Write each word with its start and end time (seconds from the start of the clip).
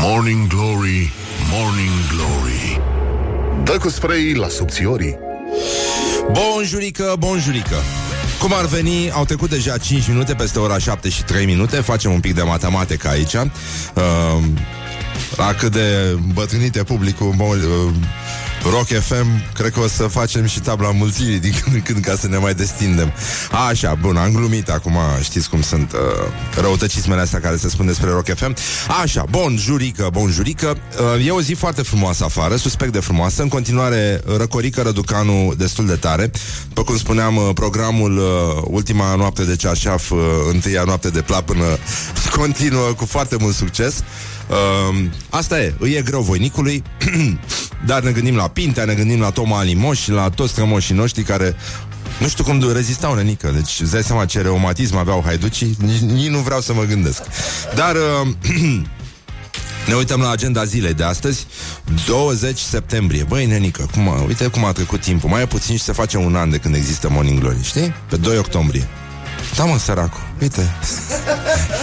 Morning 0.00 0.46
Glory, 0.46 1.12
Morning 1.50 1.90
Glory. 2.14 2.80
Dă 3.64 3.78
cu 3.78 3.88
spray 3.88 4.32
la 4.32 4.48
subțiorii. 4.48 5.18
Bonjurică, 6.32 7.14
bonjurică. 7.18 7.76
Cum 8.40 8.52
ar 8.54 8.64
veni, 8.64 9.10
au 9.10 9.24
trecut 9.24 9.50
deja 9.50 9.78
5 9.78 10.08
minute 10.08 10.34
peste 10.34 10.58
ora 10.58 10.78
7 10.78 11.08
și 11.08 11.22
3 11.22 11.46
minute. 11.46 11.76
Facem 11.76 12.12
un 12.12 12.20
pic 12.20 12.34
de 12.34 12.42
matematică 12.42 13.08
aici. 13.08 13.34
Uh, 13.34 14.44
La 15.36 15.54
cât 15.54 15.72
de 15.72 16.18
bătrânite 16.32 16.82
publicul 16.82 17.34
uh, 17.38 17.94
Rock 18.62 18.86
FM, 18.86 19.52
cred 19.54 19.72
că 19.72 19.80
o 19.80 19.88
să 19.88 20.02
facem 20.02 20.46
și 20.46 20.60
tabla 20.60 20.90
mulțirii 20.90 21.38
din 21.38 21.52
când 21.62 21.74
în 21.74 21.82
când 21.82 22.04
ca 22.04 22.16
să 22.16 22.28
ne 22.28 22.36
mai 22.36 22.54
destindem. 22.54 23.12
Așa, 23.68 23.94
bun, 24.00 24.16
am 24.16 24.32
glumit 24.32 24.68
acum, 24.68 24.96
știți 25.22 25.48
cum 25.48 25.62
sunt 25.62 25.92
uh, 25.92 25.98
răutăcismele 26.60 27.20
astea 27.20 27.40
care 27.40 27.56
se 27.56 27.68
spun 27.68 27.86
despre 27.86 28.10
Rock 28.10 28.34
FM. 28.34 28.56
Așa, 29.02 29.24
bun, 29.30 29.56
jurică, 29.58 30.08
bun, 30.12 30.30
jurică. 30.30 30.76
Uh, 31.16 31.26
e 31.26 31.30
o 31.30 31.40
zi 31.40 31.52
foarte 31.52 31.82
frumoasă 31.82 32.24
afară, 32.24 32.56
suspect 32.56 32.92
de 32.92 33.00
frumoasă. 33.00 33.42
În 33.42 33.48
continuare, 33.48 34.20
răcorică 34.36 34.82
Răducanu 34.82 35.54
destul 35.56 35.86
de 35.86 35.94
tare. 35.94 36.30
După 36.68 36.82
cum 36.82 36.96
spuneam, 36.96 37.36
uh, 37.36 37.50
programul 37.54 38.18
uh, 38.18 38.62
ultima 38.64 39.14
noapte 39.14 39.44
de 39.44 39.56
cearșaf, 39.56 40.10
uh, 40.10 40.18
întâia 40.52 40.82
noapte 40.82 41.08
de 41.08 41.20
plapână, 41.20 41.64
continuă 42.38 42.92
cu 42.96 43.04
foarte 43.04 43.36
mult 43.40 43.54
succes. 43.54 44.02
Uh, 44.48 45.04
asta 45.30 45.60
e, 45.60 45.74
îi 45.78 45.92
e 45.92 46.02
greu 46.02 46.20
voinicului, 46.20 46.82
dar 47.86 48.02
ne 48.02 48.10
gândim 48.10 48.36
la 48.36 48.48
Pintea, 48.48 48.84
ne 48.84 48.94
gândim 48.94 49.20
la 49.20 49.30
Toma 49.30 49.58
Alimoș 49.58 50.00
și 50.00 50.10
la 50.10 50.28
toți 50.30 50.50
strămoșii 50.50 50.94
noștri 50.94 51.22
care 51.22 51.56
nu 52.18 52.28
știu 52.28 52.44
cum 52.44 52.72
rezistau 52.72 53.14
nenică 53.14 53.50
Deci 53.54 53.80
îți 53.80 53.90
dai 53.90 54.02
seama 54.02 54.24
ce 54.24 54.40
reumatism 54.40 54.96
aveau 54.96 55.22
haiducii 55.24 55.76
Nici, 55.78 55.98
nici 55.98 56.28
nu 56.28 56.38
vreau 56.38 56.60
să 56.60 56.72
mă 56.72 56.82
gândesc. 56.82 57.22
Dar 57.74 57.94
uh, 57.94 58.28
Ne 59.88 59.94
uităm 59.94 60.20
la 60.20 60.30
agenda 60.30 60.64
zilei 60.64 60.94
de 60.94 61.04
astăzi 61.04 61.46
20 62.06 62.58
septembrie. 62.58 63.24
Băi, 63.24 63.46
nenică, 63.46 63.88
cum 63.92 64.08
a, 64.08 64.22
uite 64.26 64.46
cum 64.46 64.64
a 64.64 64.72
trecut 64.72 65.00
timpul. 65.00 65.30
Mai 65.30 65.42
e 65.42 65.46
puțin 65.46 65.76
și 65.76 65.82
se 65.82 65.92
face 65.92 66.16
un 66.16 66.36
an 66.36 66.50
de 66.50 66.56
când 66.56 66.74
există 66.74 67.08
Morning 67.10 67.40
Glory 67.40 67.62
Știi? 67.62 67.94
Pe 68.08 68.16
2 68.16 68.38
octombrie. 68.38 68.88
Da, 69.56 69.64
mă, 69.64 69.78
săracul, 69.78 70.20
uite. 70.40 70.76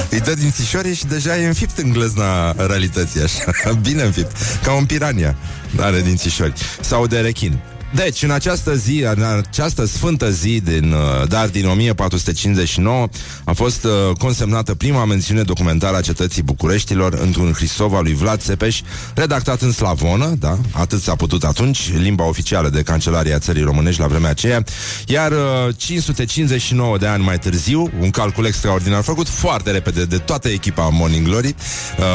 Îi 0.09 0.19
dă 0.19 0.33
din 0.33 0.51
țișoare 0.51 0.93
și 0.93 1.05
deja 1.05 1.37
e 1.37 1.47
înfipt 1.47 1.77
în 1.77 1.91
glezna 1.91 2.51
realității 2.51 3.21
așa. 3.21 3.71
Bine 3.81 4.03
înfipt, 4.03 4.31
ca 4.63 4.73
un 4.73 4.85
pirania 4.85 5.35
Are 5.79 6.01
din 6.01 6.15
țișori 6.15 6.53
Sau 6.81 7.07
de 7.07 7.19
rechin 7.19 7.59
deci, 7.95 8.23
în 8.23 8.31
această 8.31 8.75
zi, 8.75 9.05
în 9.15 9.23
această 9.23 9.85
sfântă 9.85 10.29
zi 10.31 10.61
din, 10.61 10.91
uh, 10.91 11.27
dar 11.27 11.47
din 11.47 11.67
1459, 11.67 13.07
a 13.43 13.53
fost 13.53 13.83
uh, 13.83 13.91
consemnată 14.17 14.75
prima 14.75 15.05
mențiune 15.05 15.41
documentară 15.41 15.95
a 15.97 16.01
cetății 16.01 16.41
Bucureștilor 16.41 17.13
într-un 17.13 17.53
Hrisov 17.53 17.93
al 17.93 18.03
lui 18.03 18.13
Vlad 18.13 18.41
Țepeș, 18.41 18.81
redactat 19.15 19.61
în 19.61 19.71
slavonă, 19.71 20.35
da, 20.39 20.57
atât 20.71 21.01
s-a 21.01 21.15
putut 21.15 21.43
atunci, 21.43 21.91
limba 21.93 22.27
oficială 22.27 22.69
de 22.69 22.81
cancelaria 22.81 23.39
țării 23.39 23.63
românești 23.63 24.01
la 24.01 24.07
vremea 24.07 24.29
aceea, 24.29 24.63
iar 25.07 25.33
559 25.77 26.93
uh, 26.93 26.99
de 26.99 27.07
ani 27.07 27.23
mai 27.23 27.39
târziu, 27.39 27.91
un 27.99 28.09
calcul 28.09 28.45
extraordinar 28.45 29.01
făcut 29.01 29.27
foarte 29.27 29.71
repede 29.71 30.05
de 30.05 30.17
toată 30.17 30.49
echipa 30.49 30.89
Morning 30.89 31.27
Glory, 31.27 31.55
uh, 31.97 32.05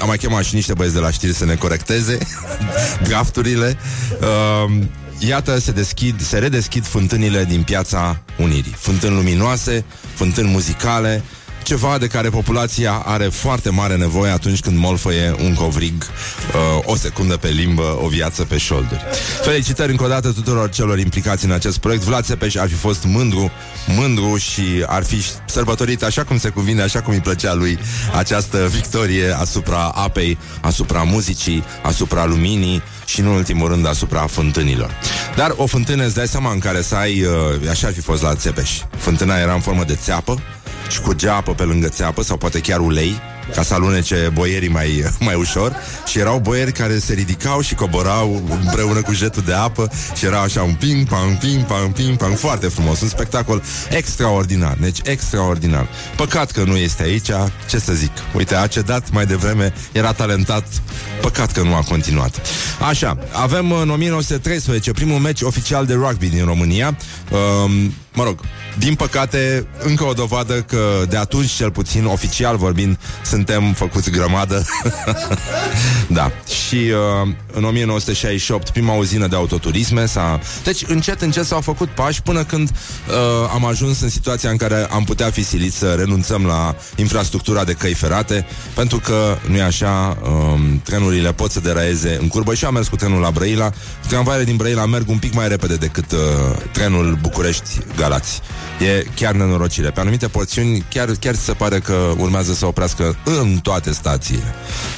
am 0.00 0.06
mai 0.06 0.18
chemat 0.18 0.44
și 0.44 0.54
niște 0.54 0.72
băieți 0.74 0.94
de 0.94 1.00
la 1.00 1.10
știri 1.10 1.34
să 1.34 1.44
ne 1.44 1.54
corecteze 1.54 2.18
drafturile, 3.08 3.78
uh, 4.20 4.82
iată, 5.18 5.58
se 5.58 5.72
deschid, 5.72 6.20
se 6.20 6.38
redeschid 6.38 6.84
fântânile 6.84 7.44
din 7.44 7.62
piața 7.62 8.22
Unirii. 8.38 8.74
Fântâni 8.78 9.14
luminoase, 9.14 9.84
fântâni 10.14 10.48
muzicale, 10.48 11.22
ceva 11.62 11.98
de 11.98 12.06
care 12.06 12.28
populația 12.28 12.92
are 13.04 13.24
foarte 13.24 13.70
mare 13.70 13.96
nevoie 13.96 14.30
atunci 14.30 14.60
când 14.60 14.78
molfăie 14.78 15.34
un 15.42 15.54
covrig 15.54 16.02
uh, 16.02 16.82
o 16.84 16.96
secundă 16.96 17.36
pe 17.36 17.48
limbă, 17.48 17.98
o 18.02 18.06
viață 18.08 18.44
pe 18.44 18.58
șolduri. 18.58 19.04
Felicitări 19.42 19.90
încă 19.90 20.04
o 20.04 20.08
dată 20.08 20.32
tuturor 20.32 20.70
celor 20.70 20.98
implicați 20.98 21.44
în 21.44 21.50
acest 21.50 21.78
proiect. 21.78 22.02
Vlad 22.02 22.24
Țepeș 22.24 22.54
ar 22.54 22.68
fi 22.68 22.74
fost 22.74 23.04
mândru, 23.04 23.50
mândru 23.86 24.36
și 24.36 24.84
ar 24.86 25.04
fi 25.04 25.24
sărbătorit 25.44 26.02
așa 26.02 26.24
cum 26.24 26.38
se 26.38 26.48
cuvine, 26.48 26.82
așa 26.82 27.00
cum 27.00 27.12
îi 27.12 27.20
plăcea 27.20 27.54
lui 27.54 27.78
această 28.16 28.58
victorie 28.70 29.36
asupra 29.38 29.84
apei, 29.94 30.38
asupra 30.60 31.02
muzicii, 31.02 31.64
asupra 31.82 32.24
luminii 32.24 32.82
și, 33.04 33.20
în 33.20 33.26
ultimul 33.26 33.68
rând, 33.68 33.86
asupra 33.86 34.26
fântânilor. 34.26 34.90
Dar 35.36 35.54
o 35.56 35.66
fântână, 35.66 36.04
îți 36.04 36.14
dai 36.14 36.28
seama, 36.28 36.52
în 36.52 36.58
care 36.58 36.82
să 36.82 36.94
ai, 36.94 37.22
uh, 37.22 37.68
așa 37.70 37.86
ar 37.86 37.92
fi 37.92 38.00
fost 38.00 38.22
la 38.22 38.34
Țepeș. 38.34 38.70
Fântâna 38.96 39.38
era 39.38 39.52
în 39.52 39.60
formă 39.60 39.84
de 39.84 39.98
țeapă, 40.02 40.42
și 40.88 41.00
cu 41.00 41.12
geapă 41.12 41.54
pe 41.54 41.62
lângă 41.62 41.88
țeapă 41.88 42.22
sau 42.22 42.36
poate 42.36 42.60
chiar 42.60 42.80
ulei 42.80 43.20
ca 43.54 43.62
să 43.62 43.74
alunece 43.74 44.30
boierii 44.32 44.68
mai, 44.68 45.04
mai 45.26 45.34
ușor. 45.34 45.76
Și 46.06 46.18
erau 46.18 46.38
boieri 46.38 46.72
care 46.72 46.98
se 46.98 47.14
ridicau 47.14 47.60
și 47.60 47.74
coborau 47.74 48.42
împreună 48.64 49.02
cu 49.02 49.12
jetul 49.12 49.42
de 49.46 49.52
apă 49.52 49.90
și 50.16 50.24
era 50.24 50.40
așa 50.40 50.62
un 50.62 50.74
ping-pong, 50.74 51.38
ping-pong, 51.38 51.92
ping-pong, 51.92 52.36
foarte 52.36 52.68
frumos, 52.68 53.00
un 53.00 53.08
spectacol 53.08 53.62
extraordinar, 53.90 54.76
deci 54.80 54.98
extraordinar. 55.04 55.88
Păcat 56.16 56.50
că 56.50 56.62
nu 56.64 56.76
este 56.76 57.02
aici, 57.02 57.30
ce 57.68 57.78
să 57.78 57.92
zic, 57.92 58.12
uite, 58.34 58.54
a 58.54 58.66
cedat 58.66 59.10
mai 59.10 59.26
devreme, 59.26 59.72
era 59.92 60.12
talentat, 60.12 60.64
păcat 61.20 61.52
că 61.52 61.62
nu 61.62 61.74
a 61.74 61.82
continuat. 61.88 62.40
Așa, 62.88 63.18
avem 63.32 63.72
în 63.72 63.90
1913 63.90 64.92
primul 64.92 65.18
meci 65.18 65.40
oficial 65.40 65.86
de 65.86 65.94
rugby 65.94 66.26
din 66.26 66.44
România, 66.44 66.96
um, 67.30 67.92
mă 68.18 68.24
rog, 68.24 68.40
din 68.78 68.94
păcate, 68.94 69.66
încă 69.78 70.04
o 70.04 70.12
dovadă 70.12 70.54
că 70.54 71.04
de 71.08 71.16
atunci, 71.16 71.50
cel 71.50 71.70
puțin, 71.70 72.04
oficial 72.04 72.56
vorbind, 72.56 72.98
suntem 73.24 73.72
făcuți 73.72 74.10
grămadă. 74.10 74.64
da. 76.18 76.30
Și 76.66 76.74
uh, 76.74 77.28
în 77.52 77.64
1968, 77.64 78.70
prima 78.70 78.92
uzină 78.92 79.26
de 79.26 79.36
autoturisme 79.36 80.06
s-a... 80.06 80.40
Deci, 80.64 80.84
încet, 80.86 81.20
încet 81.20 81.44
s-au 81.44 81.60
făcut 81.60 81.88
pași 81.88 82.22
până 82.22 82.44
când 82.44 82.70
uh, 82.70 83.50
am 83.54 83.64
ajuns 83.64 84.00
în 84.00 84.08
situația 84.08 84.50
în 84.50 84.56
care 84.56 84.86
am 84.90 85.04
putea 85.04 85.30
fi 85.30 85.44
siliți 85.44 85.78
să 85.78 85.92
renunțăm 85.92 86.46
la 86.46 86.76
infrastructura 86.96 87.64
de 87.64 87.72
căi 87.72 87.94
ferate, 87.94 88.46
pentru 88.74 88.98
că, 88.98 89.36
nu 89.48 89.56
e 89.56 89.62
așa, 89.62 90.18
uh, 90.22 90.60
trenurile 90.82 91.32
pot 91.32 91.50
să 91.50 91.60
deraieze 91.60 92.18
în 92.20 92.28
curbă 92.28 92.54
și 92.54 92.64
am 92.64 92.74
mers 92.74 92.88
cu 92.88 92.96
trenul 92.96 93.20
la 93.20 93.30
Brăila. 93.30 93.70
Tramvaiele 94.08 94.44
din 94.44 94.56
Brăila 94.56 94.86
merg 94.86 95.08
un 95.08 95.18
pic 95.18 95.34
mai 95.34 95.48
repede 95.48 95.74
decât 95.76 96.12
uh, 96.12 96.18
trenul 96.72 97.18
București-Galați. 97.22 98.07
E 98.80 99.06
chiar 99.14 99.34
nenorocire. 99.34 99.90
Pe 99.90 100.00
anumite 100.00 100.28
porțiuni 100.28 100.84
chiar, 100.90 101.08
chiar 101.20 101.34
se 101.34 101.52
pare 101.52 101.78
că 101.78 102.12
urmează 102.16 102.52
să 102.52 102.66
oprească 102.66 103.16
în 103.24 103.58
toate 103.58 103.92
stațiile. 103.92 104.54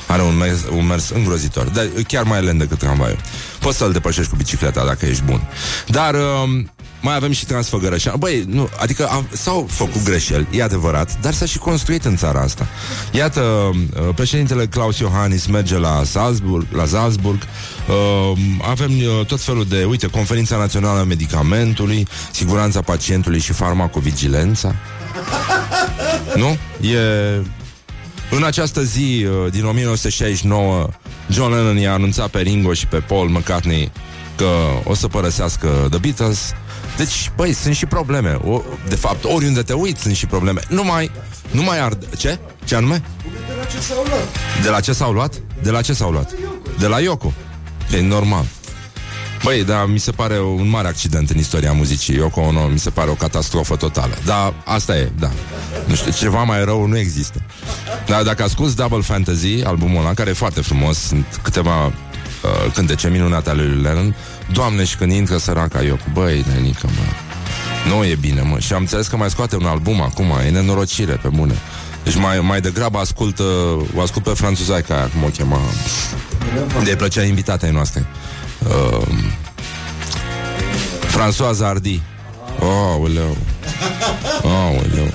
Are 0.06 0.22
un 0.22 0.36
mers, 0.36 0.58
un 0.76 0.86
mers 0.86 1.08
îngrozitor, 1.08 1.64
dar 1.68 1.88
chiar 2.08 2.24
mai 2.24 2.44
lent 2.44 2.58
decât 2.58 2.78
tramvaiul. 2.78 3.18
Poți 3.60 3.76
să-l 3.76 3.92
depășești 3.92 4.30
cu 4.30 4.36
bicicleta 4.36 4.84
dacă 4.84 5.06
ești 5.06 5.22
bun. 5.22 5.48
Dar 5.86 6.14
uh, 6.14 6.64
mai 7.00 7.14
avem 7.14 7.32
și 7.32 7.46
Transfăgărășan. 7.46 8.14
Băi, 8.18 8.44
nu, 8.48 8.68
adică 8.76 9.06
am, 9.06 9.28
s-au 9.32 9.66
făcut 9.70 10.04
greșeli, 10.04 10.46
e 10.50 10.62
adevărat, 10.62 11.20
dar 11.20 11.32
s-a 11.32 11.44
și 11.46 11.58
construit 11.58 12.04
în 12.04 12.16
țara 12.16 12.40
asta. 12.40 12.66
Iată, 13.12 13.40
uh, 13.40 14.14
președintele 14.14 14.66
Claus 14.66 14.98
Iohannis 14.98 15.46
merge 15.46 15.78
la 15.78 16.02
Salzburg, 16.04 16.66
la 16.72 16.86
Salzburg. 16.86 17.38
Uh, 17.42 18.38
avem 18.62 18.90
uh, 18.90 19.26
tot 19.26 19.40
felul 19.40 19.64
de, 19.64 19.84
uite, 19.84 20.06
Conferința 20.06 20.56
Națională 20.56 20.98
a 21.00 21.04
Medicamentului, 21.04 22.06
siguranța 22.30 22.80
pacientului 22.80 23.40
și 23.40 23.52
farmacovigilența. 23.52 24.74
nu? 26.34 26.56
E 26.88 26.98
în 28.30 28.44
această 28.44 28.82
zi 28.82 29.26
din 29.50 29.64
1969, 29.64 30.88
John 31.30 31.52
Lennon 31.52 31.76
i-a 31.76 31.92
anunțat 31.92 32.28
pe 32.28 32.40
Ringo 32.40 32.72
și 32.72 32.86
pe 32.86 32.96
Paul 32.96 33.28
McCartney 33.28 33.92
că 34.36 34.50
o 34.84 34.94
să 34.94 35.08
părăsească 35.08 35.86
The 35.90 35.98
Beatles 35.98 36.52
deci, 36.96 37.30
băi, 37.36 37.52
sunt 37.52 37.74
și 37.74 37.86
probleme. 37.86 38.38
O, 38.44 38.62
de 38.88 38.94
fapt, 38.96 39.24
oriunde 39.24 39.62
te 39.62 39.72
uiți 39.72 40.02
sunt 40.02 40.14
și 40.14 40.26
probleme. 40.26 40.60
Nu 40.68 40.84
mai, 40.84 41.10
nu 41.50 41.62
mai 41.62 41.80
ard... 41.80 42.16
Ce? 42.16 42.38
Ce 42.64 42.74
anume? 42.74 43.02
De 43.46 43.52
la 43.58 43.64
ce 43.64 43.80
s-au 43.80 44.04
luat? 44.06 44.28
De 44.62 44.68
la 44.68 44.80
ce 44.80 44.92
s-au 44.92 45.12
luat? 45.12 45.34
De 45.62 45.70
la 45.70 45.80
ce 45.80 45.92
s-au 45.92 46.10
luat? 46.10 46.32
De 46.78 46.86
la 46.86 47.00
Yoko. 47.00 47.32
E 47.92 48.00
normal. 48.00 48.44
Băi, 49.42 49.64
da, 49.64 49.86
mi 49.86 49.98
se 49.98 50.10
pare 50.10 50.40
un 50.40 50.68
mare 50.68 50.88
accident 50.88 51.30
în 51.30 51.38
istoria 51.38 51.72
muzicii. 51.72 52.14
Yoko 52.14 52.40
Ono 52.40 52.66
mi 52.66 52.78
se 52.78 52.90
pare 52.90 53.10
o 53.10 53.14
catastrofă 53.14 53.76
totală. 53.76 54.18
Da, 54.24 54.54
asta 54.64 54.96
e, 54.96 55.10
da. 55.18 55.30
Nu 55.84 55.94
știu, 55.94 56.12
ceva 56.12 56.42
mai 56.42 56.64
rău 56.64 56.86
nu 56.86 56.98
există. 56.98 57.42
Dar 58.06 58.22
dacă 58.22 58.42
asculti 58.42 58.74
Double 58.74 59.00
Fantasy, 59.00 59.62
albumul 59.64 60.00
ăla, 60.00 60.14
care 60.14 60.30
e 60.30 60.32
foarte 60.32 60.60
frumos, 60.60 60.98
sunt 60.98 61.40
câteva 61.42 61.86
uh, 61.86 61.92
cântece 62.74 63.08
minunate 63.08 63.50
ale 63.50 63.62
lui 63.62 63.82
Lennon, 63.82 64.14
Doamne, 64.52 64.84
și 64.84 64.96
când 64.96 65.12
intră 65.12 65.36
săraca 65.36 65.82
eu, 65.82 65.98
băi, 66.12 66.44
nenică, 66.52 66.86
mă. 66.86 67.02
Nu 67.94 68.04
e 68.04 68.14
bine, 68.14 68.40
mă. 68.40 68.58
Și 68.58 68.72
am 68.72 68.80
înțeles 68.80 69.06
că 69.06 69.16
mai 69.16 69.30
scoate 69.30 69.56
un 69.56 69.66
album 69.66 70.00
acum, 70.00 70.26
e 70.46 70.50
nenorocire, 70.50 71.12
pe 71.12 71.28
bune. 71.28 71.54
Deci 72.04 72.16
mai, 72.16 72.40
mai 72.40 72.60
degrabă 72.60 72.98
ascultă, 72.98 73.42
o 73.96 74.00
ascult 74.00 74.24
pe 74.24 74.30
franțuzaica 74.30 74.94
aia, 74.94 75.08
cum 75.08 75.24
o 75.24 75.26
chema. 75.26 75.58
De 76.84 76.96
plăcea 76.96 77.22
invitatei 77.22 77.70
noastre. 77.70 78.06
Uh, 78.68 79.06
Françoise 81.06 81.60
Hardy. 81.60 82.00
Oh, 82.60 82.96
uleu. 83.00 83.36
Oh, 84.42 84.80
uleu. 84.90 85.12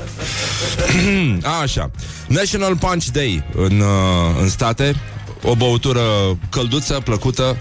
Așa. 1.62 1.92
National 2.28 2.78
Punch 2.78 3.06
Day 3.06 3.44
în, 3.56 3.80
uh, 3.80 4.42
în 4.42 4.50
state 4.50 4.96
o 5.44 5.56
băutură 5.56 6.02
călduță, 6.50 6.94
plăcută, 7.04 7.58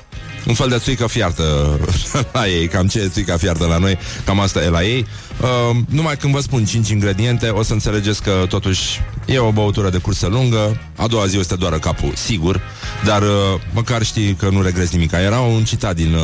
un 0.46 0.54
fel 0.54 0.68
de 0.68 0.78
țuică 0.78 1.06
fiartă 1.06 1.78
la 2.32 2.48
ei, 2.48 2.68
cam 2.68 2.86
ce 2.86 3.00
e 3.00 3.08
țuica 3.08 3.36
fiartă 3.36 3.66
la 3.66 3.78
noi, 3.78 3.98
cam 4.24 4.40
asta 4.40 4.62
e 4.62 4.68
la 4.68 4.82
ei. 4.82 5.06
Uh, 5.40 5.76
numai 5.88 6.16
când 6.16 6.34
vă 6.34 6.40
spun 6.40 6.64
5 6.64 6.88
ingrediente, 6.88 7.48
o 7.48 7.62
să 7.62 7.72
înțelegeți 7.72 8.22
că 8.22 8.44
totuși 8.48 9.00
e 9.26 9.38
o 9.38 9.50
băutură 9.50 9.90
de 9.90 9.98
cursă 9.98 10.26
lungă, 10.26 10.80
a 10.96 11.06
doua 11.06 11.26
zi 11.26 11.38
o 11.38 11.42
să 11.42 11.48
te 11.48 11.54
doară 11.54 11.78
capul, 11.78 12.12
sigur, 12.14 12.60
dar 13.04 13.22
uh, 13.22 13.28
măcar 13.72 14.02
știi 14.02 14.34
că 14.34 14.48
nu 14.48 14.62
regrezi 14.62 14.94
nimic. 14.94 15.12
Era 15.12 15.40
un 15.40 15.64
citat 15.64 15.94
din... 15.94 16.14
Uh, 16.14 16.22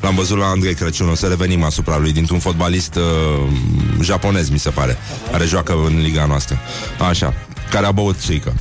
L-am 0.00 0.14
văzut 0.14 0.38
la 0.38 0.46
Andrei 0.46 0.74
Crăciun, 0.74 1.08
o 1.08 1.14
să 1.14 1.26
revenim 1.26 1.62
asupra 1.62 1.98
lui, 1.98 2.12
dintr-un 2.12 2.38
fotbalist 2.38 2.94
uh, 2.94 3.02
japonez, 4.02 4.48
mi 4.48 4.58
se 4.58 4.70
pare, 4.70 4.96
care 5.30 5.44
joacă 5.44 5.74
în 5.86 6.00
liga 6.00 6.26
noastră. 6.26 6.58
Așa, 7.08 7.34
care 7.70 7.86
a 7.86 7.92
băut 7.92 8.18
țuică. 8.18 8.52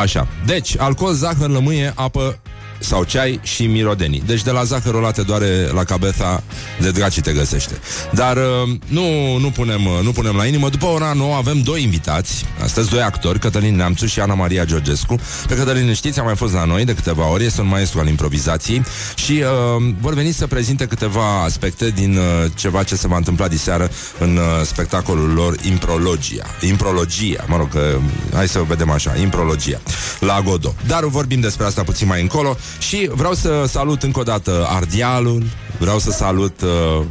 Așa. 0.00 0.26
Deci, 0.46 0.78
alcool, 0.78 1.12
zahăr, 1.12 1.48
lămâie, 1.48 1.92
apă 1.94 2.38
sau 2.78 3.04
ceai 3.04 3.40
și 3.42 3.66
mirodenii. 3.66 4.22
Deci 4.26 4.42
de 4.42 4.50
la 4.50 4.64
zahărul 4.64 4.98
ăla 4.98 5.10
te 5.10 5.22
doare 5.22 5.70
la 5.72 5.84
cabeza 5.84 6.42
de 6.80 6.90
draci 6.90 7.20
te 7.20 7.32
găsește. 7.32 7.78
Dar 8.12 8.36
uh, 8.36 8.76
nu, 8.86 9.36
nu, 9.36 9.50
punem, 9.50 9.86
uh, 9.86 9.98
nu 10.02 10.12
punem 10.12 10.36
la 10.36 10.46
inimă. 10.46 10.68
După 10.68 10.86
ora 10.86 11.12
nouă 11.12 11.34
avem 11.34 11.60
doi 11.60 11.82
invitați, 11.82 12.44
astăzi 12.62 12.90
doi 12.90 13.02
actori, 13.02 13.38
Cătălin 13.38 13.76
Neamțu 13.76 14.06
și 14.06 14.20
Ana 14.20 14.34
Maria 14.34 14.64
Georgescu. 14.64 15.20
Pe 15.46 15.54
Cătălin 15.54 15.94
știți, 15.94 16.18
a 16.18 16.22
mai 16.22 16.36
fost 16.36 16.52
la 16.52 16.64
noi 16.64 16.84
de 16.84 16.94
câteva 16.94 17.30
ori, 17.30 17.44
este 17.44 17.60
un 17.60 17.68
maestru 17.68 17.98
al 17.98 18.08
improvizației 18.08 18.82
și 19.14 19.32
uh, 19.32 19.94
vor 20.00 20.14
veni 20.14 20.32
să 20.32 20.46
prezinte 20.46 20.86
câteva 20.86 21.42
aspecte 21.42 21.90
din 21.90 22.16
uh, 22.16 22.50
ceva 22.54 22.82
ce 22.82 22.96
se 22.96 23.08
va 23.08 23.16
întâmpla 23.16 23.48
diseară 23.48 23.90
în 24.18 24.36
uh, 24.36 24.42
spectacolul 24.64 25.32
lor 25.32 25.56
Imprologia. 25.62 26.46
Imprologia, 26.60 27.44
mă 27.46 27.56
rog, 27.56 27.68
uh, 27.74 28.00
hai 28.34 28.48
să 28.48 28.62
vedem 28.66 28.90
așa, 28.90 29.16
Imprologia, 29.16 29.80
la 30.20 30.40
Godo. 30.44 30.74
Dar 30.86 31.04
vorbim 31.04 31.40
despre 31.40 31.66
asta 31.66 31.82
puțin 31.82 32.06
mai 32.06 32.20
încolo. 32.20 32.56
Și 32.78 33.10
vreau 33.12 33.34
să 33.34 33.64
salut 33.68 34.02
încă 34.02 34.20
o 34.20 34.22
dată 34.22 34.66
Ardialul, 34.70 35.42
vreau 35.78 35.98
să 35.98 36.10
salut 36.10 36.60
uh, 36.60 37.04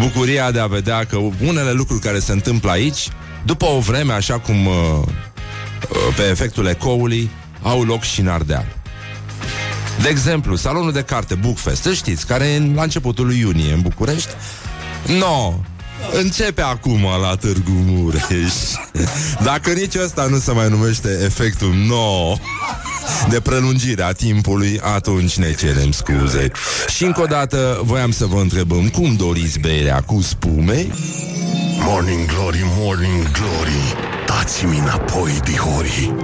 bucuria 0.00 0.50
de 0.50 0.58
a 0.58 0.66
vedea 0.66 1.04
că 1.04 1.16
unele 1.46 1.72
lucruri 1.72 2.00
care 2.00 2.18
se 2.18 2.32
întâmplă 2.32 2.70
aici, 2.70 3.08
după 3.44 3.66
o 3.66 3.78
vreme, 3.78 4.12
așa 4.12 4.38
cum 4.38 4.66
uh, 4.66 4.74
uh 4.74 6.14
pe 6.16 6.22
efectul 6.30 6.66
ecoului, 6.66 7.30
au 7.62 7.82
loc 7.82 8.02
și 8.02 8.20
în 8.20 8.28
Ardeal. 8.28 8.80
De 10.02 10.08
exemplu, 10.08 10.56
salonul 10.56 10.92
de 10.92 11.02
carte 11.02 11.34
Bookfest, 11.34 11.88
știți, 11.92 12.26
care 12.26 12.44
e 12.44 12.72
la 12.74 12.82
începutul 12.82 13.26
lui 13.26 13.38
iunie 13.38 13.72
în 13.72 13.80
București. 13.80 14.30
No, 15.18 15.52
Începe 16.10 16.62
acum 16.62 17.02
la 17.20 17.34
Târgu 17.40 17.72
Mureș 17.86 18.52
Dacă 19.42 19.70
nici 19.70 19.94
ăsta 20.04 20.26
nu 20.30 20.38
se 20.38 20.52
mai 20.52 20.68
numește 20.68 21.20
efectul 21.24 21.74
no 21.88 22.36
de 23.28 23.40
prelungire 23.40 24.02
a 24.02 24.12
timpului, 24.12 24.80
atunci 24.82 25.36
ne 25.36 25.54
cerem 25.54 25.90
scuze. 25.90 26.50
Și 26.88 27.04
încă 27.04 27.20
o 27.20 27.26
dată 27.26 27.80
voiam 27.84 28.10
să 28.10 28.26
vă 28.26 28.40
întrebăm 28.40 28.88
cum 28.88 29.14
doriți 29.16 29.58
berea 29.58 30.00
cu 30.00 30.20
spume? 30.20 30.86
Morning 31.84 32.26
Glory, 32.26 32.64
Morning 32.76 33.30
Glory 33.30 34.21
Dați-mi 34.36 34.78
înapoi, 34.78 35.40
dihori. 35.44 36.14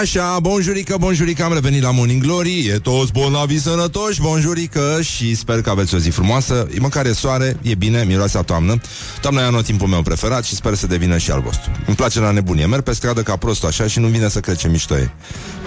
Așa, 0.00 0.38
bonjurică, 0.40 0.96
bonjurică, 0.98 1.44
am 1.44 1.52
revenit 1.52 1.82
la 1.82 1.90
Morning 1.90 2.22
Glory. 2.22 2.66
E 2.66 2.78
toți 2.78 3.12
bolnavi 3.12 3.60
sănătoși, 3.60 4.20
bonjurică 4.20 4.98
Și 5.02 5.34
sper 5.34 5.60
că 5.60 5.70
aveți 5.70 5.94
o 5.94 5.98
zi 5.98 6.10
frumoasă. 6.10 6.68
Măcar 6.78 7.06
e 7.06 7.12
soare, 7.12 7.56
e 7.62 7.74
bine, 7.74 8.04
miroase 8.04 8.38
a 8.38 8.42
toamnă. 8.42 8.80
Toamna 9.20 9.40
e 9.40 9.44
anul 9.44 9.62
timpul 9.62 9.88
meu 9.88 10.02
preferat 10.02 10.44
și 10.44 10.54
sper 10.54 10.74
să 10.74 10.86
devină 10.86 11.18
și 11.18 11.30
al 11.30 11.40
vostru 11.40 11.70
Îmi 11.86 11.96
place 11.96 12.20
la 12.20 12.30
nebunie, 12.30 12.66
merg 12.66 12.82
pe 12.82 12.92
stradă 12.92 13.22
ca 13.22 13.36
prost 13.36 13.64
așa 13.64 13.86
Și 13.86 13.98
nu 13.98 14.06
vine 14.06 14.28
să 14.28 14.40
cred 14.40 14.56
ce 14.56 14.68
mișto 14.68 14.96
e. 14.96 15.10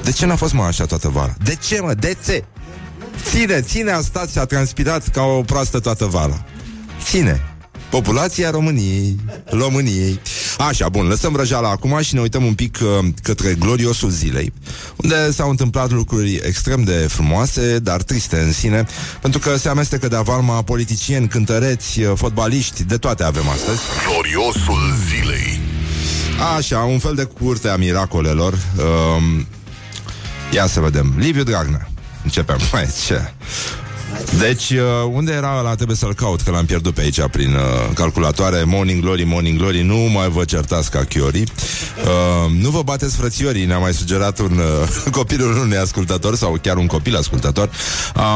De 0.03 0.11
ce 0.11 0.25
n-a 0.25 0.35
fost 0.35 0.53
mă 0.53 0.63
așa 0.63 0.85
toată 0.85 1.09
vara? 1.09 1.35
De 1.43 1.57
ce 1.67 1.81
mă, 1.81 1.93
de 1.93 2.15
ce? 2.25 2.43
Ține, 3.29 3.61
ține 3.61 3.91
a 3.91 4.01
stat 4.01 4.31
și 4.31 4.37
a 4.37 4.45
transpirat 4.45 5.07
ca 5.07 5.21
o 5.21 5.41
proastă 5.41 5.79
toată 5.79 6.05
vara. 6.05 6.45
Ține 7.03 7.54
Populația 7.95 8.49
României, 8.49 9.19
României. 9.45 10.19
Așa, 10.57 10.89
bun, 10.89 11.07
lăsăm 11.07 11.35
răjala 11.35 11.69
acum 11.69 11.99
și 12.01 12.13
ne 12.13 12.19
uităm 12.19 12.45
un 12.45 12.53
pic 12.53 12.77
uh, 12.81 13.07
către 13.23 13.55
gloriosul 13.59 14.09
zilei, 14.09 14.53
unde 14.95 15.31
s-au 15.31 15.49
întâmplat 15.49 15.91
lucruri 15.91 16.41
extrem 16.43 16.83
de 16.83 16.91
frumoase, 16.91 17.79
dar 17.79 18.01
triste 18.01 18.39
în 18.39 18.51
sine, 18.51 18.85
pentru 19.21 19.39
că 19.39 19.57
se 19.57 19.69
amestecă 19.69 20.07
de 20.07 20.15
avalma 20.15 20.61
politicieni, 20.61 21.27
cântăreți, 21.27 22.01
uh, 22.01 22.11
fotbaliști, 22.15 22.83
de 22.83 22.97
toate 22.97 23.23
avem 23.23 23.49
astăzi. 23.49 23.79
Gloriosul 24.11 24.93
zilei. 25.07 25.59
Așa, 26.57 26.79
un 26.79 26.99
fel 26.99 27.15
de 27.15 27.23
curte 27.23 27.69
a 27.69 27.75
miracolelor. 27.75 28.53
Uh, 28.53 29.41
ia 30.51 30.67
să 30.67 30.79
vedem. 30.79 31.13
Liviu 31.17 31.43
Dragnea. 31.43 31.89
Începem. 32.23 32.57
Mai 32.71 32.87
ce? 33.05 33.33
Deci, 34.39 34.69
uh, 34.69 34.79
unde 35.11 35.31
era 35.31 35.55
ăla? 35.59 35.75
Trebuie 35.75 35.97
să-l 35.97 36.13
caut, 36.13 36.41
că 36.41 36.51
l-am 36.51 36.65
pierdut 36.65 36.93
pe 36.93 37.01
aici 37.01 37.21
prin 37.31 37.53
uh, 37.53 37.59
calculatoare. 37.93 38.63
Morning 38.63 39.01
Glory, 39.01 39.23
Morning 39.23 39.57
Glory, 39.57 39.81
nu 39.81 39.97
mai 39.97 40.29
vă 40.29 40.43
certați 40.43 40.91
ca 40.91 41.03
Chiori. 41.03 41.41
Uh, 41.41 42.51
nu 42.59 42.69
vă 42.69 42.81
bateți 42.81 43.15
frățiorii, 43.15 43.65
ne-a 43.65 43.77
mai 43.77 43.93
sugerat 43.93 44.39
un 44.39 44.57
uh, 44.57 45.11
copilul 45.17 45.57
unui 45.57 45.77
ascultător 45.77 46.35
sau 46.35 46.57
chiar 46.61 46.77
un 46.77 46.85
copil 46.85 47.15
ascultător. 47.15 47.69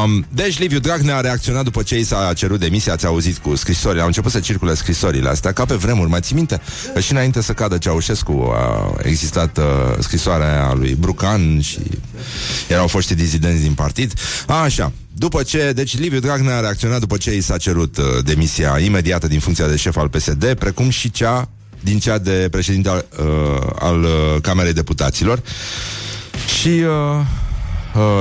Um, 0.03 0.25
deci, 0.29 0.59
Liviu 0.59 0.79
Dragnea 0.79 1.17
a 1.17 1.21
reacționat 1.21 1.63
după 1.63 1.81
ce 1.81 1.97
i 1.97 2.03
s-a 2.03 2.33
cerut 2.35 2.59
demisia, 2.59 2.93
ați 2.93 3.05
auzit 3.05 3.37
cu 3.37 3.55
scrisori. 3.55 3.99
Au 3.99 4.05
început 4.05 4.31
să 4.31 4.39
circule 4.39 4.73
scrisorile 4.73 5.29
astea, 5.29 5.51
ca 5.51 5.65
pe 5.65 5.75
vremuri. 5.75 6.09
Mai 6.09 6.19
ții 6.21 6.35
minte? 6.35 6.61
Că 6.93 6.99
și 6.99 7.11
înainte 7.11 7.41
să 7.41 7.53
cadă 7.53 7.77
Ceaușescu 7.77 8.51
a 8.53 8.95
existat 9.03 9.57
uh, 9.57 9.63
scrisoarea 9.99 10.73
lui 10.73 10.95
Brucan 10.99 11.61
și 11.61 11.79
erau 12.67 12.87
foști 12.87 13.15
dizidenți 13.15 13.61
din 13.61 13.73
partid. 13.73 14.13
A, 14.47 14.61
așa. 14.61 14.91
După 15.19 15.43
ce, 15.43 15.71
deci 15.75 15.97
Liviu 15.97 16.19
Dragnea 16.19 16.57
a 16.57 16.59
reacționat 16.59 16.99
după 16.99 17.17
ce 17.17 17.35
i 17.35 17.41
s-a 17.41 17.57
cerut 17.57 17.97
uh, 17.97 18.05
demisia 18.23 18.79
imediată 18.79 19.27
din 19.27 19.39
funcția 19.39 19.67
de 19.67 19.75
șef 19.75 19.97
al 19.97 20.09
PSD, 20.09 20.53
precum 20.53 20.89
și 20.89 21.11
cea 21.11 21.49
din 21.79 21.99
cea 21.99 22.17
de 22.17 22.47
președinte 22.51 22.89
al, 22.89 23.05
uh, 23.19 23.69
al 23.79 24.03
uh, 24.03 24.11
Camerei 24.41 24.73
Deputaților. 24.73 25.41
Și 26.59 26.67
uh, 26.67 27.25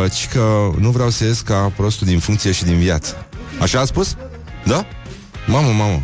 uh, 0.05 0.27
că 0.33 0.71
nu 0.79 0.91
vreau 0.91 1.11
să 1.11 1.25
ies 1.25 1.41
ca 1.41 1.73
prostul 1.77 2.07
din 2.07 2.19
funcție 2.19 2.53
și 2.53 2.65
din 2.65 2.79
viață. 2.79 3.27
Așa 3.61 3.81
a 3.81 3.85
spus? 3.85 4.17
Da? 4.65 4.87
Mamă, 5.47 5.73
mamă. 5.73 6.03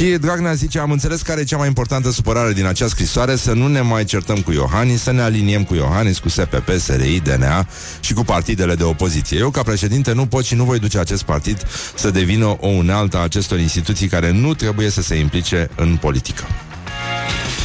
Și 0.00 0.06
Dragnea 0.06 0.52
zice, 0.52 0.78
am 0.78 0.90
înțeles 0.90 1.22
care 1.22 1.40
e 1.40 1.44
cea 1.44 1.56
mai 1.56 1.66
importantă 1.66 2.10
supărare 2.10 2.52
din 2.52 2.66
acea 2.66 2.88
scrisoare, 2.88 3.36
să 3.36 3.52
nu 3.52 3.66
ne 3.66 3.80
mai 3.80 4.04
certăm 4.04 4.36
cu 4.36 4.52
Iohannis, 4.52 5.02
să 5.02 5.12
ne 5.12 5.22
aliniem 5.22 5.64
cu 5.64 5.74
Iohannis, 5.74 6.18
cu 6.18 6.28
SPP, 6.28 6.68
SRI, 6.78 7.20
DNA 7.20 7.66
și 8.00 8.12
cu 8.12 8.24
partidele 8.24 8.74
de 8.74 8.82
opoziție. 8.82 9.38
Eu, 9.38 9.50
ca 9.50 9.62
președinte, 9.62 10.12
nu 10.12 10.26
pot 10.26 10.44
și 10.44 10.54
nu 10.54 10.64
voi 10.64 10.78
duce 10.78 10.98
acest 10.98 11.22
partid 11.22 11.66
să 11.94 12.10
devină 12.10 12.56
o 12.60 12.66
unealtă 12.66 13.16
a 13.16 13.22
acestor 13.22 13.58
instituții 13.58 14.06
care 14.06 14.30
nu 14.30 14.54
trebuie 14.54 14.90
să 14.90 15.02
se 15.02 15.14
implice 15.14 15.70
în 15.76 15.96
politică. 15.96 16.44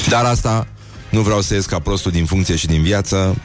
Dar 0.10 0.26
asta 0.26 0.68
nu 1.10 1.22
vreau 1.22 1.42
să 1.42 1.54
ies 1.54 1.66
ca 1.66 1.80
prostul 1.80 2.12
din 2.12 2.26
funcție 2.26 2.56
și 2.56 2.68
din 2.68 2.82
viață, 2.82 3.36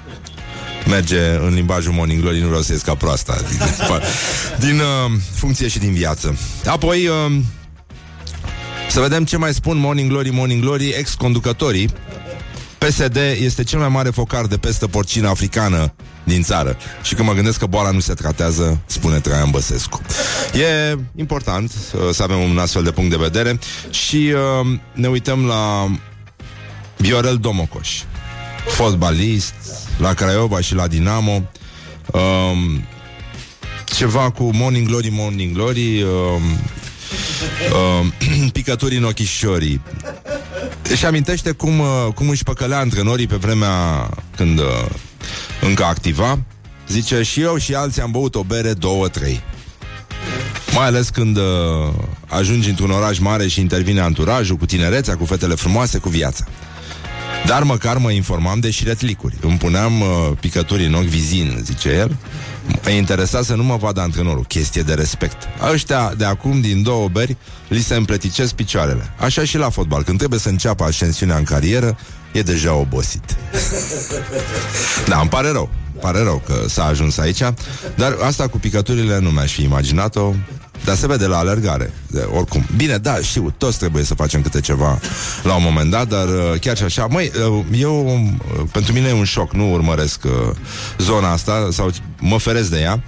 merge 0.88 1.20
în 1.46 1.54
limbajul 1.54 1.92
Morning 1.92 2.20
Glory, 2.20 2.40
nu 2.40 2.46
vreau 2.46 2.62
să 2.62 2.72
ies 2.72 2.82
ca 2.82 2.94
proasta 2.94 3.36
din, 3.48 3.58
din 4.68 4.78
uh, 4.78 5.20
funcție 5.34 5.68
și 5.68 5.78
din 5.78 5.92
viață. 5.92 6.36
Apoi, 6.64 7.06
uh, 7.06 7.40
să 8.90 9.00
vedem 9.00 9.24
ce 9.24 9.36
mai 9.36 9.54
spun 9.54 9.78
Morning 9.78 10.10
Glory, 10.10 10.30
Morning 10.30 10.62
Glory, 10.62 10.88
ex-conducătorii. 10.88 11.90
PSD 12.78 13.16
este 13.16 13.62
cel 13.62 13.78
mai 13.78 13.88
mare 13.88 14.10
focar 14.10 14.46
de 14.46 14.56
pestă 14.56 14.86
porcină 14.86 15.28
africană 15.28 15.92
din 16.24 16.42
țară. 16.42 16.76
Și 17.02 17.14
când 17.14 17.28
mă 17.28 17.34
gândesc 17.34 17.58
că 17.58 17.66
boala 17.66 17.90
nu 17.90 18.00
se 18.00 18.14
tratează, 18.14 18.80
spune 18.86 19.18
Traian 19.18 19.50
Băsescu. 19.50 20.00
E 20.52 20.98
important 21.16 21.70
uh, 21.70 22.00
să 22.12 22.22
avem 22.22 22.38
un 22.38 22.58
astfel 22.58 22.82
de 22.82 22.90
punct 22.90 23.10
de 23.10 23.16
vedere 23.16 23.58
și 23.90 24.32
uh, 24.34 24.78
ne 24.92 25.08
uităm 25.08 25.46
la 25.46 25.90
Viorel 26.96 27.36
Domocoș, 27.36 28.02
fotbalist 28.66 29.54
la 29.98 30.14
Craiova 30.14 30.60
și 30.60 30.74
la 30.74 30.86
Dinamo. 30.86 31.50
Uh, 32.12 32.20
ceva 33.84 34.30
cu 34.30 34.50
Morning 34.52 34.86
Glory, 34.86 35.08
Morning 35.12 35.54
Glory, 35.54 36.02
uh, 36.02 36.10
uh, 37.72 38.06
picături 38.52 38.96
în 38.96 39.04
ochișorii. 39.04 39.80
Și 40.96 41.06
amintește 41.06 41.50
cum, 41.50 41.78
uh, 41.78 41.86
cum 42.14 42.28
își 42.28 42.42
păcălea 42.42 42.78
antrenorii 42.78 43.26
pe 43.26 43.36
vremea 43.36 44.08
când 44.36 44.58
uh, 44.58 44.86
încă 45.60 45.84
activa. 45.84 46.38
Zice, 46.88 47.22
și 47.22 47.40
eu 47.40 47.56
și 47.56 47.74
alții 47.74 48.02
am 48.02 48.10
băut 48.10 48.34
o 48.34 48.42
bere, 48.42 48.72
două, 48.72 49.08
trei. 49.08 49.42
Mai 50.74 50.86
ales 50.86 51.08
când 51.08 51.36
uh, 51.36 51.42
ajungi 52.26 52.68
într-un 52.68 52.90
oraș 52.90 53.18
mare 53.18 53.48
și 53.48 53.60
intervine 53.60 54.00
anturajul 54.00 54.56
cu 54.56 54.66
tinerețea, 54.66 55.16
cu 55.16 55.24
fetele 55.24 55.54
frumoase, 55.54 55.98
cu 55.98 56.08
viața. 56.08 56.44
Dar 57.46 57.62
măcar 57.62 57.96
mă 57.96 58.10
informam 58.10 58.60
de 58.60 58.70
șiretlicuri. 58.70 59.34
Îmi 59.40 59.58
puneam 59.58 60.00
uh, 60.00 60.08
picături 60.40 60.84
în 60.86 60.94
ochi 60.94 61.04
vizin, 61.04 61.60
zice 61.64 61.88
el, 61.88 62.16
E 62.86 62.96
interesat 62.96 63.44
să 63.44 63.54
nu 63.54 63.62
mă 63.62 63.76
vadă 63.76 64.00
antrenorul 64.00 64.44
Chestie 64.44 64.82
de 64.82 64.94
respect 64.94 65.36
Ăștia 65.72 66.14
de 66.16 66.24
acum 66.24 66.60
din 66.60 66.82
două 66.82 67.08
beri 67.08 67.36
Li 67.68 67.80
se 67.80 67.94
împleticesc 67.94 68.54
picioarele 68.54 69.14
Așa 69.18 69.44
și 69.44 69.56
la 69.56 69.70
fotbal 69.70 70.02
Când 70.02 70.18
trebuie 70.18 70.38
să 70.38 70.48
înceapă 70.48 70.84
ascensiunea 70.84 71.36
în 71.36 71.44
carieră 71.44 71.96
e 72.32 72.42
deja 72.42 72.74
obosit. 72.74 73.36
da, 75.08 75.18
îmi 75.20 75.28
pare 75.28 75.50
rău. 75.50 75.70
Pare 76.00 76.22
rău 76.22 76.42
că 76.46 76.64
s-a 76.68 76.84
ajuns 76.84 77.18
aici, 77.18 77.42
dar 77.96 78.16
asta 78.22 78.48
cu 78.48 78.58
picăturile 78.58 79.18
nu 79.18 79.30
mi-aș 79.30 79.52
fi 79.52 79.62
imaginat-o. 79.62 80.34
Dar 80.84 80.96
se 80.96 81.06
vede 81.06 81.26
la 81.26 81.38
alergare, 81.38 81.92
de, 82.06 82.28
oricum. 82.32 82.64
Bine, 82.76 82.96
da, 82.96 83.16
știu, 83.22 83.54
toți 83.58 83.78
trebuie 83.78 84.04
să 84.04 84.14
facem 84.14 84.42
câte 84.42 84.60
ceva 84.60 84.98
la 85.42 85.54
un 85.54 85.62
moment 85.62 85.90
dat, 85.90 86.08
dar 86.08 86.26
uh, 86.26 86.60
chiar 86.60 86.76
și 86.76 86.82
așa, 86.82 87.06
măi, 87.06 87.30
uh, 87.48 87.64
eu, 87.72 88.06
uh, 88.06 88.62
pentru 88.72 88.92
mine 88.92 89.08
e 89.08 89.12
un 89.12 89.24
șoc, 89.24 89.52
nu 89.52 89.72
urmăresc 89.72 90.20
zona 90.98 91.32
asta, 91.32 91.68
sau 91.72 91.90
mă 92.18 92.38
feresc 92.38 92.70
de 92.70 92.80
ea. 92.80 93.02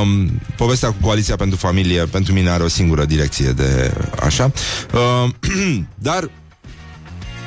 Um, 0.00 0.40
povestea 0.56 0.88
cu 0.88 0.96
Coaliția 1.00 1.36
pentru 1.36 1.58
Familie 1.58 2.04
pentru 2.04 2.32
mine 2.32 2.50
are 2.50 2.62
o 2.62 2.68
singură 2.68 3.04
direcție 3.04 3.50
de 3.50 3.92
așa. 4.24 4.52
Um, 5.22 5.34
dar 6.08 6.30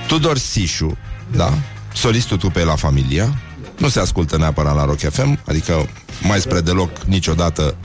Tudor 0.07 0.37
Sișu, 0.37 0.97
da, 1.35 1.53
solistul 1.93 2.37
trupei 2.37 2.63
la 2.63 2.75
Familia, 2.75 3.37
nu 3.77 3.89
se 3.89 3.99
ascultă 3.99 4.37
neapărat 4.37 4.75
la 4.75 4.85
Rock 4.85 4.99
FM, 4.99 5.39
adică 5.47 5.89
mai 6.21 6.39
spre 6.39 6.61
deloc 6.61 7.01
niciodată 7.01 7.75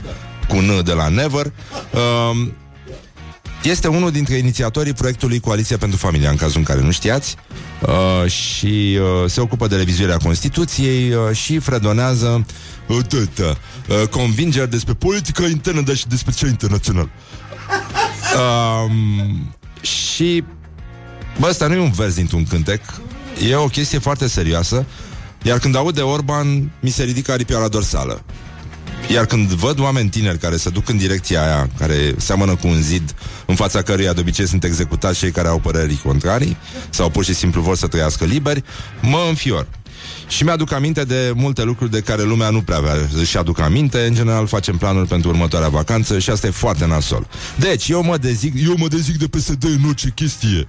cu 0.47 0.55
N 0.55 0.83
de 0.83 0.93
la 0.93 1.07
Never. 1.07 1.45
Uh, 1.91 2.47
este 3.63 3.87
unul 3.87 4.11
dintre 4.11 4.35
inițiatorii 4.35 4.93
proiectului 4.93 5.39
Coaliția 5.39 5.77
pentru 5.77 5.97
Familia, 5.97 6.29
în 6.29 6.35
cazul 6.35 6.57
în 6.57 6.63
care 6.63 6.81
nu 6.81 6.91
știați, 6.91 7.35
uh, 7.81 8.31
și 8.31 8.99
uh, 8.99 9.29
se 9.29 9.41
ocupă 9.41 9.67
de 9.67 9.75
revizuirea 9.75 10.17
Constituției 10.17 11.13
uh, 11.13 11.35
și 11.35 11.59
fredonează 11.59 12.45
uh, 12.87 12.97
uh, 13.07 14.07
convingeri 14.09 14.69
despre 14.69 14.93
politica 14.93 15.47
internă, 15.47 15.81
dar 15.81 15.95
și 15.95 16.07
despre 16.07 16.33
cea 16.35 16.47
internațională. 16.47 17.09
Uh, 18.35 18.91
și 19.81 20.43
bă, 21.39 21.47
ăsta 21.49 21.67
nu 21.67 21.73
e 21.73 21.79
un 21.79 21.91
vers 21.91 22.13
dintr-un 22.13 22.45
cântec, 22.45 22.81
e 23.49 23.55
o 23.55 23.67
chestie 23.67 23.99
foarte 23.99 24.27
serioasă, 24.27 24.85
iar 25.41 25.59
când 25.59 25.75
aud 25.75 25.95
de 25.95 26.01
Orban, 26.01 26.71
mi 26.79 26.89
se 26.89 27.03
ridică 27.03 27.31
aripioara 27.31 27.67
dorsală. 27.67 28.23
Iar 29.13 29.25
când 29.25 29.47
văd 29.47 29.79
oameni 29.79 30.09
tineri 30.09 30.37
care 30.37 30.57
se 30.57 30.69
duc 30.69 30.89
în 30.89 30.97
direcția 30.97 31.43
aia, 31.43 31.69
care 31.77 32.15
seamănă 32.17 32.55
cu 32.55 32.67
un 32.67 32.81
zid, 32.81 33.15
în 33.45 33.55
fața 33.55 33.81
căruia 33.81 34.13
de 34.13 34.19
obicei 34.19 34.47
sunt 34.47 34.63
executați 34.63 35.19
cei 35.19 35.31
care 35.31 35.47
au 35.47 35.59
păreri 35.59 36.01
contrarii, 36.03 36.57
sau 36.89 37.09
pur 37.09 37.23
și 37.23 37.33
simplu 37.33 37.61
vor 37.61 37.75
să 37.75 37.87
trăiască 37.87 38.25
liberi, 38.25 38.63
mă 39.01 39.25
înfior. 39.27 39.67
Și 40.27 40.43
mi-aduc 40.43 40.71
aminte 40.71 41.03
de 41.03 41.31
multe 41.35 41.63
lucruri 41.63 41.91
de 41.91 41.99
care 41.99 42.23
lumea 42.23 42.49
nu 42.49 42.61
prea 42.61 42.77
avea 42.77 42.95
și 43.25 43.37
aduc 43.37 43.59
aminte. 43.59 44.05
În 44.05 44.13
general 44.13 44.47
facem 44.47 44.77
planuri 44.77 45.07
pentru 45.07 45.29
următoarea 45.29 45.69
vacanță 45.69 46.19
și 46.19 46.29
asta 46.29 46.47
e 46.47 46.51
foarte 46.51 46.85
nasol. 46.85 47.27
Deci, 47.59 47.89
eu 47.89 48.03
mă 48.03 48.17
dezic, 48.17 48.53
eu 48.67 48.75
mă 48.77 48.87
dezic 48.87 49.17
de 49.17 49.27
PSD 49.27 49.63
în 49.63 49.87
orice 49.87 50.11
chestie. 50.15 50.65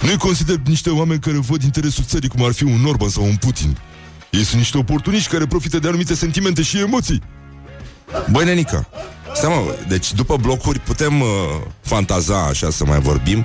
Nu-i 0.00 0.16
consider 0.16 0.56
niște 0.66 0.90
oameni 0.90 1.20
care 1.20 1.36
văd 1.36 1.62
interesul 1.62 2.04
țării 2.06 2.28
cum 2.28 2.44
ar 2.44 2.52
fi 2.52 2.64
un 2.64 2.84
Orban 2.84 3.08
sau 3.08 3.24
un 3.24 3.36
Putin. 3.36 3.76
Ei 4.34 4.44
sunt 4.44 4.58
niște 4.58 4.78
oportuniști 4.78 5.30
care 5.30 5.46
profită 5.46 5.78
de 5.78 5.88
anumite 5.88 6.14
sentimente 6.14 6.62
și 6.62 6.78
emoții. 6.78 7.22
Băi, 8.30 8.44
nenică, 8.44 8.88
stai 9.34 9.50
mă, 9.50 9.74
deci 9.88 10.12
după 10.12 10.36
blocuri 10.36 10.78
putem 10.78 11.20
uh, 11.20 11.28
fantaza 11.80 12.44
așa 12.44 12.70
să 12.70 12.84
mai 12.84 13.00
vorbim, 13.00 13.44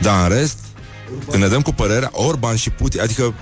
dar 0.00 0.30
în 0.30 0.36
rest, 0.36 0.58
când 1.30 1.42
ne 1.42 1.48
dăm 1.48 1.62
cu 1.62 1.72
părerea, 1.72 2.10
Orban 2.12 2.56
și 2.56 2.70
Putin, 2.70 3.00
adică 3.00 3.34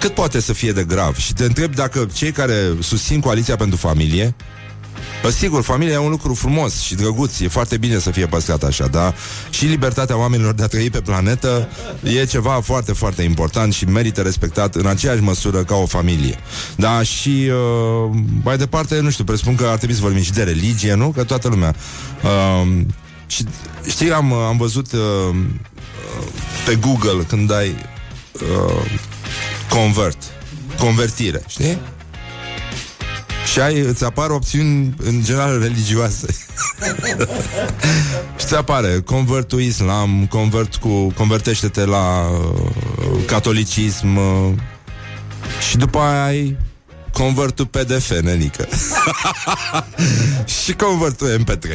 cât 0.00 0.14
poate 0.14 0.40
să 0.40 0.52
fie 0.52 0.72
de 0.72 0.84
grav? 0.84 1.16
Și 1.16 1.32
te 1.32 1.44
întreb 1.44 1.74
dacă 1.74 2.08
cei 2.12 2.32
care 2.32 2.76
susțin 2.80 3.20
coaliția 3.20 3.56
pentru 3.56 3.76
familie 3.76 4.34
Bă, 4.34 4.57
sigur, 5.30 5.62
familia 5.62 5.94
e 5.94 5.98
un 5.98 6.10
lucru 6.10 6.34
frumos 6.34 6.80
și 6.80 6.94
drăguț, 6.94 7.38
e 7.38 7.48
foarte 7.48 7.76
bine 7.76 7.98
să 7.98 8.10
fie 8.10 8.26
păstrat 8.26 8.62
așa, 8.62 8.86
dar 8.86 9.14
și 9.50 9.64
libertatea 9.64 10.18
oamenilor 10.18 10.54
de 10.54 10.62
a 10.62 10.66
trăi 10.66 10.90
pe 10.90 11.00
planetă 11.00 11.68
e 12.02 12.24
ceva 12.24 12.60
foarte, 12.60 12.92
foarte 12.92 13.22
important 13.22 13.72
și 13.72 13.84
merită 13.84 14.20
respectat 14.20 14.74
în 14.74 14.86
aceeași 14.86 15.22
măsură 15.22 15.64
ca 15.64 15.74
o 15.74 15.86
familie. 15.86 16.38
Da, 16.76 17.02
și 17.02 17.50
uh, 17.50 18.18
mai 18.42 18.56
departe, 18.56 19.00
nu 19.00 19.10
știu, 19.10 19.24
presupun 19.24 19.54
că 19.54 19.66
ar 19.66 19.76
trebui 19.76 19.94
să 19.94 20.00
vorbim 20.00 20.22
și 20.22 20.32
de 20.32 20.42
religie, 20.42 20.94
nu? 20.94 21.08
Că 21.08 21.24
toată 21.24 21.48
lumea. 21.48 21.74
Uh, 22.22 22.84
și 23.26 23.44
știi, 23.88 24.12
am, 24.12 24.32
am 24.32 24.56
văzut 24.56 24.92
uh, 24.92 25.36
pe 26.66 26.74
Google 26.74 27.24
când 27.28 27.52
ai 27.52 27.74
uh, 28.32 28.98
convert, 29.68 30.18
convertire, 30.78 31.42
știi? 31.46 31.78
Și 33.52 33.60
ai, 33.60 33.78
îți 33.78 34.04
apar 34.04 34.30
opțiuni 34.30 34.94
în 35.04 35.24
general 35.24 35.60
religioase. 35.60 36.26
și 38.38 38.46
ți 38.46 38.54
apare 38.54 39.00
convert 39.04 39.48
to 39.48 39.58
islam, 39.58 40.26
convert 40.26 40.76
cu, 40.76 41.12
convertește-te 41.12 41.84
la 41.84 42.28
uh, 42.28 43.24
catolicism 43.26 44.16
uh, 44.16 44.52
și 45.68 45.76
după 45.76 45.98
aia 45.98 46.24
ai 46.24 46.56
convertul 47.12 47.66
PDF, 47.66 48.20
nenică. 48.20 48.68
și 50.62 50.72
convertul 50.72 51.44
MP3. 51.44 51.66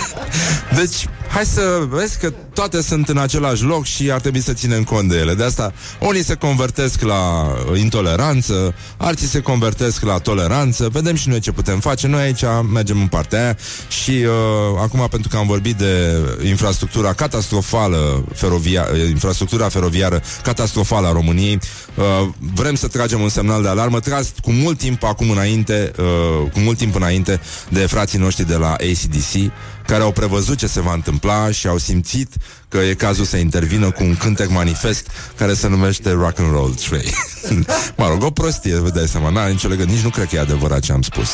deci, 0.78 1.08
hai 1.32 1.44
să 1.44 1.86
vezi 1.88 2.18
că 2.18 2.32
toate 2.54 2.82
sunt 2.82 3.08
în 3.08 3.18
același 3.18 3.62
loc 3.62 3.84
și 3.84 4.10
ar 4.10 4.20
trebui 4.20 4.40
să 4.40 4.52
ținem 4.52 4.84
cont 4.84 5.08
de 5.08 5.16
ele. 5.16 5.34
De 5.34 5.44
asta, 5.44 5.72
unii 6.00 6.24
se 6.24 6.34
convertesc 6.34 7.00
la 7.02 7.54
intoleranță, 7.74 8.74
alții 8.96 9.26
se 9.26 9.40
convertesc 9.40 10.02
la 10.02 10.18
toleranță. 10.18 10.88
Vedem 10.92 11.14
și 11.14 11.28
noi 11.28 11.40
ce 11.40 11.52
putem 11.52 11.80
face. 11.80 12.06
Noi 12.06 12.22
aici 12.22 12.42
mergem 12.72 13.00
în 13.00 13.06
partea 13.06 13.42
aia 13.42 13.56
și 13.88 14.10
uh, 14.10 14.80
acum, 14.82 15.06
pentru 15.10 15.28
că 15.28 15.36
am 15.36 15.46
vorbit 15.46 15.76
de 15.76 16.18
infrastructura 16.46 17.12
catastrofală, 17.12 18.24
ferovia, 18.34 18.86
infrastructura 19.08 19.68
feroviară 19.68 20.22
catastrofală 20.42 21.06
a 21.06 21.12
României, 21.12 21.58
uh, 21.94 22.28
vrem 22.54 22.74
să 22.74 22.88
tragem 22.88 23.20
un 23.20 23.28
semnal 23.28 23.62
de 23.62 23.68
alarmă 23.68 24.00
tras 24.00 24.32
cu 24.42 24.50
mult 24.50 24.78
timp 24.78 25.02
acum 25.02 25.30
înainte, 25.30 25.92
uh, 25.98 26.50
cu 26.52 26.58
mult 26.58 26.78
timp 26.78 26.94
înainte 26.94 27.40
de 27.68 27.78
frații 27.78 28.18
noștri 28.18 28.46
de 28.46 28.56
la 28.56 28.70
ACDC, 28.70 29.52
care 29.86 30.02
au 30.02 30.12
prevăzut 30.12 30.58
ce 30.58 30.66
se 30.66 30.80
va 30.80 30.92
întâmpla 30.92 31.50
și 31.50 31.66
au 31.66 31.78
simțit 31.78 32.34
că 32.68 32.78
e 32.78 32.94
cazul 32.94 33.24
să 33.24 33.36
intervină 33.36 33.90
cu 33.90 34.04
un 34.04 34.16
cântec 34.16 34.48
manifest 34.48 35.10
care 35.36 35.54
se 35.54 35.68
numește 35.68 36.10
Rock 36.10 36.38
and 36.38 36.52
Roll 36.52 36.74
3. 36.74 37.14
mă 37.96 38.08
rog, 38.08 38.22
o 38.22 38.30
prostie, 38.30 38.76
vă 38.76 38.88
dați 38.88 39.10
seama, 39.10 39.28
n-are 39.28 39.50
nicio 39.50 39.68
legătură, 39.68 39.94
nici 39.94 40.04
nu 40.04 40.10
cred 40.10 40.28
că 40.28 40.36
e 40.36 40.40
adevărat 40.40 40.80
ce 40.80 40.92
am 40.92 41.02
spus. 41.02 41.28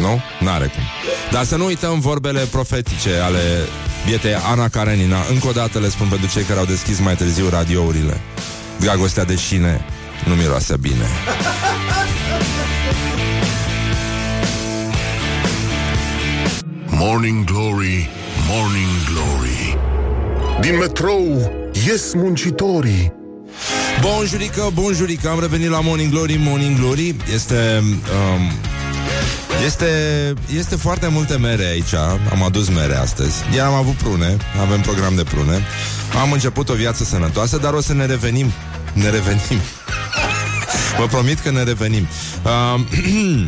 Nu? 0.00 0.20
N-are 0.40 0.66
cum. 0.66 0.82
Dar 1.30 1.44
să 1.44 1.56
nu 1.56 1.64
uităm 1.64 2.00
vorbele 2.00 2.40
profetice 2.40 3.18
ale 3.22 3.40
bietei 4.06 4.34
Ana 4.34 4.68
Karenina. 4.68 5.16
Încă 5.30 5.46
o 5.46 5.52
dată 5.52 5.78
le 5.78 5.88
spun 5.88 6.08
pentru 6.08 6.28
cei 6.28 6.42
care 6.42 6.58
au 6.58 6.64
deschis 6.64 7.00
mai 7.00 7.16
târziu 7.16 7.48
radiourile. 7.48 8.20
Dragostea 8.76 9.24
de 9.24 9.36
șine 9.36 9.84
nu 10.24 10.34
miroase 10.34 10.76
bine. 10.76 11.06
Morning 17.00 17.44
Glory, 17.44 18.08
Morning 18.48 18.88
Glory. 19.12 19.78
Din 20.60 20.76
metrou 20.76 21.52
ies 21.86 22.14
muncitorii. 22.14 23.12
Bonjurică, 24.00 24.70
bonjurică, 24.74 25.28
am 25.28 25.40
revenit 25.40 25.68
la 25.68 25.80
Morning 25.80 26.10
Glory, 26.10 26.36
Morning 26.36 26.78
Glory. 26.78 27.16
Este... 27.34 27.82
Um, 27.82 28.52
este, 29.64 29.86
este 30.56 30.76
foarte 30.76 31.08
multe 31.08 31.36
mere 31.36 31.64
aici. 31.64 31.94
Am 32.30 32.42
adus 32.42 32.68
mere 32.68 32.94
astăzi. 32.94 33.34
Iar 33.54 33.66
am 33.66 33.74
avut 33.74 33.94
prune, 33.94 34.36
avem 34.60 34.80
program 34.80 35.14
de 35.14 35.22
prune. 35.22 35.62
Am 36.20 36.32
început 36.32 36.68
o 36.68 36.74
viață 36.74 37.04
sănătoasă 37.04 37.58
Dar 37.58 37.72
o 37.72 37.80
să 37.80 37.94
ne 37.94 38.06
revenim. 38.06 38.52
Ne 38.92 39.10
revenim. 39.10 39.60
Vă 40.98 41.06
promit 41.06 41.38
că 41.38 41.50
ne 41.50 41.62
revenim. 41.62 42.06
Uh, 42.44 42.80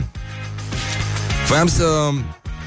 Voiam 1.49 1.67
să 1.67 1.85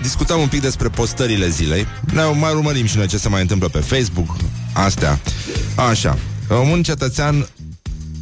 discutăm 0.03 0.39
un 0.39 0.47
pic 0.47 0.61
despre 0.61 0.87
postările 0.87 1.49
zilei. 1.49 1.87
Ne 2.13 2.21
mai 2.23 2.53
urmărim 2.53 2.85
și 2.85 2.97
noi 2.97 3.07
ce 3.07 3.17
se 3.17 3.29
mai 3.29 3.41
întâmplă 3.41 3.67
pe 3.67 3.79
Facebook. 3.79 4.35
Astea. 4.73 5.19
Așa. 5.75 6.17
Un 6.71 6.83
cetățean 6.83 7.47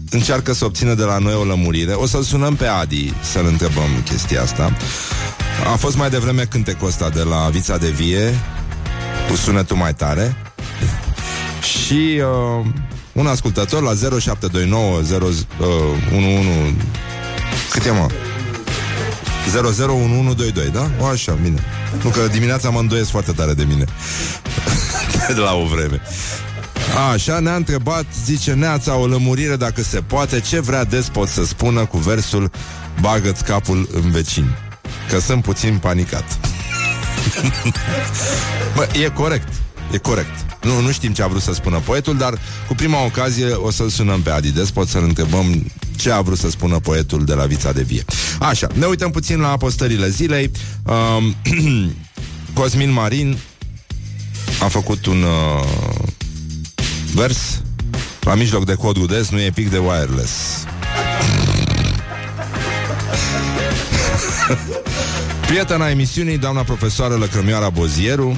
încearcă 0.09 0.53
să 0.53 0.65
obțină 0.65 0.93
de 0.93 1.03
la 1.03 1.17
noi 1.17 1.33
o 1.33 1.43
lămurire. 1.43 1.93
O 1.93 2.05
să-l 2.05 2.23
sunăm 2.23 2.55
pe 2.55 2.65
Adi 2.65 3.13
să-l 3.21 3.45
întrebăm 3.45 3.89
chestia 4.05 4.41
asta. 4.41 4.77
A 5.73 5.75
fost 5.75 5.97
mai 5.97 6.09
devreme 6.09 6.43
cântecul 6.43 6.87
ăsta 6.87 7.09
de 7.09 7.21
la 7.21 7.49
Vița 7.49 7.77
de 7.77 7.89
Vie 7.89 8.39
cu 9.29 9.35
sunetul 9.35 9.77
mai 9.77 9.93
tare. 9.93 10.35
Și 11.61 12.21
uh, 12.59 12.65
un 13.11 13.27
ascultător 13.27 13.81
la 13.81 13.93
0729 14.19 15.01
0, 15.01 15.25
uh, 15.25 15.35
11 16.15 16.75
cât 17.71 17.85
e 17.85 17.91
mă? 17.91 18.07
001122, 19.49 20.71
da? 20.71 20.89
O, 20.99 21.05
așa, 21.05 21.37
bine. 21.41 21.63
Nu 22.03 22.09
că 22.09 22.27
dimineața 22.31 22.69
mă 22.69 22.79
îndoiesc 22.79 23.09
foarte 23.09 23.31
tare 23.31 23.53
de 23.53 23.63
mine. 23.63 23.85
de 25.35 25.39
la 25.39 25.53
o 25.53 25.65
vreme. 25.65 26.01
Așa, 27.13 27.39
ne-a 27.39 27.55
întrebat, 27.55 28.05
zice 28.25 28.53
Neața, 28.53 28.95
o 28.95 29.07
lămurire 29.07 29.55
dacă 29.55 29.83
se 29.83 30.01
poate, 30.01 30.39
ce 30.39 30.59
vrea 30.59 30.83
despot 30.83 31.27
să 31.27 31.45
spună 31.45 31.85
cu 31.85 31.97
versul 31.97 32.51
Bagă-ți 33.01 33.43
capul 33.43 33.89
în 33.93 34.11
vecin. 34.11 34.45
Că 35.09 35.19
sunt 35.19 35.43
puțin 35.43 35.77
panicat. 35.77 36.23
Bă, 38.75 38.87
e 39.03 39.09
corect. 39.09 39.47
E 39.93 39.97
corect. 39.97 40.45
Nu, 40.61 40.81
nu 40.81 40.91
știm 40.91 41.13
ce 41.13 41.23
a 41.23 41.27
vrut 41.27 41.41
să 41.41 41.53
spună 41.53 41.79
poetul, 41.85 42.17
dar 42.17 42.39
cu 42.67 42.75
prima 42.75 43.03
ocazie 43.03 43.51
o 43.51 43.71
să-l 43.71 43.89
sunăm 43.89 44.21
pe 44.21 44.29
Adi 44.29 44.51
Despot 44.51 44.87
să-l 44.87 45.03
întrebăm 45.03 45.71
ce 45.95 46.11
a 46.11 46.21
vrut 46.21 46.37
să 46.37 46.49
spună 46.49 46.79
poetul 46.79 47.25
de 47.25 47.33
la 47.33 47.45
Vița 47.45 47.71
de 47.71 47.81
Vie. 47.81 48.05
Așa, 48.39 48.67
ne 48.73 48.85
uităm 48.85 49.11
puțin 49.11 49.39
la 49.39 49.51
apostările 49.51 50.09
zilei. 50.09 50.51
Um, 50.83 51.35
Cosmin 52.53 52.91
Marin 52.91 53.37
a 54.61 54.67
făcut 54.67 55.05
un 55.05 55.23
uh, 55.23 55.63
vers 57.13 57.61
la 58.21 58.35
mijloc 58.35 58.65
de 58.65 58.73
cod 58.73 58.97
UDES, 58.97 59.29
nu 59.29 59.41
e 59.41 59.51
pic 59.53 59.69
de 59.69 59.77
wireless. 59.77 60.65
Prietena 65.47 65.89
emisiunii, 65.89 66.37
doamna 66.37 66.61
profesoară 66.63 67.15
Lăcrămioara 67.15 67.69
Bozieru, 67.69 68.37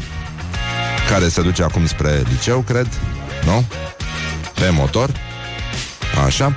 care 1.13 1.27
se 1.27 1.41
duce 1.41 1.63
acum 1.63 1.85
spre 1.85 2.23
liceu, 2.29 2.59
cred, 2.59 2.87
nu? 3.45 3.65
Pe 4.53 4.69
motor. 4.69 5.11
Așa. 6.25 6.55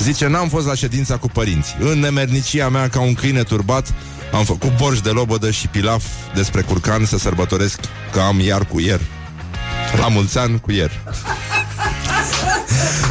Zice, 0.00 0.26
n-am 0.26 0.48
fost 0.48 0.66
la 0.66 0.74
ședința 0.74 1.16
cu 1.16 1.28
părinții. 1.28 1.76
În 1.78 1.98
nemernicia 1.98 2.68
mea, 2.68 2.88
ca 2.88 3.00
un 3.00 3.14
câine 3.14 3.42
turbat, 3.42 3.94
am 4.32 4.44
făcut 4.44 4.76
borș 4.76 5.00
de 5.00 5.10
lobodă 5.10 5.50
și 5.50 5.68
pilaf 5.68 6.04
despre 6.34 6.60
curcan 6.60 7.04
să 7.04 7.18
sărbătoresc 7.18 7.80
că 8.12 8.20
am 8.20 8.40
iar 8.40 8.64
cu 8.64 8.80
ier. 8.80 9.00
La 10.00 10.08
mulți 10.08 10.38
ani 10.38 10.60
cu 10.60 10.72
ier. 10.72 10.90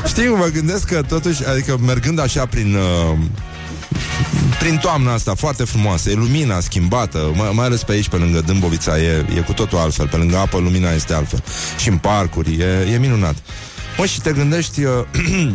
Știu, 0.08 0.36
mă 0.36 0.46
gândesc 0.46 0.88
că 0.88 1.02
totuși, 1.02 1.48
adică 1.48 1.78
mergând 1.78 2.20
așa 2.20 2.46
prin... 2.46 2.76
Uh, 2.76 3.18
prin 4.64 4.78
toamna 4.78 5.14
asta 5.14 5.36
foarte 5.36 5.64
frumoasă, 5.64 6.10
e 6.10 6.14
lumina 6.14 6.60
schimbată, 6.60 7.32
mai, 7.36 7.52
mai 7.54 7.66
ales 7.66 7.84
pe 7.84 7.92
aici, 7.92 8.10
pe 8.10 8.16
lângă 8.16 8.42
Dâmbovița, 8.42 9.00
e, 9.00 9.26
e 9.36 9.40
cu 9.40 9.54
totul 9.54 9.78
altfel, 9.78 10.08
pe 10.08 10.16
lângă 10.16 10.38
apă 10.38 10.58
lumina 10.58 10.92
este 10.92 11.14
altfel. 11.14 11.44
Și 11.78 11.90
în 11.90 11.98
parcuri, 11.98 12.54
e, 12.54 12.94
e 12.94 12.98
minunat. 12.98 13.36
Mă, 13.98 14.06
și 14.06 14.22
te 14.22 14.32
gândești, 14.32 14.84
uh, 14.84 14.92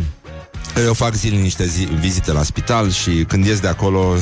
Eu 0.85 0.93
fac 0.93 1.13
zilnic 1.13 1.41
niște 1.41 1.65
zi, 1.65 1.83
vizite 1.83 2.31
la 2.31 2.43
spital 2.43 2.91
și 2.91 3.25
când 3.27 3.45
ies 3.45 3.59
de 3.59 3.67
acolo 3.67 4.15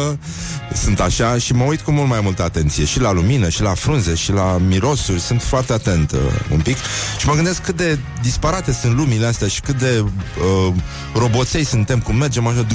sunt 0.82 1.00
așa 1.00 1.38
și 1.38 1.52
mă 1.52 1.64
uit 1.64 1.80
cu 1.80 1.90
mult 1.90 2.08
mai 2.08 2.20
multă 2.22 2.42
atenție 2.42 2.84
și 2.84 3.00
la 3.00 3.12
lumină, 3.12 3.48
și 3.48 3.62
la 3.62 3.74
frunze, 3.74 4.14
și 4.14 4.32
la 4.32 4.58
mirosuri. 4.68 5.20
Sunt 5.20 5.42
foarte 5.42 5.72
atent 5.72 6.12
uh, 6.12 6.18
un 6.52 6.60
pic 6.60 6.76
și 7.18 7.26
mă 7.26 7.34
gândesc 7.34 7.62
cât 7.62 7.76
de 7.76 7.98
disparate 8.22 8.72
sunt 8.72 8.96
lumile 8.96 9.26
astea 9.26 9.48
și 9.48 9.60
cât 9.60 9.78
de 9.78 10.04
uh, 10.04 10.74
roboței 11.14 11.64
suntem, 11.64 12.00
cum 12.00 12.16
mergem 12.16 12.46
așa, 12.46 12.66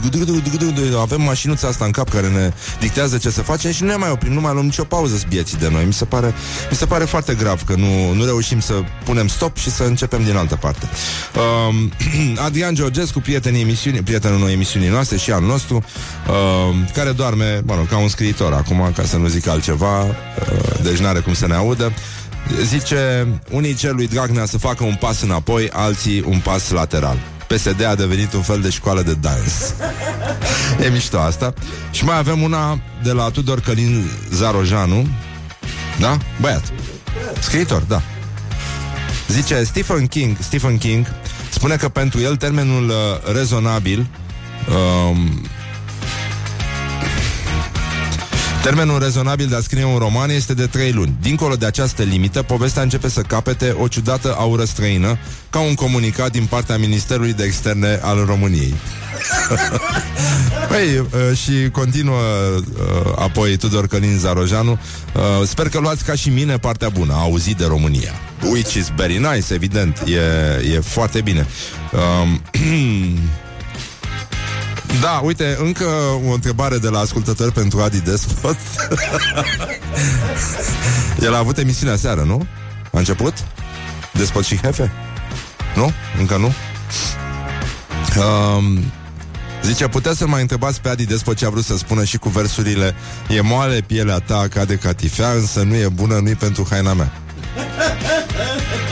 avem 1.00 1.22
mașinuța 1.22 1.68
asta 1.68 1.86
în 1.86 1.92
cap 1.92 2.10
care 2.10 2.28
ne 2.28 2.52
dictează 2.80 3.18
ce 3.18 3.30
să 3.30 3.42
facem 3.42 3.72
și 3.72 3.84
nu 3.84 3.90
ne 3.90 3.96
mai 3.96 4.10
oprim, 4.10 4.34
nu 4.34 4.42
mai 4.42 4.54
luăm 4.54 4.66
nicio 4.66 4.84
pauză 4.84 5.20
bieții 5.30 5.58
de 5.58 5.70
noi. 5.70 5.86
Mi 5.86 5.94
se 5.94 6.06
pare, 6.06 6.34
mi 6.70 6.78
se 6.78 6.86
pare 6.86 7.06
foarte 7.06 7.34
grav 7.34 7.64
că 7.64 7.76
nu, 7.76 8.14
nu 8.14 8.26
reușim 8.26 8.60
să 8.60 8.74
punem 9.04 9.28
stop 9.28 9.58
și 9.58 9.72
să 9.72 9.84
începem 9.84 10.24
din 10.24 10.36
altă 10.36 10.56
parte. 10.56 10.90
Uh, 11.36 11.76
Adrian 12.46 12.76
Georgescu 13.06 13.20
cu 13.20 13.40
prietenii 13.40 13.62
emisiunii, 13.62 14.02
prietenul 14.02 14.40
noi 14.40 14.54
emisiunii 14.54 14.90
noastre 14.90 15.18
și 15.18 15.32
al 15.32 15.42
nostru, 15.42 15.76
uh, 16.28 16.76
care 16.94 17.12
doarme, 17.12 17.62
mă 17.66 17.76
rog, 17.76 17.88
ca 17.88 17.98
un 17.98 18.08
scriitor 18.08 18.54
acum, 18.54 18.92
ca 18.96 19.04
să 19.04 19.18
nu 19.18 19.28
zic 19.28 19.48
altceva, 19.48 20.04
uh, 20.04 20.14
deci 20.84 20.98
n-are 20.98 21.20
cum 21.20 21.34
să 21.34 21.48
ne 21.48 21.54
audă. 21.54 21.94
Zice, 22.64 23.28
unii 23.50 23.74
cer 23.74 23.92
lui 23.92 24.08
Dragnea 24.08 24.46
să 24.46 24.58
facă 24.58 24.84
un 24.84 24.96
pas 25.00 25.22
înapoi, 25.22 25.70
alții 25.74 26.24
un 26.28 26.40
pas 26.40 26.70
lateral. 26.70 27.18
PSD 27.48 27.84
a 27.84 27.96
devenit 27.96 28.34
un 28.34 28.42
fel 28.42 28.62
de 28.62 28.70
școală 28.70 29.02
de 29.02 29.14
dans. 29.14 29.74
e 30.86 30.90
mișto 30.90 31.20
asta. 31.20 31.54
Și 31.92 32.04
mai 32.04 32.18
avem 32.18 32.42
una 32.42 32.80
de 33.04 33.12
la 33.12 33.30
Tudor 33.30 33.60
Călin 33.60 34.10
Zarojanu. 34.32 35.08
Da? 36.00 36.18
Băiat. 36.42 36.64
Scriitor, 37.40 37.82
da. 37.82 38.02
Zice 39.28 39.64
Stephen 39.64 40.08
King, 40.08 40.38
Stephen 40.40 40.78
King 40.78 41.06
Spune 41.56 41.76
că 41.76 41.90
pentru 41.90 42.20
el 42.20 42.36
termenul 42.36 42.90
uh, 42.90 43.34
rezonabil 43.34 44.08
um, 44.70 45.42
Termenul 48.66 49.00
rezonabil 49.00 49.48
de 49.48 49.56
a 49.56 49.60
scrie 49.60 49.84
un 49.84 49.98
roman 49.98 50.30
este 50.30 50.54
de 50.54 50.66
trei 50.66 50.92
luni. 50.92 51.16
Dincolo 51.22 51.56
de 51.56 51.66
această 51.66 52.04
limită, 52.04 52.42
povestea 52.42 52.82
începe 52.82 53.10
să 53.10 53.22
capete 53.22 53.76
o 53.80 53.88
ciudată 53.88 54.36
aură 54.38 54.64
străină, 54.64 55.18
ca 55.50 55.60
un 55.60 55.74
comunicat 55.74 56.32
din 56.32 56.46
partea 56.46 56.78
Ministerului 56.78 57.34
de 57.34 57.44
Externe 57.44 58.00
al 58.02 58.26
României. 58.26 58.74
Păi, 60.70 60.98
uh, 60.98 61.38
și 61.38 61.70
continuă 61.72 62.22
uh, 62.56 63.14
apoi 63.16 63.58
Tudor 63.58 63.88
Călin 63.88 64.18
Zarojanu 64.18 64.72
uh, 64.72 65.48
Sper 65.48 65.70
că 65.70 65.80
luați 65.80 66.04
ca 66.04 66.14
și 66.14 66.30
mine 66.30 66.58
partea 66.58 66.90
bună 66.90 67.14
Auzit 67.14 67.58
de 67.58 67.66
România 67.66 68.12
Which 68.52 68.74
is 68.74 68.92
very 68.96 69.18
nice, 69.18 69.54
evident 69.54 70.04
E, 70.06 70.74
e 70.74 70.80
foarte 70.80 71.22
bine 71.22 71.48
um, 72.24 72.42
Da, 75.02 75.22
uite, 75.24 75.58
încă 75.60 75.86
o 76.28 76.34
întrebare 76.34 76.78
de 76.78 76.90
la 76.90 77.00
ascultători 77.00 77.52
pentru 77.52 77.82
Adi 77.82 78.02
Despot 78.02 78.58
El 81.26 81.34
a 81.34 81.38
avut 81.38 81.58
emisiunea 81.58 81.96
seară, 81.96 82.22
nu? 82.22 82.46
A 82.94 82.98
început? 82.98 83.34
Despot 84.12 84.44
și 84.46 84.58
Hefe? 84.58 84.92
Nu? 85.76 85.92
Încă 86.20 86.38
nu? 86.38 86.54
Um, 88.22 88.84
Zice, 89.64 89.88
puteți 89.88 90.18
să 90.18 90.28
mai 90.28 90.42
întrebați 90.42 90.82
pe 90.82 90.90
Adi 90.90 91.06
despre 91.06 91.34
ce 91.34 91.46
a 91.46 91.50
vrut 91.50 91.64
să 91.64 91.78
spună 91.78 92.04
și 92.04 92.18
cu 92.18 92.30
versurile 92.30 92.96
E 93.30 93.42
moale 93.42 93.82
pielea 93.82 94.20
ta, 94.20 94.48
cade 94.50 94.76
catifea, 94.76 95.32
însă 95.32 95.62
nu 95.62 95.76
e 95.76 95.88
bună, 95.88 96.20
nu-i 96.20 96.36
pentru 96.36 96.68
haina 96.70 96.94
mea. 96.94 97.12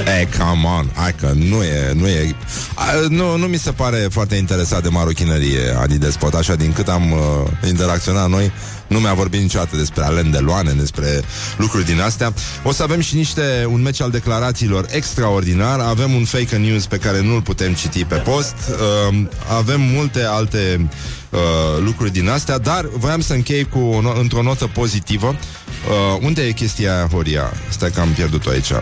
E, 0.06 0.28
come 0.38 0.68
on, 0.78 0.90
hai 0.96 1.14
că 1.20 1.32
nu 1.36 1.64
e, 1.64 1.94
nu 1.94 2.08
e 2.08 2.36
a, 2.76 2.84
nu, 3.10 3.38
nu 3.38 3.46
mi 3.46 3.58
se 3.58 3.72
pare 3.72 3.98
foarte 4.10 4.36
interesat 4.36 4.84
de 4.84 4.90
marochinărie 4.90 5.76
Adi 5.80 5.98
Despot, 5.98 6.34
așa 6.34 6.56
din 6.56 6.74
cât 6.74 6.88
am 6.88 7.12
uh, 7.12 7.20
interacționat 7.68 8.30
noi 8.30 8.52
nu 8.94 9.00
mi-a 9.00 9.14
vorbit 9.14 9.42
niciodată 9.42 9.76
despre 9.76 10.04
Alen 10.04 10.32
de 10.32 10.38
Loane, 10.38 10.72
despre 10.72 11.22
lucruri 11.58 11.86
din 11.86 12.02
astea. 12.02 12.34
O 12.64 12.72
să 12.72 12.84
avem 12.84 13.00
și 13.00 13.16
niște, 13.16 13.68
un 13.70 13.82
meci 13.82 14.02
al 14.02 14.12
declarațiilor 14.12 14.86
extraordinar. 14.90 15.80
Avem 15.80 16.14
un 16.14 16.26
fake 16.26 16.58
news 16.58 16.86
pe 16.86 16.98
care 16.98 17.22
nu-l 17.22 17.42
putem 17.42 17.74
citi 17.74 18.06
pe 18.06 18.16
post. 18.16 18.56
Uh, 18.70 19.26
avem 19.58 19.82
multe 19.82 20.24
alte 20.24 20.90
uh, 21.30 21.40
lucruri 21.84 22.12
din 22.12 22.30
astea, 22.30 22.58
dar 22.58 22.86
voiam 22.98 23.22
să 23.22 23.34
închei 23.34 23.64
cu 23.64 23.80
o, 23.80 24.20
într-o 24.20 24.42
notă 24.42 24.68
pozitivă. 24.68 25.28
Uh, 25.28 26.18
unde 26.22 26.42
e 26.42 26.52
chestia 26.52 26.96
aia, 26.96 27.08
Horia? 27.12 27.52
Stai 27.70 27.92
că 27.92 28.00
am 28.00 28.10
pierdut-o 28.10 28.50
aici. 28.50 28.70
Uh, 28.70 28.78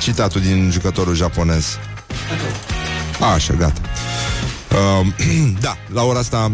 citatul 0.00 0.40
din 0.40 0.70
jucătorul 0.72 1.14
japonez. 1.14 1.78
așa, 3.34 3.54
gata. 3.54 3.80
Uh, 4.70 5.06
da, 5.64 5.76
la 5.92 6.02
ora 6.02 6.18
asta 6.18 6.52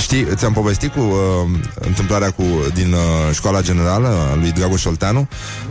Știi, 0.00 0.26
ți-am 0.34 0.52
povestit 0.52 0.92
cu 0.92 1.00
uh, 1.00 1.58
întâmplarea 1.74 2.30
cu 2.30 2.42
din 2.74 2.92
uh, 2.92 3.34
școala 3.34 3.60
generală 3.60 4.36
lui 4.40 4.52
Dragoș 4.52 4.84
Olteanu 4.84 5.28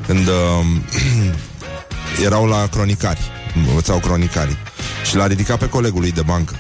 când 0.08 0.28
uh, 0.28 0.34
erau 2.26 2.46
la 2.46 2.68
cronicari, 2.72 3.32
învățau 3.68 4.00
cronicari 4.00 4.58
și 5.06 5.16
l-a 5.16 5.28
ridicat 5.28 5.58
pe 5.58 5.70
colegul 5.70 6.00
lui 6.00 6.12
de 6.12 6.22
bancă 6.22 6.56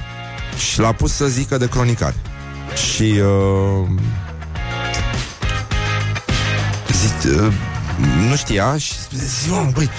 și 0.58 0.80
l-a 0.80 0.92
pus 0.92 1.14
să 1.14 1.26
zică 1.26 1.58
de 1.58 1.68
cronicari. 1.68 2.16
Și 2.94 3.04
uh, 3.04 3.88
zic, 6.92 7.42
uh, 7.42 7.54
nu 8.30 8.36
știa 8.36 8.78
și 8.78 8.94
zic, 9.12 9.74
băi, 9.74 9.90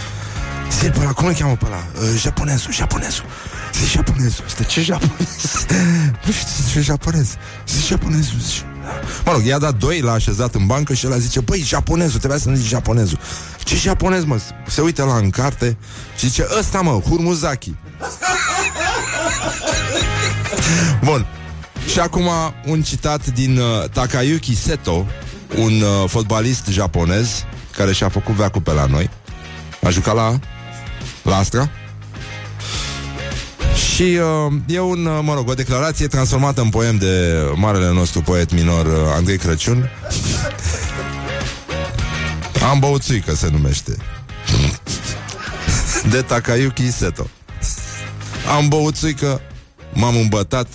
zi 0.70 0.86
pe 0.86 0.98
ăla, 1.00 1.12
cum 1.12 1.26
îl 1.26 1.34
cheamă 1.34 1.56
pe 1.56 1.66
ăla? 1.66 1.86
Uh, 1.94 2.20
japonezul, 2.20 2.72
japonezul. 2.72 3.24
Zici 3.80 3.90
japonezul 3.90 4.44
ăsta, 4.46 4.62
ce 4.62 4.82
japonez? 4.82 5.66
Nu 6.24 6.32
știu 6.32 6.72
ce 6.72 6.80
japonez. 6.80 7.36
Zici 7.68 7.86
japonezul, 7.86 8.38
zici. 8.40 8.64
Mă 9.24 9.32
rog, 9.32 9.44
i-a 9.44 9.58
dat 9.58 9.76
doi, 9.76 10.00
l-a 10.00 10.12
așezat 10.12 10.54
în 10.54 10.66
bancă 10.66 10.94
și 10.94 11.06
el 11.06 11.18
zice, 11.18 11.40
băi, 11.40 11.60
japonezul, 11.60 12.18
trebuia 12.18 12.38
să 12.38 12.48
nu 12.48 12.54
zici 12.54 12.68
japonezul. 12.68 13.18
Ce 13.64 13.76
japonez, 13.76 14.24
mă? 14.24 14.40
Se 14.66 14.80
uită 14.80 15.04
la 15.04 15.16
în 15.16 15.30
carte 15.30 15.76
și 16.18 16.26
zice, 16.26 16.46
ăsta, 16.58 16.80
mă, 16.80 17.00
Hurmuzaki. 17.08 17.74
Bun. 21.04 21.26
Și 21.92 22.00
acum 22.00 22.28
un 22.66 22.82
citat 22.82 23.26
din 23.26 23.58
uh, 23.58 23.88
Takayuki 23.92 24.56
Seto, 24.56 25.06
un 25.56 25.80
uh, 25.80 26.08
fotbalist 26.08 26.66
japonez 26.66 27.44
care 27.76 27.92
și-a 27.92 28.08
făcut 28.08 28.34
veacul 28.34 28.60
pe 28.60 28.72
la 28.72 28.86
noi. 28.86 29.10
A 29.82 29.90
jucat 29.90 30.14
la, 30.14 30.38
la 31.22 31.36
Astra? 31.36 31.70
Și 33.96 34.02
uh, 34.46 34.52
e 34.66 34.80
un, 34.80 35.06
uh, 35.06 35.18
mă 35.22 35.34
rog, 35.34 35.48
o 35.48 35.54
declarație 35.54 36.06
transformată 36.06 36.60
în 36.60 36.68
poem 36.68 36.96
de 36.96 37.42
marele 37.54 37.92
nostru 37.92 38.20
poet 38.20 38.52
minor 38.52 38.86
uh, 38.86 38.92
Andrei 39.14 39.36
Crăciun. 39.38 39.90
Am 42.70 42.78
băut 42.78 43.02
țuică 43.02 43.34
se 43.34 43.48
numește. 43.50 43.96
de 46.10 46.22
Takayuki 46.22 46.90
Seto. 46.90 47.26
Am 48.56 48.68
băut 48.68 48.96
țuică, 48.96 49.40
m-am 49.92 50.16
îmbătat 50.16 50.66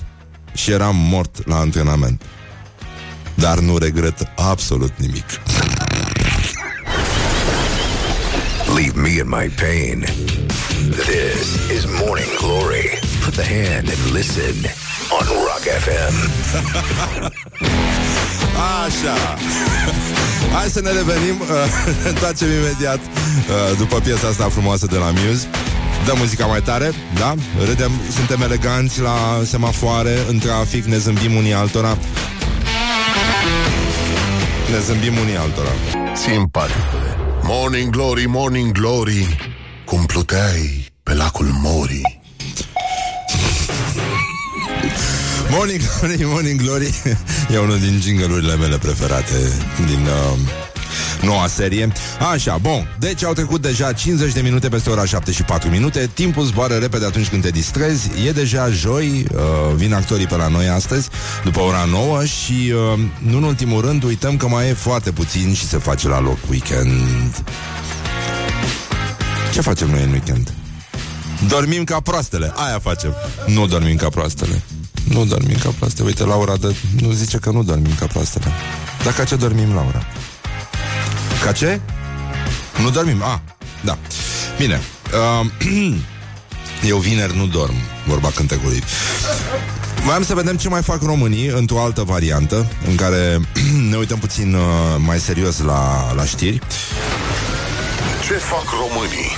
și 0.53 0.71
eram 0.71 0.95
mort 0.95 1.47
la 1.47 1.55
antrenament. 1.55 2.21
Dar 3.33 3.59
nu 3.59 3.77
regret 3.77 4.27
absolut 4.35 4.91
nimic. 4.97 5.25
Leave 8.75 8.99
me 9.01 9.09
in 9.09 9.27
my 9.27 9.49
pain. 9.49 10.05
This 10.89 11.69
is 11.75 11.85
Morning 11.85 12.37
Glory. 12.39 13.10
Put 13.25 13.33
the 13.33 13.43
hand 13.43 13.87
and 13.89 14.11
listen 14.13 14.55
on 15.11 15.25
Rock 15.47 15.63
FM. 15.83 16.15
Așa 18.85 19.37
Hai 20.53 20.67
să 20.69 20.81
ne 20.81 20.91
revenim 20.91 21.39
uh, 21.41 21.47
Ne 22.03 22.09
întoarcem 22.09 22.47
imediat 22.47 22.97
uh, 22.99 23.77
După 23.77 23.99
piesa 23.99 24.27
asta 24.27 24.49
frumoasă 24.49 24.85
de 24.85 24.97
la 24.97 25.11
Muse 25.11 25.47
Dă 26.05 26.13
muzica 26.17 26.45
mai 26.45 26.61
tare, 26.61 26.91
da? 27.19 27.35
Râdem, 27.65 27.91
suntem 28.15 28.41
eleganți 28.41 29.01
la 29.01 29.41
semafoare 29.45 30.17
În 30.29 30.39
trafic, 30.39 30.83
ne 30.85 30.97
zâmbim 30.97 31.35
unii 31.35 31.53
altora 31.53 31.97
Ne 34.71 34.79
zâmbim 34.85 35.17
unii 35.17 35.37
altora 35.37 35.69
Simpaticule. 36.15 37.17
Morning 37.43 37.89
Glory, 37.89 38.25
Morning 38.25 38.71
Glory. 38.71 39.35
Cum 39.85 40.05
pluteai 40.05 40.85
pe 41.03 41.13
lacul 41.13 41.45
Mori. 41.61 42.01
Morning 45.53 45.81
Glory, 45.99 46.23
Morning 46.23 46.61
Glory. 46.61 47.01
E 47.53 47.57
unul 47.57 47.79
din 47.79 47.99
jingle 48.01 48.55
mele 48.55 48.77
preferate 48.77 49.33
Din 49.85 50.05
uh, 50.05 50.37
noua 51.21 51.47
serie. 51.47 51.91
Așa, 52.31 52.57
bun, 52.57 52.95
deci 52.99 53.23
au 53.23 53.33
trecut 53.33 53.61
deja 53.61 53.93
50 53.93 54.33
de 54.33 54.41
minute 54.41 54.69
peste 54.69 54.89
ora 54.89 55.05
7 55.05 55.31
și 55.31 55.43
4 55.43 55.69
minute. 55.69 56.09
Timpul 56.13 56.43
zboară 56.43 56.75
repede 56.75 57.05
atunci 57.05 57.27
când 57.27 57.41
te 57.41 57.49
distrezi. 57.49 58.09
E 58.25 58.31
deja 58.31 58.69
joi, 58.69 59.25
uh, 59.33 59.39
vin 59.75 59.93
actorii 59.93 60.27
pe 60.27 60.35
la 60.35 60.47
noi 60.47 60.67
astăzi 60.67 61.09
După 61.43 61.59
ora 61.59 61.83
9 61.83 62.25
Și 62.25 62.73
uh, 62.93 62.99
nu 63.19 63.37
în 63.37 63.43
ultimul 63.43 63.81
rând 63.81 64.03
Uităm 64.03 64.37
că 64.37 64.47
mai 64.47 64.69
e 64.69 64.73
foarte 64.73 65.11
puțin 65.11 65.53
și 65.53 65.67
se 65.67 65.77
face 65.77 66.07
la 66.07 66.19
loc 66.21 66.37
weekend. 66.49 67.43
Ce 69.53 69.61
facem 69.61 69.89
noi 69.89 70.03
în 70.03 70.11
weekend? 70.11 70.53
Dormim 71.47 71.83
ca 71.83 71.99
proastele, 71.99 72.53
aia 72.55 72.79
facem. 72.79 73.15
Nu 73.47 73.67
dormim 73.67 73.95
ca 73.95 74.09
proastele 74.09 74.61
nu 75.03 75.25
dormim 75.25 75.57
ca 75.63 75.69
proaste. 75.69 76.03
Uite, 76.03 76.23
Laura 76.23 76.57
de, 76.57 76.75
nu 76.99 77.11
zice 77.11 77.37
că 77.37 77.51
nu 77.51 77.63
dormim 77.63 77.95
ca 77.99 78.05
proastele. 78.05 78.45
Dar 79.03 79.13
ca 79.13 79.23
ce 79.23 79.35
dormim, 79.35 79.73
Laura? 79.73 80.05
Ca 81.43 81.51
ce? 81.51 81.79
Nu 82.81 82.89
dormim? 82.89 83.23
Ah, 83.23 83.39
da. 83.83 83.97
Bine. 84.57 84.81
Uh, 85.41 85.95
eu 86.91 86.97
vineri 86.97 87.37
nu 87.37 87.47
dorm, 87.47 87.73
vorba 88.07 88.31
cântecului. 88.35 88.83
Voiam 90.03 90.23
să 90.23 90.33
vedem 90.33 90.57
ce 90.57 90.69
mai 90.69 90.81
fac 90.81 91.01
românii 91.01 91.47
într-o 91.47 91.81
altă 91.81 92.03
variantă, 92.03 92.67
în 92.87 92.95
care 92.95 93.39
ne 93.89 93.95
uităm 93.97 94.19
puțin 94.19 94.53
uh, 94.53 94.61
mai 94.97 95.19
serios 95.19 95.59
la, 95.59 96.13
la 96.13 96.25
știri. 96.25 96.59
Ce 98.27 98.33
fac 98.33 98.63
românii? 98.79 99.37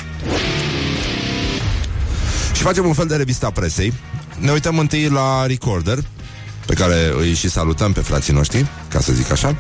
Și 2.54 2.62
facem 2.62 2.86
un 2.86 2.94
fel 2.94 3.08
de 3.08 3.16
revista 3.16 3.50
presei 3.50 3.94
ne 4.40 4.52
uităm 4.52 4.80
întâi 4.80 5.10
la 5.10 5.46
Recorder, 5.46 6.04
pe 6.66 6.74
care 6.74 7.14
îi 7.18 7.34
și 7.34 7.50
salutăm 7.50 7.92
pe 7.92 8.00
frații 8.00 8.34
noștri, 8.34 8.66
ca 8.88 9.00
să 9.00 9.14
zic 9.14 9.32
așa. 9.32 9.56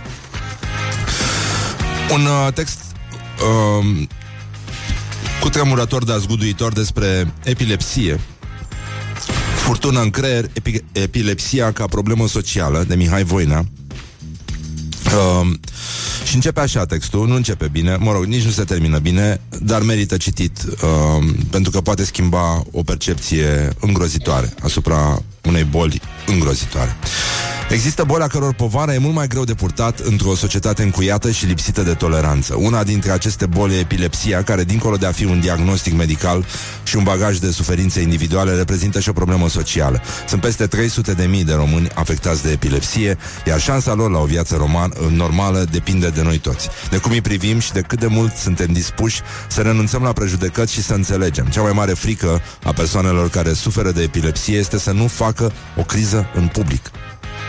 Un 2.13 2.25
uh, 2.25 2.53
text 2.53 2.79
uh, 3.39 4.07
cu 5.41 5.49
tremurător, 5.49 6.03
dar 6.03 6.17
zguduitor 6.17 6.73
despre 6.73 7.33
epilepsie. 7.43 8.19
Furtună 9.55 10.01
în 10.01 10.09
creier, 10.09 10.45
epi- 10.47 10.83
epilepsia 10.91 11.71
ca 11.71 11.85
problemă 11.85 12.27
socială, 12.27 12.83
de 12.87 12.95
Mihai 12.95 13.23
Voina. 13.23 13.65
Uh, 15.05 15.53
și 16.33 16.39
începe 16.39 16.59
așa 16.59 16.85
textul, 16.85 17.27
nu 17.27 17.35
începe 17.35 17.67
bine, 17.67 17.95
mă 17.95 18.11
rog, 18.11 18.25
nici 18.25 18.43
nu 18.43 18.51
se 18.51 18.63
termină 18.63 18.97
bine, 18.97 19.41
dar 19.61 19.81
merită 19.81 20.17
citit, 20.17 20.57
uh, 20.63 21.33
pentru 21.49 21.71
că 21.71 21.81
poate 21.81 22.03
schimba 22.03 22.63
o 22.71 22.83
percepție 22.83 23.69
îngrozitoare 23.79 24.53
asupra 24.61 25.21
unei 25.43 25.63
boli 25.63 26.01
îngrozitoare. 26.27 26.95
Există 27.73 28.03
boli 28.03 28.23
a 28.23 28.27
căror 28.27 28.53
povară 28.53 28.93
e 28.93 28.97
mult 28.97 29.13
mai 29.13 29.27
greu 29.27 29.43
de 29.43 29.53
purtat 29.53 29.99
într-o 29.99 30.35
societate 30.35 30.83
încuiată 30.83 31.31
și 31.31 31.45
lipsită 31.45 31.81
de 31.81 31.93
toleranță. 31.93 32.55
Una 32.55 32.83
dintre 32.83 33.11
aceste 33.11 33.45
boli 33.45 33.73
e 33.73 33.79
epilepsia, 33.79 34.43
care, 34.43 34.63
dincolo 34.63 34.95
de 34.95 35.05
a 35.05 35.11
fi 35.11 35.25
un 35.25 35.39
diagnostic 35.39 35.93
medical 35.93 36.45
și 36.83 36.95
un 36.95 37.03
bagaj 37.03 37.37
de 37.37 37.51
suferințe 37.51 38.01
individuale, 38.01 38.55
reprezintă 38.55 38.99
și 38.99 39.09
o 39.09 39.13
problemă 39.13 39.49
socială. 39.49 40.01
Sunt 40.27 40.41
peste 40.41 40.67
300 40.67 41.13
de 41.13 41.25
mii 41.25 41.43
de 41.43 41.53
români 41.53 41.89
afectați 41.93 42.43
de 42.43 42.51
epilepsie, 42.51 43.17
iar 43.45 43.59
șansa 43.59 43.93
lor 43.93 44.11
la 44.11 44.19
o 44.19 44.25
viață 44.25 44.55
roman, 44.55 44.93
normală 45.09 45.65
depinde 45.71 46.09
de 46.09 46.21
noi 46.21 46.37
toți. 46.37 46.69
De 46.89 46.97
cum 46.97 47.11
îi 47.11 47.21
privim 47.21 47.59
și 47.59 47.71
de 47.71 47.81
cât 47.81 47.99
de 47.99 48.07
mult 48.07 48.35
suntem 48.35 48.67
dispuși 48.71 49.21
să 49.47 49.61
renunțăm 49.61 50.03
la 50.03 50.11
prejudecăți 50.11 50.73
și 50.73 50.81
să 50.81 50.93
înțelegem. 50.93 51.45
Cea 51.45 51.61
mai 51.61 51.71
mare 51.71 51.93
frică 51.93 52.41
a 52.63 52.71
persoanelor 52.71 53.29
care 53.29 53.53
suferă 53.53 53.91
de 53.91 54.01
epilepsie 54.01 54.57
este 54.57 54.77
să 54.79 54.91
nu 54.91 55.07
facă 55.07 55.51
o 55.77 55.81
criză 55.81 56.25
în 56.35 56.47
public. 56.47 56.91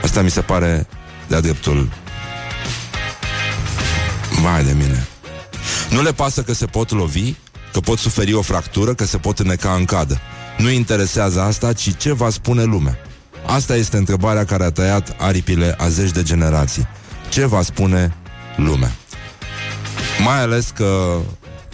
Asta 0.03 0.23
mi 0.23 0.31
se 0.31 0.41
pare 0.41 0.87
de-a 1.29 1.41
dreptul. 1.41 1.89
Vai 4.43 4.65
de 4.65 4.73
mine. 4.73 5.07
Nu 5.91 6.03
le 6.03 6.13
pasă 6.13 6.43
că 6.43 6.53
se 6.53 6.67
pot 6.67 6.91
lovi 6.91 7.35
Că 7.73 7.81
pot 7.81 7.99
suferi 7.99 8.33
o 8.33 8.43
fractură 8.43 8.95
Că 8.95 9.05
se 9.05 9.19
pot 9.19 9.39
înneca 9.39 9.73
în 9.73 9.85
cadă. 9.85 10.21
Nu 10.59 10.71
interesează 10.71 11.41
asta, 11.41 11.73
ci 11.73 11.97
ce 11.97 12.13
va 12.13 12.31
spune 12.31 12.63
lumea. 12.63 12.99
Asta 13.47 13.77
este 13.77 13.97
întrebarea 13.97 14.45
care 14.45 14.65
a 14.65 14.71
tăiat 14.71 15.17
aripile 15.19 15.75
a 15.79 15.89
zeci 15.89 16.11
de 16.11 16.23
generații. 16.23 16.87
Ce 17.29 17.45
va 17.45 17.63
spune 17.63 18.15
lumea? 18.57 18.91
Mai 20.25 20.41
ales 20.41 20.73
că 20.75 21.19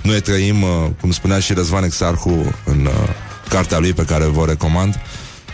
noi 0.02 0.20
trăim, 0.20 0.62
uh, 0.62 0.68
cum 1.00 1.11
spunea 1.11 1.38
și 1.38 1.52
Răzvan 1.52 1.85
Exarhu 1.85 2.54
În 2.64 2.87
uh, 2.87 2.92
cartea 3.48 3.78
lui 3.78 3.92
pe 3.92 4.04
care 4.04 4.24
vă 4.24 4.44
recomand 4.44 5.00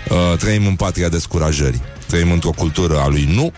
uh, 0.09 0.39
Trăim 0.39 0.67
în 0.67 0.75
patria 0.75 1.09
descurajării 1.09 1.83
Trăim 2.07 2.33
într-o 2.33 2.51
cultură 2.51 3.01
a 3.01 3.09
lui 3.09 3.29
nu, 3.35 3.53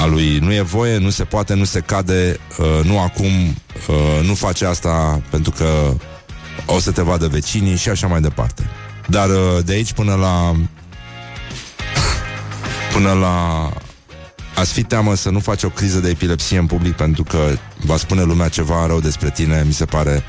a 0.00 0.06
lui 0.06 0.38
nu 0.38 0.52
e 0.52 0.60
voie, 0.60 0.98
nu 0.98 1.10
se 1.10 1.24
poate, 1.24 1.54
nu 1.54 1.64
se 1.64 1.80
cade, 1.80 2.38
uh, 2.58 2.84
nu 2.84 3.00
acum, 3.00 3.56
uh, 3.88 4.26
nu 4.26 4.34
face 4.34 4.66
asta 4.66 5.22
pentru 5.30 5.50
că 5.50 5.94
o 6.66 6.78
să 6.78 6.90
te 6.90 7.02
vadă 7.02 7.28
vecinii 7.28 7.76
și 7.76 7.88
așa 7.88 8.06
mai 8.06 8.20
departe. 8.20 8.70
Dar 9.06 9.28
uh, 9.28 9.64
de 9.64 9.72
aici 9.72 9.92
până 9.92 10.14
la 10.14 10.56
până 12.92 13.12
la 13.12 13.68
ați 14.54 14.72
fi 14.72 14.82
teamă 14.82 15.14
să 15.14 15.30
nu 15.30 15.40
faci 15.40 15.62
o 15.62 15.68
criză 15.68 15.98
de 15.98 16.08
epilepsie 16.08 16.58
în 16.58 16.66
public 16.66 16.92
pentru 16.92 17.22
că 17.22 17.38
va 17.84 17.96
spune 17.96 18.22
lumea 18.22 18.48
ceva 18.48 18.86
rău 18.86 19.00
despre 19.00 19.30
tine, 19.30 19.62
mi 19.66 19.72
se 19.72 19.84
pare 19.84 20.22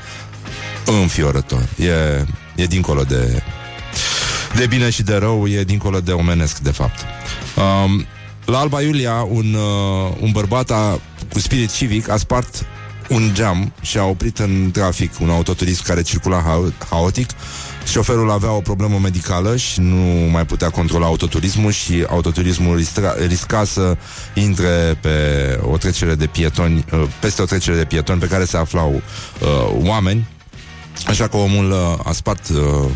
înfiorător. 1.02 1.68
E, 1.76 2.24
e 2.54 2.66
dincolo 2.66 3.02
de 3.02 3.42
de 4.56 4.66
bine 4.66 4.90
și 4.90 5.02
de 5.02 5.14
rău, 5.14 5.46
e 5.46 5.64
dincolo 5.64 6.00
de 6.00 6.12
omenesc, 6.12 6.58
de 6.58 6.70
fapt. 6.70 7.04
Um, 7.56 8.06
la 8.44 8.58
Alba 8.58 8.82
Iulia, 8.82 9.26
un, 9.30 9.54
uh, 9.54 10.16
un 10.20 10.30
bărbat 10.32 10.70
a, 10.70 11.00
cu 11.32 11.38
spirit 11.38 11.72
civic 11.72 12.08
a 12.08 12.16
spart 12.16 12.66
un 13.08 13.30
geam 13.32 13.72
și 13.80 13.98
a 13.98 14.04
oprit 14.04 14.38
în 14.38 14.70
trafic 14.72 15.20
un 15.20 15.30
autoturism 15.30 15.84
care 15.84 16.02
circula 16.02 16.42
ha- 16.42 16.86
haotic. 16.90 17.30
Șoferul 17.86 18.30
avea 18.30 18.52
o 18.52 18.60
problemă 18.60 18.98
medicală 18.98 19.56
și 19.56 19.80
nu 19.80 20.28
mai 20.30 20.46
putea 20.46 20.70
controla 20.70 21.06
autoturismul 21.06 21.70
și 21.70 22.04
autoturismul 22.08 22.76
risca, 22.76 23.14
risca 23.26 23.64
să 23.64 23.96
intre 24.34 24.98
pe 25.00 25.58
o 25.62 25.76
trecere 25.76 26.14
de 26.14 26.26
pietoni, 26.26 26.84
uh, 26.92 27.02
peste 27.20 27.42
o 27.42 27.44
trecere 27.44 27.76
de 27.76 27.84
pietoni 27.84 28.20
pe 28.20 28.26
care 28.26 28.44
se 28.44 28.56
aflau 28.56 28.92
uh, 28.92 29.88
oameni. 29.88 30.26
Așa 31.06 31.28
că 31.28 31.36
omul 31.36 31.70
uh, 31.70 32.06
a 32.06 32.12
spart 32.12 32.48
uh, 32.48 32.90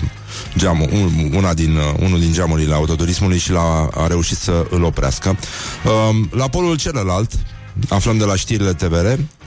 geamul, 0.57 0.89
un, 0.93 1.33
una 1.35 1.55
din, 1.55 1.77
uh, 1.77 1.95
unul 1.99 2.19
din 2.19 2.33
geamurile 2.33 2.75
autoturismului 2.75 3.39
și 3.39 3.51
l-a, 3.51 3.89
a 3.95 4.07
reușit 4.07 4.37
să 4.37 4.67
îl 4.71 4.83
oprească. 4.83 5.37
Uh, 5.85 6.17
la 6.31 6.49
polul 6.49 6.77
celălalt, 6.77 7.31
aflăm 7.89 8.19
de 8.19 8.25
la 8.25 8.37
știrile 8.37 8.73
TVR, 8.73 9.07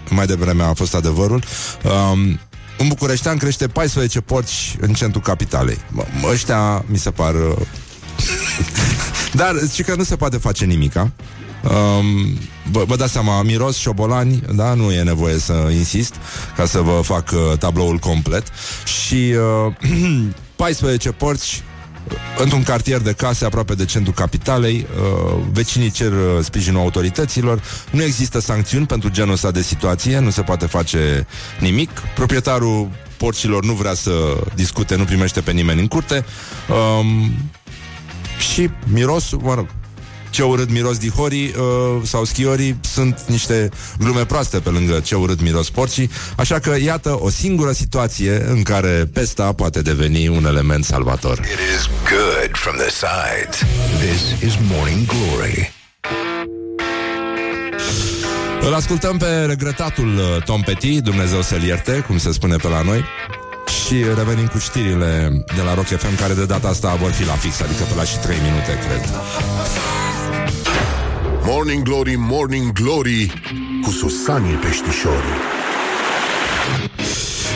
mai 0.10 0.26
devreme 0.26 0.64
a 0.64 0.74
fost 0.74 0.96
adevărul, 0.96 1.44
uh, 1.84 2.38
în 2.78 2.88
Bucureștean 2.88 3.38
crește 3.38 3.68
14 3.68 4.22
porci 4.22 4.76
în 4.80 4.94
centrul 4.94 5.22
capitalei. 5.22 5.78
Mă, 5.90 6.04
ăștia 6.32 6.86
mi 6.88 6.98
se 6.98 7.12
par... 7.12 7.34
Uh... 7.34 7.58
Dar 9.42 9.56
și 9.74 9.84
că 9.84 9.96
nu 9.96 10.04
se 10.04 10.16
poate 10.16 10.38
face 10.38 10.66
nimica. 10.66 11.12
Um, 11.64 12.38
vă, 12.72 12.84
vă 12.88 12.96
dați 12.96 13.12
seama, 13.12 13.42
miros 13.42 13.78
șobolani, 13.78 14.44
da, 14.56 14.74
nu 14.74 14.92
e 14.92 15.02
nevoie 15.02 15.38
să 15.38 15.70
insist 15.72 16.16
ca 16.56 16.66
să 16.66 16.80
vă 16.80 17.00
fac 17.04 17.32
uh, 17.32 17.58
tabloul 17.58 17.98
complet. 17.98 18.44
Și 18.86 19.36
uh, 19.66 19.74
14 20.56 21.12
porți 21.12 21.64
într-un 22.38 22.64
cartier 22.64 23.00
de 23.00 23.12
case 23.12 23.46
aproape 23.46 23.74
de 23.74 23.86
centrul 23.86 24.14
capitalei, 24.14 24.86
uh, 25.00 25.44
vecinii 25.52 25.92
cer 25.92 26.12
uh, 26.12 26.18
sprijinul 26.42 26.82
autorităților, 26.82 27.62
nu 27.92 28.04
există 28.04 28.40
sancțiuni 28.40 28.86
pentru 28.86 29.10
genul 29.10 29.34
ăsta 29.34 29.52
de 29.52 29.62
situație, 29.62 30.20
nu 30.20 30.30
se 30.30 30.42
poate 30.42 30.66
face 30.66 31.28
nimic, 31.60 31.90
proprietarul 32.16 32.90
porcilor 33.18 33.66
nu 33.66 33.74
vrea 33.74 33.94
să 33.94 34.12
discute, 34.56 34.96
nu 34.96 35.04
primește 35.04 35.42
pe 35.42 35.52
nimeni 35.52 35.80
în 35.80 35.88
curte. 35.88 36.26
Um, 37.00 37.32
și 38.40 38.70
mirosul, 38.88 39.40
mă 39.44 39.54
rog, 39.54 39.68
ce 40.32 40.44
urât 40.44 40.72
miros 40.72 40.98
dihorii 40.98 41.54
uh, 41.58 42.02
sau 42.04 42.26
schiorii 42.26 42.80
sunt 42.94 43.20
niște 43.28 43.70
glume 44.00 44.26
proaste 44.26 44.60
pe 44.60 44.70
lângă 44.70 45.00
ce 45.00 45.16
urât 45.16 45.42
miros 45.42 45.70
porcii, 45.70 46.10
așa 46.38 46.60
că 46.60 46.76
iată 46.84 47.18
o 47.22 47.30
singură 47.30 47.72
situație 47.72 48.46
în 48.50 48.64
care 48.64 49.10
pesta 49.14 49.54
poate 49.54 49.82
deveni 49.82 50.28
un 50.28 50.46
element 50.46 50.86
salvator. 50.86 51.38
It 51.38 51.46
is 51.78 51.90
good 52.10 52.52
from 52.52 52.76
the 52.76 52.90
sides. 52.90 53.60
This 54.00 54.50
is 54.50 54.58
Morning 54.72 55.06
Glory. 55.06 55.74
Îl 58.62 58.74
ascultăm 58.74 59.18
pe 59.18 59.46
regretatul 59.48 60.18
uh, 60.18 60.44
Tom 60.44 60.62
Petty, 60.62 61.02
Dumnezeu 61.02 61.42
să-l 61.42 61.64
ierte, 61.64 62.04
cum 62.08 62.18
se 62.18 62.32
spune 62.32 62.56
pe 62.56 62.68
la 62.68 62.82
noi. 62.82 63.04
Și 63.86 64.04
revenim 64.16 64.48
cu 64.48 64.58
știrile 64.58 65.44
de 65.56 65.62
la 65.62 65.74
Rock 65.74 65.88
FM, 65.88 66.18
care 66.18 66.34
de 66.34 66.46
data 66.46 66.68
asta 66.68 66.96
vor 66.96 67.12
fi 67.12 67.26
la 67.26 67.34
fix, 67.34 67.62
adică 67.62 67.84
pe 67.84 67.96
la 67.96 68.04
și 68.04 68.18
3 68.18 68.38
minute, 68.44 68.80
cred. 68.88 69.10
Morning 71.44 71.84
Glory, 71.84 72.16
Morning 72.18 72.72
Glory 72.72 73.34
Cu 73.84 73.92
Susanii 73.92 74.54
Peștișorii 74.54 75.40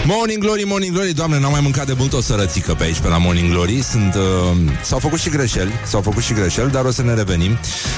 Morning 0.06 0.44
Glory, 0.44 0.64
Morning 0.64 0.94
Glory 0.94 1.14
Doamne, 1.14 1.40
n-am 1.40 1.52
mai 1.52 1.60
mâncat 1.62 1.86
de 1.86 1.94
mult 1.98 2.14
o 2.14 2.22
sărățică 2.22 2.74
pe 2.74 2.84
aici 2.84 3.00
Pe 3.00 3.08
la 3.08 3.18
Morning 3.18 3.52
Glory. 3.52 3.82
Sunt, 3.82 4.16
uh, 4.16 4.72
S-au 4.84 5.00
făcut 5.00 5.20
și 5.20 5.30
greșeli 5.30 5.72
S-au 5.86 6.02
făcut 6.02 6.24
și 6.24 6.34
greșeli, 6.34 6.72
dar 6.72 6.86
o 6.86 6.92
să 6.92 7.02
ne 7.02 7.14
revenim. 7.14 7.58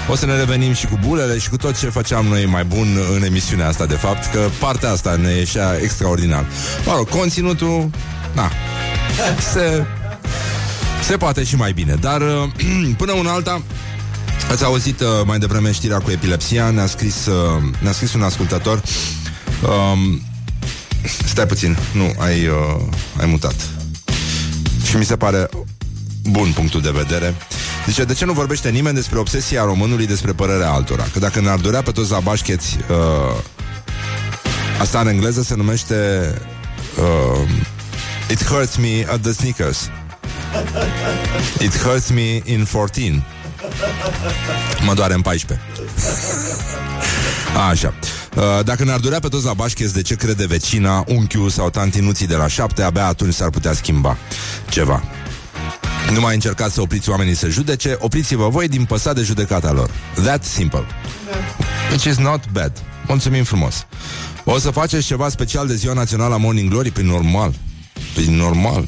O 0.09 0.15
să 0.15 0.25
ne 0.25 0.35
revenim 0.35 0.73
și 0.73 0.85
cu 0.85 0.99
bulele 1.05 1.37
Și 1.37 1.49
cu 1.49 1.57
tot 1.57 1.79
ce 1.79 1.89
făceam 1.89 2.25
noi 2.25 2.45
mai 2.45 2.63
bun 2.63 2.87
în 3.15 3.23
emisiunea 3.23 3.67
asta 3.67 3.85
De 3.85 3.95
fapt, 3.95 4.31
că 4.31 4.49
partea 4.59 4.91
asta 4.91 5.15
ne 5.15 5.31
ieșea 5.31 5.77
extraordinar. 5.81 6.45
Mă 6.85 6.93
rog, 6.95 7.09
conținutul 7.09 7.89
Na, 8.33 8.51
se, 9.53 9.85
se 11.03 11.17
poate 11.17 11.43
și 11.43 11.55
mai 11.55 11.73
bine 11.73 11.95
Dar 11.99 12.21
uh, 12.21 12.49
până 12.97 13.11
una 13.11 13.31
alta 13.31 13.61
Ați 14.49 14.63
auzit 14.63 14.99
uh, 14.99 15.07
mai 15.25 15.39
devreme 15.39 15.71
știrea 15.71 15.99
cu 15.99 16.11
epilepsia 16.11 16.69
Ne-a 16.69 16.85
scris, 16.85 17.25
uh, 17.25 17.63
ne-a 17.79 17.91
scris 17.91 18.13
un 18.13 18.21
ascultător. 18.21 18.81
Um, 19.61 20.21
Stai 21.25 21.45
puțin, 21.45 21.77
nu, 21.93 22.13
ai, 22.17 22.47
uh, 22.47 22.81
ai 23.19 23.25
mutat. 23.25 23.55
Și 24.83 24.97
mi 24.97 25.05
se 25.05 25.15
pare 25.15 25.49
bun 26.23 26.51
punctul 26.55 26.81
de 26.81 26.91
vedere. 26.91 27.35
Zice, 27.87 28.03
de 28.03 28.13
ce 28.13 28.25
nu 28.25 28.33
vorbește 28.33 28.69
nimeni 28.69 28.95
despre 28.95 29.19
obsesia 29.19 29.63
românului 29.63 30.07
despre 30.07 30.31
părerea 30.31 30.71
altora? 30.71 31.03
Că 31.13 31.19
dacă 31.19 31.39
ne-ar 31.39 31.59
durea 31.59 31.81
pe 31.81 31.91
toți 31.91 32.11
la 32.11 32.19
bașcheți 32.19 32.77
uh, 32.89 33.41
Asta 34.79 34.99
în 34.99 35.07
engleză 35.07 35.41
se 35.41 35.55
numește 35.55 35.95
uh, 36.97 37.49
It 38.29 38.45
hurts 38.45 38.75
me 38.75 39.05
at 39.09 39.21
the 39.21 39.31
sneakers. 39.31 39.89
It 41.59 41.77
hurts 41.77 42.09
me 42.09 42.41
in 42.45 42.65
14 42.71 43.23
Mă 44.85 44.93
doare 44.93 45.13
în 45.13 45.21
14 45.21 45.67
Așa 47.69 47.93
Uh, 48.37 48.63
Dacă 48.63 48.83
ne-ar 48.83 48.99
durea 48.99 49.19
pe 49.19 49.27
toți 49.27 49.45
la 49.45 49.53
bașcheți 49.53 49.93
de 49.93 50.01
ce 50.01 50.15
crede 50.15 50.45
vecina, 50.45 51.03
unchiul 51.07 51.49
sau 51.49 51.69
tantinuții 51.69 52.27
de 52.27 52.35
la 52.35 52.47
șapte, 52.47 52.81
abia 52.81 53.05
atunci 53.05 53.33
s-ar 53.33 53.49
putea 53.49 53.73
schimba 53.73 54.17
ceva. 54.69 55.03
Nu 56.13 56.19
mai 56.19 56.33
încercați 56.33 56.73
să 56.73 56.81
opriți 56.81 57.09
oamenii 57.09 57.35
să 57.35 57.47
judece, 57.47 57.97
opriți-vă 57.99 58.49
voi 58.49 58.67
din 58.67 58.85
păsa 58.85 59.13
de 59.13 59.21
judecata 59.21 59.71
lor. 59.71 59.89
That 60.23 60.43
simple. 60.43 60.85
Which 61.89 62.03
is 62.03 62.17
not 62.17 62.51
bad. 62.51 62.71
Mulțumim 63.07 63.43
frumos. 63.43 63.85
O 64.43 64.57
să 64.59 64.71
faceți 64.71 65.05
ceva 65.05 65.29
special 65.29 65.67
de 65.67 65.75
ziua 65.75 65.93
națională 65.93 66.33
a 66.33 66.37
Morning 66.37 66.69
Glory? 66.69 66.91
Prin 66.91 67.05
normal. 67.05 67.53
Prin 68.13 68.35
normal. 68.35 68.87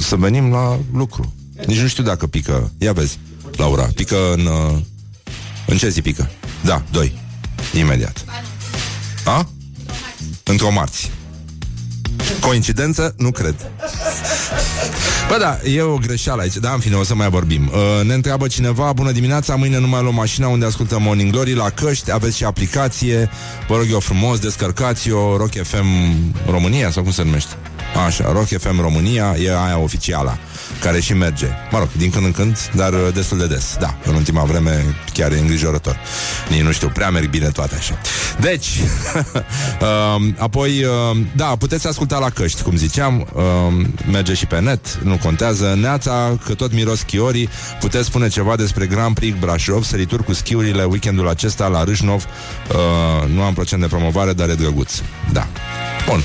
Să 0.00 0.16
venim 0.16 0.50
la 0.50 0.78
lucru. 0.92 1.34
Nici 1.66 1.80
nu 1.80 1.86
știu 1.86 2.02
dacă 2.02 2.26
pică. 2.26 2.72
Ia 2.78 2.92
vezi, 2.92 3.18
Laura. 3.56 3.88
Pică 3.94 4.16
în... 4.32 4.46
uh, 4.46 4.78
În 5.66 5.76
ce 5.76 5.88
zi 5.88 6.02
pică? 6.02 6.30
Da, 6.64 6.82
doi. 6.90 7.18
Imediat. 7.74 8.24
A? 9.24 9.48
Într-o 10.44 10.70
marți. 10.70 11.10
Coincidență? 12.40 13.14
Nu 13.18 13.30
cred. 13.30 13.54
Bă, 15.28 15.36
da, 15.40 15.58
e 15.70 15.80
o 15.82 15.96
greșeală 15.96 16.42
aici. 16.42 16.56
Da, 16.56 16.72
în 16.72 16.78
fine, 16.78 16.94
o 16.94 17.02
să 17.04 17.14
mai 17.14 17.28
vorbim. 17.30 17.70
Uh, 17.72 18.04
ne 18.06 18.14
întreabă 18.14 18.46
cineva, 18.46 18.92
bună 18.92 19.10
dimineața, 19.12 19.54
mâine 19.54 19.78
nu 19.78 19.86
mai 19.86 20.02
luăm 20.02 20.14
mașina 20.14 20.48
unde 20.48 20.64
ascultăm 20.66 21.02
Morning 21.02 21.30
Glory 21.32 21.54
la 21.54 21.70
căști, 21.70 22.12
aveți 22.12 22.36
și 22.36 22.44
aplicație. 22.44 23.30
Vă 23.68 23.76
rog 23.76 23.86
eu 23.90 24.00
frumos, 24.00 24.38
descărcați-o, 24.38 25.36
Rock 25.36 25.52
FM 25.62 25.86
România, 26.50 26.90
sau 26.90 27.02
cum 27.02 27.12
se 27.12 27.22
numește? 27.22 27.54
Așa, 28.06 28.32
Rock 28.32 28.46
FM 28.46 28.80
România, 28.80 29.36
e 29.42 29.48
aia 29.64 29.78
oficiala, 29.78 30.38
care 30.80 31.00
și 31.00 31.12
merge. 31.12 31.46
Mă 31.70 31.78
rog, 31.78 31.88
din 31.92 32.10
când 32.10 32.24
în 32.24 32.32
când, 32.32 32.70
dar 32.72 32.92
uh, 32.92 33.08
destul 33.14 33.38
de 33.38 33.46
des. 33.46 33.76
Da, 33.80 33.96
în 34.04 34.14
ultima 34.14 34.44
vreme 34.44 34.96
chiar 35.12 35.32
e 35.32 35.38
îngrijorător. 35.38 35.98
Nici 36.48 36.60
nu 36.60 36.72
știu, 36.72 36.88
prea 36.88 37.10
merg 37.10 37.28
bine 37.28 37.48
toate 37.48 37.74
așa. 37.74 37.98
Deci, 38.40 38.80
uh, 39.80 40.32
apoi, 40.46 40.84
uh, 40.84 41.16
da, 41.36 41.44
puteți 41.44 41.86
asculta 41.86 42.18
la 42.18 42.30
căști, 42.30 42.62
cum 42.62 42.76
ziceam, 42.76 43.26
uh, 43.32 43.42
merge 44.10 44.34
și 44.34 44.46
pe 44.46 44.60
net, 44.60 44.98
nu 45.02 45.18
contează. 45.22 45.76
Neața, 45.80 46.38
că 46.44 46.54
tot 46.54 46.72
miros 46.72 46.98
schiorii, 46.98 47.48
puteți 47.80 48.06
spune 48.06 48.28
ceva 48.28 48.56
despre 48.56 48.86
Grand 48.86 49.14
Prix 49.14 49.38
Brașov, 49.38 49.84
sărituri 49.84 50.24
cu 50.24 50.32
schiurile 50.32 50.84
weekendul 50.84 51.28
acesta 51.28 51.66
la 51.66 51.84
Râșnov. 51.84 52.24
Uh, 52.24 53.28
nu 53.28 53.42
am 53.42 53.54
procent 53.54 53.80
de 53.80 53.86
promovare, 53.86 54.32
dar 54.32 54.48
e 54.48 54.54
drăguț. 54.54 54.92
Da. 55.32 55.46
Bun. 56.08 56.24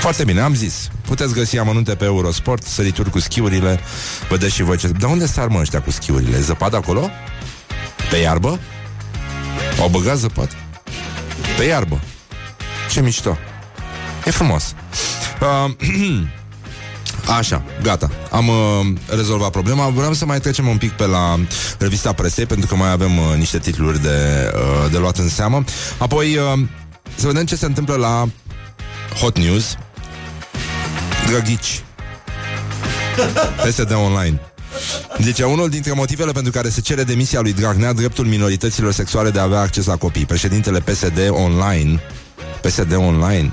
Foarte 0.00 0.24
bine, 0.24 0.40
am 0.40 0.54
zis. 0.54 0.90
Puteți 1.06 1.34
găsi 1.34 1.58
amănunte 1.58 1.94
pe 1.94 2.04
Eurosport, 2.04 2.62
sărituri 2.62 3.10
cu 3.10 3.18
schiurile. 3.18 3.80
Vedeți 4.28 4.54
și 4.54 4.62
voi 4.62 4.76
ce... 4.76 4.88
Dar 4.88 5.10
unde 5.10 5.26
sar 5.26 5.48
mă 5.48 5.58
ăștia 5.58 5.82
cu 5.82 5.90
schiurile? 5.90 6.36
E 6.36 6.40
zăpadă 6.40 6.76
acolo? 6.76 7.10
Pe 8.10 8.16
iarbă? 8.16 8.58
Au 9.80 9.88
băgat 9.88 10.16
zăpadă? 10.16 10.54
Pe 11.56 11.64
iarbă. 11.64 12.00
Ce 12.90 13.00
mișto. 13.00 13.38
E 14.24 14.30
frumos. 14.30 14.74
Uh, 15.40 15.72
Așa, 17.38 17.62
gata. 17.82 18.10
Am 18.30 18.48
uh, 18.48 18.54
rezolvat 19.06 19.50
problema. 19.50 19.88
Vreau 19.88 20.12
să 20.12 20.24
mai 20.24 20.40
trecem 20.40 20.66
un 20.68 20.76
pic 20.76 20.92
pe 20.92 21.06
la 21.06 21.38
revista 21.78 22.12
presei, 22.12 22.46
pentru 22.46 22.66
că 22.66 22.74
mai 22.74 22.90
avem 22.90 23.18
uh, 23.18 23.24
niște 23.36 23.58
titluri 23.58 24.02
de, 24.02 24.52
uh, 24.54 24.90
de 24.90 24.98
luat 24.98 25.18
în 25.18 25.28
seamă. 25.28 25.64
Apoi, 25.98 26.36
uh, 26.36 26.64
să 27.14 27.26
vedem 27.26 27.44
ce 27.44 27.56
se 27.56 27.66
întâmplă 27.66 27.94
la 27.94 28.28
Hot 29.20 29.38
News. 29.38 29.76
Drăghici. 31.34 31.82
PSD 33.66 33.92
Online. 33.92 34.40
Deci 35.18 35.40
unul 35.40 35.68
dintre 35.68 35.92
motivele 35.92 36.32
pentru 36.32 36.52
care 36.52 36.68
se 36.68 36.80
cere 36.80 37.02
demisia 37.02 37.40
lui 37.40 37.52
Dragnea 37.52 37.92
dreptul 37.92 38.26
minorităților 38.26 38.92
sexuale 38.92 39.30
de 39.30 39.38
a 39.38 39.42
avea 39.42 39.60
acces 39.60 39.86
la 39.86 39.96
copii. 39.96 40.26
Președintele 40.26 40.80
PSD 40.80 41.28
Online 41.30 42.00
PSD 42.60 42.94
Online 42.96 43.50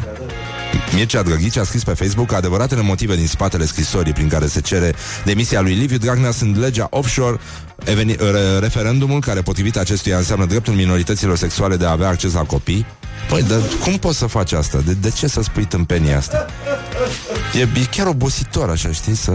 Mircea 0.94 1.22
Drăghici 1.22 1.58
a 1.58 1.64
scris 1.64 1.84
pe 1.84 1.94
Facebook 1.94 2.28
că 2.28 2.36
adevăratele 2.36 2.82
motive 2.82 3.16
din 3.16 3.28
spatele 3.28 3.66
scrisorii 3.66 4.14
prin 4.14 4.28
care 4.28 4.48
se 4.48 4.62
cere 4.62 4.94
demisia 5.26 5.62
lui 5.62 5.74
Liviu 5.74 5.98
Dragnea 5.98 6.32
sunt 6.32 6.58
legea 6.58 6.88
offshore, 6.90 7.40
eveni- 7.84 8.18
re- 8.18 8.58
referendumul 8.60 9.20
care 9.20 9.42
potrivit 9.42 9.78
acestuia 9.78 10.18
înseamnă 10.18 10.46
dreptul 10.46 10.74
minorităților 10.74 11.38
sexuale 11.38 11.76
de 11.76 11.86
a 11.86 11.92
avea 11.92 12.08
acces 12.08 12.34
la 12.34 12.44
copii. 12.44 12.86
Păi, 13.30 13.44
dar 13.44 13.60
cum 13.84 13.98
poți 13.98 14.18
să 14.18 14.26
faci 14.26 14.52
asta? 14.52 14.78
De, 14.86 14.94
de 14.94 15.10
ce 15.10 15.28
să 15.28 15.42
spui 15.42 15.66
tâmpenia 15.66 16.18
asta? 16.18 16.46
E, 17.56 17.60
e 17.60 17.86
chiar 17.92 18.08
obositor, 18.08 18.70
așa, 18.70 18.92
știi, 18.92 19.16
să... 19.16 19.32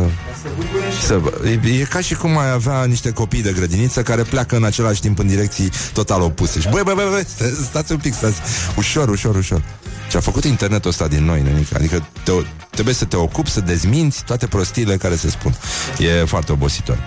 să 1.02 1.20
e, 1.44 1.68
e 1.80 1.86
ca 1.90 2.00
și 2.00 2.14
cum 2.14 2.38
ai 2.38 2.50
avea 2.50 2.84
niște 2.84 3.10
copii 3.10 3.42
de 3.42 3.52
grădiniță 3.52 4.02
care 4.02 4.22
pleacă 4.22 4.56
în 4.56 4.64
același 4.64 5.00
timp 5.00 5.18
în 5.18 5.26
direcții 5.26 5.70
total 5.92 6.20
opuse. 6.20 6.60
Și 6.60 6.68
băi, 6.68 6.82
băi, 6.84 6.94
băi, 6.94 7.06
băi 7.10 7.24
sta- 7.24 7.64
stați 7.64 7.92
un 7.92 7.98
pic, 7.98 8.14
stați. 8.14 8.40
Ușor, 8.76 9.08
ușor, 9.08 9.36
ușor. 9.36 9.62
Ce 10.10 10.16
a 10.16 10.20
făcut 10.20 10.44
internetul 10.44 10.90
ăsta 10.90 11.08
din 11.08 11.24
noi, 11.24 11.42
nenic. 11.42 11.74
Adică 11.74 12.06
te, 12.22 12.32
trebuie 12.70 12.94
să 12.94 13.04
te 13.04 13.16
ocupi, 13.16 13.50
să 13.50 13.60
dezminți 13.60 14.24
toate 14.24 14.46
prostiile 14.46 14.96
care 14.96 15.16
se 15.16 15.30
spun. 15.30 15.56
E 15.98 16.24
foarte 16.24 16.52
obositor. 16.52 16.98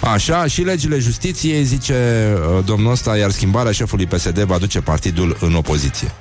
Așa, 0.00 0.46
și 0.46 0.62
legile 0.62 0.98
justiției, 0.98 1.64
zice 1.64 2.28
uh, 2.34 2.64
domnul 2.64 2.92
ăsta, 2.92 3.16
iar 3.16 3.30
schimbarea 3.30 3.72
șefului 3.72 4.06
PSD 4.06 4.38
va 4.38 4.58
duce 4.58 4.80
partidul 4.80 5.36
în 5.40 5.54
opoziție. 5.54 6.12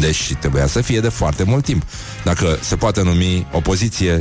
Deși 0.00 0.34
trebuia 0.34 0.66
să 0.66 0.80
fie 0.80 1.00
de 1.00 1.08
foarte 1.08 1.42
mult 1.42 1.64
timp. 1.64 1.82
Dacă 2.24 2.58
se 2.60 2.76
poate 2.76 3.02
numi 3.02 3.46
opoziție 3.52 4.20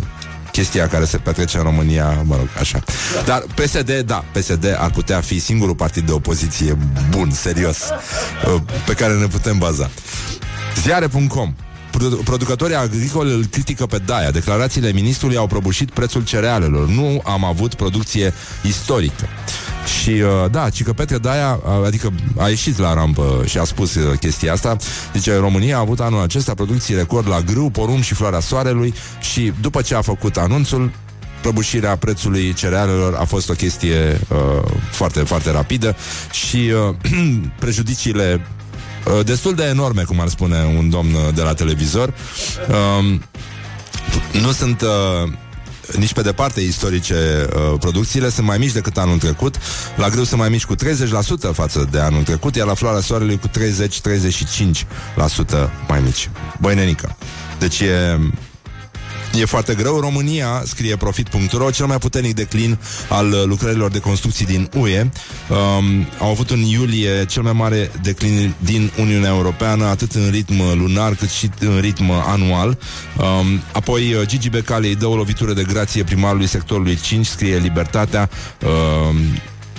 chestia 0.51 0.87
care 0.87 1.05
se 1.05 1.17
petrece 1.17 1.57
în 1.57 1.63
România, 1.63 2.21
mă 2.25 2.35
rog, 2.35 2.47
așa. 2.59 2.83
Dar 3.25 3.43
PSD, 3.55 3.91
da, 4.05 4.23
PSD 4.31 4.75
ar 4.79 4.89
putea 4.89 5.21
fi 5.21 5.39
singurul 5.39 5.75
partid 5.75 6.05
de 6.05 6.11
opoziție 6.11 6.77
bun, 7.09 7.31
serios, 7.31 7.77
uh, 8.53 8.61
pe 8.85 8.93
care 8.93 9.13
ne 9.13 9.27
putem 9.27 9.57
baza. 9.57 9.89
Ziare.com 10.81 11.55
Produ- 11.91 12.15
Producătorii 12.23 12.75
agricoli 12.75 13.33
îl 13.33 13.45
critică 13.45 13.85
pe 13.85 13.97
Daia. 13.97 14.31
Declarațiile 14.31 14.91
ministrului 14.91 15.37
au 15.37 15.47
prăbușit 15.47 15.89
prețul 15.91 16.23
cerealelor. 16.23 16.87
Nu 16.87 17.21
am 17.25 17.43
avut 17.43 17.73
producție 17.73 18.33
istorică. 18.63 19.27
Și 19.85 20.09
uh, 20.09 20.51
da, 20.51 20.69
ci 20.69 20.83
că 20.83 20.93
Petre 20.93 21.17
Daia, 21.17 21.59
uh, 21.63 21.85
adică 21.85 22.13
a 22.37 22.47
ieșit 22.47 22.77
la 22.77 22.93
rampă 22.93 23.43
și 23.45 23.57
a 23.57 23.63
spus 23.63 23.95
uh, 23.95 24.17
chestia 24.19 24.53
asta. 24.53 24.75
Zice, 25.13 25.35
România 25.35 25.77
a 25.77 25.79
avut 25.79 25.99
anul 25.99 26.21
acesta 26.21 26.53
producții 26.53 26.95
record 26.95 27.27
la 27.27 27.41
grâu, 27.41 27.69
porumb 27.69 28.01
și 28.01 28.13
floarea 28.13 28.39
soarelui 28.39 28.93
și 29.19 29.53
după 29.61 29.81
ce 29.81 29.95
a 29.95 30.01
făcut 30.01 30.37
anunțul, 30.37 30.91
prăbușirea 31.41 31.95
prețului 31.95 32.53
cerealelor 32.53 33.15
a 33.15 33.23
fost 33.23 33.49
o 33.49 33.53
chestie 33.53 34.19
uh, 34.29 34.71
foarte, 34.91 35.19
foarte 35.19 35.51
rapidă 35.51 35.95
și 36.31 36.71
uh, 36.89 36.95
prejudiciile 37.59 38.47
uh, 39.17 39.25
destul 39.25 39.55
de 39.55 39.63
enorme, 39.63 40.03
cum 40.03 40.19
ar 40.19 40.27
spune 40.27 40.73
un 40.77 40.89
domn 40.89 41.11
de 41.35 41.41
la 41.41 41.53
televizor, 41.53 42.13
uh, 42.69 43.19
nu 44.41 44.51
sunt... 44.51 44.81
Uh, 44.81 45.31
nici 45.97 46.13
pe 46.13 46.21
departe 46.21 46.61
istorice 46.61 47.15
uh, 47.15 47.79
producțiile 47.79 48.29
sunt 48.29 48.47
mai 48.47 48.57
mici 48.57 48.71
decât 48.71 48.97
anul 48.97 49.17
trecut. 49.17 49.55
La 49.95 50.09
grâu 50.09 50.23
sunt 50.23 50.39
mai 50.39 50.49
mici 50.49 50.65
cu 50.65 50.75
30% 50.75 50.77
față 51.53 51.87
de 51.91 51.99
anul 51.99 52.23
trecut, 52.23 52.55
iar 52.55 52.67
la 52.67 52.73
floarea 52.73 53.01
soarelui 53.01 53.39
cu 53.39 53.47
30-35% 53.47 53.51
mai 55.87 55.99
mici. 55.99 56.29
Băi, 56.59 56.75
nenică. 56.75 57.17
Deci 57.59 57.79
e 57.79 58.19
E 59.39 59.45
foarte 59.45 59.73
greu. 59.73 59.99
România, 59.99 60.63
scrie 60.65 60.95
profit.ro, 60.95 61.69
cel 61.69 61.85
mai 61.85 61.97
puternic 61.97 62.35
declin 62.35 62.77
al 63.09 63.43
lucrărilor 63.45 63.91
de 63.91 63.99
construcții 63.99 64.45
din 64.45 64.69
UE. 64.75 64.99
Um, 64.99 66.07
au 66.19 66.29
avut 66.29 66.49
în 66.49 66.59
iulie 66.59 67.25
cel 67.25 67.41
mai 67.41 67.53
mare 67.53 67.91
declin 68.01 68.53
din 68.57 68.91
Uniunea 68.99 69.29
Europeană, 69.29 69.85
atât 69.85 70.11
în 70.11 70.29
ritm 70.29 70.53
lunar 70.77 71.15
cât 71.15 71.29
și 71.29 71.49
în 71.59 71.79
ritm 71.79 72.11
anual. 72.11 72.77
Um, 73.17 73.61
apoi 73.71 74.15
Gigi 74.25 74.49
Becali 74.49 74.95
dă 74.95 75.05
o 75.05 75.15
lovitură 75.15 75.53
de 75.53 75.63
grație 75.63 76.03
primarului 76.03 76.47
sectorului 76.47 76.95
5, 76.95 77.25
scrie 77.25 77.57
Libertatea. 77.57 78.29
Um, 78.63 79.15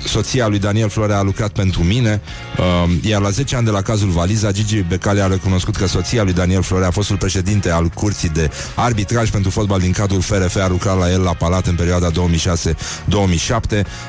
soția 0.06 0.46
lui 0.46 0.58
Daniel 0.58 0.88
Florea 0.88 1.18
a 1.18 1.22
lucrat 1.22 1.50
pentru 1.50 1.82
mine, 1.82 2.20
uh, 2.58 2.64
iar 3.00 3.20
la 3.20 3.30
10 3.30 3.56
ani 3.56 3.64
de 3.64 3.70
la 3.70 3.82
cazul 3.82 4.08
Valiza, 4.08 4.52
Gigi 4.52 4.82
Becali 4.82 5.20
a 5.20 5.26
recunoscut 5.26 5.76
că 5.76 5.86
soția 5.86 6.22
lui 6.22 6.32
Daniel 6.32 6.62
Florea, 6.62 6.90
fostul 6.90 7.16
președinte 7.16 7.70
al 7.70 7.88
curții 7.88 8.28
de 8.28 8.50
arbitraj 8.74 9.30
pentru 9.30 9.50
fotbal 9.50 9.80
din 9.80 9.92
cadrul 9.92 10.20
FRF, 10.20 10.56
a 10.56 10.68
lucrat 10.68 10.98
la 10.98 11.10
el 11.10 11.20
la 11.20 11.32
palat 11.32 11.66
în 11.66 11.74
perioada 11.74 12.10
2006-2007. 12.10 12.14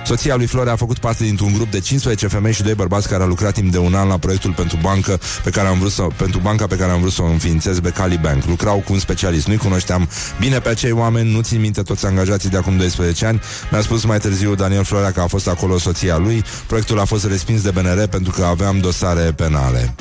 Soția 0.06 0.36
lui 0.36 0.46
Florea 0.46 0.74
a 0.74 0.76
făcut 0.76 0.98
parte 0.98 1.24
dintr-un 1.24 1.54
grup 1.54 1.72
de 1.72 1.80
15 1.80 2.28
femei 2.28 2.54
și 2.54 2.64
doi 2.64 2.74
bărbați 2.74 3.10
care 3.10 3.24
a 3.24 3.26
lucrat 3.26 3.54
timp 3.54 3.72
de 3.72 3.78
un 3.78 3.94
an 3.94 4.08
la 4.08 4.18
proiectul 4.18 4.52
pentru 4.52 4.78
bancă 4.82 5.20
pe 5.44 5.50
care 5.50 5.68
am 5.68 5.80
vrut 5.80 5.92
să, 5.92 6.02
pentru 6.02 6.40
banca 6.40 6.68
pe 6.68 6.76
care 6.76 6.92
am 6.92 7.00
vrut 7.00 7.12
să 7.12 7.22
o 7.22 7.26
înființez, 7.26 7.80
Becali 7.80 8.18
Bank. 8.18 8.46
Lucrau 8.46 8.84
cu 8.86 8.94
un 8.94 9.00
specialist. 9.00 9.48
Nu-i 9.48 9.58
cunoșteam 9.58 10.10
bine 10.40 10.60
pe 10.60 10.70
acei 10.70 10.92
oameni, 10.92 11.32
nu 11.32 11.42
țin 11.42 11.60
minte 11.60 11.82
toți 11.82 12.06
angajații 12.06 12.50
de 12.50 12.58
acum 12.58 12.78
12 12.78 13.26
ani. 13.26 13.42
Mi-a 13.72 13.82
spus 13.82 14.06
mai 14.06 14.20
târziu 14.20 14.56
Daniel 14.56 14.84
Florea 14.84 15.12
că 15.12 15.22
a 15.22 15.28
fost 15.28 15.48
acolo 15.48 15.78
soția 15.88 16.18
lui. 16.18 16.44
Proiectul 16.68 17.00
a 17.00 17.06
fost 17.06 17.26
respins 17.26 17.62
de 17.62 17.72
BNR 17.72 18.08
pentru 18.08 18.32
că 18.32 18.44
aveam 18.44 18.80
dosare 18.80 19.32
penale. 19.32 19.96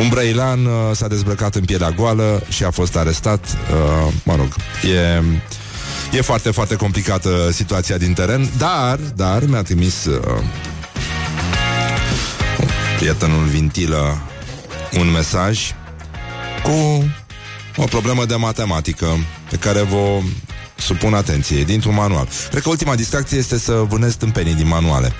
Un 0.00 0.08
brăilan 0.08 0.64
uh, 0.64 0.72
s-a 0.92 1.08
dezbrăcat 1.08 1.54
în 1.54 1.64
pielea 1.64 1.90
goală 1.90 2.42
și 2.48 2.64
a 2.64 2.70
fost 2.70 2.96
arestat. 2.96 3.44
Uh, 3.44 4.12
mă 4.22 4.36
rog, 4.36 4.48
e... 4.94 5.22
E 6.12 6.20
foarte, 6.20 6.50
foarte 6.50 6.74
complicată 6.76 7.50
situația 7.52 7.96
din 7.96 8.12
teren, 8.12 8.48
dar, 8.58 8.98
dar 9.14 9.44
mi-a 9.44 9.62
trimis 9.62 10.04
uh, 10.04 10.42
prietenul 12.96 13.44
Vintilă 13.44 14.18
un 14.98 15.10
mesaj 15.10 15.74
cu 16.62 17.04
o 17.76 17.84
problemă 17.84 18.24
de 18.24 18.34
matematică 18.34 19.06
pe 19.50 19.56
care 19.56 19.80
vă 19.80 20.20
supun 20.76 21.14
atenție, 21.14 21.64
dintr-un 21.64 21.94
manual. 21.94 22.28
Cred 22.50 22.62
că 22.62 22.68
ultima 22.68 22.94
distracție 22.94 23.38
este 23.38 23.58
să 23.58 23.72
vânezi 23.72 24.16
tâmpenii 24.16 24.54
din 24.54 24.66
manuale. 24.66 25.12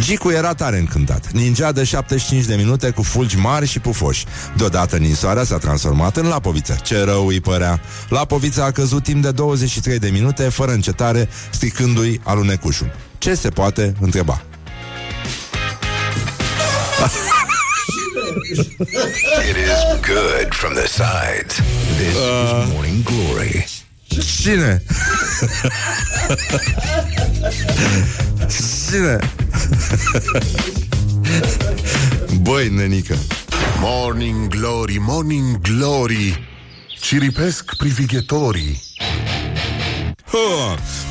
Gicu 0.00 0.30
era 0.30 0.54
tare 0.54 0.78
încântat. 0.78 1.30
Ninja 1.32 1.72
de 1.72 1.84
75 1.84 2.44
de 2.44 2.54
minute 2.54 2.90
cu 2.90 3.02
fulgi 3.02 3.36
mari 3.36 3.66
și 3.66 3.78
pufoși. 3.78 4.24
Deodată 4.56 4.96
ninsoarea 4.96 5.44
s-a 5.44 5.58
transformat 5.58 6.16
în 6.16 6.26
lapoviță. 6.26 6.78
Ce 6.82 7.02
rău 7.04 7.26
îi 7.26 7.40
părea. 7.40 7.80
Lapovița 8.08 8.64
a 8.64 8.70
căzut 8.70 9.02
timp 9.02 9.22
de 9.22 9.30
23 9.30 9.98
de 9.98 10.08
minute, 10.08 10.42
fără 10.42 10.72
încetare, 10.72 11.28
stricându-i 11.50 12.20
alunecușul. 12.24 12.92
Ce 13.18 13.34
se 13.34 13.48
poate 13.48 13.94
întreba? 14.00 14.42
It 19.50 19.56
is 19.56 19.80
good 20.06 20.54
from 20.54 20.74
the 20.74 20.86
sides. 20.86 21.60
This 21.98 22.16
uh. 22.16 22.64
is 22.64 22.72
Morning 22.72 23.02
Glory. 23.02 23.66
Cine? 24.18 24.82
Cine? 28.88 29.18
Băi, 32.42 32.68
nenică 32.68 33.16
Morning 33.78 34.48
Glory, 34.48 34.98
Morning 34.98 35.60
Glory 35.60 36.48
Ciripesc 37.00 37.76
privighetorii 37.76 38.82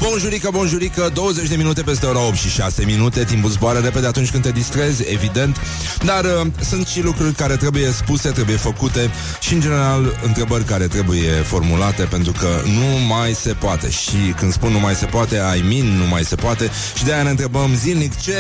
Bonjurică, 0.02 0.50
bonjurică 0.52 1.12
20 1.14 1.48
de 1.48 1.56
minute 1.56 1.82
peste 1.82 2.06
ora 2.06 2.28
8 2.28 2.36
și 2.36 2.50
6 2.50 2.86
minute 2.86 3.24
Timpul 3.24 3.50
zboară 3.50 3.80
repede 3.80 4.08
atunci 4.08 4.32
când 4.32 4.44
te 4.44 4.52
distrezi 4.52 5.04
Evident. 5.12 5.58
Dar 6.06 6.26
uh, 6.26 6.48
sunt 6.62 6.88
și 6.88 7.02
lucruri 7.02 7.34
care 7.34 7.56
trebuie 7.56 7.92
spuse, 7.92 8.30
trebuie 8.30 8.56
făcute 8.56 9.10
Și 9.40 9.54
în 9.54 9.60
general 9.62 10.20
întrebări 10.26 10.64
care 10.64 10.88
trebuie 10.88 11.30
formulate 11.30 12.04
Pentru 12.04 12.32
că 12.32 12.48
nu 12.66 13.06
mai 13.08 13.34
se 13.34 13.54
poate. 13.54 13.90
Și 13.90 14.34
când 14.38 14.54
spun 14.54 14.72
nu 14.72 14.80
mai 14.80 14.96
se 14.96 15.06
poate 15.06 15.36
I 15.36 15.62
mean 15.68 15.98
nu 15.98 16.08
mai 16.08 16.24
se 16.24 16.36
poate. 16.36 16.70
Și 16.98 17.04
de 17.04 17.14
aia 17.14 17.24
ne 17.24 17.30
întrebăm 17.30 17.76
zilnic 17.76 18.20
Ce 18.22 18.38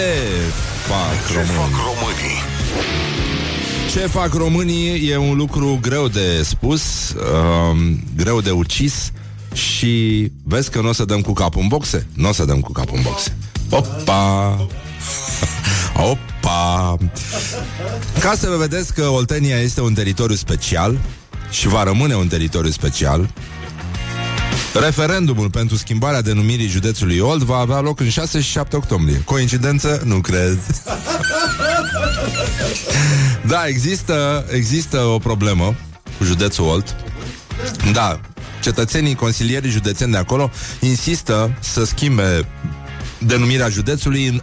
fac 0.87 1.27
Ce 1.27 1.33
românii? 1.33 1.55
fac 1.55 1.69
românii? 1.85 2.41
Ce 3.91 3.99
fac 3.99 4.33
românii 4.33 5.09
e 5.09 5.17
un 5.17 5.35
lucru 5.35 5.79
greu 5.81 6.07
de 6.07 6.41
spus 6.43 6.81
uh, 7.09 7.95
Greu 8.15 8.41
de 8.41 8.51
ucis 8.51 9.11
și 9.53 10.31
vezi 10.43 10.69
că 10.69 10.81
nu 10.81 10.89
o 10.89 10.93
să 10.93 11.05
dăm 11.05 11.21
cu 11.21 11.33
capul 11.33 11.61
în 11.61 11.67
boxe? 11.67 12.07
Nu 12.13 12.29
o 12.29 12.31
să 12.31 12.45
dăm 12.45 12.59
cu 12.59 12.71
capul 12.71 12.97
în 12.97 13.03
boxe. 13.03 13.37
Opa! 13.69 14.67
Opa! 16.11 16.97
Ca 18.19 18.35
să 18.37 18.47
vă 18.49 18.55
vedeți 18.55 18.93
că 18.93 19.07
Oltenia 19.07 19.57
este 19.57 19.81
un 19.81 19.93
teritoriu 19.93 20.35
special 20.35 20.99
și 21.49 21.67
va 21.67 21.83
rămâne 21.83 22.15
un 22.15 22.27
teritoriu 22.27 22.71
special, 22.71 23.29
Referendumul 24.73 25.49
pentru 25.49 25.75
schimbarea 25.75 26.21
denumirii 26.21 26.67
județului 26.67 27.19
Old 27.19 27.41
va 27.41 27.57
avea 27.57 27.79
loc 27.79 27.99
în 27.99 28.09
6 28.09 28.39
și 28.39 28.51
7 28.51 28.75
octombrie. 28.75 29.21
Coincidență? 29.25 30.01
Nu 30.05 30.19
cred. 30.19 30.59
da, 33.51 33.65
există, 33.67 34.45
există 34.51 34.97
o 34.99 35.17
problemă 35.17 35.75
cu 36.17 36.23
județul 36.23 36.65
Olt. 36.65 36.95
Da, 37.93 38.19
cetățenii, 38.69 39.15
consilierii 39.15 39.69
județeni 39.69 40.11
de 40.11 40.17
acolo 40.17 40.51
insistă 40.79 41.57
să 41.59 41.85
schimbe 41.85 42.47
denumirea 43.17 43.69
județului 43.69 44.27
în 44.27 44.41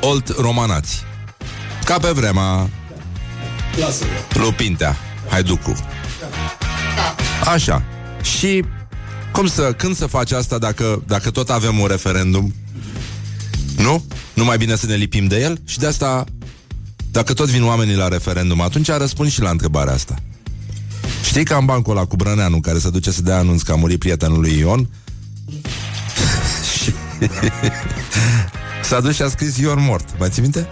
Olt 0.00 0.28
Romanați. 0.38 1.02
Ca 1.84 1.98
pe 1.98 2.10
vremea 2.10 2.70
Lupintea, 4.32 4.96
Haiducu. 5.28 5.74
Așa. 7.44 7.82
Și 8.22 8.64
cum 9.32 9.46
să, 9.46 9.72
când 9.72 9.96
să 9.96 10.06
faci 10.06 10.32
asta 10.32 10.58
dacă, 10.58 11.02
dacă 11.06 11.30
tot 11.30 11.50
avem 11.50 11.78
un 11.78 11.86
referendum? 11.86 12.54
Nu? 13.76 14.04
Nu 14.34 14.44
mai 14.44 14.56
bine 14.56 14.76
să 14.76 14.86
ne 14.86 14.94
lipim 14.94 15.26
de 15.26 15.40
el? 15.40 15.60
Și 15.64 15.78
de 15.78 15.86
asta, 15.86 16.24
dacă 17.10 17.32
tot 17.32 17.48
vin 17.48 17.64
oamenii 17.64 17.96
la 17.96 18.08
referendum, 18.08 18.60
atunci 18.60 18.88
răspund 18.88 19.30
și 19.30 19.40
la 19.40 19.50
întrebarea 19.50 19.92
asta. 19.92 20.14
Știi 21.24 21.44
că 21.44 21.54
am 21.54 21.64
bancul 21.64 21.96
ăla 21.96 22.06
cu 22.06 22.16
Brăneanu 22.16 22.60
care 22.60 22.78
se 22.78 22.90
duce 22.90 23.10
să 23.10 23.22
dea 23.22 23.38
anunț 23.38 23.62
că 23.62 23.72
a 23.72 23.74
murit 23.74 23.98
prietenul 23.98 24.40
lui 24.40 24.58
Ion? 24.58 24.88
și... 26.78 26.92
S-a 28.88 29.00
dus 29.00 29.14
și 29.14 29.22
a 29.22 29.28
scris 29.28 29.56
Ion 29.56 29.82
mort. 29.82 30.08
Mai 30.18 30.28
ții 30.28 30.42
minte? 30.42 30.68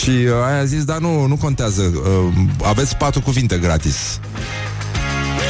și 0.00 0.10
uh, 0.10 0.32
aia 0.46 0.58
a 0.58 0.64
zis, 0.64 0.84
dar 0.84 0.98
nu, 0.98 1.26
nu 1.26 1.36
contează. 1.36 1.82
Uh, 1.82 2.32
aveți 2.62 2.96
patru 2.96 3.20
cuvinte 3.20 3.58
gratis. 3.58 4.20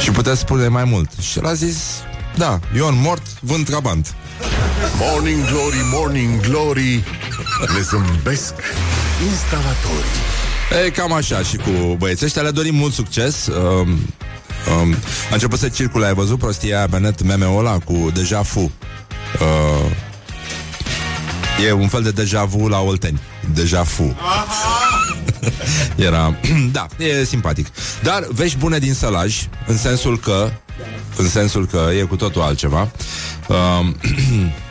Și 0.01 0.11
puteți 0.11 0.39
spune 0.39 0.67
mai 0.67 0.83
mult. 0.83 1.09
Și 1.19 1.37
el 1.37 1.45
a 1.45 1.53
zis, 1.53 1.77
da, 2.37 2.59
Ion 2.75 2.99
mort, 3.01 3.23
vând 3.39 3.65
trabant. 3.65 4.15
Morning 4.99 5.45
Glory, 5.45 5.81
Morning 5.93 6.39
Glory 6.39 7.03
Ne 7.75 7.81
zâmbesc 7.81 8.53
instalatorii 9.29 10.40
E, 10.71 10.89
cam 10.89 11.13
așa 11.13 11.39
și 11.43 11.55
cu 11.57 11.95
băieții 11.97 12.25
ăștia 12.25 12.41
le 12.41 12.51
dorim 12.51 12.75
mult 12.75 12.93
succes. 12.93 13.45
Um, 13.45 13.89
um, 14.81 14.95
a 15.29 15.33
început 15.33 15.59
să 15.59 15.69
circule, 15.69 16.05
ai 16.05 16.13
văzut 16.13 16.39
prostia 16.39 16.77
aia 16.77 16.87
pe 16.87 16.99
net, 16.99 17.23
meme-ul 17.23 17.59
ăla 17.59 17.77
cu 17.77 18.11
deja 18.13 18.43
fu. 18.43 18.59
Uh, 18.59 19.91
e 21.65 21.71
un 21.71 21.87
fel 21.87 22.01
de 22.01 22.11
deja 22.11 22.43
vu 22.43 22.67
la 22.67 22.79
Olteni. 22.79 23.19
Deja 23.53 23.83
fu. 23.83 24.15
Era... 26.05 26.35
da, 26.71 26.85
e 26.97 27.23
simpatic. 27.23 27.67
Dar 28.03 28.27
vești 28.29 28.57
bune 28.57 28.79
din 28.79 28.93
sălaj, 28.93 29.47
în 29.67 29.77
sensul 29.77 30.19
că 30.19 30.51
în 31.17 31.29
sensul 31.29 31.67
că 31.67 31.89
e 31.99 32.01
cu 32.01 32.15
totul 32.15 32.41
altceva. 32.41 32.91
Uh, 33.47 33.87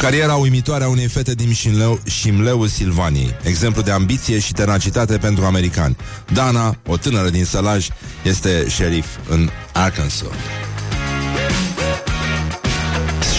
Cariera 0.00 0.34
uimitoare 0.34 0.84
a 0.84 0.88
unei 0.88 1.06
fete 1.06 1.34
din 1.34 1.52
Șimleu, 1.52 2.00
Șimleu 2.04 2.66
Silvaniei. 2.66 3.36
Exemplu 3.42 3.82
de 3.82 3.90
ambiție 3.90 4.38
și 4.38 4.52
tenacitate 4.52 5.18
pentru 5.18 5.44
americani. 5.44 5.96
Dana, 6.32 6.76
o 6.86 6.96
tânără 6.96 7.28
din 7.28 7.44
Sălaj, 7.44 7.88
este 8.22 8.66
șerif 8.68 9.06
în 9.28 9.50
Arkansas. 9.72 10.28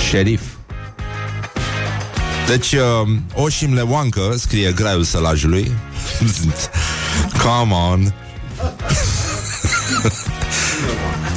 Șerif. 0.09 0.41
Deci, 2.47 2.71
uh, 2.71 2.81
Oșim 3.33 3.73
Leoancă 3.73 4.35
scrie 4.37 4.71
graiul 4.71 5.03
sălajului. 5.03 5.71
Come 7.43 7.73
on. 7.73 8.13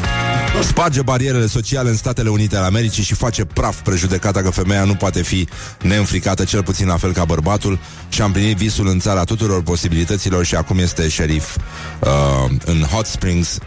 Sparge 0.65 1.03
barierele 1.03 1.47
sociale 1.47 1.89
în 1.89 1.97
Statele 1.97 2.29
Unite 2.29 2.57
ale 2.57 2.67
Americii 2.67 3.03
și 3.03 3.15
face 3.15 3.45
praf 3.45 3.81
prejudecata 3.81 4.43
că 4.43 4.51
femeia 4.51 4.85
nu 4.85 4.95
poate 4.95 5.23
fi 5.23 5.49
neînfricată, 5.83 6.45
cel 6.45 6.63
puțin 6.63 6.87
la 6.87 6.97
fel 6.97 7.13
ca 7.13 7.25
bărbatul, 7.25 7.79
și 8.09 8.23
a 8.23 8.25
împlinit 8.25 8.57
visul 8.57 8.87
în 8.87 8.99
țara 8.99 9.25
tuturor 9.25 9.63
posibilităților 9.63 10.45
și 10.45 10.55
acum 10.55 10.79
este 10.79 11.09
șerif 11.09 11.57
uh, 11.57 12.51
în 12.65 12.83
Hot 12.83 13.07
Springs. 13.07 13.59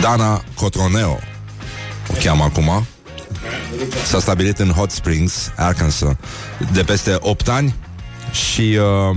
Dana 0.00 0.42
Cotroneo 0.54 1.18
o 2.08 2.14
cheamă 2.22 2.44
acum. 2.44 2.86
S-a 4.06 4.20
stabilit 4.20 4.58
în 4.58 4.70
Hot 4.70 4.90
Springs, 4.90 5.50
Arkansas, 5.56 6.14
de 6.72 6.82
peste 6.82 7.16
8 7.20 7.48
ani 7.48 7.74
și, 8.32 8.78
uh, 8.78 9.16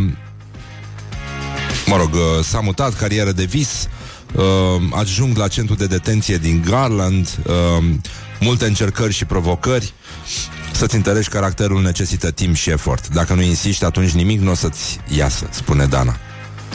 mă 1.86 1.97
rog, 1.97 2.14
uh, 2.14 2.43
s-a 2.43 2.59
mutat, 2.59 2.93
carieră 2.93 3.32
de 3.32 3.43
vis, 3.43 3.88
uh, 4.36 4.43
ajung 4.91 5.38
la 5.38 5.47
centru 5.47 5.75
de 5.75 5.86
detenție 5.86 6.38
din 6.38 6.63
Garland, 6.69 7.39
uh, 7.47 7.84
multe 8.39 8.65
încercări 8.65 9.13
și 9.13 9.25
provocări. 9.25 9.93
Să-ți 10.71 10.95
întărești 10.95 11.31
caracterul 11.31 11.81
necesită 11.81 12.31
timp 12.31 12.55
și 12.55 12.69
efort. 12.69 13.07
Dacă 13.07 13.34
nu 13.34 13.41
insiști, 13.41 13.86
atunci 13.86 14.11
nimic 14.11 14.39
nu 14.39 14.51
o 14.51 14.55
să-ți 14.55 14.99
iasă, 15.07 15.47
spune 15.51 15.86
Dana. 15.86 16.17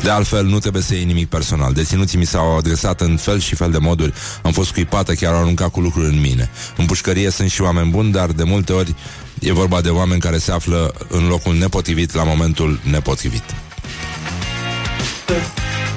De 0.02 0.10
altfel, 0.10 0.44
nu 0.44 0.58
trebuie 0.58 0.82
să 0.82 0.94
iei 0.94 1.04
nimic 1.04 1.28
personal. 1.28 1.72
Deținuții 1.72 2.18
mi 2.18 2.24
s-au 2.24 2.56
adresat 2.56 3.00
în 3.00 3.16
fel 3.16 3.40
și 3.40 3.54
fel 3.54 3.70
de 3.70 3.78
moduri. 3.78 4.12
Am 4.42 4.52
fost 4.52 4.68
scuipată, 4.68 5.14
chiar 5.14 5.32
au 5.32 5.40
aruncat 5.40 5.68
cu 5.68 5.80
lucruri 5.80 6.12
în 6.12 6.20
mine. 6.20 6.50
În 6.76 6.86
pușcărie 6.86 7.30
sunt 7.30 7.50
și 7.50 7.62
oameni 7.62 7.90
buni, 7.90 8.12
dar 8.12 8.30
de 8.30 8.42
multe 8.42 8.72
ori 8.72 8.94
e 9.38 9.52
vorba 9.52 9.80
de 9.80 9.88
oameni 9.88 10.20
care 10.20 10.38
se 10.38 10.52
află 10.52 10.94
în 11.08 11.26
locul 11.26 11.54
nepotrivit 11.54 12.14
la 12.14 12.24
momentul 12.24 12.80
nepotrivit. 12.90 13.42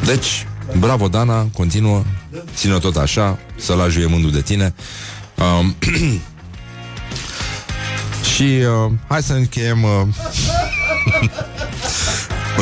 Deci, 0.05 0.47
bravo 0.79 1.07
Dana, 1.07 1.47
continuă, 1.53 2.03
ține 2.55 2.77
tot 2.77 2.95
așa, 2.95 3.39
să-l 3.55 3.79
ajuie 3.79 4.05
mândul 4.05 4.31
de 4.31 4.41
tine. 4.41 4.73
Um, 5.59 5.75
și 8.35 8.43
uh, 8.43 8.91
hai 9.07 9.23
să 9.23 9.33
încheiem 9.33 9.83
uh, 9.83 9.89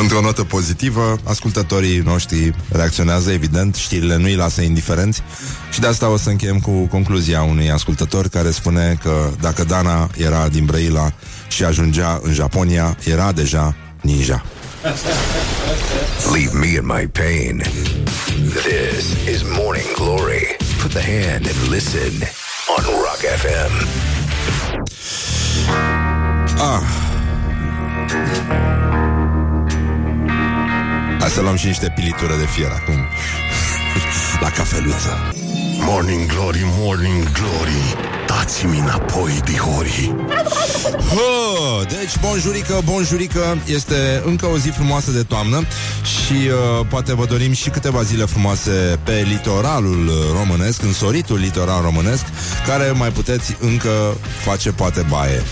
într-o 0.00 0.20
notă 0.20 0.44
pozitivă. 0.44 1.18
Ascultătorii 1.24 1.98
noștri 1.98 2.54
reacționează, 2.68 3.30
evident, 3.30 3.74
știrile 3.74 4.16
nu 4.16 4.24
îi 4.24 4.34
lasă 4.34 4.60
indiferenți 4.60 5.22
și 5.72 5.80
de 5.80 5.86
asta 5.86 6.08
o 6.08 6.16
să 6.16 6.30
încheiem 6.30 6.58
cu 6.58 6.86
concluzia 6.86 7.42
unui 7.42 7.70
ascultător 7.70 8.28
care 8.28 8.50
spune 8.50 8.98
că 9.02 9.30
dacă 9.40 9.64
Dana 9.64 10.10
era 10.16 10.48
din 10.48 10.64
Brăila 10.64 11.12
și 11.48 11.64
ajungea 11.64 12.20
în 12.22 12.32
Japonia, 12.32 12.96
era 13.04 13.32
deja 13.32 13.74
ninja. 14.00 14.44
Leave 14.80 16.54
me 16.54 16.78
in 16.78 16.86
my 16.86 17.04
pain. 17.04 17.58
This 18.64 19.28
is 19.28 19.44
Morning 19.44 19.86
Glory. 19.94 20.56
Put 20.78 20.92
the 20.92 21.02
hand 21.02 21.46
and 21.46 21.68
listen 21.68 22.26
on 22.66 22.82
Rock 23.04 23.18
FM. 23.18 23.72
Ah. 26.58 26.82
Hai 31.18 31.28
să 31.28 31.40
luăm 31.40 31.56
și 31.56 31.66
niște 31.66 31.92
pilitură 31.94 32.36
de 32.36 32.46
fier 32.46 32.70
acum 32.70 32.98
La 34.42 34.50
cafeluță 34.50 35.39
Morning 35.82 36.26
Glory, 36.26 36.62
Morning 36.64 37.30
Glory. 37.32 37.96
Dați-mi 38.26 38.78
înapoi, 38.78 39.40
dihori. 39.44 40.14
Oh, 41.14 41.86
Deci, 41.88 42.18
bonjurică, 42.20 42.80
bonjurică 42.84 43.58
Este 43.66 44.22
încă 44.24 44.46
o 44.46 44.58
zi 44.58 44.68
frumoasă 44.68 45.10
de 45.10 45.22
toamnă 45.22 45.62
Și 46.02 46.32
uh, 46.32 46.86
poate 46.88 47.14
vă 47.14 47.24
dorim 47.24 47.52
și 47.52 47.70
câteva 47.70 48.02
zile 48.02 48.24
frumoase 48.24 48.98
Pe 49.04 49.26
litoralul 49.28 50.10
românesc 50.32 50.82
Însoritul 50.82 51.38
litoral 51.38 51.82
românesc 51.82 52.24
Care 52.66 52.90
mai 52.90 53.10
puteți 53.10 53.56
încă 53.60 54.16
face 54.44 54.72
poate 54.72 55.06
baie. 55.08 55.42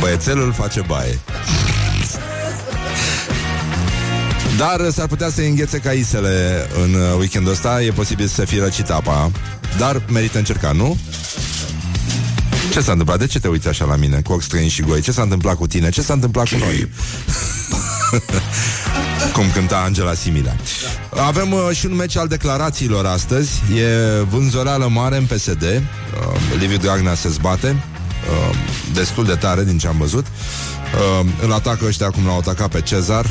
Băiețelul 0.00 0.52
face 0.52 0.80
baie 0.86 1.18
Dar 4.58 4.90
s-ar 4.90 5.06
putea 5.06 5.30
să 5.30 5.40
înghețe 5.40 5.78
ca 5.78 5.90
isele 5.92 6.66
în 6.84 6.94
uh, 6.94 7.18
weekendul 7.18 7.52
ăsta 7.52 7.82
E 7.82 7.90
posibil 7.90 8.26
să 8.26 8.44
fie 8.44 8.60
răcit 8.60 8.90
apa 8.90 9.30
Dar 9.78 10.02
merită 10.12 10.38
încercat, 10.38 10.74
nu? 10.74 10.98
Ce 12.72 12.80
s-a 12.80 12.90
întâmplat? 12.90 13.18
De 13.18 13.26
ce 13.26 13.40
te 13.40 13.48
uiți 13.48 13.68
așa 13.68 13.84
la 13.84 13.96
mine 13.96 14.20
cu 14.20 14.32
ochi 14.32 14.42
străini 14.42 14.68
și 14.68 14.82
goi? 14.82 15.00
Ce 15.00 15.12
s-a 15.12 15.22
întâmplat 15.22 15.56
cu 15.56 15.66
tine? 15.66 15.90
Ce 15.90 16.02
s-a 16.02 16.12
întâmplat 16.12 16.48
cu 16.48 16.56
noi? 16.58 16.90
Cum 19.34 19.50
cânta 19.54 19.82
Angela 19.84 20.14
Simila 20.14 20.56
Avem 21.26 21.52
uh, 21.52 21.68
și 21.72 21.86
un 21.86 21.94
meci 21.94 22.16
al 22.16 22.26
declarațiilor 22.26 23.06
astăzi 23.06 23.50
E 23.74 24.22
vânzoreală 24.30 24.88
mare 24.88 25.16
în 25.16 25.24
PSD 25.24 25.62
uh, 25.62 25.80
Liviu 26.58 26.76
Dragnea 26.76 27.14
se 27.14 27.28
zbate 27.28 27.68
uh, 27.68 28.56
Destul 28.92 29.24
de 29.24 29.34
tare 29.34 29.64
din 29.64 29.78
ce 29.78 29.86
am 29.86 29.96
văzut 29.98 30.26
uh, 30.26 31.26
Îl 31.42 31.52
atacă 31.52 31.84
ăștia 31.86 32.10
cum 32.10 32.24
l-au 32.26 32.38
atacat 32.38 32.68
pe 32.68 32.80
Cezar 32.80 33.26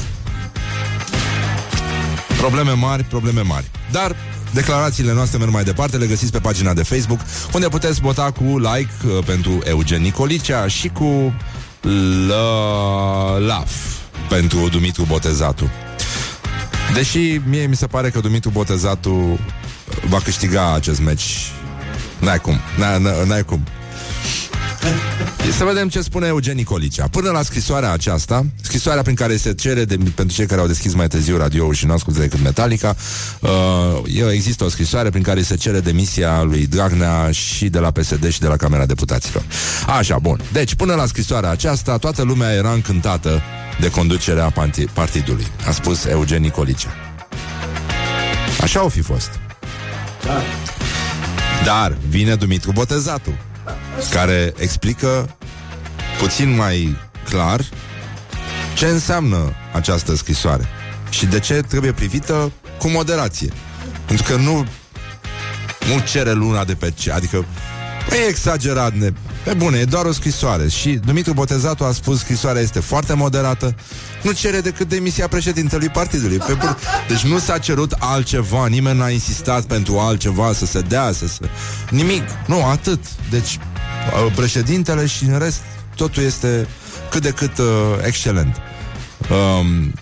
Probleme 2.37 2.71
mari, 2.71 3.03
probleme 3.03 3.41
mari. 3.41 3.65
Dar 3.91 4.15
declarațiile 4.53 5.13
noastre 5.13 5.37
merg 5.37 5.51
mai 5.51 5.63
departe, 5.63 5.97
le 5.97 6.05
găsiți 6.05 6.31
pe 6.31 6.39
pagina 6.39 6.73
de 6.73 6.83
Facebook, 6.83 7.19
unde 7.53 7.67
puteți 7.67 8.01
vota 8.01 8.31
cu 8.31 8.43
like 8.43 8.91
uh, 9.05 9.23
pentru 9.25 9.59
Eugen 9.63 10.01
Nicolicea 10.01 10.67
și 10.67 10.87
cu 10.87 11.33
love 13.39 13.71
pentru 14.29 14.67
Dumitru 14.69 15.03
Botezatu. 15.03 15.71
Deși 16.93 17.41
mie 17.45 17.65
mi 17.65 17.75
se 17.75 17.87
pare 17.87 18.09
că 18.09 18.19
Dumitru 18.19 18.49
Botezatu 18.49 19.39
va 20.09 20.19
câștiga 20.19 20.73
acest 20.73 20.99
meci. 20.99 21.51
N-ai 22.19 22.39
cum, 22.39 22.59
n-ai, 22.77 23.25
n-ai 23.25 23.43
cum. 23.43 23.63
Să 25.57 25.63
vedem 25.63 25.89
ce 25.89 26.01
spune 26.01 26.27
Eugen 26.27 26.55
Nicolicea. 26.55 27.07
Până 27.07 27.29
la 27.29 27.41
scrisoarea 27.41 27.91
aceasta, 27.91 28.45
scrisoarea 28.61 29.01
prin 29.01 29.15
care 29.15 29.37
se 29.37 29.53
cere 29.53 29.85
de, 29.85 29.97
pentru 30.15 30.35
cei 30.35 30.45
care 30.45 30.61
au 30.61 30.67
deschis 30.67 30.93
mai 30.93 31.07
târziu 31.07 31.37
radio 31.37 31.71
și 31.71 31.85
nu 31.85 31.93
ascultă 31.93 32.19
decât 32.19 32.41
Metallica, 32.41 32.95
uh, 33.39 34.31
există 34.31 34.63
o 34.63 34.69
scrisoare 34.69 35.09
prin 35.09 35.23
care 35.23 35.41
se 35.41 35.55
cere 35.55 35.79
demisia 35.79 36.41
lui 36.41 36.67
Dragnea 36.67 37.31
și 37.31 37.69
de 37.69 37.79
la 37.79 37.91
PSD 37.91 38.29
și 38.29 38.39
de 38.39 38.47
la 38.47 38.55
Camera 38.55 38.85
Deputaților. 38.85 39.43
Așa, 39.97 40.17
bun. 40.19 40.41
Deci, 40.51 40.75
până 40.75 40.93
la 40.93 41.05
scrisoarea 41.05 41.49
aceasta, 41.49 41.97
toată 41.97 42.23
lumea 42.23 42.53
era 42.53 42.71
încântată 42.71 43.41
de 43.79 43.89
conducerea 43.89 44.53
partidului, 44.93 45.47
a 45.67 45.71
spus 45.71 46.05
Eugen 46.05 46.41
Nicolicea. 46.41 46.89
Așa 48.61 48.83
o 48.83 48.89
fi 48.89 49.01
fost. 49.01 49.29
Da. 50.25 50.41
Dar 51.65 51.97
vine 52.09 52.35
Dumitru 52.35 52.71
Botezatul 52.71 53.46
care 54.11 54.53
explică 54.57 55.37
puțin 56.19 56.55
mai 56.55 56.97
clar 57.29 57.61
ce 58.75 58.85
înseamnă 58.85 59.53
această 59.73 60.15
scrisoare 60.15 60.67
și 61.09 61.25
de 61.25 61.39
ce 61.39 61.53
trebuie 61.53 61.91
privită 61.91 62.51
cu 62.79 62.89
moderație. 62.89 63.51
Pentru 64.05 64.25
că 64.31 64.39
nu 64.39 64.65
nu 65.87 65.99
cere 66.11 66.31
luna 66.31 66.63
de 66.63 66.73
pe 66.73 66.91
ce, 66.91 67.11
adică 67.11 67.45
e 68.11 68.27
exagerat, 68.27 68.93
ne... 68.93 69.09
pe 69.43 69.53
bune, 69.53 69.77
e 69.77 69.83
doar 69.83 70.05
o 70.05 70.11
scrisoare 70.11 70.67
și 70.67 70.89
Dumitru 70.89 71.33
Botezatu 71.33 71.83
a 71.83 71.91
spus 71.91 72.19
scrisoarea 72.19 72.61
este 72.61 72.79
foarte 72.79 73.13
moderată, 73.13 73.75
nu 74.21 74.31
cere 74.31 74.61
decât 74.61 74.89
demisia 74.89 75.27
președintelui 75.27 75.89
partidului. 75.89 76.37
Pe 76.37 76.53
bun... 76.53 76.77
Deci 77.07 77.21
nu 77.21 77.39
s-a 77.39 77.57
cerut 77.57 77.91
altceva, 77.99 78.67
nimeni 78.67 78.97
n-a 78.97 79.09
insistat 79.09 79.63
pentru 79.63 79.99
altceva 79.99 80.53
să 80.53 80.65
se 80.65 80.81
dea, 80.81 81.11
să 81.11 81.27
se... 81.27 81.49
Nimic, 81.89 82.23
nu, 82.45 82.65
atât. 82.65 82.99
Deci 83.29 83.59
Uh, 84.07 84.31
președintele 84.35 85.05
și 85.05 85.23
în 85.23 85.37
rest 85.37 85.61
totul 85.95 86.23
este 86.23 86.67
cât 87.09 87.21
de 87.21 87.29
cât 87.29 87.57
uh, 87.57 87.65
excelent. 88.05 88.55
Um, 89.29 89.93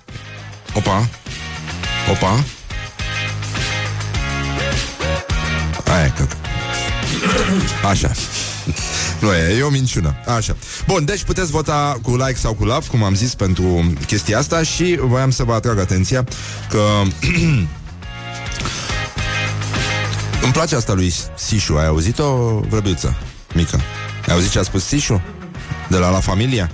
opa, 0.74 1.09
opa. 2.11 2.43
Aia, 5.86 6.13
că... 6.13 6.28
Așa. 7.88 8.11
Nu 9.20 9.34
e, 9.34 9.57
e 9.57 9.61
o 9.61 9.70
minciună. 9.70 10.16
Așa. 10.36 10.55
Bun, 10.88 11.05
deci 11.05 11.24
puteți 11.24 11.51
vota 11.51 11.99
cu 12.01 12.16
like 12.16 12.38
sau 12.38 12.53
cu 12.53 12.66
love, 12.66 12.88
cum 12.88 13.03
am 13.03 13.16
zis, 13.16 13.36
pentru 13.36 13.93
chestia 14.05 14.38
asta 14.38 14.63
și 14.63 14.97
voiam 15.01 15.32
să 15.32 15.43
vă 15.43 15.53
atrag 15.53 15.80
atenția 15.80 16.26
că 16.70 16.82
îmi 20.43 20.53
place 20.53 20.76
asta 20.76 20.93
lui 20.93 21.13
Sișu. 21.36 21.74
Ai 21.74 21.86
auzit-o, 21.88 22.59
vrăbiuță? 22.59 23.16
mică. 23.55 23.80
Ai 24.28 24.34
auzit 24.34 24.49
ce 24.49 24.59
a 24.59 24.63
spus 24.63 24.86
Sișu? 24.86 25.22
De 25.88 25.97
la 25.97 26.09
La 26.09 26.20
Familia? 26.20 26.72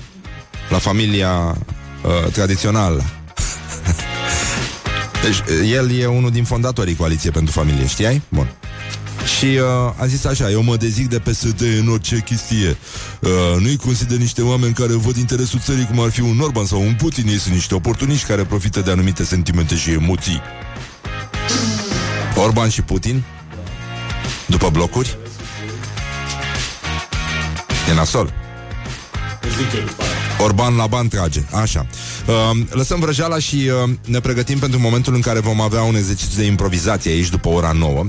La 0.70 0.78
familia 0.78 1.58
uh, 2.02 2.32
tradițională. 2.32 3.04
deci, 5.24 5.70
el 5.72 5.92
e 5.92 6.06
unul 6.06 6.32
din 6.32 6.44
fondatorii 6.44 6.96
Coaliției 6.96 7.32
pentru 7.32 7.52
Familie, 7.52 7.88
știai? 7.88 8.22
Bun. 8.30 8.56
Și 9.26 9.46
uh, 9.46 9.94
a 9.98 10.06
zis 10.06 10.26
așa, 10.26 10.50
eu 10.50 10.62
mă 10.62 10.76
dezic 10.78 11.10
de 11.10 11.20
PSD 11.20 11.62
în 11.80 11.88
orice 11.88 12.22
chestie. 12.26 12.78
Uh, 13.20 13.30
nu-i 13.60 13.78
consider 13.78 14.18
niște 14.18 14.42
oameni 14.42 14.74
care 14.74 14.94
văd 14.94 15.16
interesul 15.16 15.60
țării 15.60 15.86
cum 15.86 16.00
ar 16.00 16.10
fi 16.10 16.22
un 16.22 16.40
Orban 16.40 16.66
sau 16.66 16.82
un 16.82 16.94
Putin. 16.94 17.28
Ei 17.28 17.40
sunt 17.40 17.54
niște 17.54 17.76
oportuniști 17.76 18.28
care 18.28 18.44
profită 18.44 18.80
de 18.80 18.92
anumite 18.92 19.24
sentimente 19.24 19.76
și 19.76 19.92
emoții. 19.92 20.42
Orban 22.36 22.70
și 22.70 22.82
Putin? 22.82 23.24
După 24.48 24.70
blocuri? 24.70 25.18
E 27.90 27.94
nasol. 27.94 28.34
Orban 30.44 30.76
la 30.76 30.88
bani 30.88 31.10
trage. 31.10 31.42
Așa. 31.52 31.86
Uh, 32.26 32.58
lăsăm 32.70 33.00
vrăjeala 33.00 33.40
și 33.40 33.56
uh, 33.56 33.90
ne 34.06 34.20
pregătim 34.20 34.60
pentru 34.60 34.80
momentul 34.80 35.14
în 35.14 35.22
care 35.22 35.40
vom 35.40 35.62
avea 35.62 35.82
un 35.82 35.96
exercițiu 35.96 36.42
de 36.42 36.46
improvizație 36.46 37.12
aici 37.12 37.30
după 37.30 37.50
ora 37.50 37.72
9. 37.72 38.00
Uh, 38.00 38.06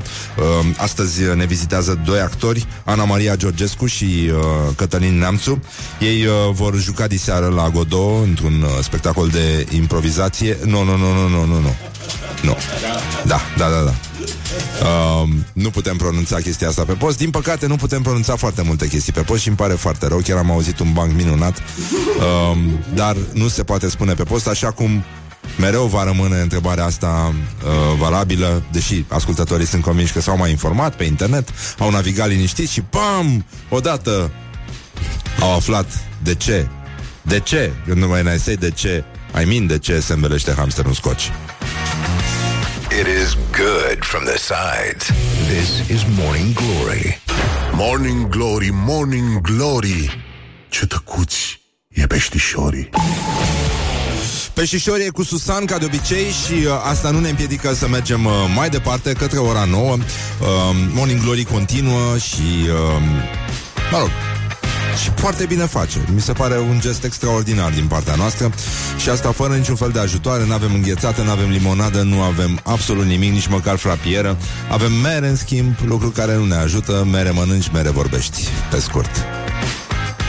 astăzi 0.76 1.22
ne 1.35 1.45
vizitează 1.45 2.01
doi 2.05 2.20
actori, 2.20 2.66
Ana 2.85 3.05
Maria 3.05 3.37
Georgescu 3.37 3.87
și 3.87 4.05
uh, 4.05 4.41
Cătălin 4.76 5.18
Neamțu. 5.18 5.62
Ei 6.01 6.24
uh, 6.24 6.33
vor 6.53 6.76
juca 6.80 7.07
diseară 7.07 7.47
la 7.49 7.68
Godot 7.68 8.24
într-un 8.24 8.62
uh, 8.62 8.68
spectacol 8.83 9.28
de 9.28 9.66
improvizație. 9.74 10.59
Nu, 10.64 10.83
nu, 10.85 10.97
nu, 10.97 11.12
nu, 11.12 11.28
nu, 11.28 11.45
nu, 11.45 11.61
nu. 11.61 11.74
Nu. 12.43 12.57
Da, 13.26 13.41
da, 13.57 13.68
da, 13.68 13.83
da. 13.85 14.11
Uh, 14.23 15.29
nu 15.53 15.70
putem 15.70 15.97
pronunța 15.97 16.37
chestia 16.37 16.68
asta 16.68 16.85
pe 16.85 16.93
post. 16.93 17.16
Din 17.16 17.31
păcate, 17.31 17.66
nu 17.66 17.77
putem 17.77 18.03
pronunța 18.03 18.37
foarte 18.37 18.62
multe 18.62 18.89
chestii 18.89 19.12
pe 19.12 19.20
post 19.20 19.41
și 19.41 19.49
îmi 19.49 19.57
pare 19.57 19.73
foarte 19.73 20.07
rău. 20.07 20.18
Chiar 20.18 20.39
am 20.39 20.51
auzit 20.51 20.79
un 20.79 20.93
banc 20.93 21.14
minunat. 21.14 21.59
Uh, 21.59 22.59
dar 22.95 23.16
nu 23.33 23.49
se 23.49 23.62
poate 23.62 23.89
spune 23.89 24.14
pe 24.14 24.23
post, 24.23 24.49
așa 24.49 24.70
cum 24.70 25.05
mereu 25.59 25.87
va 25.87 26.05
rămâne 26.05 26.41
întrebarea 26.41 26.85
asta 26.85 27.35
uh, 27.35 27.99
valabilă, 27.99 28.62
deși 28.73 29.05
ascultătorii 29.09 29.66
sunt 29.66 29.83
convinși 29.83 30.12
că 30.12 30.20
s-au 30.20 30.37
mai 30.37 30.51
informat 30.51 30.97
pe 30.97 31.05
internet, 31.05 31.49
au 31.79 31.91
navigat 31.91 32.29
liniștiți 32.29 32.73
și 32.73 32.81
pam, 32.81 33.45
odată 33.68 34.31
au 35.41 35.55
aflat 35.55 35.87
de 36.23 36.35
ce. 36.35 36.66
De 37.23 37.41
ce? 37.41 37.73
Eu 37.89 37.95
nu 37.95 38.09
mai 38.09 38.23
n-ai 38.23 38.57
de 38.59 38.70
ce. 38.70 39.05
I 39.43 39.45
mean, 39.45 39.66
de 39.66 39.79
ce 39.79 40.01
se 40.01 40.12
învelește 40.12 40.53
hamsterul 40.57 40.91
în 40.91 40.95
scoci. 40.95 41.31
It 43.01 43.09
is 43.09 43.36
good 43.53 44.05
from 44.05 44.24
the 44.24 44.38
sides. 44.38 45.09
This 45.49 45.88
is 45.88 46.05
Morning 46.20 46.53
Glory. 46.53 47.18
Morning 47.72 48.28
Glory, 48.28 48.70
Morning 48.72 49.40
Glory 49.40 50.24
Ce 50.68 50.86
tăcuți 50.86 51.61
e 51.88 52.07
peștișorii 52.07 52.90
Peștișorii 54.55 55.07
e 55.07 55.09
cu 55.09 55.22
Susan, 55.22 55.64
ca 55.64 55.78
de 55.78 55.84
obicei, 55.84 56.24
și 56.24 56.53
uh, 56.53 56.72
asta 56.90 57.11
nu 57.11 57.20
ne 57.20 57.28
împiedică 57.28 57.74
să 57.74 57.88
mergem 57.88 58.24
uh, 58.24 58.32
mai 58.55 58.68
departe, 58.68 59.12
către 59.12 59.38
ora 59.38 59.64
9. 59.64 59.93
Uh, 59.93 59.99
Morning 60.95 61.20
Glory 61.20 61.45
continuă 61.45 62.18
și, 62.18 62.43
uh, 62.62 63.03
mă 63.90 63.99
rog, 63.99 64.11
și 64.97 65.11
foarte 65.14 65.47
bine 65.47 65.66
face. 65.66 66.05
Mi 66.14 66.20
se 66.20 66.32
pare 66.32 66.59
un 66.59 66.80
gest 66.80 67.05
extraordinar 67.05 67.72
din 67.72 67.86
partea 67.86 68.14
noastră 68.14 68.53
și 68.97 69.09
asta 69.09 69.32
fără 69.32 69.55
niciun 69.55 69.74
fel 69.74 69.90
de 69.90 69.99
ajutoare. 69.99 70.45
Nu 70.47 70.53
avem 70.53 70.74
înghețată, 70.74 71.22
nu 71.22 71.30
avem 71.30 71.51
limonadă, 71.51 72.03
nu 72.03 72.20
avem 72.22 72.61
absolut 72.62 73.05
nimic, 73.05 73.32
nici 73.32 73.47
măcar 73.47 73.76
frapieră. 73.76 74.36
Avem 74.70 74.93
mere, 74.93 75.28
în 75.28 75.36
schimb, 75.36 75.74
lucru 75.84 76.09
care 76.09 76.36
nu 76.36 76.45
ne 76.45 76.55
ajută. 76.55 77.07
Mere 77.11 77.30
mănânci, 77.30 77.70
mere 77.72 77.90
vorbești. 77.90 78.40
Pe 78.70 78.80
scurt. 78.80 79.11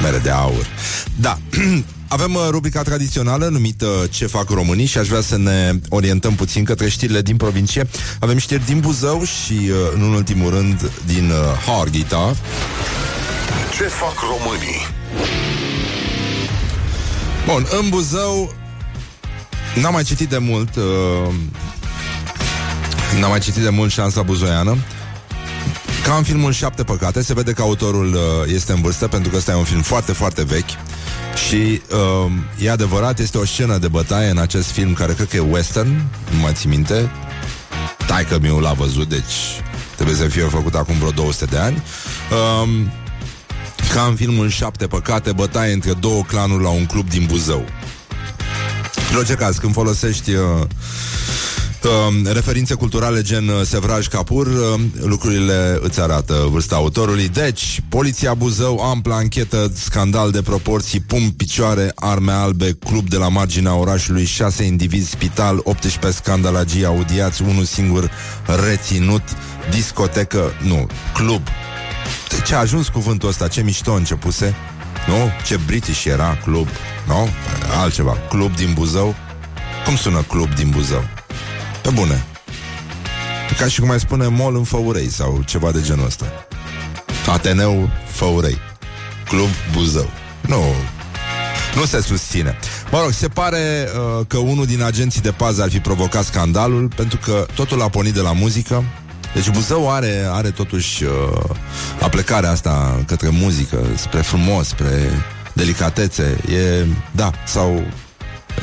Mere 0.01 0.17
de 0.17 0.29
aur. 0.29 0.67
Da. 1.15 1.37
Avem 2.07 2.33
uh, 2.33 2.47
rubrica 2.49 2.81
tradițională 2.81 3.47
numită 3.47 4.07
Ce 4.09 4.25
fac 4.25 4.49
românii 4.49 4.85
și 4.85 4.97
aș 4.97 5.07
vrea 5.07 5.21
să 5.21 5.37
ne 5.37 5.79
orientăm 5.89 6.35
puțin 6.35 6.63
către 6.63 6.89
știrile 6.89 7.21
din 7.21 7.37
provincie. 7.37 7.87
Avem 8.19 8.37
știri 8.37 8.65
din 8.65 8.79
Buzău 8.79 9.23
și, 9.23 9.53
uh, 9.53 9.75
în 9.93 10.01
ultimul 10.01 10.49
rând, 10.49 10.91
din 11.05 11.29
uh, 11.29 11.35
Harghita. 11.65 12.35
Ce 13.75 13.83
fac 13.83 14.13
românii? 14.19 14.87
Bun, 17.45 17.67
în 17.81 17.89
Buzău 17.89 18.53
N-am 19.81 19.93
mai 19.93 20.03
citit 20.03 20.29
de 20.29 20.37
mult 20.37 20.75
uh, 20.75 21.33
N-am 23.19 23.29
mai 23.29 23.39
citit 23.39 23.61
de 23.61 23.69
mult 23.69 23.91
șansa 23.91 24.21
buzoiană. 24.21 24.77
Ca 26.03 26.15
în 26.15 26.23
filmul 26.23 26.51
Șapte 26.51 26.83
Păcate 26.83 27.21
Se 27.21 27.33
vede 27.33 27.51
că 27.51 27.61
autorul 27.61 28.13
uh, 28.13 28.53
este 28.53 28.71
în 28.71 28.81
vârstă 28.81 29.07
Pentru 29.07 29.31
că 29.31 29.37
ăsta 29.37 29.51
e 29.51 29.55
un 29.55 29.63
film 29.63 29.81
foarte, 29.81 30.11
foarte 30.11 30.43
vechi. 30.43 30.69
Și 31.47 31.81
uh, 32.25 32.31
e 32.59 32.71
adevărat 32.71 33.19
Este 33.19 33.37
o 33.37 33.45
scenă 33.45 33.77
de 33.77 33.87
bătaie 33.87 34.29
în 34.29 34.37
acest 34.37 34.71
film 34.71 34.93
Care 34.93 35.13
cred 35.13 35.27
că 35.27 35.35
e 35.35 35.39
western 35.39 36.01
Nu 36.31 36.39
mai 36.41 36.51
țin 36.53 36.69
minte. 36.69 37.11
Taică 38.07 38.39
mi 38.41 38.61
l-a 38.61 38.73
văzut 38.73 39.09
Deci 39.09 39.61
trebuie 39.95 40.15
să 40.15 40.23
fie 40.23 40.43
făcut 40.43 40.75
acum 40.75 40.95
vreo 40.97 41.11
200 41.11 41.45
de 41.45 41.57
ani. 41.57 41.83
Uh, 42.31 42.69
ca 43.93 44.01
în 44.01 44.15
filmul 44.15 44.49
Șapte 44.49 44.87
Păcate, 44.87 45.31
bătaie 45.31 45.73
între 45.73 45.93
două 45.93 46.23
clanuri 46.23 46.63
la 46.63 46.69
un 46.69 46.85
club 46.85 47.09
din 47.09 47.25
Buzău. 47.27 47.65
În 49.11 49.17
orice 49.17 49.33
caz, 49.33 49.57
când 49.57 49.73
folosești 49.73 50.31
uh, 50.31 50.39
uh, 51.83 52.31
referințe 52.33 52.73
culturale 52.73 53.21
gen 53.21 53.47
uh, 53.47 53.61
Sevraj 53.63 54.07
Capur, 54.07 54.47
uh, 54.47 54.79
lucrurile 55.01 55.79
îți 55.81 56.01
arată 56.01 56.47
vârsta 56.51 56.75
autorului. 56.75 57.27
Deci, 57.27 57.81
Poliția 57.89 58.33
Buzău, 58.33 58.79
ampla 58.79 59.15
anchetă, 59.15 59.71
scandal 59.75 60.31
de 60.31 60.41
proporții, 60.41 60.99
pum 60.99 61.31
picioare, 61.31 61.91
arme 61.95 62.31
albe, 62.31 62.77
club 62.85 63.09
de 63.09 63.17
la 63.17 63.27
marginea 63.27 63.75
orașului, 63.75 64.25
șase 64.25 64.63
indivizi, 64.63 65.09
spital, 65.09 65.59
18 65.63 66.21
scandalagii 66.21 66.85
audiați, 66.85 67.41
unul 67.41 67.63
singur 67.63 68.11
reținut, 68.65 69.23
discotecă, 69.71 70.51
nu, 70.67 70.87
club, 71.13 71.41
de 72.29 72.41
ce 72.41 72.55
a 72.55 72.59
ajuns 72.59 72.87
cuvântul 72.87 73.29
ăsta? 73.29 73.47
Ce 73.47 73.61
mișto 73.61 73.93
începuse? 73.93 74.55
Nu? 75.07 75.31
Ce 75.45 75.57
british 75.65 76.03
era 76.03 76.37
club? 76.43 76.67
Nu? 77.07 77.29
Altceva. 77.79 78.17
Club 78.29 78.55
din 78.55 78.73
Buzău? 78.73 79.15
Cum 79.85 79.95
sună 79.95 80.21
club 80.21 80.53
din 80.55 80.69
Buzău? 80.69 81.03
Pe 81.81 81.89
bune. 81.89 82.25
Ca 83.57 83.67
și 83.67 83.79
cum 83.79 83.87
mai 83.87 83.99
spune 83.99 84.27
mol 84.27 84.55
în 84.55 84.63
Făurei 84.63 85.09
sau 85.09 85.41
ceva 85.45 85.71
de 85.71 85.81
genul 85.81 86.05
ăsta. 86.05 86.25
Ateneu 87.27 87.89
Făurei. 88.11 88.57
Club 89.27 89.49
Buzău. 89.71 90.09
Nu, 90.41 90.63
nu 91.75 91.85
se 91.85 92.01
susține. 92.01 92.57
Mă 92.91 92.99
rog, 93.01 93.11
se 93.11 93.27
pare 93.27 93.87
uh, 93.87 94.25
că 94.27 94.37
unul 94.37 94.65
din 94.65 94.83
agenții 94.83 95.21
de 95.21 95.31
pază 95.31 95.61
ar 95.61 95.69
fi 95.69 95.79
provocat 95.79 96.23
scandalul 96.23 96.91
pentru 96.95 97.17
că 97.17 97.45
totul 97.55 97.81
a 97.81 97.89
pornit 97.89 98.13
de 98.13 98.19
la 98.19 98.31
muzică 98.31 98.83
deci 99.33 99.49
Buzău 99.49 99.91
are, 99.91 100.27
are 100.31 100.49
totuși 100.49 101.03
uh, 101.03 101.09
aplecarea 102.01 102.51
asta 102.51 103.03
către 103.07 103.29
muzică, 103.29 103.77
spre 103.95 104.21
frumos, 104.21 104.67
spre 104.67 105.09
delicatețe. 105.53 106.37
E, 106.53 106.85
da, 107.11 107.31
sau 107.45 107.83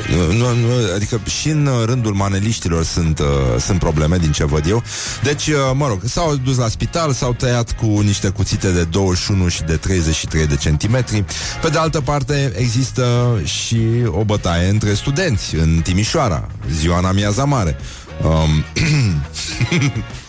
nu, 0.09 0.53
nu, 0.53 0.67
adică 0.95 1.21
și 1.39 1.49
în 1.49 1.69
rândul 1.85 2.13
maneliștilor 2.13 2.83
sunt, 2.83 3.19
uh, 3.19 3.25
sunt 3.59 3.79
probleme 3.79 4.17
din 4.17 4.31
ce 4.31 4.45
văd 4.45 4.65
eu. 4.67 4.83
Deci, 5.23 5.47
uh, 5.47 5.55
mă 5.73 5.87
rog, 5.87 6.01
s-au 6.05 6.35
dus 6.35 6.57
la 6.57 6.67
spital, 6.67 7.13
s-au 7.13 7.33
tăiat 7.33 7.71
cu 7.71 7.85
niște 7.85 8.29
cuțite 8.29 8.71
de 8.71 8.83
21 8.83 9.47
și 9.47 9.63
de 9.63 9.75
33 9.75 10.47
de 10.47 10.55
centimetri. 10.55 11.25
Pe 11.61 11.69
de 11.69 11.77
altă 11.77 12.01
parte, 12.01 12.53
există 12.55 13.39
și 13.43 13.79
o 14.05 14.23
bătaie 14.23 14.69
între 14.69 14.93
studenți 14.93 15.55
în 15.55 15.79
Timișoara, 15.83 16.47
ziua 16.71 16.97
în 16.97 17.05
amiaza 17.05 17.43
mare. 17.43 17.77
Um, 18.23 18.63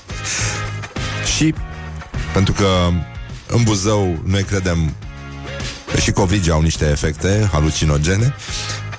și 1.37 1.55
pentru 2.33 2.53
că 2.53 2.66
în 3.47 3.62
Buzău 3.62 4.18
noi 4.25 4.43
credem 4.43 4.95
că 5.93 6.01
și 6.01 6.11
COVID 6.11 6.51
au 6.51 6.62
niște 6.62 6.91
efecte 6.91 7.49
halucinogene, 7.53 8.35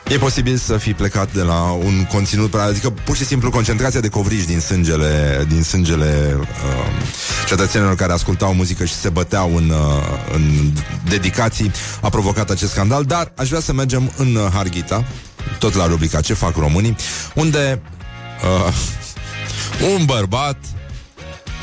E 0.07 0.17
posibil 0.17 0.57
să 0.57 0.77
fi 0.77 0.93
plecat 0.93 1.33
de 1.33 1.41
la 1.41 1.71
un 1.71 2.05
conținut, 2.11 2.53
adică 2.53 2.89
pur 2.89 3.15
și 3.15 3.25
simplu 3.25 3.49
concentrația 3.49 3.99
de 3.99 4.07
covrigi 4.07 4.45
din 4.45 4.59
sângele, 4.59 5.45
din 5.47 5.63
sângele 5.63 6.37
uh, 6.39 6.47
cetățenilor 7.47 7.95
care 7.95 8.11
ascultau 8.11 8.53
muzică 8.53 8.85
și 8.85 8.93
se 8.93 9.09
băteau 9.09 9.55
în, 9.55 9.69
uh, 9.69 10.33
în 10.33 10.71
dedicații 11.09 11.71
a 12.01 12.09
provocat 12.09 12.49
acest 12.49 12.71
scandal, 12.71 13.03
dar 13.03 13.33
aș 13.35 13.47
vrea 13.47 13.59
să 13.59 13.73
mergem 13.73 14.11
în 14.17 14.37
Harghita, 14.53 15.05
tot 15.59 15.73
la 15.73 15.87
rubrica 15.87 16.21
Ce 16.21 16.33
fac 16.33 16.55
românii, 16.55 16.95
unde 17.35 17.81
uh, 18.67 18.73
un 19.95 20.05
bărbat 20.05 20.57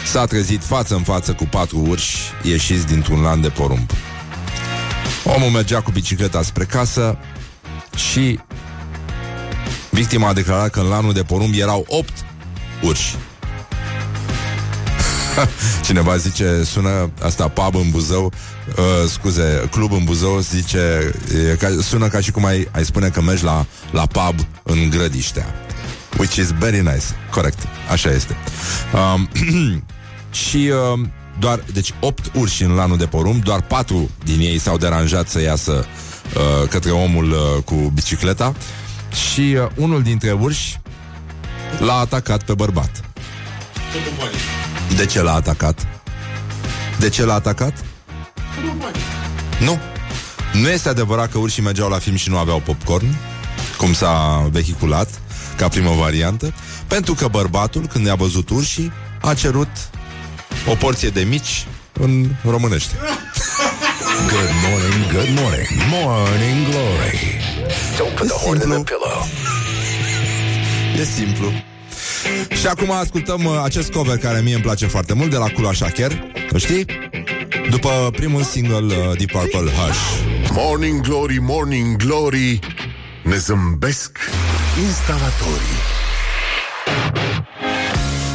s-a 0.06 0.24
trezit 0.24 0.64
față 0.64 0.94
în 0.94 1.02
față 1.02 1.32
cu 1.32 1.44
patru 1.44 1.84
urși 1.88 2.18
ieșiți 2.42 2.86
dintr-un 2.86 3.20
lan 3.20 3.40
de 3.40 3.48
porumb. 3.48 3.90
Omul 5.24 5.50
mergea 5.50 5.80
cu 5.80 5.90
bicicleta 5.90 6.42
spre 6.42 6.64
casă 6.64 7.18
și 7.96 8.38
victima 9.90 10.28
a 10.28 10.32
declarat 10.32 10.70
că 10.70 10.80
în 10.80 10.88
lanul 10.88 11.12
de 11.12 11.22
porumb 11.22 11.54
erau 11.54 11.84
opt 11.88 12.24
urși. 12.82 13.16
Cineva 15.86 16.16
zice, 16.16 16.64
sună 16.64 17.10
asta 17.22 17.48
pub 17.48 17.74
în 17.74 17.90
Buzău, 17.90 18.32
uh, 18.76 19.08
scuze, 19.08 19.68
club 19.70 19.92
în 19.92 20.04
Buzău, 20.04 20.38
zice, 20.38 21.12
e 21.52 21.56
ca, 21.56 21.68
sună 21.82 22.08
ca 22.08 22.20
și 22.20 22.30
cum 22.30 22.44
ai, 22.44 22.68
ai 22.70 22.84
spune 22.84 23.08
că 23.08 23.20
mergi 23.20 23.44
la, 23.44 23.66
la 23.90 24.06
pub 24.06 24.46
în 24.62 24.90
Grădiștea. 24.90 25.54
Which 26.18 26.36
is 26.36 26.50
very 26.50 26.80
nice. 26.80 27.04
Corect. 27.30 27.58
Așa 27.90 28.10
este. 28.10 28.36
Um, 29.14 29.28
și 30.30 30.70
uh, 30.92 31.08
doar, 31.38 31.64
deci 31.72 31.94
8 32.00 32.30
urși 32.34 32.62
în 32.62 32.74
lanul 32.74 32.96
de 32.96 33.06
porumb, 33.06 33.42
doar 33.42 33.62
4 33.62 34.10
din 34.24 34.40
ei 34.40 34.58
s-au 34.58 34.76
deranjat 34.76 35.28
să 35.28 35.40
iasă 35.40 35.86
uh, 36.34 36.68
către 36.68 36.90
omul 36.90 37.30
uh, 37.30 37.62
cu 37.64 37.74
bicicleta 37.74 38.54
și 39.30 39.40
uh, 39.40 39.68
unul 39.76 40.02
dintre 40.02 40.32
urși 40.32 40.80
l-a 41.78 41.94
atacat 41.94 42.42
pe 42.42 42.54
bărbat. 42.54 42.90
De 44.96 45.06
ce 45.06 45.22
l-a 45.22 45.34
atacat? 45.34 45.86
De 46.98 47.08
ce 47.08 47.24
l-a 47.24 47.34
atacat? 47.34 47.84
Nu. 49.60 49.78
Nu 50.52 50.68
este 50.68 50.88
adevărat 50.88 51.30
că 51.30 51.38
urșii 51.38 51.62
mergeau 51.62 51.88
la 51.88 51.98
film 51.98 52.16
și 52.16 52.28
nu 52.28 52.38
aveau 52.38 52.62
popcorn, 52.64 53.16
cum 53.76 53.92
s-a 53.92 54.48
vehiculat, 54.50 55.20
ca 55.56 55.68
primă 55.68 55.90
variantă, 55.90 56.54
pentru 56.86 57.14
că 57.14 57.28
bărbatul, 57.28 57.86
când 57.86 58.06
i-a 58.06 58.14
văzut 58.14 58.50
urșii, 58.50 58.92
a 59.20 59.34
cerut 59.34 59.68
o 60.66 60.74
porție 60.74 61.08
de 61.08 61.22
mici 61.22 61.66
în 61.92 62.26
românește. 62.44 62.94
Good 64.28 64.50
morning, 64.70 65.12
good 65.12 65.40
morning. 65.40 65.68
Morning 65.90 66.68
Glory. 66.70 67.40
Don't 67.96 68.14
put 68.16 68.26
the 68.28 68.36
horn 68.44 68.60
in 68.60 68.68
the 68.68 68.74
simplu. 68.74 68.82
pillow. 68.82 69.26
E 71.00 71.04
simplu. 71.04 71.52
Și 72.60 72.66
acum 72.66 72.90
ascultăm 72.90 73.44
uh, 73.44 73.60
acest 73.64 73.90
cover 73.92 74.18
care 74.18 74.40
mie 74.40 74.54
îmi 74.54 74.62
place 74.62 74.86
foarte 74.86 75.14
mult 75.14 75.30
de 75.30 75.36
la 75.36 75.46
Kula 75.48 75.72
Shaker. 75.72 76.24
O 76.52 76.58
știi? 76.58 76.86
După 77.70 78.10
primul 78.16 78.42
single 78.42 78.96
uh, 78.96 79.16
Deep 79.16 79.30
Purple 79.30 79.70
Hush. 79.70 79.98
Morning 80.52 81.00
Glory, 81.00 81.38
Morning 81.40 81.96
Glory 81.96 82.58
Ne 83.22 83.36
zâmbesc 83.36 84.18
instalatorii 84.86 85.79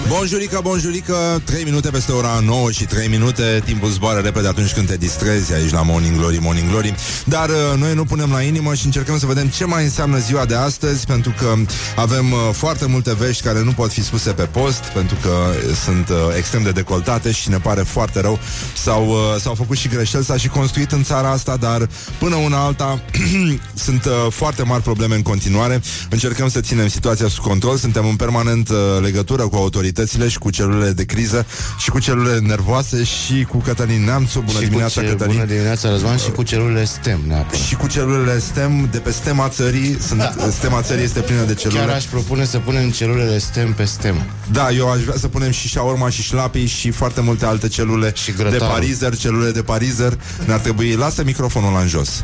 Bonjurică, 0.08 0.60
bonjurică 0.64 1.41
3 1.43 1.64
minute 1.64 1.89
peste 1.89 2.12
ora 2.12 2.39
9 2.43 2.72
și 2.72 2.86
3 2.86 3.08
minute. 3.08 3.62
Timpul 3.66 3.89
zboară 3.89 4.20
repede 4.20 4.47
atunci 4.47 4.74
când 4.74 4.88
te 4.88 4.97
distrezi 4.97 5.53
Aici 5.53 5.72
la 5.72 5.82
Morning 5.82 6.18
Glory, 6.18 6.38
Morning 6.41 6.70
Glory. 6.70 6.95
Dar 7.26 7.49
uh, 7.49 7.80
noi 7.80 7.93
nu 7.93 8.03
punem 8.03 8.32
la 8.32 8.41
inimă 8.41 8.74
și 8.74 8.86
încercăm 8.86 9.20
să 9.20 9.26
vedem 9.26 9.47
Ce 9.47 9.66
mai 9.66 9.84
înseamnă 9.84 10.18
ziua 10.18 10.45
de 10.45 10.56
astăzi 10.56 11.06
Pentru 11.06 11.34
că 11.39 11.56
avem 11.95 12.32
uh, 12.32 12.39
foarte 12.51 12.86
multe 12.86 13.14
vești 13.14 13.43
Care 13.43 13.64
nu 13.64 13.72
pot 13.72 13.91
fi 13.91 14.03
spuse 14.03 14.32
pe 14.32 14.43
post 14.43 14.84
Pentru 14.84 15.18
că 15.22 15.30
uh, 15.30 15.76
sunt 15.84 16.10
uh, 16.10 16.16
extrem 16.38 16.64
de 16.64 16.72
decoltate 16.72 17.32
Și 17.32 17.49
ne 17.49 17.58
pare 17.58 17.82
foarte 17.82 18.22
rău. 18.22 18.39
S-au, 18.84 19.08
uh, 19.08 19.39
s-au 19.39 19.53
făcut 19.53 19.78
și 19.78 19.88
greșeli, 19.88 20.24
s-a 20.24 20.38
și 20.38 20.47
construit 20.47 20.91
în 20.91 21.03
țara 21.03 21.30
asta 21.30 21.58
Dar 21.58 21.89
până 22.20 22.36
una 22.36 22.58
alta 22.58 23.01
Sunt 23.86 24.06
uh, 24.06 24.12
foarte 24.30 24.64
mari 24.64 24.84
probleme 24.84 25.16
în 25.16 25.22
continuare. 25.22 25.82
Încercăm 26.10 26.49
să 26.49 26.60
ținem 26.60 26.88
situația 26.88 27.28
sub 27.28 27.43
control. 27.43 27.78
Suntem 27.78 28.06
în 28.06 28.16
permanent 28.16 28.70
uh, 28.70 28.76
legătură 29.01 29.47
cu 29.47 29.56
autoritățile 29.56 29.93
și 30.27 30.37
cu 30.37 30.49
celulele 30.49 30.91
de 30.91 31.05
criză 31.05 31.45
și 31.77 31.89
cu 31.89 31.99
celulele 31.99 32.39
nervoase 32.39 33.03
și 33.03 33.43
cu 33.49 33.57
Cătălin 33.57 34.03
Neamțu. 34.03 34.39
Bună 34.39 34.59
și 34.59 34.65
dimineața, 34.65 35.01
cu 35.01 35.05
ce, 35.07 35.11
Cătălin. 35.11 35.33
Bună 35.33 35.45
dimineața, 35.45 35.89
Răzvan, 35.89 36.17
și 36.17 36.31
cu 36.31 36.43
celulele 36.43 36.85
STEM, 36.85 37.19
neapărat. 37.27 37.61
Și 37.61 37.75
cu 37.75 37.87
celulele 37.87 38.39
STEM, 38.39 38.87
de 38.91 38.97
pe 38.97 39.11
stema 39.11 39.49
țării, 39.49 39.97
sunt, 40.01 40.21
stema 40.51 40.81
țării 40.81 41.03
este 41.03 41.19
plină 41.19 41.43
de 41.43 41.53
celule. 41.53 41.79
Chiar 41.79 41.89
aș 41.89 42.03
propune 42.03 42.45
să 42.45 42.57
punem 42.57 42.89
celulele 42.89 43.37
STEM 43.37 43.73
pe 43.73 43.83
STEM. 43.85 44.15
Da, 44.51 44.69
eu 44.71 44.91
aș 44.91 45.01
vrea 45.01 45.17
să 45.17 45.27
punem 45.27 45.51
și 45.51 45.69
shawarma 45.69 46.09
și 46.09 46.21
șlapii 46.21 46.65
și 46.65 46.91
foarte 46.91 47.21
multe 47.21 47.45
alte 47.45 47.67
celule 47.67 48.11
Și 48.15 48.31
de 48.31 48.33
grătarul. 48.37 48.67
parizer, 48.67 49.17
celule 49.17 49.51
de 49.51 49.61
parizer. 49.61 50.17
Ne-ar 50.45 50.59
trebui, 50.59 50.93
lasă 50.93 51.23
microfonul 51.23 51.73
la 51.73 51.79
în 51.79 51.87
jos. 51.87 52.23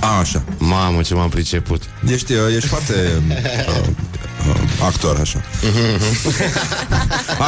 A, 0.00 0.18
așa. 0.18 0.42
Mamă, 0.58 1.00
ce 1.02 1.14
m-am 1.14 1.28
priceput. 1.28 1.82
Ești, 2.10 2.32
uh, 2.32 2.38
ești 2.56 2.68
foarte 2.68 2.94
uh, 3.28 3.36
uh, 3.80 3.86
actor, 4.82 5.18
așa. 5.20 5.40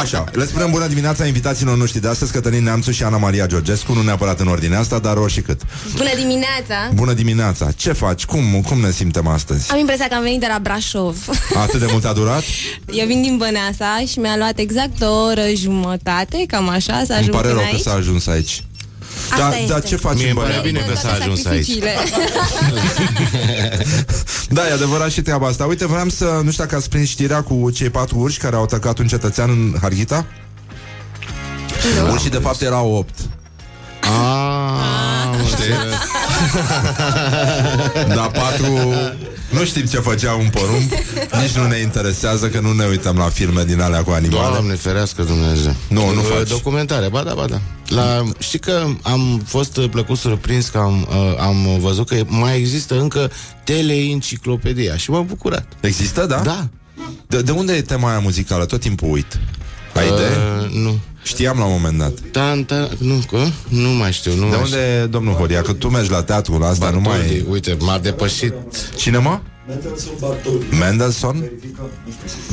Așa, 0.01 0.23
le 0.31 0.45
spunem 0.45 0.71
bună 0.71 0.87
dimineața 0.87 1.25
invitațiilor 1.25 1.77
noștri 1.77 2.01
de 2.01 2.07
astăzi, 2.07 2.31
Cătălin 2.31 2.63
Neamțu 2.63 2.91
și 2.91 3.03
Ana 3.03 3.17
Maria 3.17 3.45
Georgescu, 3.45 3.93
nu 3.93 4.01
neapărat 4.01 4.39
în 4.39 4.47
ordinea 4.47 4.79
asta, 4.79 4.99
dar 4.99 5.17
oricât. 5.17 5.61
Bună 5.95 6.09
dimineața! 6.15 6.89
Bună 6.93 7.13
dimineața! 7.13 7.71
Ce 7.75 7.91
faci? 7.91 8.25
Cum, 8.25 8.61
cum 8.67 8.79
ne 8.79 8.91
simtem 8.91 9.27
astăzi? 9.27 9.71
Am 9.71 9.79
impresia 9.79 10.07
că 10.07 10.15
am 10.15 10.23
venit 10.23 10.39
de 10.39 10.47
la 10.53 10.59
Brașov. 10.61 11.17
Atât 11.63 11.79
de 11.79 11.87
mult 11.91 12.05
a 12.05 12.13
durat? 12.13 12.43
Eu 12.91 13.05
vin 13.05 13.21
din 13.21 13.37
Băneasa 13.37 14.03
și 14.11 14.19
mi-a 14.19 14.37
luat 14.37 14.59
exact 14.59 15.01
o 15.01 15.23
oră 15.25 15.41
jumătate, 15.55 16.43
cam 16.47 16.69
așa, 16.69 17.01
să 17.05 17.13
Îmi 17.13 17.19
ajung 17.19 17.35
pare 17.35 17.47
până 17.47 17.59
rău 17.59 17.69
că 17.69 17.75
aici. 17.75 17.83
s-a 17.83 17.93
ajuns 17.93 18.27
aici. 18.27 18.63
Asta 19.31 19.49
Da, 19.49 19.55
este. 19.57 19.71
dar 19.71 19.83
ce 19.83 19.95
faci 19.95 20.15
Mie 20.15 20.29
în 20.29 20.37
îmi 20.37 20.39
pare 20.39 20.61
Băneasa? 20.61 20.67
bine 20.67 20.93
că 20.93 20.95
s-a 20.99 21.11
ajuns 21.11 21.45
aici. 21.45 21.65
Sacrificiile. 21.65 21.95
Da, 24.49 24.67
e 24.67 24.71
adevărat 24.73 25.09
și 25.11 25.21
treaba 25.21 25.47
asta. 25.47 25.65
Uite, 25.65 25.87
vreau 25.87 26.09
să, 26.09 26.41
nu 26.43 26.51
știu 26.51 26.63
dacă 26.63 26.75
ați 26.75 26.89
prins 26.89 27.09
știrea 27.09 27.41
cu 27.43 27.69
cei 27.71 27.89
patru 27.89 28.17
urși 28.17 28.37
care 28.37 28.55
au 28.55 28.63
atacat 28.63 28.97
un 28.99 29.07
cetățean 29.07 29.49
în 29.49 29.75
Harghita. 29.81 30.25
Urșii 32.11 32.29
de 32.29 32.37
fapt 32.37 32.61
erau 32.61 32.91
opt. 32.93 33.15
Ah, 34.01 35.39
Știi? 36.37 38.13
Dar 38.15 38.27
patru 38.31 38.93
Nu 39.49 39.65
știm 39.65 39.85
ce 39.85 39.97
făcea 39.99 40.33
un 40.33 40.49
porumb 40.49 40.91
Nici 41.41 41.51
nu 41.55 41.67
ne 41.67 41.77
interesează 41.77 42.47
că 42.47 42.59
nu 42.59 42.71
ne 42.73 42.85
uităm 42.85 43.17
la 43.17 43.29
filme 43.29 43.63
din 43.63 43.81
alea 43.81 44.03
cu 44.03 44.11
animale 44.11 44.47
Doamne 44.51 44.73
ferească 44.73 45.23
Dumnezeu 45.23 45.75
Nu, 45.87 46.13
nu 46.13 46.19
Uh, 46.19 46.25
faci. 46.37 46.47
Documentare, 46.49 47.09
ba 47.09 47.23
da, 47.23 47.33
ba 47.33 47.45
da 47.45 47.61
la, 47.87 48.23
Știi 48.39 48.59
că 48.59 48.87
am 49.01 49.41
fost 49.45 49.77
uh, 49.77 49.89
plăcut 49.89 50.17
surprins 50.17 50.67
Că 50.67 50.77
am, 50.77 51.07
uh, 51.09 51.35
am 51.39 51.79
văzut 51.79 52.07
că 52.07 52.15
mai 52.27 52.57
există 52.57 52.99
încă 52.99 53.31
Teleenciclopedia 53.63 54.97
Și 54.97 55.09
m-am 55.09 55.25
bucurat 55.25 55.65
Există, 55.81 56.25
da? 56.25 56.39
Da 56.43 56.67
De, 57.27 57.41
de 57.41 57.51
unde 57.51 57.73
e 57.73 57.81
tema 57.81 58.09
aia 58.09 58.19
muzicală? 58.19 58.65
Tot 58.65 58.79
timpul 58.79 59.11
uit 59.11 59.39
Ai 59.97 60.07
idee? 60.07 60.27
uh, 60.27 60.83
Nu 60.83 60.99
Știam 61.23 61.57
la 61.57 61.65
un 61.65 61.71
moment 61.71 61.97
dat 61.97 62.13
Tan, 62.31 62.63
tan, 62.63 62.89
nu, 62.97 63.21
că? 63.31 63.37
Nu 63.67 63.89
mai 63.89 64.11
știu 64.11 64.33
nu 64.35 64.49
De 64.49 64.55
mai 64.55 64.63
unde, 64.63 64.77
e 65.03 65.05
domnul 65.05 65.33
Horia? 65.33 65.61
Că 65.61 65.73
tu 65.73 65.89
mergi 65.89 66.11
la 66.11 66.23
teatrul 66.23 66.61
ăsta, 66.69 66.85
știu. 66.85 66.97
nu 66.97 67.03
Bartoldi, 67.03 67.33
mai... 67.33 67.45
Uite, 67.49 67.77
m-a 67.79 67.97
depășit 67.97 68.53
Cine 68.95 69.17
mă? 69.17 69.39
Mendelssohn? 70.79 71.51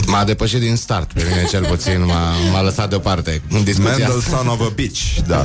M-a 0.06 0.24
depășit 0.24 0.60
din 0.60 0.76
start 0.76 1.12
Pe 1.12 1.22
mine 1.28 1.46
cel 1.50 1.64
puțin 1.64 2.04
M-a, 2.04 2.32
m-a 2.52 2.62
lăsat 2.62 2.88
deoparte 2.88 3.42
În 3.50 3.64
discuția 3.64 3.90
asta 3.92 4.06
Mendelssohn 4.06 4.48
of 4.48 4.60
a 4.60 4.72
Beach 4.74 4.98
Da, 5.26 5.44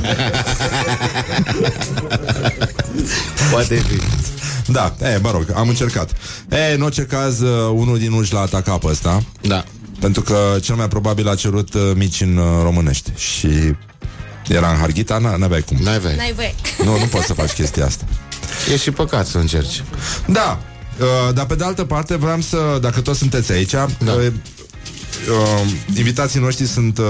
Poate 3.50 3.74
fi 3.74 4.00
da, 4.66 4.94
e, 5.02 5.18
mă 5.22 5.30
rog, 5.30 5.44
am 5.54 5.68
încercat 5.68 6.10
E, 6.50 6.74
în 6.74 6.82
orice 6.82 7.02
caz, 7.02 7.40
uh, 7.40 7.70
unul 7.74 7.98
din 7.98 8.12
urși 8.12 8.32
l-a 8.32 8.40
atacat 8.40 8.78
pe 8.78 8.86
ăsta 8.86 9.22
Da 9.40 9.64
Pentru 10.00 10.22
că 10.22 10.58
cel 10.62 10.74
mai 10.74 10.88
probabil 10.88 11.28
a 11.28 11.34
cerut 11.34 11.74
uh, 11.74 11.92
mici 11.94 12.20
în 12.20 12.36
uh, 12.36 12.44
românești. 12.62 13.12
Și 13.16 13.48
era 14.48 14.70
în 14.70 14.76
Harghita, 14.76 15.18
n- 15.18 15.36
n-aveai 15.38 15.60
cum. 15.60 15.76
N-ai 15.80 15.98
vei 15.98 16.16
N-ai 16.16 16.32
voie. 16.32 16.54
Nu, 16.84 16.98
nu 16.98 17.04
poți 17.04 17.26
să 17.26 17.34
faci 17.34 17.50
chestia 17.52 17.84
asta. 17.86 18.04
E 18.72 18.76
și 18.76 18.90
păcat 18.90 19.26
să 19.26 19.38
încerci. 19.38 19.84
Da, 20.26 20.60
uh, 21.00 21.34
dar 21.34 21.46
pe 21.46 21.54
de 21.54 21.64
altă 21.64 21.84
parte 21.84 22.16
vreau 22.16 22.40
să, 22.40 22.78
dacă 22.80 23.00
toți 23.00 23.18
sunteți 23.18 23.52
aici 23.52 23.70
da. 23.70 23.86
uh, 24.04 24.12
uh, 24.16 25.70
Invitații 25.96 26.40
noștri 26.40 26.66
sunt 26.66 26.98
uh, 26.98 27.04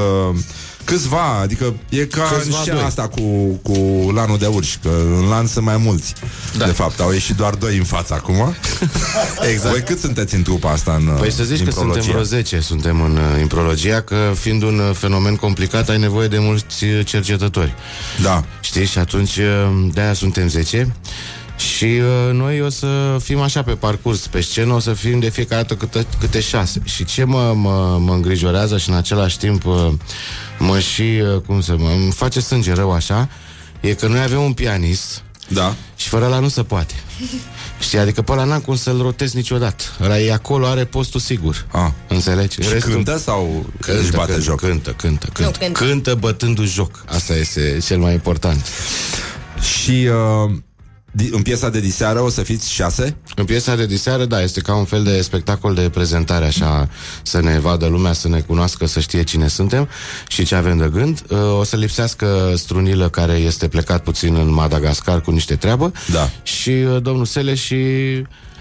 câțiva, 0.90 1.38
adică 1.42 1.74
e 1.88 2.04
ca 2.04 2.22
Câțiva 2.22 2.56
în 2.56 2.62
scena 2.62 2.76
doi. 2.76 2.86
asta 2.86 3.08
cu, 3.08 3.20
cu 3.62 4.10
lanul 4.14 4.38
de 4.38 4.46
urși 4.46 4.78
Că 4.82 4.90
în 5.18 5.28
lan 5.28 5.46
sunt 5.46 5.64
mai 5.64 5.76
mulți 5.76 6.12
Da. 6.58 6.64
De 6.66 6.70
fapt, 6.72 7.00
au 7.00 7.12
ieșit 7.12 7.36
doar 7.36 7.54
doi 7.54 7.76
în 7.76 7.84
față 7.84 8.14
acum 8.14 8.54
Exact 9.52 9.70
Voi 9.70 9.82
cât 9.82 9.98
sunteți 9.98 10.34
în 10.34 10.42
trupa 10.42 10.70
asta 10.70 10.92
în 10.98 11.16
Păi 11.18 11.30
să 11.32 11.44
zici 11.44 11.56
că 11.56 11.62
imprologie? 11.62 11.92
suntem 12.02 12.10
vreo 12.12 12.22
10 12.24 12.60
Suntem 12.60 13.00
în 13.00 13.16
uh, 13.16 13.40
imprologia 13.40 14.00
Că 14.00 14.32
fiind 14.38 14.62
un 14.62 14.78
uh, 14.78 14.94
fenomen 14.94 15.36
complicat 15.36 15.88
Ai 15.88 15.98
nevoie 15.98 16.28
de 16.28 16.38
mulți 16.38 16.84
uh, 16.84 17.00
cercetători 17.06 17.74
Da, 18.22 18.44
Știi? 18.60 18.84
Și 18.86 18.98
atunci 18.98 19.36
uh, 19.36 19.88
de-aia 19.92 20.12
suntem 20.12 20.48
10 20.48 20.94
și 21.60 21.84
uh, 21.84 22.32
noi 22.32 22.60
o 22.60 22.68
să 22.68 23.18
fim 23.22 23.40
așa 23.40 23.62
pe 23.62 23.72
parcurs 23.72 24.26
Pe 24.26 24.40
scenă 24.40 24.72
o 24.74 24.78
să 24.78 24.92
fim 24.92 25.18
de 25.18 25.28
fiecare 25.30 25.62
dată 25.62 25.74
câte, 25.74 26.06
câte 26.20 26.40
șase. 26.40 26.82
Și 26.84 27.04
ce 27.04 27.24
mă, 27.24 27.52
mă, 27.56 27.98
mă 28.00 28.12
îngrijorează 28.12 28.78
și 28.78 28.88
în 28.88 28.94
același 28.94 29.38
timp 29.38 29.64
uh, 29.66 29.92
Mă 30.58 30.78
și, 30.78 31.02
uh, 31.02 31.40
cum 31.46 31.60
să 31.60 31.74
mă, 31.78 31.90
îmi 31.90 32.12
face 32.12 32.40
sânge 32.40 32.72
rău 32.72 32.92
așa 32.92 33.28
E 33.80 33.94
că 33.94 34.06
noi 34.06 34.20
avem 34.22 34.42
un 34.42 34.52
pianist 34.52 35.22
da. 35.48 35.74
și 35.96 36.08
fără 36.08 36.24
ăla 36.24 36.38
nu 36.38 36.48
se 36.48 36.62
poate. 36.62 36.94
Știi, 37.80 37.98
adică 37.98 38.22
pe 38.22 38.32
ăla 38.32 38.44
n-am 38.44 38.60
cum 38.60 38.76
să-l 38.76 39.02
rotez 39.02 39.32
niciodată. 39.32 39.84
Ăla 40.02 40.18
e 40.18 40.32
acolo, 40.32 40.66
are 40.66 40.84
postul 40.84 41.20
sigur. 41.20 41.66
Ah. 41.70 41.90
Înțelegi? 42.08 42.62
Și 42.62 42.68
cântă 42.68 43.18
sau 43.18 43.66
Cântă, 43.80 44.00
își 44.00 44.10
bate 44.10 44.30
cântă, 44.32 44.44
joc? 44.44 44.60
Cântă, 44.60 44.90
cântă, 44.90 45.26
cântă, 45.32 45.58
cântă. 45.58 45.84
cântă 45.84 46.14
bătându-și 46.14 46.72
joc. 46.72 47.04
Asta 47.06 47.34
este 47.34 47.78
cel 47.84 47.98
mai 47.98 48.12
important. 48.12 48.66
Și 49.60 49.90
uh, 49.90 50.50
di- 50.50 50.69
în 51.30 51.42
piesa 51.42 51.68
de 51.68 51.80
diseară 51.80 52.20
o 52.20 52.28
să 52.28 52.42
fiți 52.42 52.72
șase? 52.72 53.16
În 53.36 53.44
piesa 53.44 53.76
de 53.76 53.86
diseară, 53.86 54.24
da, 54.24 54.42
este 54.42 54.60
ca 54.60 54.74
un 54.74 54.84
fel 54.84 55.02
de 55.02 55.20
spectacol 55.22 55.74
de 55.74 55.88
prezentare 55.88 56.44
Așa, 56.44 56.88
să 57.22 57.40
ne 57.40 57.58
vadă 57.58 57.86
lumea, 57.86 58.12
să 58.12 58.28
ne 58.28 58.40
cunoască, 58.40 58.86
să 58.86 59.00
știe 59.00 59.22
cine 59.22 59.48
suntem 59.48 59.88
Și 60.28 60.44
ce 60.44 60.54
avem 60.54 60.76
de 60.78 60.88
gând 60.92 61.22
Uh, 61.28 61.38
O 61.58 61.64
să 61.64 61.76
lipsească 61.76 62.52
strunilă 62.56 63.08
care 63.08 63.32
este 63.32 63.68
plecat 63.68 64.02
puțin 64.02 64.34
în 64.34 64.52
Madagascar 64.52 65.20
cu 65.20 65.30
niște 65.30 65.56
treabă 65.56 65.92
Da. 66.12 66.30
Și 66.42 66.70
uh, 66.70 67.02
domnul 67.02 67.24
Sele 67.24 67.54
și 67.54 67.76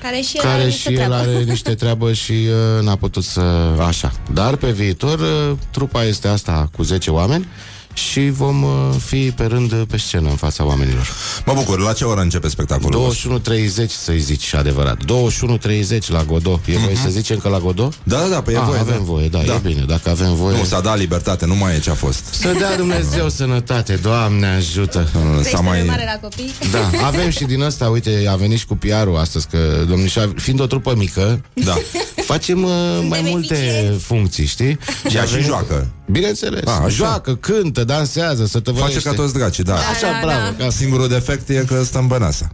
Care 0.01 0.19
și 0.21 0.37
el 0.37 0.45
are 0.45 0.51
care 0.57 0.65
niște 0.65 0.89
și 0.89 0.95
el 0.95 0.95
treabă. 0.95 1.15
are 1.15 1.43
niște 1.53 1.73
treabă 1.75 2.13
și 2.13 2.31
uh, 2.77 2.83
n-a 2.83 2.95
putut 2.95 3.23
să... 3.23 3.41
Așa. 3.87 4.11
Dar 4.33 4.55
pe 4.55 4.71
viitor, 4.71 5.19
uh, 5.19 5.57
trupa 5.71 6.03
este 6.03 6.27
asta 6.27 6.69
cu 6.75 6.83
10 6.83 7.11
oameni 7.11 7.47
și 7.93 8.29
vom 8.29 8.63
uh, 8.63 8.69
fi 9.05 9.31
pe 9.31 9.43
rând 9.45 9.73
pe 9.83 9.97
scenă 9.97 10.29
în 10.29 10.35
fața 10.35 10.65
oamenilor. 10.65 11.07
Mă 11.45 11.53
bucur, 11.53 11.79
la 11.79 11.93
ce 11.93 12.03
oră 12.05 12.21
începe 12.21 12.47
spectacolul? 12.49 12.99
vostru? 13.01 13.39
21.30 13.39 13.85
să-i 13.87 14.19
zici 14.19 14.53
adevărat 14.53 14.97
21.30 15.03 16.07
la 16.07 16.23
Godot 16.23 16.59
E 16.65 16.77
voie 16.77 16.95
să 16.95 17.09
zicem 17.09 17.37
că 17.37 17.49
la 17.49 17.59
Godot? 17.59 17.93
Da, 18.03 18.17
da, 18.17 18.27
da, 18.27 18.41
păi 18.41 18.53
e 18.53 18.57
Ah, 18.57 18.63
voie, 18.65 18.79
avem 18.79 18.97
da. 18.97 19.03
voie, 19.03 19.27
da, 19.27 19.39
Da. 19.45 19.53
e 19.53 19.59
bine 19.63 19.83
Dacă 19.87 20.09
avem 20.09 20.35
voie 20.35 20.57
Nu, 20.57 20.63
s-a 20.63 20.79
dat 20.81 20.97
libertate, 20.97 21.45
nu 21.45 21.55
mai 21.55 21.75
e 21.75 21.79
ce 21.79 21.89
a 21.89 21.93
fost. 21.93 22.23
Să 22.31 22.55
dea 22.57 22.75
Dumnezeu 22.77 23.29
sănătate, 23.39 23.93
Doamne 23.95 24.47
ajută 24.47 25.07
S-a 25.13 25.33
Creștere 25.35 25.61
mai... 25.61 25.83
mare 25.87 26.03
la 26.13 26.19
copii. 26.27 26.51
Da, 26.71 27.05
avem 27.05 27.29
și 27.29 27.43
din 27.43 27.61
ăsta, 27.61 27.89
uite, 27.89 28.25
a 28.29 28.35
venit 28.35 28.57
și 28.59 28.65
cu 28.65 28.75
PR-ul 28.75 29.17
astăzi 29.17 29.47
Că 29.47 29.57
domnișoara, 29.87 30.31
fiind 30.35 30.59
o 30.61 30.65
trupă 30.65 30.93
mică 30.97 31.41
Da. 31.53 31.77
Facem 32.25 32.63
uh, 32.63 32.71
mai 33.07 33.21
multe 33.23 33.53
eficienți. 33.53 34.03
funcții, 34.03 34.45
știi? 34.45 34.77
Și 35.09 35.15
ea 35.15 35.21
a 35.21 35.25
și 35.25 35.31
venit- 35.31 35.47
joacă. 35.47 35.87
Bineînțeles, 36.11 36.67
A, 36.67 36.71
așa. 36.71 36.87
joacă, 36.87 37.35
cântă, 37.35 37.83
dansează, 37.83 38.45
să 38.45 38.59
te 38.59 38.71
Face 38.71 39.01
ca 39.01 39.11
toți 39.13 39.33
dracii, 39.33 39.63
da. 39.63 39.75
Așa, 39.75 40.01
Da, 40.01 40.07
da, 40.11 40.19
bravo, 40.25 40.55
da. 40.57 40.63
ca 40.63 40.69
Singurul 40.69 41.07
defect 41.07 41.49
e 41.49 41.63
că 41.67 41.83
stă 41.83 41.97
în 41.99 42.07
băneasa. 42.07 42.49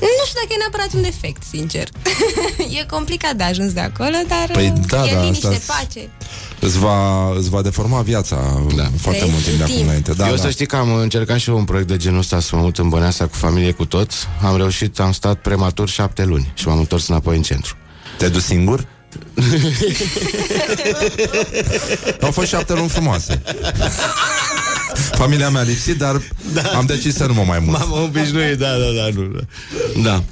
Nu 0.00 0.24
știu 0.26 0.40
dacă 0.42 0.52
e 0.52 0.56
neapărat 0.58 0.92
un 0.94 1.02
defect, 1.02 1.42
sincer. 1.50 1.88
e 2.80 2.86
complicat 2.90 3.34
de 3.36 3.42
ajuns 3.42 3.72
de 3.72 3.80
acolo, 3.80 4.16
dar 4.28 4.48
Păi 4.52 4.72
uh, 4.76 4.80
da, 4.86 5.04
e 5.06 5.14
da, 5.14 5.20
liniște, 5.22 5.46
asta- 5.46 5.74
pace. 5.78 6.08
Îți 6.60 6.78
va, 6.78 7.30
îți 7.36 7.48
va 7.50 7.62
deforma 7.62 8.00
viața 8.02 8.36
da. 8.76 8.90
foarte 9.00 9.20
Vrei 9.20 9.30
mult 9.32 9.44
timp 9.44 9.56
de 9.56 9.62
acum 9.62 9.74
timp. 9.74 9.86
înainte. 9.86 10.12
Da, 10.12 10.28
eu 10.28 10.34
da. 10.34 10.40
să 10.42 10.50
știi 10.50 10.66
că 10.66 10.76
am 10.76 10.94
încercat 10.94 11.38
și 11.38 11.48
eu 11.50 11.56
un 11.56 11.64
proiect 11.64 11.88
de 11.88 11.96
genul 11.96 12.18
ăsta 12.18 12.40
Să 12.40 12.56
mă 12.56 12.62
mut 12.62 12.78
în 12.78 12.88
Băneasa 12.88 13.26
cu 13.26 13.34
familie 13.36 13.72
cu 13.72 13.84
toți 13.84 14.16
Am 14.42 14.56
reușit, 14.56 15.00
am 15.00 15.12
stat 15.12 15.40
prematur 15.40 15.88
șapte 15.88 16.24
luni 16.24 16.52
Și 16.54 16.66
m-am 16.68 16.78
întors 16.78 17.08
înapoi 17.08 17.36
în 17.36 17.42
centru 17.42 17.76
Te 18.18 18.28
duci 18.28 18.42
singur? 18.42 18.86
Au 22.20 22.30
fost 22.30 22.48
șapte 22.48 22.74
luni 22.74 22.88
frumoase. 22.88 23.42
Familia 25.12 25.50
mea 25.50 25.60
a 25.60 25.64
lipsit, 25.64 25.98
dar 25.98 26.20
da. 26.52 26.62
am 26.62 26.86
decis 26.86 27.14
să 27.14 27.26
nu 27.26 27.32
mă 27.32 27.42
mai 27.46 27.58
mult. 27.58 27.78
M-am 27.78 28.02
obișnuit, 28.02 28.58
da, 28.58 28.70
da, 28.70 28.86
da, 28.96 29.08
nu, 29.14 29.22
da. 29.26 29.40
Da, 30.02 30.22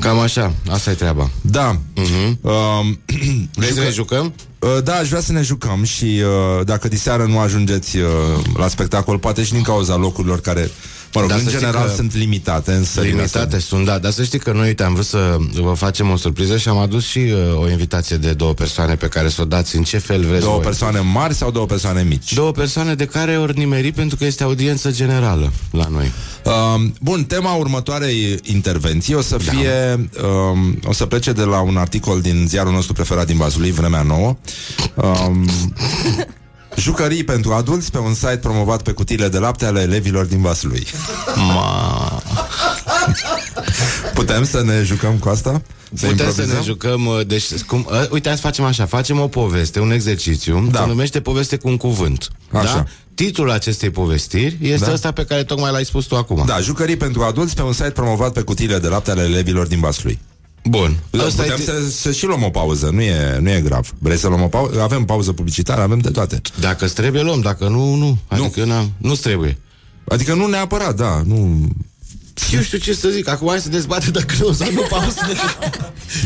cam 0.00 0.18
așa, 0.18 0.52
asta 0.70 0.90
e 0.90 0.94
treaba 0.94 1.30
Da. 1.40 1.76
Uh-huh. 1.96 2.32
Um, 2.40 3.00
Vrei 3.54 3.72
să 3.72 3.80
ne 3.80 3.90
jucăm? 3.90 4.34
Uh, 4.58 4.82
Da, 4.84 4.94
aș 4.94 5.08
vrea 5.08 5.20
să 5.20 5.32
ne 5.32 5.42
jucăm 5.42 5.84
și 5.84 6.04
uh, 6.04 6.64
dacă 6.64 6.88
diseară 6.88 7.24
nu 7.24 7.38
ajungeți 7.38 7.96
uh, 7.96 8.06
la 8.56 8.68
spectacol, 8.68 9.18
poate 9.18 9.44
și 9.44 9.52
din 9.52 9.62
cauza 9.62 9.96
locurilor 9.96 10.40
care, 10.40 10.70
mă 11.14 11.20
rog, 11.20 11.28
Dar 11.30 11.38
în 11.38 11.44
să 11.44 11.50
știi 11.50 11.60
general 11.60 11.86
că- 11.88 11.94
sunt 11.94 12.14
limitate 12.16 12.72
în 12.72 12.84
sările 12.84 13.10
Limitate 13.14 13.38
astea. 13.44 13.58
sunt, 13.58 13.84
da, 13.84 13.98
dar 13.98 14.12
să 14.12 14.22
știi 14.24 14.38
că 14.38 14.52
noi, 14.52 14.66
uite, 14.66 14.82
am 14.82 14.92
vrut 14.92 15.06
să 15.06 15.36
vă 15.60 15.72
facem 15.76 16.10
o 16.10 16.16
surpriză 16.16 16.56
și 16.56 16.68
am 16.68 16.78
adus 16.78 17.04
și 17.06 17.18
uh, 17.18 17.58
o 17.62 17.70
invitație 17.70 18.16
de 18.16 18.32
două 18.32 18.52
persoane 18.52 18.94
pe 18.94 19.06
care 19.06 19.28
să 19.28 19.42
o 19.42 19.44
dați 19.44 19.76
în 19.76 19.82
ce 19.82 19.98
fel 19.98 20.24
vreți 20.24 20.42
Două 20.42 20.54
voi. 20.54 20.64
persoane 20.64 21.00
mari 21.00 21.34
sau 21.34 21.50
două 21.50 21.66
persoane 21.66 22.02
mici? 22.02 22.32
Două 22.32 22.50
persoane 22.50 22.94
de 22.94 23.04
care 23.04 23.38
ori 23.38 23.58
nimeri 23.58 23.92
pentru 23.92 24.16
că 24.16 24.24
este 24.24 24.42
audiență 24.42 24.90
generală 24.90 25.52
la 25.70 25.86
noi. 25.90 26.12
Uh, 26.44 26.90
bun, 27.00 27.24
tema 27.24 27.52
următoarei 27.54 28.38
intervenții 28.42 29.14
o 29.14 29.20
să 29.20 29.38
fie, 29.38 30.08
um, 30.52 30.78
o 30.84 30.92
să 30.92 31.06
plece 31.06 31.32
de 31.32 31.42
la 31.42 31.60
un 31.60 31.76
articol 31.76 32.20
din 32.20 32.44
ziarul 32.48 32.72
nostru 32.72 32.92
preferat 32.92 33.26
din 33.26 33.36
Vaslui, 33.36 33.70
Vremea 33.70 34.02
Nouă. 34.02 34.36
Um, 34.94 35.48
jucării 36.76 37.24
pentru 37.24 37.52
adulți 37.52 37.90
pe 37.90 37.98
un 37.98 38.14
site 38.14 38.36
promovat 38.42 38.82
pe 38.82 38.90
cutiile 38.92 39.28
de 39.28 39.38
lapte 39.38 39.64
ale 39.64 39.80
elevilor 39.80 40.24
din 40.24 40.40
Vaslui. 40.40 40.86
Ma... 41.36 42.22
Putem 44.14 44.44
să 44.44 44.62
ne 44.62 44.82
jucăm 44.82 45.14
cu 45.18 45.28
asta? 45.28 45.62
Să 45.94 46.06
Putem 46.06 46.16
să 46.16 46.22
improvizăm? 46.22 46.56
ne 46.56 46.62
jucăm, 46.64 47.06
uh, 47.06 47.26
deci, 47.26 47.44
cum, 47.66 47.86
uh, 47.90 48.08
uite, 48.10 48.28
hai 48.28 48.36
să 48.36 48.42
facem 48.42 48.64
așa, 48.64 48.86
facem 48.86 49.20
o 49.20 49.28
poveste, 49.28 49.80
un 49.80 49.90
exercițiu, 49.90 50.68
Da. 50.70 50.78
se 50.80 50.86
numește 50.86 51.20
poveste 51.20 51.56
cu 51.56 51.68
un 51.68 51.76
cuvânt. 51.76 52.28
Așa. 52.52 52.74
Da? 52.74 52.84
Titlul 53.14 53.50
acestei 53.50 53.90
povestiri 53.90 54.56
este 54.60 54.86
Da. 54.86 54.92
ăsta 54.92 55.10
pe 55.12 55.24
care 55.24 55.44
tocmai 55.44 55.70
l-ai 55.72 55.84
spus 55.84 56.04
tu 56.04 56.16
acum. 56.16 56.42
Da, 56.46 56.60
jucării 56.60 56.96
pentru 56.96 57.22
adulți 57.22 57.54
pe 57.54 57.62
un 57.62 57.72
site 57.72 57.90
promovat 57.90 58.32
pe 58.32 58.40
cutiile 58.40 58.78
de 58.78 58.88
lapte 58.88 59.10
ale 59.10 59.22
elevilor 59.22 59.66
din 59.66 59.80
Vaslui. 59.80 60.18
Bun. 60.64 60.96
Ăsta 61.18 61.42
Putem 61.42 61.58
e... 61.60 61.62
să, 61.62 61.90
să 61.90 62.12
și 62.12 62.26
luăm 62.26 62.42
o 62.42 62.50
pauză, 62.50 62.90
nu 62.92 63.00
e, 63.00 63.38
nu 63.40 63.50
e 63.50 63.60
grav. 63.60 63.92
Vrei 63.98 64.16
să 64.16 64.28
luăm 64.28 64.42
o 64.42 64.46
pauză? 64.46 64.80
Avem 64.80 65.04
pauză 65.04 65.32
publicitară, 65.32 65.80
avem 65.80 65.98
de 65.98 66.10
toate. 66.10 66.40
Dacă 66.60 66.84
îți 66.84 66.94
trebuie, 66.94 67.22
luăm, 67.22 67.40
dacă 67.40 67.68
nu, 67.68 67.94
nu. 67.94 68.18
Adică 68.26 68.64
nu, 68.64 68.90
nu 68.96 69.14
trebuie. 69.14 69.58
Adică 70.08 70.34
nu 70.34 70.46
neapărat, 70.46 70.96
da, 70.96 71.22
nu... 71.26 71.68
Eu 72.52 72.60
știu 72.60 72.78
ce 72.78 72.94
să 72.94 73.08
zic, 73.08 73.28
acum 73.28 73.48
hai 73.48 73.60
să 73.60 73.68
dezbate 73.68 74.10
dacă 74.10 74.34
nu 74.40 74.52
sau 74.52 74.72
nu 74.72 74.82
pauză. 74.88 75.20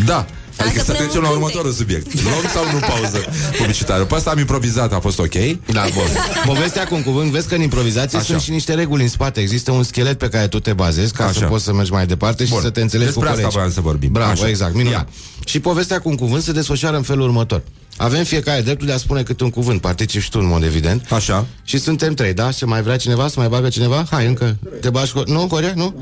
Da. 0.05 0.27
Hai 0.57 0.67
Adică 0.67 0.81
să 0.81 0.87
să 0.87 0.93
punem 0.93 1.07
trecem 1.09 1.23
la 1.23 1.29
un 1.29 1.35
următorul 1.37 1.73
subiect. 1.73 2.23
Luăm 2.23 2.45
sau 2.55 2.65
nu 2.73 2.79
pauză 2.79 3.19
publicitară? 3.59 4.05
Pe 4.05 4.15
asta 4.15 4.31
am 4.31 4.39
improvizat, 4.39 4.93
a 4.93 4.99
fost 4.99 5.19
ok. 5.19 5.35
Da, 5.73 5.85
bun. 5.95 6.05
Povestea 6.47 6.87
cu 6.87 6.95
un 6.95 7.03
cuvânt, 7.03 7.31
vezi 7.31 7.49
că 7.49 7.55
în 7.55 7.61
improvizație 7.61 8.19
Așa. 8.19 8.27
sunt 8.27 8.41
și 8.41 8.51
niște 8.51 8.75
reguli 8.75 9.03
în 9.03 9.09
spate. 9.09 9.41
Există 9.41 9.71
un 9.71 9.83
schelet 9.83 10.19
pe 10.19 10.29
care 10.29 10.47
tu 10.49 10.61
te 10.61 10.73
bazezi 10.73 11.13
ca 11.13 11.25
Așa. 11.25 11.33
să 11.41 11.45
poți 11.45 11.65
să 11.65 11.73
mergi 11.73 11.93
mai 11.93 12.07
departe 12.07 12.45
și 12.45 12.51
Bun. 12.51 12.61
să 12.61 12.71
te 12.71 12.81
înțelegi 12.81 13.07
Despre 13.13 13.25
cu 13.25 13.29
asta 13.31 13.41
colegii. 13.41 13.59
voiam 13.59 13.73
să 13.75 13.81
vorbim. 13.81 14.13
Bravo, 14.13 14.31
Așa. 14.31 14.49
exact, 14.49 14.75
minunat. 14.75 14.99
Ia. 14.99 15.09
Și 15.47 15.61
povestea 15.61 15.99
cu 16.01 16.09
un 16.09 16.17
cuvânt 16.17 16.43
se 16.43 16.53
desfășoară 16.53 16.97
în 16.97 17.03
felul 17.03 17.25
următor. 17.25 17.63
Avem 17.97 18.25
fiecare 18.25 18.61
dreptul 18.61 18.87
de 18.87 18.93
a 18.93 18.97
spune 18.97 19.23
câte 19.23 19.45
un 19.45 19.51
cuvânt, 19.51 19.81
participi 19.81 20.25
și 20.25 20.31
tu 20.31 20.39
în 20.43 20.47
mod 20.47 20.63
evident. 20.63 21.13
Așa. 21.13 21.47
Și 21.65 21.79
suntem 21.79 22.15
trei, 22.15 22.33
da? 22.35 22.51
Și 22.51 22.65
mai 22.65 22.83
vrea 22.83 22.97
cineva 22.97 23.29
să 23.29 23.35
mai 23.37 23.49
bagă 23.49 23.69
cineva? 23.69 24.07
Hai, 24.11 24.27
încă. 24.27 24.57
Te 24.81 24.91
bagi 24.91 25.13
cu... 25.13 25.23
Nu, 25.27 25.47
Corea? 25.47 25.73
Nu? 25.77 25.95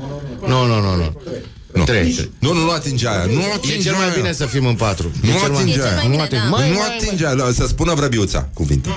Nu, 0.47 0.65
nu, 0.65 0.81
nu, 0.81 0.95
nu. 0.95 1.13
Nu. 1.75 1.83
Trei. 1.83 2.29
Nu, 2.39 2.53
nu, 2.53 2.59
nu 2.63 2.69
atinge 2.69 3.07
aia. 3.07 3.25
Nu 3.25 3.39
E 3.39 3.51
atinge 3.53 3.81
cel 3.81 3.93
mai 3.93 4.03
aia. 4.03 4.13
bine 4.15 4.33
să 4.33 4.45
fim 4.45 4.65
în 4.65 4.75
patru. 4.75 5.11
Nu 5.21 5.29
e 5.29 5.31
cel 5.31 5.49
mai... 5.51 5.61
atinge 5.61 5.71
E 5.71 5.75
cel 5.75 5.83
aia. 5.85 5.93
mai 5.95 6.05
Nu 6.05 6.09
bine, 6.11 6.21
atinge. 6.21 6.43
da. 6.43 6.49
Mai, 6.49 6.69
Nu 6.69 6.75
mai, 6.75 6.95
atinge 6.97 7.25
aia. 7.25 7.51
Să 7.53 7.65
spună 7.67 7.93
vrăbiuța 7.93 8.49
cuvinte. 8.53 8.89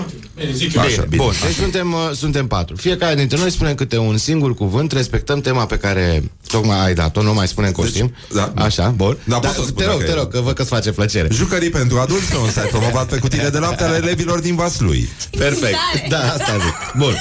Așa, 0.78 1.02
bine. 1.08 1.22
Bun, 1.22 1.28
Așa. 1.28 1.46
deci 1.46 1.54
suntem, 1.54 1.92
uh, 1.92 2.10
suntem 2.14 2.46
patru. 2.46 2.76
Fiecare 2.76 3.14
dintre 3.14 3.38
noi 3.38 3.50
spune 3.50 3.74
câte 3.74 3.96
un 3.98 4.16
singur 4.16 4.54
cuvânt, 4.54 4.92
respectăm 4.92 5.40
tema 5.40 5.66
pe 5.66 5.76
care 5.76 6.30
tocmai 6.48 6.84
ai 6.84 6.94
dat-o, 6.94 7.22
nu 7.22 7.34
mai 7.34 7.48
spunem 7.48 7.72
coștim. 7.72 8.14
da. 8.34 8.52
Așa, 8.56 8.88
bun. 8.96 9.16
Da, 9.24 9.38
pot 9.38 9.50
să 9.54 9.60
spun 9.66 9.74
te 9.74 9.84
rog, 9.84 9.92
dacă 9.98 10.10
te 10.10 10.16
e. 10.16 10.20
rog, 10.20 10.32
că 10.32 10.40
văd 10.40 10.54
că-ți 10.54 10.68
face 10.68 10.92
plăcere. 10.92 11.28
Jucării 11.32 11.70
pentru 11.70 11.98
adulți 11.98 12.30
pe 12.30 12.36
un 12.36 12.48
site 12.48 12.68
promovat 12.70 13.08
pe 13.08 13.16
cutiile 13.16 13.48
de 13.48 13.58
lapte 13.58 13.84
ale 13.84 13.96
elevilor 13.96 14.40
din 14.40 14.54
Vaslui. 14.54 15.08
Perfect. 15.38 15.60
tare! 15.92 16.06
Da, 16.08 16.18
asta 16.32 16.52
zic. 16.64 16.98
Bun. 16.98 17.14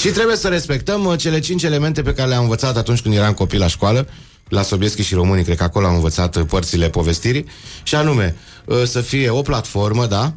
Și 0.00 0.08
trebuie 0.08 0.36
să 0.36 0.48
respectăm 0.48 1.04
uh, 1.04 1.18
cele 1.18 1.38
cinci 1.38 1.62
elemente 1.62 2.02
pe 2.02 2.12
care 2.12 2.28
le-am 2.28 2.42
învățat 2.42 2.76
atunci 2.76 3.00
când 3.00 3.14
eram 3.14 3.32
copil 3.32 3.58
la 3.58 3.66
școală. 3.68 4.08
La 4.52 4.62
Sobieschi 4.62 5.02
și 5.02 5.14
Românii, 5.14 5.44
cred 5.44 5.56
că 5.56 5.62
acolo 5.62 5.86
am 5.86 5.94
învățat 5.94 6.36
uh, 6.36 6.42
părțile 6.48 6.88
povestirii. 6.88 7.44
Și 7.82 7.94
anume, 7.94 8.36
uh, 8.64 8.82
să 8.84 9.00
fie 9.00 9.28
o 9.30 9.42
platformă, 9.42 10.06
da? 10.06 10.32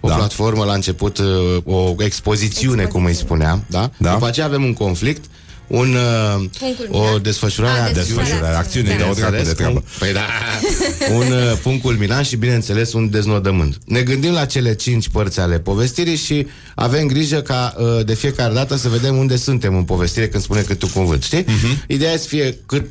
O 0.00 0.08
Da. 0.08 0.14
da. 0.14 0.14
platformă 0.18 0.64
la 0.64 0.72
început, 0.72 1.18
uh, 1.18 1.26
o 1.64 1.94
expozițiune, 1.98 2.84
cum 2.84 3.04
îi 3.04 3.14
spuneam, 3.14 3.64
da? 3.66 3.90
Da. 3.96 4.12
După 4.12 4.26
aceea 4.26 4.46
avem 4.46 4.62
un 4.64 4.72
conflict, 4.72 5.24
un, 5.70 5.94
uh, 5.94 6.34
Un 6.34 6.48
culminant. 6.76 7.14
o 7.14 7.18
desfășurare 7.18 7.78
A, 7.80 7.84
a 7.84 7.90
Desfășurare, 7.90 8.56
acțiune, 8.56 8.88
de 8.96 9.04
o 9.10 9.12
dracu 9.14 9.14
de 9.14 9.20
Bineînțeles, 9.26 9.54
treabă. 9.56 9.74
un- 9.74 9.82
Păi 9.98 10.12
da, 10.12 10.26
un 11.18 11.32
uh, 11.32 11.58
punct 11.62 11.82
culminant 11.82 12.26
și, 12.26 12.36
bineînțeles, 12.36 12.92
un 12.92 13.10
deznodământ. 13.10 13.76
Ne 13.84 14.00
gândim 14.02 14.32
la 14.32 14.44
cele 14.44 14.74
cinci 14.74 15.08
părți 15.08 15.40
ale 15.40 15.58
povestirii 15.58 16.16
și 16.16 16.46
avem 16.74 17.06
grijă 17.06 17.40
ca 17.40 17.74
uh, 17.78 18.04
de 18.04 18.14
fiecare 18.14 18.54
dată 18.54 18.76
să 18.76 18.88
vedem 18.88 19.16
unde 19.16 19.36
suntem 19.36 19.76
în 19.76 19.82
povestire 19.82 20.28
când 20.28 20.42
spune 20.42 20.60
cât 20.60 20.82
un 20.82 20.88
cuvânt, 20.90 21.22
știi? 21.22 21.42
Uh-huh. 21.44 21.86
Ideea 21.86 22.12
e 22.12 22.16
să 22.16 22.26
fie 22.26 22.58
cât, 22.66 22.86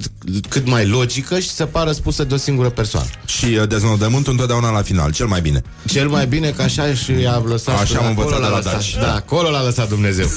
cât 0.49 0.67
mai 0.67 0.85
logică 0.87 1.39
și 1.39 1.49
să 1.49 1.65
pară 1.65 1.91
spusă 1.91 2.23
de 2.23 2.33
o 2.33 2.37
singură 2.37 2.69
persoană. 2.69 3.07
Și 3.25 3.45
uh, 3.45 3.67
deznodământul 3.67 4.31
întotdeauna 4.31 4.69
la 4.71 4.81
final, 4.81 5.11
cel 5.11 5.25
mai 5.25 5.41
bine. 5.41 5.61
Cel 5.85 6.07
mai 6.07 6.27
bine 6.27 6.49
că 6.49 6.61
așa 6.61 6.93
și 6.93 7.11
i-a 7.21 7.43
lăsat 7.47 7.79
Așa 7.79 7.97
am 7.97 8.05
acolo 8.05 8.09
învățat 8.09 8.39
de 8.39 8.43
l-a 8.45 8.49
la 8.49 8.55
lăsat. 8.57 8.73
Daci. 8.73 8.95
Da, 8.99 9.15
acolo 9.15 9.49
l-a 9.49 9.63
lăsat 9.63 9.89
Dumnezeu. 9.89 10.27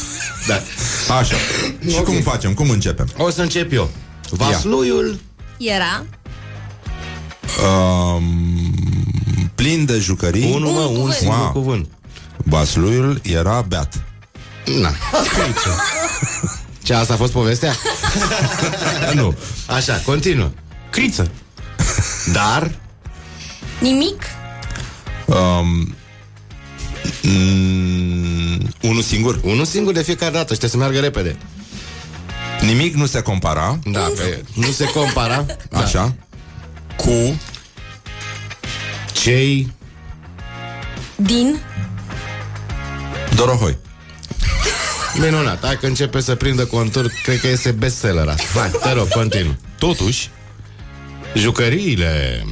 Da. 0.48 0.60
Așa. 1.18 1.34
Și 1.88 1.96
cum 2.04 2.20
facem? 2.32 2.54
Cum 2.54 2.70
începem? 2.70 3.08
O 3.16 3.30
să 3.30 3.42
încep 3.42 3.72
eu. 3.72 3.90
Vasluiul 4.30 5.20
Era 5.58 6.04
Um, 7.62 8.22
plin 9.54 9.84
de 9.84 9.98
jucării. 9.98 10.52
Unul, 10.52 10.70
mă, 10.72 10.80
un 10.80 10.94
cuvânt. 10.94 11.14
singur 11.14 11.36
Wow. 11.38 11.50
cuvânt. 11.52 11.88
Vasluiul 12.36 13.20
era 13.22 13.60
beat. 13.68 14.02
Na. 14.80 14.94
Ce, 16.82 16.94
asta 16.94 17.12
a 17.12 17.16
fost 17.16 17.32
povestea? 17.32 17.74
nu. 19.14 19.34
Așa, 19.66 20.02
continuă. 20.04 20.50
Criță. 20.90 21.30
Dar 22.32 22.70
nimic, 23.80 24.22
Um, 25.26 25.94
mm, 27.22 28.68
unul 28.82 29.02
singur. 29.02 29.40
unul 29.42 29.64
singur 29.64 29.92
de 29.92 30.02
fiecare 30.02 30.32
dată, 30.32 30.54
știe 30.54 30.68
să 30.68 30.76
meargă 30.76 30.98
repede. 31.00 31.36
Nimic 32.62 32.94
nu 32.94 33.06
se 33.06 33.20
compara. 33.20 33.78
Da, 33.84 34.00
pe, 34.00 34.44
nu 34.54 34.66
se 34.70 34.84
compara. 34.84 35.44
Da. 35.70 35.78
Așa. 35.78 36.14
Cu 36.96 37.40
Cei 39.12 39.72
din, 41.16 41.60
Dorohoi. 43.34 43.76
minunat. 45.20 45.64
Hai 45.64 45.76
că 45.76 45.86
începe 45.86 46.20
să 46.20 46.34
prindă 46.34 46.64
contur, 46.66 47.12
cred 47.22 47.40
că 47.40 47.46
este 47.48 47.70
bestseller 47.70 48.28
asta. 48.28 48.60
Hai, 48.60 48.70
te 48.82 48.92
rog, 48.92 49.08
continuu. 49.08 49.56
Totuși, 49.78 50.30
Jucăriile 51.34 52.44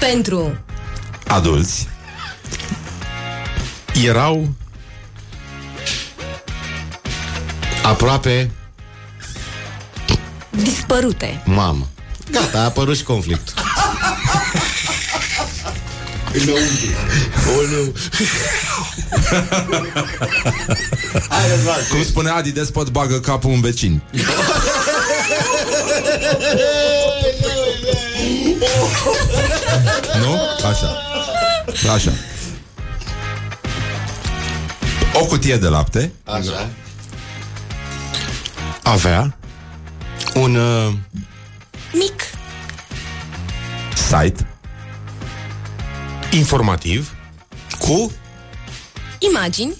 Pentru 0.00 0.58
Adulți. 1.26 1.88
Erau 4.04 4.48
aproape 7.82 8.50
dispărute. 10.62 11.42
mamă. 11.44 11.86
Gata, 12.30 12.58
a 12.58 12.64
apărut 12.64 12.96
și 12.96 13.02
conflict. 13.02 13.54
Cum 21.90 22.04
spune 22.04 22.30
Adi 22.30 22.50
Despot, 22.50 22.88
bagă 22.88 23.20
capul 23.20 23.50
în 23.50 23.60
vecin. 23.60 24.02
nu? 30.20 30.40
Așa. 30.70 31.02
Așa. 31.94 32.12
O 35.14 35.24
cutie 35.24 35.56
de 35.56 35.68
lapte. 35.68 36.12
Așa. 36.24 36.68
avea 38.82 39.36
Un 40.36 40.54
uh, 40.54 40.92
Mic. 41.92 42.22
Site. 43.94 44.46
informativ 46.30 47.14
cu 47.78 48.12
Imagini. 49.18 49.74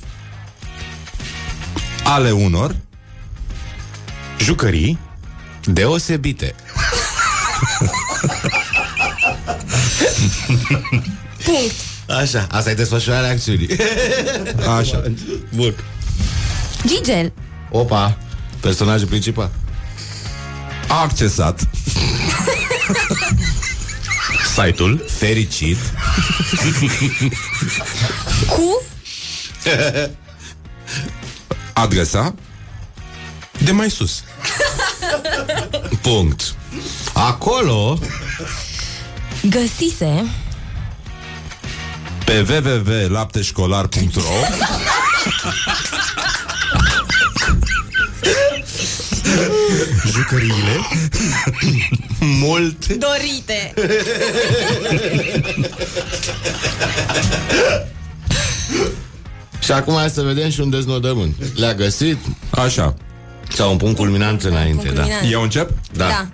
Ale 2.05 2.31
unor. 2.31 2.77
jucării 4.41 4.99
deosebite. 5.65 6.55
Punct. 11.45 11.75
Așa, 12.21 12.47
asta 12.51 12.71
e 12.71 12.75
desfășurarea 12.75 13.31
acțiunii. 13.31 13.69
Așa. 14.79 15.03
Bun. 15.55 15.75
Gigel. 16.87 17.33
Opa, 17.71 18.19
personajul 18.61 19.07
principal. 19.07 19.51
A 20.89 21.01
accesat. 21.01 21.69
site-ul 24.55 25.05
Fericit. 25.19 25.79
Cu 28.49 28.83
Adresa. 31.73 32.35
de 33.59 33.73
mai 33.73 33.91
sus. 33.91 34.23
Punct. 36.03 36.55
Acolo 37.13 37.99
găsise 39.49 40.31
Pe 42.25 42.47
www.lapteșcolar.ro 42.49 44.21
Jucăriile 50.07 50.77
mult 52.43 52.87
dorite. 52.87 53.75
Și 59.59 59.73
acum 59.73 59.95
hai 59.95 60.11
să 60.11 60.23
vedem 60.23 60.51
și 60.51 60.61
un 60.61 60.71
deznodământ. 60.71 61.35
Le-a 61.55 61.75
găsit 61.75 62.19
Așa. 62.51 62.95
sau 63.55 63.71
un 63.71 63.77
punct 63.77 63.97
culminant 63.97 64.43
înainte, 64.43 64.83
Punct 64.83 64.95
da. 64.95 65.01
culminant. 65.01 65.33
Eu 65.33 65.43
încep? 65.43 65.71
Da. 65.93 66.07
da. 66.09 66.27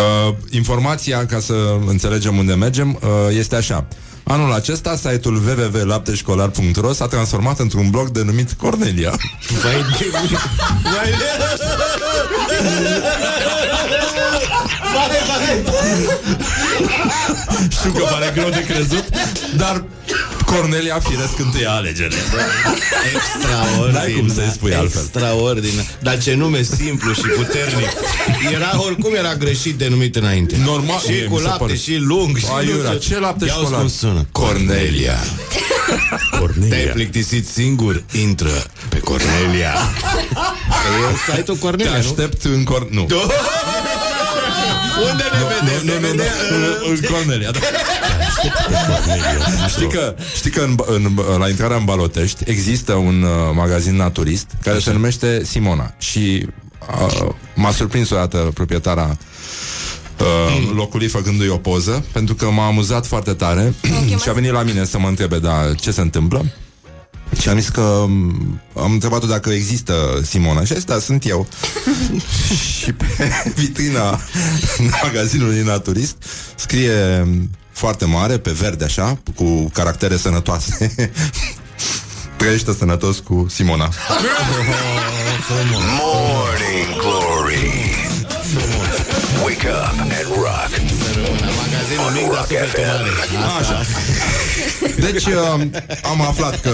Uh, 0.00 0.34
informația, 0.50 1.26
ca 1.26 1.38
să 1.40 1.54
înțelegem 1.86 2.36
unde 2.36 2.54
mergem, 2.54 2.98
uh, 3.02 3.36
este 3.36 3.56
așa. 3.56 3.86
Anul 4.32 4.52
acesta, 4.52 4.96
site-ul 4.96 5.34
www.lapteșcolar.ro 5.34 6.92
s-a 6.92 7.06
transformat 7.06 7.58
într-un 7.58 7.90
blog 7.90 8.08
denumit 8.08 8.52
Cornelia. 8.52 9.10
Vai 9.62 9.72
de 9.72 10.10
mine. 10.22 10.38
Vai 10.82 11.10
de... 11.10 11.24
Știu 17.70 17.90
că 17.92 18.04
pare 18.10 18.30
greu 18.34 18.48
de 18.48 18.64
crezut, 18.64 19.04
dar 19.56 19.84
Cornelia 20.56 21.00
firesc 21.08 21.38
întâia 21.38 21.70
alegerile. 21.70 22.20
Extraordinar. 23.14 24.02
N-ai 24.02 24.12
cum 24.12 24.28
să-i 24.34 24.50
spui 24.52 24.74
altfel. 24.74 25.00
Extraordinar. 25.02 25.84
Dar 25.98 26.18
ce 26.22 26.34
nume 26.34 26.62
simplu 26.62 27.12
și 27.12 27.20
puternic. 27.36 27.88
Era, 28.52 28.82
oricum 28.82 29.14
era 29.14 29.34
greșit 29.34 29.74
denumit 29.74 30.16
înainte. 30.16 30.56
Normal, 30.64 31.00
mie 31.06 31.16
Și 31.16 31.22
mi 31.22 31.28
cu 31.28 31.36
se 31.36 31.42
lapte 31.42 31.58
pare. 31.64 31.76
și 31.76 31.96
lung. 31.96 32.36
Și 32.36 32.44
Aiurea, 32.56 32.90
nu 32.90 32.96
ce 32.98 33.18
lapte 33.18 33.44
Ia 33.44 33.52
școlar? 33.52 33.78
cum 33.80 33.88
sună. 33.88 34.26
Cornelia. 34.32 35.16
Te-ai 35.86 36.38
Cornelia 36.40 36.92
plictisit 36.92 37.48
singur? 37.48 38.02
Intră 38.12 38.64
pe 38.88 38.98
Cornelia. 38.98 39.72
Că 40.68 40.88
e 41.30 41.34
site-ul 41.36 41.56
Te 41.56 41.62
Cornelia, 41.62 41.90
nu? 41.92 41.98
aștept 41.98 42.44
în 42.44 42.64
Cor... 42.64 42.88
Nu. 42.90 43.06
Unde 45.10 45.24
ne 45.32 45.38
vedem? 45.48 45.82
Nu, 45.84 45.92
nu, 45.92 46.58
nu, 46.58 46.58
nu, 46.58 46.88
în 46.90 46.98
Cornelia, 47.10 47.50
da. 47.50 47.58
Știi 49.68 49.88
că, 49.88 50.14
știi 50.34 50.50
că 50.50 50.60
în, 50.60 50.76
în, 50.86 51.16
la 51.38 51.48
intrarea 51.48 51.76
în 51.76 51.84
Balotești 51.84 52.42
există 52.46 52.92
un 52.92 53.22
uh, 53.22 53.30
magazin 53.54 53.96
naturist 53.96 54.46
care 54.62 54.78
se 54.78 54.92
numește 54.92 55.44
Simona 55.44 55.94
și 55.98 56.46
uh, 57.00 57.28
m-a 57.54 57.70
surprins 57.70 58.10
o 58.10 58.14
dată 58.14 58.50
proprietara 58.54 59.16
uh, 60.20 60.72
locului 60.74 61.06
făcându-i 61.08 61.48
o 61.48 61.56
poză 61.56 62.04
pentru 62.12 62.34
că 62.34 62.50
m-a 62.50 62.66
amuzat 62.66 63.06
foarte 63.06 63.32
tare 63.32 63.74
și 64.22 64.28
a 64.28 64.32
venit 64.32 64.50
la 64.50 64.62
mine 64.62 64.84
să 64.84 64.98
mă 64.98 65.08
întrebe 65.08 65.38
da, 65.38 65.74
ce 65.80 65.90
se 65.90 66.00
întâmplă? 66.00 66.44
Și 67.40 67.48
am 67.48 67.58
zis 67.58 67.68
că 67.68 68.04
m, 68.08 68.60
am 68.76 68.92
întrebat-o 68.92 69.26
dacă 69.26 69.50
există 69.50 70.20
Simona 70.22 70.64
și 70.64 70.72
a 70.72 70.74
zis, 70.74 70.84
da, 70.84 70.98
sunt 70.98 71.28
eu. 71.28 71.46
și 72.78 72.92
pe 72.92 73.06
vitrina 73.54 74.20
magazinului 75.02 75.62
naturist 75.62 76.16
scrie 76.54 77.26
foarte 77.82 78.04
mare, 78.04 78.38
pe 78.38 78.50
verde 78.50 78.84
așa, 78.84 79.18
cu 79.34 79.70
caractere 79.72 80.16
sănătoase. 80.16 80.94
Trăiește 82.36 82.72
sănătos 82.78 83.18
cu 83.18 83.46
Simona. 83.50 83.88
Morning 85.98 87.00
Glory. 87.00 87.94
Wake 89.44 89.68
up 89.68 90.00
and 90.00 90.12
rock. 90.34 91.01
Magazinul 91.96 92.22
mic, 92.22 92.32
dar 92.32 92.44
sufletul 92.48 92.82
mare. 92.84 93.60
Așa. 93.60 93.80
Deci 95.00 95.24
uh, 95.24 95.60
am 96.02 96.20
aflat 96.20 96.60
că 96.60 96.70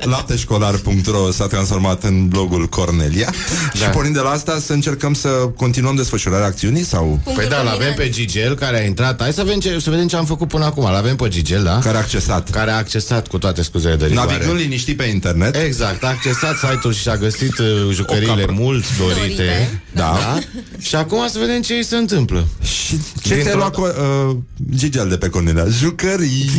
lapteșcolar.ro 0.00 1.30
s-a 1.30 1.46
transformat 1.46 2.02
în 2.04 2.28
blogul 2.28 2.66
Cornelia 2.66 3.30
da. 3.72 3.78
și 3.78 3.90
pornind 3.90 4.14
de 4.14 4.20
la 4.20 4.30
asta 4.30 4.58
să 4.60 4.72
încercăm 4.72 5.14
să 5.14 5.28
continuăm 5.56 5.94
desfășurarea 5.94 6.46
acțiunii 6.46 6.84
sau 6.84 7.04
Punctul 7.04 7.34
Păi 7.34 7.48
da, 7.48 7.56
l-avem 7.56 7.70
culminant. 7.70 7.96
pe 7.96 8.08
Gigel 8.08 8.54
care 8.54 8.80
a 8.80 8.84
intrat 8.84 9.20
Hai 9.22 9.32
să 9.32 9.42
vedem 9.42 9.60
ce, 9.60 9.78
să 9.78 9.90
vedem 9.90 10.06
ce 10.08 10.16
am 10.16 10.24
făcut 10.24 10.48
până 10.48 10.64
acum 10.64 10.82
L-avem 10.90 11.16
pe 11.16 11.28
Gigel, 11.28 11.62
da? 11.62 11.78
care 11.78 11.96
a 11.96 12.00
accesat. 12.00 12.50
Care 12.50 12.70
a 12.70 12.76
accesat 12.76 13.28
cu 13.28 13.38
toate 13.38 13.62
scuzele 13.62 13.96
de 13.96 14.06
rigoare 14.06 14.32
Navigând 14.32 14.58
liniștit 14.58 14.96
pe 14.96 15.04
internet. 15.04 15.56
Exact, 15.56 16.04
a 16.04 16.08
accesat 16.08 16.56
site-ul 16.56 16.92
și 16.92 17.08
a 17.08 17.16
găsit 17.16 17.58
uh, 17.58 17.66
jucăriile 17.92 18.34
capră. 18.34 18.52
mult 18.58 18.84
dorite, 18.98 19.18
Dorite, 19.20 19.81
Da. 19.94 20.18
da. 20.18 20.38
Și 20.78 20.94
acum 20.94 21.28
să 21.28 21.38
vedem 21.38 21.62
ce 21.62 21.74
îi 21.74 21.84
se 21.84 21.96
întâmplă 21.96 22.46
Și 22.62 22.96
ce 23.22 23.28
ți-ai 23.28 23.38
Dintr-o- 23.38 23.56
luat 23.58 23.72
cu, 23.74 23.80
uh, 23.82 24.36
Gigel 24.74 25.08
de 25.08 25.16
pe 25.16 25.28
Cornelia? 25.28 25.64
Jucării 25.68 26.50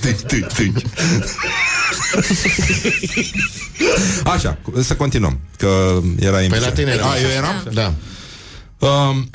Tâi, 0.00 0.14
tâi, 0.26 0.46
tâi. 0.54 0.72
Așa, 4.24 4.58
cu- 4.62 4.82
să 4.82 4.96
continuăm 4.96 5.40
Că 5.56 6.00
era 6.18 6.30
Păi 6.36 6.44
emisiune. 6.44 6.66
la 6.66 6.72
tine 6.72 6.90
era 6.90 7.10
A, 7.10 7.18
eu 7.20 7.28
eram? 7.28 7.68
Da 7.72 7.94
Um, 8.86 9.30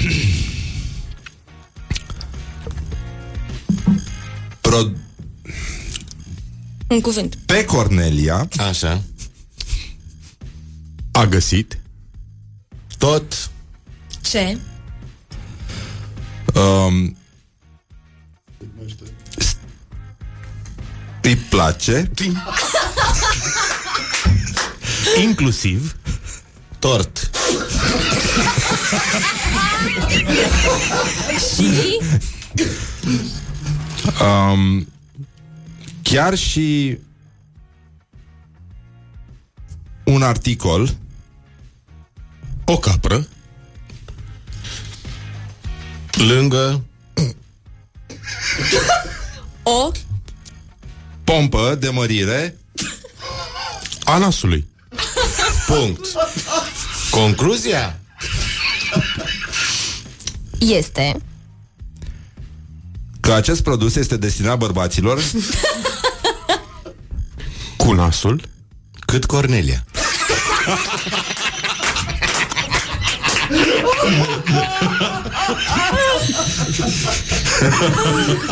pro, 4.62 4.78
Un 6.88 7.02
cuvânt. 7.02 7.36
pe 7.46 7.66
Cornelia 7.66 8.48
Așa 8.58 9.02
A 11.12 11.26
găsit 11.26 11.80
Tot. 13.06 13.50
Ce? 14.22 14.58
um, 16.56 17.18
s- 19.38 19.56
îi 21.22 21.36
place 21.36 22.12
Inclusiv 25.24 25.96
Tort. 26.80 27.30
Și? 31.56 32.00
Um, 34.22 34.88
chiar 36.02 36.36
și 36.36 36.98
un 40.04 40.22
articol 40.22 40.96
O 42.66 42.78
capră 42.78 43.28
Lângă 46.12 46.84
O, 49.64 49.92
Pompă 51.24 51.76
de 51.80 51.90
mărire. 51.90 52.58
A 54.04 54.18
nasului. 54.18 54.68
punct. 55.68 56.08
Concluzia? 57.10 58.00
este 60.60 61.22
Că 63.20 63.34
acest 63.34 63.64
produs 63.64 63.96
este 63.96 64.18
destinat 64.18 64.58
bărbaților 64.58 65.22
Cu 67.78 67.94
nasul. 67.94 68.50
Cât 69.06 69.26
Cornelia. 69.26 69.86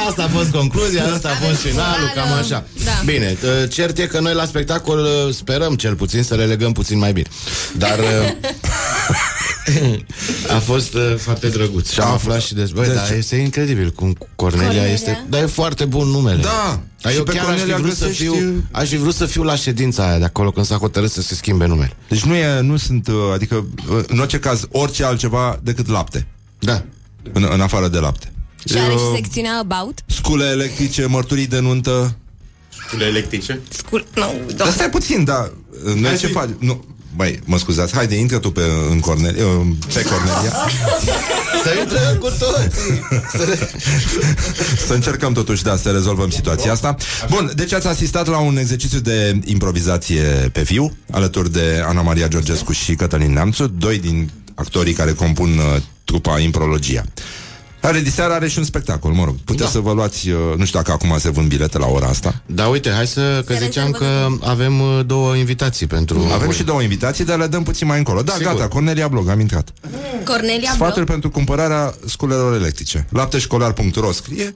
Asta 0.07 0.23
a 0.23 0.27
fost 0.27 0.49
concluzia, 0.51 1.03
asta 1.13 1.29
a 1.29 1.45
fost 1.45 1.59
finalul, 1.61 2.11
Da, 2.15 2.21
cam 2.21 2.29
da. 2.29 2.35
așa. 2.37 2.65
Da. 2.85 2.91
Bine, 3.05 3.37
uh, 3.43 3.69
cert 3.69 3.97
e 3.97 4.05
că 4.05 4.19
noi 4.19 4.33
la 4.33 4.45
spectacol 4.45 4.99
uh, 4.99 5.33
sperăm 5.33 5.75
cel 5.75 5.95
puțin 5.95 6.23
să 6.23 6.35
le 6.35 6.45
legăm 6.45 6.71
puțin 6.71 6.97
mai 6.97 7.13
bine. 7.13 7.27
Dar 7.77 7.99
uh, 7.99 8.05
a 10.55 10.59
fost 10.59 10.93
uh, 10.93 11.15
foarte 11.17 11.47
drăguț 11.47 11.89
și 11.91 11.99
am 11.99 12.07
Da. 12.07 12.13
aflat 12.13 12.41
și 12.41 12.53
despre... 12.53 12.79
Băi, 12.79 12.87
Deci- 12.89 12.95
dar 12.97 13.11
este 13.17 13.35
incredibil 13.35 13.89
cum 13.91 14.17
Cornelia, 14.35 14.65
Cornelia? 14.67 14.93
este... 14.93 15.25
Dar 15.29 15.41
e 15.43 15.45
foarte 15.45 15.85
bun 15.85 16.07
numele. 16.07 16.41
Da. 16.41 16.81
Dar 17.01 17.11
Și 17.11 17.17
eu 17.17 17.23
pe 17.23 17.31
chiar 17.31 17.45
aș 17.45 17.51
fi, 17.51 17.57
Cornelia 17.57 17.77
vrut 17.77 17.95
să 17.95 18.05
găsești- 18.05 18.21
fiu, 18.23 18.63
aș 18.71 18.89
fi 18.89 18.97
vrut 18.97 19.13
să 19.15 19.25
fiu 19.25 19.43
la 19.43 19.55
ședința 19.55 20.07
aia 20.07 20.17
de 20.17 20.25
acolo 20.25 20.51
când 20.51 20.65
s-a 20.65 20.75
hotărât 20.75 21.11
să 21.11 21.21
se 21.21 21.35
schimbe 21.35 21.65
numele. 21.65 21.93
Deci 22.09 22.23
nu, 22.23 22.35
e, 22.35 22.59
nu 22.59 22.77
sunt, 22.77 23.07
uh, 23.07 23.13
adică, 23.33 23.65
uh, 23.89 24.03
în 24.07 24.19
orice 24.19 24.39
caz, 24.39 24.67
orice 24.71 25.03
altceva 25.03 25.59
decât 25.63 25.87
lapte. 25.87 26.27
Da. 26.59 26.83
În, 27.33 27.47
în 27.51 27.61
afară 27.61 27.87
de 27.87 27.97
lapte. 27.99 28.31
și 28.69 28.77
are 28.77 28.91
Eu- 28.91 28.97
și 28.97 29.15
secțiunea 29.15 29.57
About. 29.59 29.99
Scule 30.05 30.45
electrice, 30.45 31.05
mărturii 31.05 31.47
de 31.47 31.59
nuntă. 31.59 32.15
Cule 32.91 33.05
electrice. 33.05 33.59
Scul... 33.69 34.05
Nu, 34.15 34.21
Dar 34.21 34.55
doamne. 34.55 34.73
stai 34.73 34.89
puțin, 34.89 35.23
da. 35.23 35.51
Noi 35.83 36.03
Hai 36.03 36.17
ce 36.17 36.27
zi. 36.27 36.31
faci? 36.31 36.49
Nu. 36.59 36.83
Băi, 37.15 37.39
mă 37.45 37.57
scuzați, 37.57 37.93
haide, 37.93 38.15
intră 38.15 38.37
tu 38.37 38.51
pe, 38.51 38.61
în 38.89 38.99
Cornelia, 38.99 39.45
uh, 39.45 39.65
pe 39.93 40.01
Cornelia. 40.01 40.53
Să 41.63 41.75
intră 41.79 42.17
cu 42.19 42.27
toții. 42.39 43.01
Să 43.31 43.43
le... 43.47 43.69
Să 44.87 44.93
încercăm 44.93 45.33
totuși, 45.33 45.63
da, 45.63 45.75
să 45.75 45.89
rezolvăm 45.89 46.29
situația 46.29 46.71
asta. 46.71 46.95
Bun, 47.29 47.51
deci 47.55 47.73
ați 47.73 47.87
asistat 47.87 48.27
la 48.27 48.37
un 48.37 48.57
exercițiu 48.57 48.99
de 48.99 49.39
improvizație 49.45 50.21
pe 50.51 50.61
viu 50.61 50.97
Alături 51.11 51.51
de 51.51 51.83
Ana 51.87 52.01
Maria 52.01 52.27
Georgescu 52.27 52.71
și 52.71 52.95
Cătălin 52.95 53.33
Neamțu 53.33 53.67
Doi 53.67 53.97
din 53.97 54.31
actorii 54.55 54.93
care 54.93 55.11
compun 55.11 55.57
uh, 55.57 55.81
trupa 56.03 56.39
Imprologia 56.39 57.03
Are 57.83 57.99
diseară 57.99 58.33
are 58.33 58.47
și 58.47 58.57
un 58.57 58.63
spectacol, 58.63 59.11
mă 59.11 59.23
rog 59.25 59.35
Puteți 59.45 59.63
Da. 59.63 59.69
să 59.69 59.79
vă 59.79 59.93
luați, 59.93 60.29
uh, 60.29 60.37
nu 60.57 60.65
știu 60.65 60.79
dacă 60.79 60.91
acum 60.91 61.17
se 61.19 61.29
vând 61.29 61.47
bilete 61.47 61.77
la 61.77 61.85
ora 61.87 62.07
asta 62.07 62.41
Da, 62.45 62.67
uite, 62.67 62.89
hai 62.89 63.07
să... 63.07 63.43
Că 63.45 63.53
Se 63.53 63.59
ziceam 63.63 63.91
că 63.91 64.05
rezervă 64.05 64.37
avem 64.43 64.79
uh, 64.79 64.99
două 65.05 65.35
invitații 65.35 65.87
pentru... 65.87 66.27
Avem 66.33 66.51
și 66.51 66.63
două 66.63 66.81
invitații, 66.81 67.25
dar 67.25 67.37
le 67.37 67.47
dăm 67.47 67.63
puțin 67.63 67.87
mai 67.87 67.97
încolo 67.97 68.21
Da, 68.21 68.33
Sigur. 68.33 68.51
gata, 68.53 68.67
Cornelia 68.67 69.07
Blog, 69.07 69.29
am 69.29 69.39
intrat 69.39 69.69
Cornelia 70.25 70.71
Sfaturi 70.73 70.93
Blog. 70.95 71.07
pentru 71.07 71.29
cumpărarea 71.29 71.93
sculelor 72.05 72.53
electrice. 72.53 73.07
Lapteșcolar.ro 73.09 74.11
scrie 74.11 74.55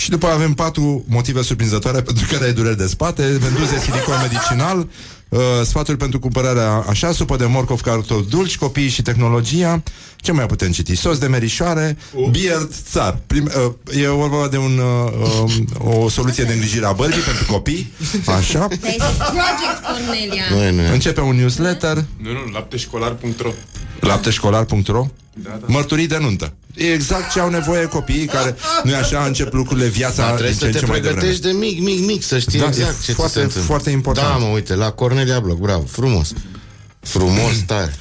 și 0.00 0.10
după 0.10 0.26
avem 0.26 0.52
patru 0.54 1.04
motive 1.08 1.42
surprinzătoare 1.42 2.02
pentru 2.02 2.26
care 2.30 2.44
ai 2.44 2.52
dureri 2.52 2.76
de 2.76 2.86
spate, 2.86 3.22
venduze 3.22 3.78
silicon 3.78 4.14
medicinal, 4.22 4.88
uh, 5.28 5.40
sfaturi 5.64 5.96
pentru 5.96 6.18
cumpărarea 6.18 6.84
așa, 6.88 7.12
supă 7.12 7.36
de 7.36 7.44
morcov, 7.44 7.80
cartofi 7.80 8.28
dulci, 8.28 8.58
copii 8.58 8.88
și 8.88 9.02
tehnologia. 9.02 9.82
Ce 10.16 10.32
mai 10.32 10.46
putem 10.46 10.70
citi? 10.70 10.94
Sos 10.94 11.18
de 11.18 11.26
merișoare, 11.26 11.96
beard 12.30 12.72
țar. 12.90 13.18
Prim, 13.26 13.50
uh, 13.94 14.02
e 14.02 14.08
vorba 14.08 14.48
de 14.48 14.56
un, 14.56 14.78
uh, 14.78 15.48
um, 15.78 16.02
o 16.02 16.08
soluție 16.08 16.44
de 16.44 16.52
îngrijire 16.52 16.86
a 16.86 16.92
bărbii 16.92 17.20
pentru 17.20 17.44
copii. 17.52 17.92
Așa. 18.38 18.58
Dar 18.58 18.68
este 18.70 18.94
Project 19.18 19.80
Cornelia. 19.88 20.42
Nu, 20.50 20.82
nu. 20.82 20.92
Începe 20.92 21.20
un 21.20 21.36
newsletter 21.36 22.04
Nu, 22.16 22.32
nu, 22.32 22.50
lapteșcolar.ro 22.52 23.50
lapteșcolar.ro 24.00 25.06
Mărturii 25.66 26.06
de 26.06 26.18
nuntă. 26.20 26.52
E 26.74 26.92
exact 26.92 27.32
ce 27.32 27.40
au 27.40 27.48
nevoie 27.50 27.84
copiii 27.84 28.26
care, 28.26 28.56
nu 28.84 28.90
e 28.90 28.96
așa, 28.96 29.24
încep 29.24 29.52
lucrurile, 29.52 29.86
viața 29.86 30.22
Dar 30.22 30.34
trebuie 30.34 30.48
din 30.50 30.58
ce 30.58 30.60
să 30.60 30.66
în 30.66 30.72
te 30.72 30.78
ce 30.78 30.86
mai 30.86 31.00
devreme. 31.00 31.18
pregătești 31.20 31.46
de 31.46 31.58
mic, 31.66 31.80
mic, 31.80 32.06
mic, 32.06 32.22
să 32.22 32.38
știi 32.38 32.58
Da, 32.58 32.66
exact 32.66 33.00
e 33.00 33.04
ce 33.04 33.12
foarte- 33.12 33.32
ți 33.32 33.38
se 33.38 33.40
întâmplă. 33.44 33.62
foarte 33.68 33.90
important. 33.90 34.28
Da, 34.28 34.36
mă, 34.36 34.52
uite, 34.54 34.74
la 34.74 34.90
Cornelia 34.90 35.40
Bloc, 35.40 35.58
bravo, 35.58 35.84
frumos. 35.88 36.32
Frumos, 37.00 37.62
tare. 37.66 37.94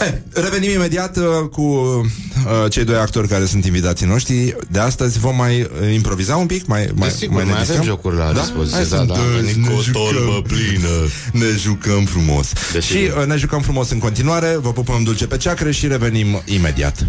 Eh, 0.00 0.12
Revenim 0.32 0.70
imediat 0.70 1.16
uh, 1.16 1.24
cu 1.52 1.60
uh, 1.62 2.70
cei 2.70 2.84
doi 2.84 2.96
actori 2.96 3.28
care 3.28 3.44
sunt 3.46 3.64
invitații 3.64 4.06
noștri. 4.06 4.56
De 4.70 4.78
astăzi 4.78 5.18
vom 5.18 5.36
mai 5.36 5.60
uh, 5.60 5.92
improviza 5.92 6.36
un 6.36 6.46
pic, 6.46 6.66
mai, 6.66 6.88
mai, 6.94 7.08
Desigur, 7.08 7.34
mai, 7.34 7.44
ne 7.44 7.50
mai 7.50 7.60
avem 7.60 7.74
distrăm? 7.74 7.94
jocuri 7.94 8.16
la 8.16 8.32
dispoziție, 8.32 8.76
Hai 8.78 8.86
da, 8.88 8.96
să- 8.96 9.04
da, 9.08 9.14
am 9.14 9.20
venit 9.34 9.54
ne 9.56 9.68
cu 9.68 9.74
o 9.78 9.82
jucăm. 9.82 10.02
torbă 10.02 10.42
plină. 10.42 10.88
Ne 11.32 11.46
jucăm 11.58 12.04
frumos. 12.04 12.52
Desigur. 12.72 12.82
Și 13.02 13.10
uh, 13.20 13.26
ne 13.26 13.36
jucăm 13.36 13.60
frumos 13.60 13.90
în 13.90 13.98
continuare. 13.98 14.56
Vă 14.60 14.72
pupăm 14.72 15.02
dulce 15.02 15.26
pe 15.26 15.36
ceacre 15.36 15.70
și 15.70 15.86
revenim 15.86 16.42
imediat. 16.44 17.06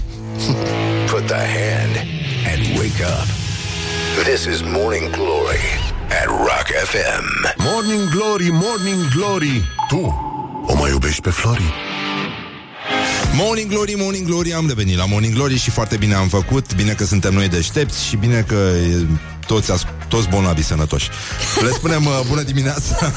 Put 1.12 1.26
the 1.26 1.36
hand 1.36 1.96
and 2.54 2.78
wake 2.78 3.04
up. 3.04 3.28
This 4.24 4.54
is 4.54 4.62
Morning 4.64 5.10
Glory 5.10 5.64
at 6.22 6.26
Rock 6.28 6.68
FM. 6.92 7.26
Morning 7.58 8.10
Glory, 8.10 8.50
Morning 8.52 9.08
Glory 9.16 9.64
Tu 9.88 10.29
o 10.70 10.76
mai 10.76 10.90
iubești 10.92 11.22
pe 11.22 11.30
Flori? 11.30 11.74
Morning 13.36 13.70
Glory, 13.72 13.94
Morning 13.98 14.28
Glory, 14.28 14.54
am 14.54 14.68
revenit 14.68 14.98
la 14.98 15.06
Morning 15.06 15.34
Glory 15.34 15.58
și 15.58 15.70
foarte 15.70 15.98
bine 15.98 16.14
am 16.14 16.28
făcut, 16.28 16.76
bine 16.76 16.92
că 16.94 17.06
suntem 17.06 17.34
noi 17.34 17.48
deștepți 17.48 18.06
și 18.06 18.16
bine 18.16 18.46
că 18.48 18.56
e, 18.56 19.06
toți, 19.48 19.72
as- 19.72 19.86
toți 20.08 20.28
bolnavi 20.28 20.64
sănătoși. 20.64 21.10
Le 21.62 21.70
spunem 21.70 22.06
uh, 22.06 22.20
bună 22.28 22.42
dimineața 22.42 23.12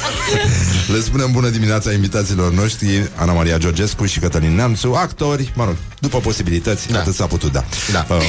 Le 0.92 1.00
spunem 1.00 1.32
bună 1.32 1.48
dimineața 1.48 1.92
invitațiilor 1.92 2.52
noștri 2.52 3.08
Ana 3.14 3.32
Maria 3.32 3.58
Georgescu 3.58 4.06
și 4.06 4.18
Cătălin 4.18 4.54
Neamțu 4.54 4.92
Actori, 4.92 5.52
mă 5.54 5.64
rog, 5.64 5.76
după 5.98 6.18
posibilități 6.18 6.88
Da. 6.90 6.98
Atât 6.98 7.14
s-a 7.14 7.26
putut, 7.26 7.52
da, 7.52 7.64
Da. 7.92 8.06
Um, 8.10 8.20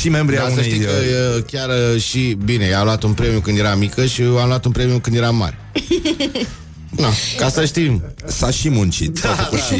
Și 0.00 0.08
membrii 0.08 0.38
Da, 0.38 0.44
a 0.44 0.46
să 0.48 0.52
unei 0.52 0.64
știi 0.70 0.80
că 0.80 0.90
uh, 0.90 1.36
e, 1.36 1.40
chiar 1.52 1.68
uh, 1.68 2.00
și 2.02 2.36
bine, 2.44 2.64
ea 2.64 2.80
a 2.80 2.84
luat 2.84 3.02
un 3.02 3.12
premiu 3.12 3.40
când 3.40 3.58
era 3.58 3.74
mică 3.74 4.06
și 4.06 4.22
eu 4.22 4.38
am 4.38 4.48
luat 4.48 4.64
un 4.64 4.72
premiu 4.72 4.98
când 4.98 5.16
eram 5.16 5.36
mare. 5.36 5.58
No, 6.96 7.08
ca 7.38 7.48
să 7.48 7.64
știm. 7.64 8.02
S-a 8.26 8.50
și 8.50 8.68
muncit 8.68 9.16
S-au 9.16 9.34
făcut 9.34 9.58
și, 9.58 9.74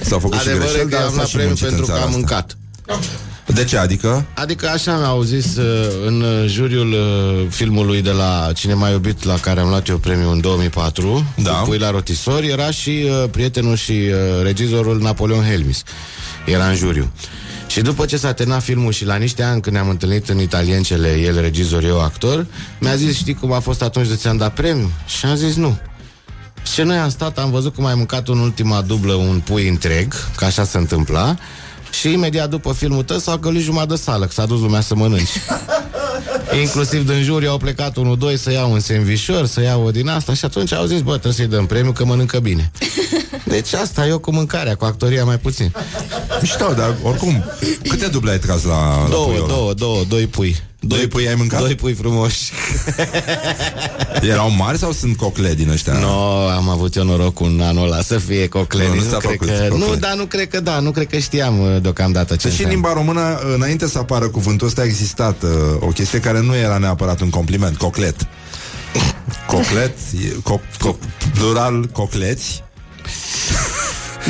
s-au 0.00 0.18
făcut 0.18 0.40
și 0.40 0.48
Adevărul 0.48 0.68
e 0.68 0.72
greșeli 0.72 0.90
că 0.90 0.96
dar 0.96 1.04
am 1.04 1.08
s-a 1.10 1.14
luat 1.16 1.26
și 1.28 1.32
premiu 1.34 1.48
muncit 1.48 1.66
în 1.68 1.74
pentru 1.74 1.92
că 1.92 1.92
țara 1.92 2.04
am 2.04 2.08
asta. 2.08 2.18
mâncat. 2.18 2.56
De 3.54 3.64
ce, 3.64 3.76
adică? 3.76 4.26
Adică 4.34 4.68
așa 4.68 4.96
mi-au 4.98 5.22
zis 5.22 5.56
uh, 5.56 5.86
în 6.06 6.20
uh, 6.20 6.44
juriul 6.48 6.92
uh, 6.92 7.46
filmului 7.50 8.02
de 8.02 8.10
la 8.10 8.50
Cine 8.54 8.74
m-a 8.74 8.88
iubit, 8.88 9.24
la 9.24 9.34
care 9.38 9.60
am 9.60 9.68
luat 9.68 9.88
eu 9.88 9.98
premiul 9.98 10.32
în 10.32 10.40
2004, 10.40 11.24
Da. 11.42 11.50
cu 11.50 11.68
Pui 11.68 11.78
la 11.78 11.90
rotisori, 11.90 12.46
era 12.48 12.70
și 12.70 12.90
uh, 13.04 13.28
prietenul 13.30 13.76
și 13.76 13.92
uh, 13.92 14.42
regizorul 14.42 15.00
Napoleon 15.00 15.44
Helmis. 15.44 15.82
Era 16.46 16.68
în 16.68 16.74
juriu. 16.76 17.12
Și 17.66 17.80
după 17.80 18.04
ce 18.04 18.16
s-a 18.16 18.32
terminat 18.32 18.62
filmul 18.62 18.92
și 18.92 19.04
la 19.04 19.16
niște 19.16 19.42
ani 19.42 19.60
când 19.60 19.74
ne-am 19.76 19.88
întâlnit 19.88 20.28
în 20.28 20.38
italiencele, 20.40 21.18
el 21.18 21.40
regizor, 21.40 21.84
eu 21.84 22.00
actor, 22.00 22.46
mi-a 22.80 22.94
zis, 22.96 23.16
știi 23.16 23.34
cum 23.34 23.52
a 23.52 23.58
fost 23.60 23.82
atunci 23.82 24.08
de 24.08 24.14
ți-am 24.14 24.36
dat 24.36 24.54
premiu? 24.54 24.90
Și 25.06 25.26
am 25.26 25.34
zis, 25.36 25.54
nu. 25.56 25.78
Și 26.72 26.80
noi 26.82 26.96
am 26.96 27.10
stat, 27.10 27.38
am 27.38 27.50
văzut 27.50 27.74
cum 27.74 27.84
ai 27.84 27.94
mâncat 27.94 28.28
în 28.28 28.38
ultima 28.38 28.80
dublă 28.80 29.12
un 29.12 29.40
pui 29.44 29.68
întreg, 29.68 30.14
că 30.36 30.44
așa 30.44 30.64
se 30.64 30.78
întâmpla, 30.78 31.36
și 31.90 32.12
imediat 32.12 32.48
după 32.48 32.72
filmul 32.72 33.02
tău 33.02 33.18
s-a 33.18 33.36
gălit 33.36 33.62
jumătate 33.62 33.88
de 33.88 33.96
sală, 33.96 34.24
că 34.24 34.32
s-a 34.32 34.46
dus 34.46 34.60
lumea 34.60 34.80
să 34.80 34.94
mănânci. 34.94 35.30
Inclusiv 36.60 37.06
din 37.06 37.22
juri 37.22 37.46
au 37.46 37.56
plecat 37.58 37.96
unul, 37.96 38.16
doi 38.18 38.38
să 38.38 38.52
iau 38.52 38.72
un 38.72 38.80
sandvișor, 38.80 39.46
să 39.46 39.62
iau 39.62 39.84
o 39.84 39.90
din 39.90 40.08
asta 40.08 40.34
și 40.34 40.44
atunci 40.44 40.72
au 40.72 40.84
zis, 40.84 41.00
bă, 41.00 41.10
trebuie 41.10 41.32
să-i 41.32 41.46
dăm 41.46 41.66
premiu 41.66 41.92
că 41.92 42.04
mănâncă 42.04 42.38
bine. 42.38 42.70
Deci 43.44 43.72
asta 43.72 44.06
eu 44.06 44.18
cu 44.18 44.32
mâncarea, 44.32 44.74
cu 44.74 44.84
actoria 44.84 45.24
mai 45.24 45.38
puțin. 45.38 45.72
Mișto, 46.40 46.72
dar 46.76 46.94
oricum 47.02 47.44
Câte 47.88 48.06
duble 48.06 48.30
ai 48.30 48.38
tras 48.38 48.64
la, 48.64 49.02
la 49.02 49.08
Două, 49.08 49.26
puiul 49.26 49.44
ăla? 49.44 49.54
două, 49.54 49.74
două, 49.74 50.04
doi 50.08 50.26
pui. 50.26 50.56
Doi 50.82 51.06
pui 51.08 51.28
ai 51.28 51.34
mâncat? 51.34 51.60
Doi 51.60 51.74
pui 51.74 51.92
frumoși. 51.92 52.52
Erau 54.30 54.50
mari 54.50 54.78
sau 54.78 54.92
sunt 54.92 55.16
cocle 55.16 55.54
din 55.54 55.70
ăștia? 55.70 55.92
No, 55.92 56.48
am 56.48 56.68
avut 56.68 56.94
eu 56.94 57.04
noroc 57.04 57.34
cu 57.34 57.44
un 57.44 57.60
anul 57.60 57.84
ăla 57.92 58.02
să 58.02 58.18
fie 58.18 58.48
cocleni. 58.48 58.88
Nu, 58.88 58.94
Nu, 58.94 59.02
nu 59.04 59.08
s-a 59.10 59.16
cred 59.16 59.30
făcut 59.30 59.46
că, 59.46 59.52
cocleni. 59.52 59.78
nu, 59.90 59.94
dar 59.96 60.14
nu 60.14 60.24
cred 60.24 60.48
că 60.48 60.60
da, 60.60 60.78
nu 60.80 60.90
cred 60.90 61.06
că 61.06 61.18
știam 61.18 61.60
uh, 61.60 61.82
deocamdată 61.82 62.36
ce 62.36 62.48
Deci 62.48 62.56
și 62.56 62.62
în 62.62 62.70
înseamnă. 62.70 62.98
limba 63.04 63.12
română, 63.12 63.54
înainte 63.54 63.88
să 63.88 63.98
apară 63.98 64.28
cuvântul 64.28 64.66
ăsta, 64.66 64.80
a 64.80 64.84
existat 64.84 65.42
uh, 65.42 65.50
o 65.80 65.86
chestie 65.86 66.20
care 66.20 66.40
nu 66.40 66.56
era 66.56 66.78
neapărat 66.78 67.20
un 67.20 67.30
compliment, 67.30 67.76
coclet. 67.76 68.26
Coclet, 69.46 69.96
e, 70.24 70.28
co- 70.28 70.86
co- 70.88 71.30
plural 71.34 71.86
cocleți, 71.92 72.62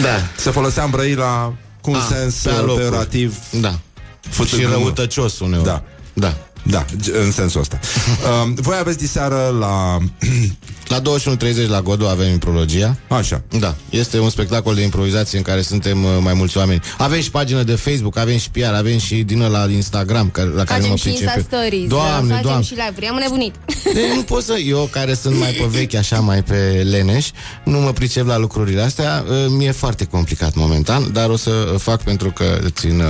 Da. 0.03 0.17
se 0.37 0.51
folosea 0.51 0.85
în 0.85 0.91
Brăila 0.91 1.55
cu 1.81 1.91
un 1.91 1.97
Ah, 1.97 2.07
sens 2.11 2.35
pe 2.35 2.49
uh, 2.49 2.55
alocuri. 2.57 2.89
peorativ. 2.89 3.37
Da. 3.61 3.79
Fătând 4.21 4.61
și 4.61 4.67
în- 4.67 4.71
răutăcios 4.73 5.39
uneori. 5.39 5.65
Da. 5.65 5.83
Da. 6.21 6.50
Da, 6.63 6.85
g- 6.85 7.25
în 7.25 7.33
sensul 7.33 7.61
ăsta. 7.61 7.79
uh, 8.45 8.53
voi 8.67 8.77
aveți 8.81 8.99
diseară 8.99 9.57
la... 9.59 9.99
La 10.87 11.01
21.30 11.01 11.67
la 11.69 11.81
Godu 11.83 12.07
avem 12.07 12.31
imprologia. 12.31 12.97
Așa. 13.09 13.43
Da, 13.59 13.75
este 13.91 14.19
un 14.19 14.31
spectacol 14.31 14.75
de 14.75 14.83
improvizație 14.83 15.39
în 15.39 15.45
care 15.45 15.63
suntem 15.63 16.05
uh, 16.05 16.11
mai 16.21 16.33
mulți 16.35 16.57
oameni. 16.57 16.81
Avem 16.99 17.21
și 17.21 17.31
pagină 17.31 17.63
de 17.63 17.75
Facebook, 17.75 18.17
avem 18.19 18.39
și 18.39 18.51
PR, 18.51 18.65
avem 18.75 18.99
și 18.99 19.15
din 19.15 19.41
la 19.49 19.67
Instagram, 19.71 20.31
care, 20.31 20.49
la 20.49 20.65
care 20.65 20.81
nu 20.81 20.87
Facem 20.87 20.91
mă 20.91 20.97
și 20.97 21.09
Insta 21.09 21.31
pricep. 21.33 21.53
Stories, 21.53 21.89
Doamne, 21.89 22.29
facem 22.29 22.43
doamne. 22.43 22.65
și 22.65 22.71
live-uri. 22.73 23.07
Am 23.07 23.17
nebunit. 23.23 23.55
Deci 23.95 24.15
nu 24.15 24.23
pot 24.23 24.43
să... 24.43 24.55
Eu, 24.67 24.89
care 24.91 25.15
sunt 25.15 25.37
mai 25.39 25.51
pe 25.53 25.65
vechi, 25.71 25.95
așa, 25.95 26.21
mai 26.21 26.43
pe 26.43 26.87
leneș, 26.91 27.29
nu 27.65 27.79
mă 27.79 27.93
pricep 27.93 28.27
la 28.27 28.39
lucrurile 28.39 28.83
astea. 28.83 29.25
Uh, 29.29 29.35
Mi-e 29.49 29.73
foarte 29.73 30.05
complicat 30.05 30.55
momentan, 30.55 31.13
dar 31.13 31.29
o 31.31 31.37
să 31.37 31.51
fac 31.79 32.03
pentru 32.03 32.31
că 32.31 32.59
țin 32.69 33.01
uh, 33.01 33.07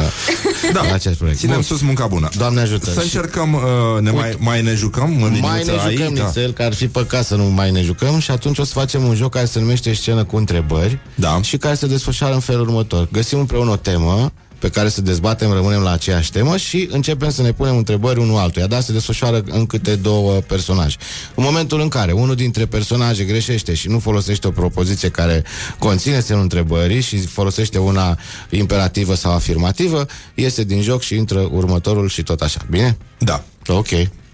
Da. 0.73 0.83
la 0.83 0.93
acest 0.95 1.17
proiect. 1.17 1.39
Ținem 1.39 1.55
Bun. 1.55 1.63
sus 1.63 1.81
munca 1.81 2.07
bună. 2.07 2.29
Doamne 2.37 2.61
ajută. 2.61 2.91
Să 2.91 3.01
Și- 3.03 3.09
încercăm, 3.43 3.53
uh, 3.95 4.01
ne 4.03 4.11
mai, 4.11 4.37
mai 4.39 4.63
ne 4.63 4.75
jucăm 4.75 5.11
în 5.11 5.19
Mai 5.19 5.31
liniuță 5.31 5.71
ne 5.71 5.91
jucăm 5.91 6.07
aici, 6.07 6.17
da. 6.19 6.25
nițel, 6.25 6.53
că 6.53 6.63
ar 6.63 6.75
fi 6.75 6.89
păcat 6.89 7.25
să 7.25 7.37
nu 7.37 7.45
mai 7.45 7.71
ne 7.71 7.83
jucăm 7.83 8.19
și 8.19 8.31
atunci 8.31 8.59
o 8.59 8.65
să 8.65 8.73
facem 8.73 9.03
un 9.05 9.15
joc 9.15 9.31
care 9.33 9.45
se 9.45 9.59
numește 9.59 9.93
scenă 9.93 10.25
cu 10.25 10.37
întrebări 10.37 10.99
Da. 11.15 11.39
și 11.43 11.57
care 11.57 11.75
se 11.75 11.87
desfășoară 11.87 12.35
în 12.35 12.41
felul 12.41 12.61
următor. 12.69 13.09
Găsim 13.13 13.39
împreună 13.39 13.71
o 13.71 13.77
temă 13.77 14.33
pe 14.61 14.69
care 14.71 14.89
să 14.89 15.01
dezbatem, 15.01 15.53
rămânem 15.53 15.81
la 15.81 15.91
aceeași 15.91 16.31
temă 16.33 16.57
și 16.57 16.89
începem 16.91 17.31
să 17.31 17.43
ne 17.43 17.53
punem 17.53 17.77
întrebări 17.77 18.19
unul 18.19 18.39
altuia, 18.39 18.67
dar 18.67 18.81
se 18.81 18.93
desfășoară 18.93 19.43
în 19.47 19.67
câte 19.67 19.97
două 19.97 20.33
personaje. 20.33 20.97
În 21.35 21.43
momentul 21.45 21.81
în 21.81 21.89
care 21.89 22.13
unul 22.13 22.35
dintre 22.35 22.67
personaje 22.67 23.25
greșește 23.25 23.75
și 23.75 23.89
nu 23.89 23.99
folosește 23.99 24.47
o 24.47 24.51
propoziție 24.51 25.09
care 25.09 25.45
conține 25.79 26.21
semnul 26.21 26.43
întrebării 26.43 27.01
și 27.01 27.19
folosește 27.19 27.79
una 27.79 28.19
imperativă 28.51 29.15
sau 29.15 29.33
afirmativă, 29.33 30.07
iese 30.35 30.65
din 30.65 30.83
joc 30.83 31.03
și 31.03 31.15
intră 31.15 31.49
următorul 31.53 32.09
și 32.09 32.23
tot 32.23 32.41
așa. 32.41 32.61
Bine? 32.71 32.97
Da. 33.19 33.45
Ok. 33.67 33.89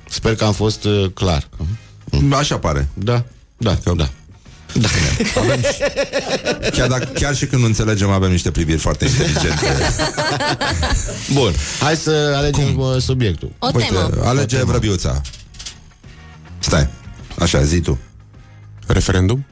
Sper 0.09 0.35
că 0.35 0.45
am 0.45 0.53
fost 0.53 0.85
uh, 0.85 1.11
clar. 1.14 1.49
Așa 2.33 2.59
pare. 2.59 2.89
Da, 2.95 3.24
da, 3.57 3.77
Că- 3.85 3.93
da. 3.97 4.11
Da. 4.81 4.89
Avem 5.41 5.61
și, 5.61 5.83
chiar, 6.70 6.89
dacă, 6.89 7.05
chiar 7.05 7.35
și 7.37 7.47
când 7.47 7.61
nu 7.61 7.66
înțelegem, 7.66 8.11
avem 8.11 8.31
niște 8.31 8.51
priviri 8.51 8.79
foarte 8.79 9.05
inteligente. 9.05 9.66
Bun, 11.33 11.53
hai 11.81 11.97
să 11.97 12.33
alegem 12.37 12.74
Cum? 12.74 12.99
subiectul. 12.99 13.53
O 13.59 13.70
temă. 13.70 14.11
alege 14.24 14.64
vrăbiuța. 14.64 15.20
Stai. 16.59 16.89
Așa, 17.39 17.62
zi 17.62 17.81
tu. 17.81 17.99
Referendum? 18.87 19.47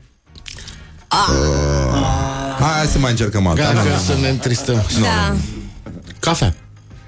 Hai 2.59 2.87
să 2.87 2.99
mai 2.99 3.11
încercăm 3.11 3.47
alta. 3.47 3.63
Gata, 3.63 3.83
Nu, 3.83 3.89
nu, 3.91 3.99
să 3.99 4.17
ne 4.21 4.29
întristăm. 4.29 4.87
Da. 5.01 5.37
Cafea. 6.19 6.55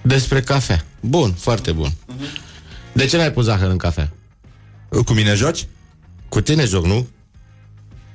Despre 0.03 0.41
cafea. 0.43 0.85
Bun, 1.01 1.35
foarte 1.39 1.73
bun. 1.73 1.93
De 2.93 3.05
ce 3.07 3.17
n-ai 3.17 3.33
pus 3.33 3.45
zahăr 3.45 3.71
în 3.71 3.77
cafea? 3.77 4.11
nu. 4.91 5.03
Cu 5.05 5.13
mine 5.13 5.35
joci? 5.35 5.67
Cu 6.29 6.41
tine 6.41 6.65
joc, 6.65 6.85
nu? 6.87 7.09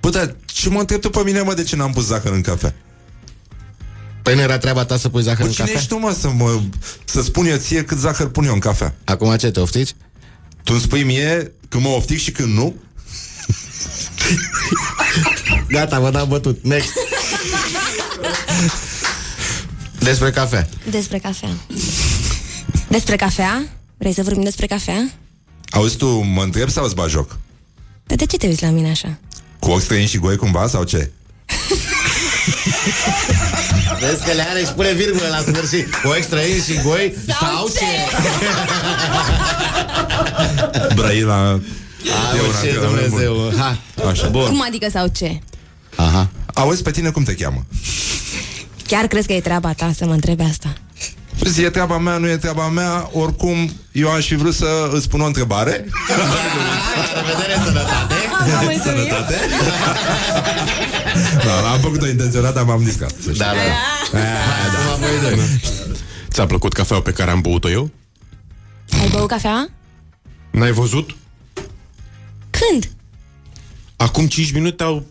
Bă, 0.01 0.09
dar 0.09 0.35
ce 0.45 0.69
mă 0.69 0.79
întreb 0.79 1.01
tu 1.01 1.09
pe 1.09 1.21
mine, 1.23 1.41
mă, 1.41 1.53
de 1.53 1.63
ce 1.63 1.75
n-am 1.75 1.91
pus 1.91 2.05
zahăr 2.05 2.31
în 2.31 2.41
cafea? 2.41 2.73
Păi 4.21 4.35
nu 4.35 4.41
era 4.41 4.57
treaba 4.57 4.85
ta 4.85 4.97
să 4.97 5.09
pui 5.09 5.21
zahăr 5.21 5.39
Bă, 5.41 5.45
în 5.45 5.51
cine 5.51 5.65
cafea? 5.65 5.79
ești 5.79 5.93
tu, 5.93 5.99
mă, 5.99 6.15
să, 6.19 6.29
mă, 6.29 6.61
să 7.05 7.21
spun 7.21 7.45
eu 7.45 7.57
ție 7.57 7.83
cât 7.83 7.97
zahăr 7.97 8.29
pun 8.29 8.45
eu 8.45 8.53
în 8.53 8.59
cafea? 8.59 8.95
Acum 9.03 9.35
ce, 9.35 9.51
te 9.51 9.59
oftiți? 9.59 9.95
Tu 10.63 10.73
îmi 10.73 10.81
spui 10.81 11.03
mie 11.03 11.51
când 11.69 11.83
mă 11.83 11.89
oftic 11.89 12.19
și 12.19 12.31
când 12.31 12.53
nu? 12.53 12.75
Gata, 15.67 15.99
vă 15.99 16.11
dau 16.11 16.25
bătut. 16.25 16.63
Next. 16.63 16.91
Despre 19.99 20.29
cafea. 20.31 20.69
Despre 20.89 21.17
cafea. 21.19 21.49
Despre 22.87 23.15
cafea? 23.15 23.63
Vrei 23.97 24.13
să 24.13 24.23
vorbim 24.23 24.43
despre 24.43 24.65
cafea? 24.65 25.11
Auzi, 25.69 25.97
tu 25.97 26.07
mă 26.07 26.43
întreb 26.43 26.69
sau 26.69 26.83
îți 26.85 26.95
bagi 26.95 27.11
joc? 27.11 27.37
Dar 28.05 28.17
de 28.17 28.25
ce 28.25 28.37
te 28.37 28.47
uiți 28.47 28.63
la 28.63 28.69
mine 28.69 28.89
așa? 28.89 29.17
Cu 29.61 29.71
ochi 29.71 29.81
străini 29.81 30.07
și 30.07 30.17
goi 30.17 30.35
cumva 30.35 30.67
sau 30.67 30.83
ce? 30.83 31.11
Vezi 33.99 34.23
că 34.25 34.31
le 34.33 34.45
are 34.49 34.59
și 34.59 34.71
pune 34.73 34.91
virgulă 34.93 35.27
la 35.29 35.37
sfârșit. 35.53 35.95
Cu 35.95 36.13
extrain 36.17 36.61
și 36.61 36.81
goi 36.83 37.13
sau, 37.39 37.67
ce? 37.67 37.85
Brăila... 40.95 41.35
Au, 41.51 41.59
una, 42.49 42.59
ce 42.63 42.73
că- 42.73 42.85
Dumnezeu. 42.85 43.53
Ha. 43.57 43.77
Așa. 44.09 44.27
Bun. 44.27 44.45
Cum 44.45 44.63
adică 44.67 44.89
sau 44.89 45.07
ce? 45.07 45.39
Aha. 45.95 46.29
Auzi, 46.53 46.81
pe 46.83 46.91
tine 46.91 47.09
cum 47.09 47.23
te 47.23 47.35
cheamă? 47.35 47.65
Chiar 48.87 49.07
crezi 49.07 49.27
că 49.27 49.33
e 49.33 49.39
treaba 49.41 49.73
ta 49.73 49.91
să 49.97 50.05
mă 50.05 50.13
întrebi 50.13 50.41
asta? 50.43 50.73
Păi, 51.43 51.63
E 51.63 51.69
treaba 51.69 51.97
mea, 51.97 52.17
nu 52.17 52.29
e 52.29 52.37
treaba 52.37 52.67
mea 52.67 53.09
Oricum, 53.13 53.71
eu 53.91 54.11
aș 54.11 54.27
fi 54.27 54.35
vrut 54.35 54.53
să 54.53 54.89
îți 54.93 55.09
pun 55.09 55.21
o 55.21 55.25
întrebare 55.25 55.85
Revedere, 57.13 57.61
sănătate. 57.65 58.15
Sănătate 58.83 59.35
da, 61.45 61.71
Am 61.71 61.79
făcut-o 61.79 62.07
intenționat, 62.07 62.53
dar 62.53 62.63
m-am 62.63 62.83
discat 62.83 63.09
să 63.09 63.31
știi. 63.31 63.33
Da, 63.33 63.45
da, 63.45 63.51
da. 64.11 64.19
Acum 64.87 64.99
voi 64.99 65.35
doi. 65.35 65.39
Ți-a 66.31 66.45
plăcut 66.45 66.73
cafeaua 66.73 67.01
pe 67.01 67.11
care 67.11 67.31
am 67.31 67.41
băut-o 67.41 67.69
eu? 67.69 67.89
Ai 69.01 69.09
băut 69.11 69.27
cafea? 69.27 69.69
N-ai 70.51 70.71
văzut? 70.71 71.15
Când? 72.49 72.91
Acum 73.95 74.27
5 74.27 74.51
minute 74.51 74.83
au... 74.83 75.05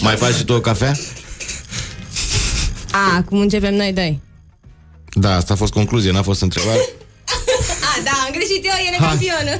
Mai 0.00 0.16
faci 0.16 0.34
și 0.34 0.44
tu 0.44 0.52
o 0.52 0.60
cafea? 0.60 0.92
A, 2.90 3.14
acum 3.16 3.38
începem 3.38 3.74
noi 3.74 3.92
doi. 3.92 4.20
Da, 5.12 5.34
asta 5.36 5.52
a 5.52 5.56
fost 5.56 5.72
concluzie, 5.72 6.10
n-a 6.10 6.22
fost 6.22 6.42
întrebare. 6.42 6.78
A, 7.98 8.02
da, 8.04 8.10
am 8.26 8.30
greșit 8.32 8.64
eu, 8.64 8.72
e 8.86 8.90
necampionă. 8.90 9.50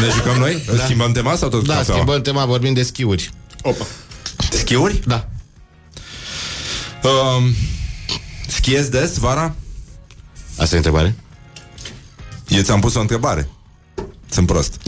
Ne 0.00 0.08
jucăm 0.14 0.36
noi? 0.38 0.62
Da. 0.76 0.84
Schimbăm 0.84 1.12
tema 1.12 1.36
sau 1.36 1.48
tot 1.48 1.66
Da, 1.66 1.74
cafeaua? 1.74 1.98
schimbăm 2.00 2.22
tema, 2.22 2.44
vorbim 2.44 2.72
de 2.74 2.82
schiuri. 2.82 3.30
Opa. 3.62 3.86
Schiuri? 4.50 5.00
Da. 5.06 5.28
Um, 7.02 7.54
schiezi 8.48 8.90
des 8.90 9.16
vara? 9.18 9.54
Asta 10.58 10.74
e 10.74 10.76
întrebare? 10.76 11.14
Eu 12.48 12.62
ți-am 12.62 12.80
pus 12.80 12.94
o 12.94 13.00
întrebare 13.00 13.48
Sunt 14.30 14.46
prost 14.46 14.74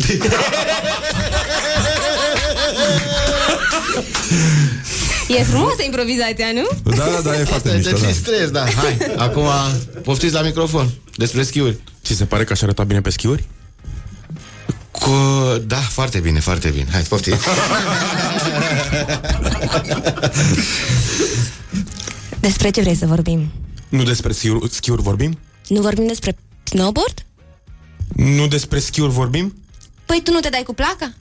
E 5.29 5.43
frumoasă 5.43 5.83
improvizația, 5.85 6.47
nu? 6.55 6.93
Da, 6.97 7.05
da, 7.05 7.20
da, 7.22 7.41
e 7.41 7.45
foarte 7.45 7.68
Te 7.68 7.77
mișto 7.77 7.97
da. 7.99 8.07
distrezi, 8.07 8.53
da. 8.53 8.64
Hai, 8.64 8.97
acum 9.16 9.47
poftiți 10.03 10.35
la 10.35 10.41
microfon 10.43 10.91
despre 11.16 11.43
schiuri. 11.43 11.77
Ți 12.05 12.14
se 12.14 12.25
pare 12.25 12.45
că 12.45 12.53
aș 12.53 12.62
arăta 12.62 12.85
bine 12.85 13.01
pe 13.01 13.11
schiuri? 13.11 13.45
Cu... 14.91 15.11
Da, 15.66 15.77
foarte 15.77 16.18
bine, 16.18 16.41
foarte 16.41 16.68
bine. 16.68 16.87
Hai, 16.93 17.03
poftiți. 17.03 17.45
Despre 22.41 22.70
ce 22.70 22.81
vrei 22.81 22.95
să 22.95 23.07
vorbim? 23.07 23.53
Nu 23.89 24.03
despre 24.03 24.33
schiuri, 24.33 24.70
schiuri 24.70 25.03
vorbim? 25.03 25.39
Nu 25.68 25.81
vorbim 25.81 26.07
despre 26.07 26.37
snowboard? 26.62 27.25
Nu 28.16 28.47
despre 28.47 28.79
schiuri 28.79 29.12
vorbim? 29.12 29.55
Păi 30.07 30.20
tu 30.25 30.33
nu 30.33 30.41
te 30.41 30.49
dai 30.49 30.62
cu 30.66 30.75
placa? 30.75 31.12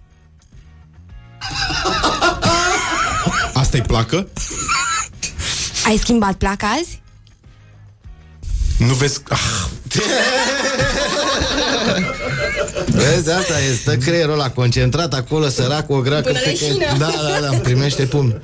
Asta-i 3.93 4.15
placă? 4.15 4.27
Ai 5.85 5.97
schimbat 5.97 6.33
placa 6.33 6.67
azi? 6.67 7.01
Nu 8.77 8.93
vezi... 8.93 9.19
Ah, 9.29 9.39
Vezi, 12.87 13.29
asta 13.31 13.61
e, 13.61 13.73
stă 13.73 13.95
creierul 13.97 14.33
ăla 14.33 14.49
concentrat 14.49 15.13
acolo, 15.13 15.47
săracul, 15.49 15.97
o 15.97 16.01
greacă. 16.01 16.21
Până 16.21 16.39
leșină. 16.45 16.85
Da, 16.97 17.11
da, 17.41 17.47
da, 17.49 17.57
primește 17.57 18.05
pumn. 18.05 18.41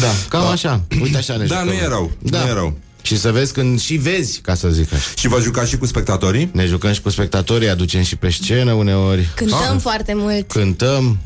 Da, 0.00 0.06
cam 0.28 0.46
așa. 0.46 0.82
Uite 1.02 1.16
așa 1.16 1.36
ne 1.36 1.44
Da, 1.44 1.54
jucăm. 1.54 1.68
nu 1.68 1.72
e 1.74 1.86
rău, 1.86 2.10
Da. 2.22 2.42
nu 2.42 2.48
e 2.48 2.52
rău. 2.52 2.78
Și 3.02 3.18
să 3.18 3.32
vezi 3.32 3.52
când 3.52 3.80
și 3.80 3.94
vezi, 3.94 4.40
ca 4.40 4.54
să 4.54 4.68
zic 4.68 4.92
așa. 4.92 5.10
Și 5.16 5.28
vă 5.28 5.40
jucați 5.40 5.70
și 5.70 5.76
cu 5.78 5.86
spectatorii? 5.86 6.50
Ne 6.52 6.66
jucăm 6.66 6.92
și 6.92 7.00
cu 7.00 7.10
spectatorii, 7.10 7.68
aducem 7.68 8.02
și 8.02 8.16
pe 8.16 8.30
scenă 8.30 8.72
uneori. 8.72 9.28
Cântăm 9.34 9.78
foarte 9.78 10.12
mult. 10.14 10.52
Cântăm, 10.52 11.18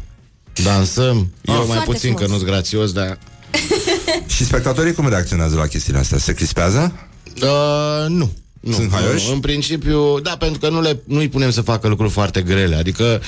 dansăm. 0.62 1.32
Eu 1.43 1.55
mai 1.55 1.64
Foarte 1.66 1.90
puțin, 1.90 2.14
că 2.14 2.22
frumos. 2.22 2.40
nu-s 2.40 2.48
grațios, 2.51 2.93
dar... 2.93 3.18
Și 4.26 4.44
spectatorii 4.44 4.93
cum 4.93 5.09
reacționează 5.09 5.56
la 5.56 5.66
chestiile 5.66 5.98
astea? 5.98 6.18
Se 6.18 6.32
crispează? 6.32 6.93
Uh, 7.43 8.09
nu. 8.09 8.32
Nu, 8.60 8.72
Sunt 8.72 8.93
haioși? 8.93 9.26
nu, 9.28 9.35
în 9.35 9.40
principiu, 9.40 10.20
da, 10.20 10.31
pentru 10.31 10.59
că 10.59 10.68
nu 10.68 10.81
le, 10.81 11.01
nu-i 11.05 11.28
punem 11.28 11.51
să 11.51 11.60
facă 11.60 11.89
lucruri 11.89 12.12
foarte 12.12 12.43
grele, 12.43 12.76
adică 12.76 13.20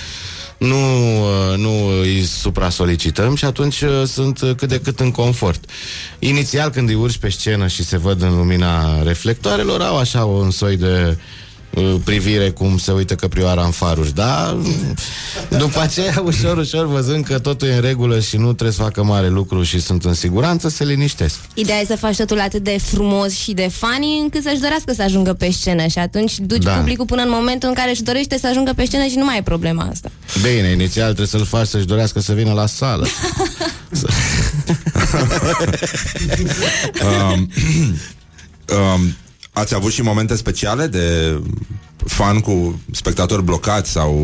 nu, 0.58 0.76
uh, 1.20 1.56
nu 1.56 1.86
îi 2.00 2.22
supra-solicităm 2.22 3.34
și 3.34 3.44
atunci 3.44 3.80
uh, 3.80 4.02
sunt 4.06 4.40
uh, 4.40 4.54
cât 4.56 4.68
de 4.68 4.80
cât 4.80 5.00
în 5.00 5.10
confort. 5.10 5.64
Inițial, 6.18 6.70
când 6.70 6.88
îi 6.88 6.94
urci 6.94 7.16
pe 7.16 7.28
scenă 7.28 7.66
și 7.66 7.84
se 7.84 7.98
văd 7.98 8.22
în 8.22 8.36
lumina 8.36 9.02
reflectoarelor, 9.02 9.80
au 9.80 9.98
așa 9.98 10.24
un 10.24 10.50
soi 10.50 10.76
de 10.76 11.06
uh, 11.08 11.16
privire 12.04 12.50
cum 12.50 12.78
se 12.78 12.92
uită 12.92 13.14
căprioara 13.14 13.64
în 13.64 13.70
faruri, 13.70 14.14
dar 14.14 14.56
după 15.48 15.80
aceea, 15.80 16.22
ușor, 16.24 16.56
ușor, 16.56 16.86
văzând 16.86 17.24
că 17.24 17.38
totul 17.38 17.68
e 17.68 17.74
în 17.74 17.80
regulă 17.80 18.20
și 18.20 18.36
nu 18.36 18.44
trebuie 18.52 18.70
să 18.76 18.82
facă 18.82 19.02
mare 19.04 19.28
lucru 19.28 19.62
și 19.62 19.80
sunt 19.80 20.04
în 20.04 20.14
siguranță, 20.14 20.68
se 20.68 20.84
liniștesc. 20.84 21.38
Ideea 21.54 21.80
e 21.80 21.84
să 21.84 21.96
faci 21.96 22.16
totul 22.16 22.40
atât 22.40 22.62
de 22.62 22.78
frumos 22.82 23.32
și 23.32 23.52
de 23.52 23.68
funny 23.72 24.18
încât 24.22 24.42
să-și 24.42 24.60
dorească 24.60 24.92
să 24.92 25.02
ajungă 25.02 25.32
pe 25.32 25.50
scenă 25.50 25.86
și 25.86 25.98
atunci 25.98 26.38
duci 26.38 26.62
Da. 26.62 26.72
publicul 26.72 27.04
până 27.04 27.22
în 27.22 27.30
momentul 27.30 27.68
în 27.68 27.74
care 27.74 27.90
își 27.90 28.02
dorește 28.02 28.38
să 28.38 28.46
ajungă 28.46 28.72
pe 28.76 28.84
scenă 28.84 29.04
și 29.06 29.16
nu 29.16 29.24
mai 29.24 29.38
e 29.38 29.42
problema 29.42 29.88
asta. 29.90 30.10
Bine, 30.42 30.68
inițial 30.68 31.04
trebuie 31.06 31.26
să-l 31.26 31.44
faci 31.44 31.66
să-și 31.66 31.86
dorească 31.86 32.20
să 32.20 32.32
vină 32.32 32.52
la 32.52 32.66
sală. 32.66 33.06
Um, 37.02 37.48
um, 38.76 39.16
ați 39.56 39.74
avut 39.74 39.92
și 39.92 40.02
momente 40.02 40.36
speciale 40.36 40.86
de 40.86 41.38
fan 42.06 42.40
cu 42.40 42.80
spectatori 42.92 43.42
blocați 43.44 43.90
sau... 43.90 44.14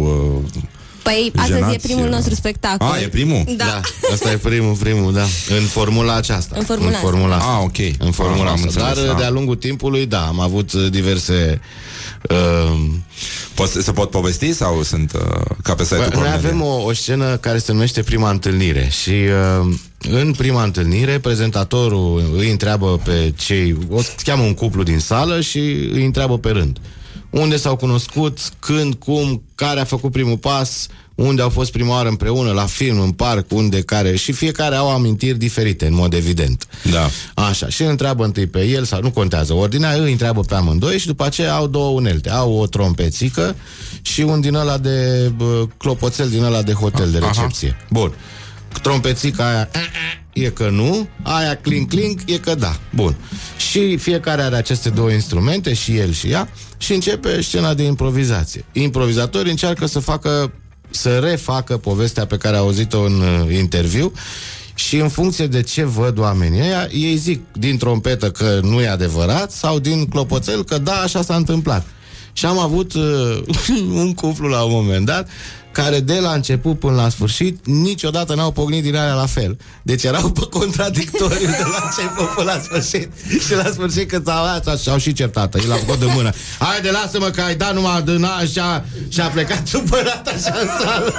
Uh, 0.54 0.60
Păi, 1.02 1.32
astăzi 1.36 1.58
Jenați, 1.58 1.74
e 1.74 1.78
primul 1.82 2.04
uh, 2.04 2.10
nostru 2.10 2.34
spectacol. 2.34 2.86
A, 2.86 3.00
e 3.00 3.08
primul? 3.08 3.44
Da. 3.56 3.64
Da, 3.64 3.80
asta 4.12 4.30
e 4.30 4.36
primul, 4.36 4.74
primul, 4.74 5.12
da. 5.12 5.22
În 5.58 5.62
formula 5.62 6.14
aceasta. 6.14 6.54
În 6.58 6.64
formula 6.64 6.88
în 6.90 6.94
formula 6.94 7.36
asta. 7.36 7.50
Ah, 7.50 7.62
ok. 7.62 7.76
În 7.98 8.10
formula 8.10 8.50
Ah, 8.50 8.56
am 8.58 8.64
asta. 8.66 8.80
Dar 8.80 8.88
înțeles, 8.88 9.10
da. 9.10 9.18
de-a 9.18 9.30
lungul 9.30 9.56
timpului, 9.56 10.06
da, 10.06 10.26
am 10.26 10.40
avut 10.40 10.72
uh, 10.72 10.90
diverse... 10.90 11.60
Uh, 12.30 12.80
Pot, 13.54 13.68
se 13.68 13.92
pot 13.92 14.10
povesti 14.10 14.52
sau 14.52 14.82
sunt 14.82 15.12
uh, 15.12 15.40
ca 15.62 15.74
pe 15.74 15.82
site-ul 15.82 16.02
Bă, 16.02 16.14
Noi 16.14 16.22
Cornelia? 16.22 16.48
avem 16.48 16.62
o, 16.62 16.82
o 16.84 16.92
scenă 16.92 17.36
care 17.36 17.58
se 17.58 17.72
numește 17.72 18.02
Prima 18.02 18.30
Întâlnire 18.30 18.88
și 19.02 19.10
uh, 19.10 19.74
în 20.10 20.32
prima 20.36 20.62
întâlnire 20.62 21.18
prezentatorul 21.18 22.32
îi 22.36 22.50
întreabă 22.50 23.00
pe 23.04 23.32
cei, 23.36 23.76
o 23.90 24.02
să 24.02 24.10
cheamă 24.22 24.42
un 24.42 24.54
cuplu 24.54 24.82
din 24.82 24.98
sală 24.98 25.40
și 25.40 25.58
îi 25.92 26.04
întreabă 26.04 26.38
pe 26.38 26.50
rând. 26.50 26.78
Unde 27.32 27.56
s-au 27.56 27.76
cunoscut, 27.76 28.38
când, 28.58 28.94
cum, 28.94 29.42
care 29.54 29.80
a 29.80 29.84
făcut 29.84 30.12
primul 30.12 30.36
pas, 30.36 30.86
unde 31.14 31.42
au 31.42 31.48
fost 31.48 31.72
prima 31.72 31.94
oară 31.94 32.08
împreună, 32.08 32.52
la 32.52 32.66
film, 32.66 33.00
în 33.00 33.10
parc, 33.10 33.52
unde, 33.52 33.80
care, 33.80 34.16
și 34.16 34.32
fiecare 34.32 34.74
au 34.74 34.90
amintiri 34.90 35.38
diferite, 35.38 35.86
în 35.86 35.94
mod 35.94 36.12
evident. 36.12 36.66
Da. 36.90 37.08
Așa, 37.34 37.68
și 37.68 37.82
îl 37.82 37.88
întreabă 37.88 38.24
întâi 38.24 38.46
pe 38.46 38.64
el, 38.64 38.84
sau 38.84 39.00
nu 39.00 39.10
contează 39.10 39.54
ordinea, 39.54 39.92
îi 39.92 40.10
întreabă 40.10 40.40
pe 40.40 40.54
amândoi 40.54 40.98
și 40.98 41.06
după 41.06 41.24
aceea 41.24 41.54
au 41.54 41.66
două 41.66 41.90
unelte. 41.90 42.30
Au 42.30 42.52
o 42.52 42.66
trompețică 42.66 43.56
și 44.02 44.20
un 44.20 44.40
din 44.40 44.54
ăla 44.54 44.78
de 44.78 45.30
bă, 45.36 45.66
clopoțel 45.76 46.28
din 46.28 46.42
ăla 46.42 46.62
de 46.62 46.72
hotel, 46.72 47.10
de 47.10 47.18
recepție. 47.18 47.76
Bun. 47.90 48.14
Trompețica 48.82 49.48
aia 49.48 49.68
e 50.32 50.48
că 50.48 50.68
nu, 50.68 51.08
aia 51.22 51.56
clink 51.56 51.88
clink 51.88 52.20
e 52.26 52.38
că 52.38 52.54
da. 52.54 52.76
Bun. 52.94 53.16
Și 53.56 53.96
fiecare 53.96 54.42
are 54.42 54.56
aceste 54.56 54.88
două 54.88 55.10
instrumente, 55.10 55.74
și 55.74 55.96
el 55.96 56.12
și 56.12 56.30
ea, 56.30 56.48
și 56.76 56.92
începe 56.92 57.40
scena 57.40 57.74
de 57.74 57.82
improvizație. 57.82 58.64
Improvizatorii 58.72 59.50
încearcă 59.50 59.86
să 59.86 59.98
facă 59.98 60.52
să 60.90 61.18
refacă 61.18 61.76
povestea 61.76 62.26
pe 62.26 62.36
care 62.36 62.56
a 62.56 62.58
auzit-o 62.58 63.00
în 63.00 63.20
uh, 63.20 63.54
interviu 63.56 64.12
și 64.74 64.96
în 64.96 65.08
funcție 65.08 65.46
de 65.46 65.62
ce 65.62 65.84
văd 65.84 66.18
oamenii 66.18 66.60
ăia, 66.60 66.88
ei 66.92 67.16
zic 67.16 67.40
din 67.52 67.78
trompetă 67.78 68.30
că 68.30 68.60
nu 68.62 68.80
e 68.80 68.88
adevărat 68.88 69.52
sau 69.52 69.78
din 69.78 70.06
clopoțel 70.06 70.64
că 70.64 70.78
da, 70.78 70.92
așa 70.94 71.22
s-a 71.22 71.36
întâmplat. 71.36 71.86
Și 72.32 72.46
am 72.46 72.58
avut 72.58 72.94
uh, 72.94 73.42
un 74.02 74.14
cuplu 74.14 74.48
la 74.48 74.62
un 74.62 74.72
moment 74.72 75.06
dat 75.06 75.28
care 75.72 76.00
de 76.00 76.18
la 76.18 76.32
început 76.32 76.78
până 76.78 76.94
la 76.94 77.08
sfârșit 77.08 77.66
niciodată 77.66 78.34
n-au 78.34 78.50
pognit 78.50 78.82
din 78.82 78.96
alea 78.96 79.14
la 79.14 79.26
fel. 79.26 79.58
Deci 79.82 80.02
erau 80.02 80.30
pe 80.30 80.46
contradictoriu 80.50 81.46
de 81.46 81.64
la 81.72 81.90
început 81.90 82.28
până 82.34 82.52
la 82.52 82.60
sfârșit. 82.60 83.10
Și 83.46 83.54
la 83.54 83.70
sfârșit 83.72 84.08
când 84.08 84.24
s-au 84.26 84.60
s-au, 84.64 84.76
s-au 84.76 84.98
și 84.98 85.12
certat. 85.12 85.54
El 85.54 85.72
a 85.72 85.74
făcut 85.74 85.98
de 85.98 86.06
mână. 86.14 86.30
Haide, 86.58 86.90
lasă-mă 86.90 87.26
că 87.26 87.40
ai 87.40 87.54
dat 87.54 87.74
numai 87.74 88.02
din 88.02 88.24
așa 88.24 88.84
și 89.08 89.20
a 89.20 89.26
plecat 89.26 89.66
supărat 89.66 90.26
așa 90.26 90.54
în 90.60 90.68
sală. 90.80 91.12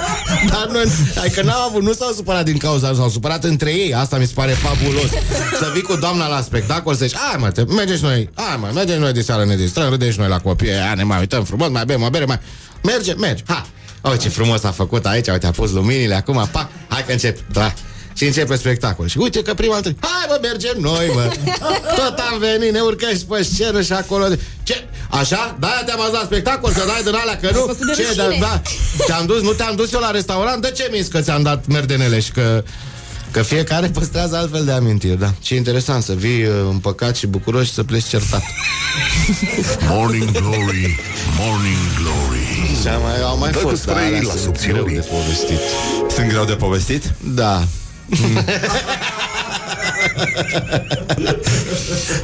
Dar 0.48 0.68
nu, 0.70 0.78
adică 1.20 1.42
n-au 1.42 1.68
avut, 1.68 1.82
nu 1.82 1.92
s-au 1.92 2.12
supărat 2.12 2.44
din 2.44 2.56
cauza, 2.56 2.94
s-au 2.94 3.08
supărat 3.08 3.44
între 3.44 3.70
ei. 3.70 3.94
Asta 3.94 4.16
mi 4.16 4.26
se 4.26 4.32
pare 4.34 4.52
fabulos. 4.52 5.10
Să 5.58 5.70
vii 5.72 5.82
cu 5.82 5.96
doamna 5.96 6.28
la 6.28 6.40
spectacol 6.40 6.94
să 6.94 7.04
zici, 7.04 7.16
hai 7.16 7.36
mă, 7.38 7.50
te, 7.50 7.64
mergeți 7.64 8.02
noi, 8.02 8.30
hai 8.34 8.56
mă, 8.60 8.70
mergem 8.74 9.00
noi 9.00 9.12
de 9.12 9.22
seară, 9.22 9.44
ne 9.44 9.56
distrăm, 9.56 9.88
râdem 9.88 10.10
și 10.10 10.18
noi 10.18 10.28
la 10.28 10.38
copii, 10.38 10.70
aia, 10.70 10.94
ne 10.94 11.02
mai 11.02 11.18
uităm 11.18 11.44
frumos, 11.44 11.68
mai 11.68 11.84
bem 11.84 12.02
o 12.02 12.10
bere, 12.10 12.24
mai... 12.24 12.40
Merge, 12.82 13.14
mergi, 13.14 13.42
hai. 13.46 13.64
Oh, 14.06 14.18
ce 14.20 14.28
frumos 14.28 14.64
a 14.64 14.70
făcut 14.70 15.06
aici, 15.06 15.28
uite, 15.28 15.46
a 15.46 15.50
pus 15.50 15.70
luminile, 15.70 16.14
acum, 16.14 16.48
pa, 16.52 16.70
hai 16.88 17.04
că 17.04 17.12
încep, 17.12 17.38
da. 17.52 17.72
Și 18.16 18.24
începe 18.24 18.56
spectacol. 18.56 19.06
Și 19.08 19.18
uite 19.18 19.42
că 19.42 19.54
prima 19.54 19.76
întâlnire, 19.76 20.06
hai 20.06 20.26
mă, 20.28 20.38
mergem 20.42 20.76
noi, 20.80 21.10
mă. 21.14 21.32
Tot 21.98 22.18
am 22.32 22.38
venit, 22.38 22.72
ne 22.72 22.80
urcăm 22.80 23.08
și 23.16 23.24
pe 23.24 23.42
scenă 23.42 23.82
și 23.82 23.92
acolo. 23.92 24.24
Ce? 24.62 24.84
Așa? 25.10 25.56
Da, 25.60 25.82
te-am 25.86 26.00
ajuns 26.00 26.18
la 26.18 26.24
spectacol, 26.24 26.72
să 26.72 26.84
dai 26.86 27.02
din 27.02 27.14
alea, 27.14 27.38
că 27.38 27.50
nu? 27.52 27.58
făcut 27.58 27.86
de 27.86 27.92
Ce? 27.92 28.14
Da, 28.16 28.24
rușine. 28.24 28.46
da. 28.46 28.62
Te-am 29.06 29.26
dus, 29.26 29.42
nu 29.42 29.52
te-am 29.52 29.76
dus 29.76 29.92
eu 29.92 30.00
la 30.00 30.10
restaurant? 30.10 30.62
De 30.62 30.70
ce 30.70 30.88
mi 30.92 31.06
că 31.10 31.20
ți-am 31.20 31.42
dat 31.42 31.66
merdenele 31.66 32.20
și 32.20 32.30
că... 32.30 32.62
Că 33.34 33.42
fiecare 33.42 33.88
păstrează 33.88 34.36
altfel 34.36 34.64
de 34.64 34.72
amintiri, 34.72 35.18
da. 35.18 35.32
Ce 35.40 35.54
interesant 35.54 36.02
să 36.02 36.12
vii 36.12 36.44
uh, 36.44 36.52
împăcat 36.70 37.16
și 37.16 37.26
bucuros 37.26 37.66
și 37.66 37.72
să 37.72 37.84
pleci 37.84 38.04
certat. 38.04 38.42
Morning 39.88 40.30
Glory, 40.30 40.98
Morning 41.38 41.76
Glory 41.98 42.78
Și 42.82 42.88
am 42.88 43.02
mai, 43.02 43.20
au 43.22 43.38
mai 43.38 43.50
Dă 43.50 43.58
cu 43.58 43.68
fost, 43.68 43.84
dar 43.86 43.94
spray 43.94 44.06
alea 44.06 44.20
la 44.22 44.28
sunt 44.30 44.42
subțiorii. 44.42 44.82
greu 44.84 44.94
de 44.94 45.06
povestit. 45.10 45.58
Sunt 46.10 46.28
greu 46.28 46.44
de 46.44 46.52
povestit? 46.52 47.12
Da. 47.34 47.64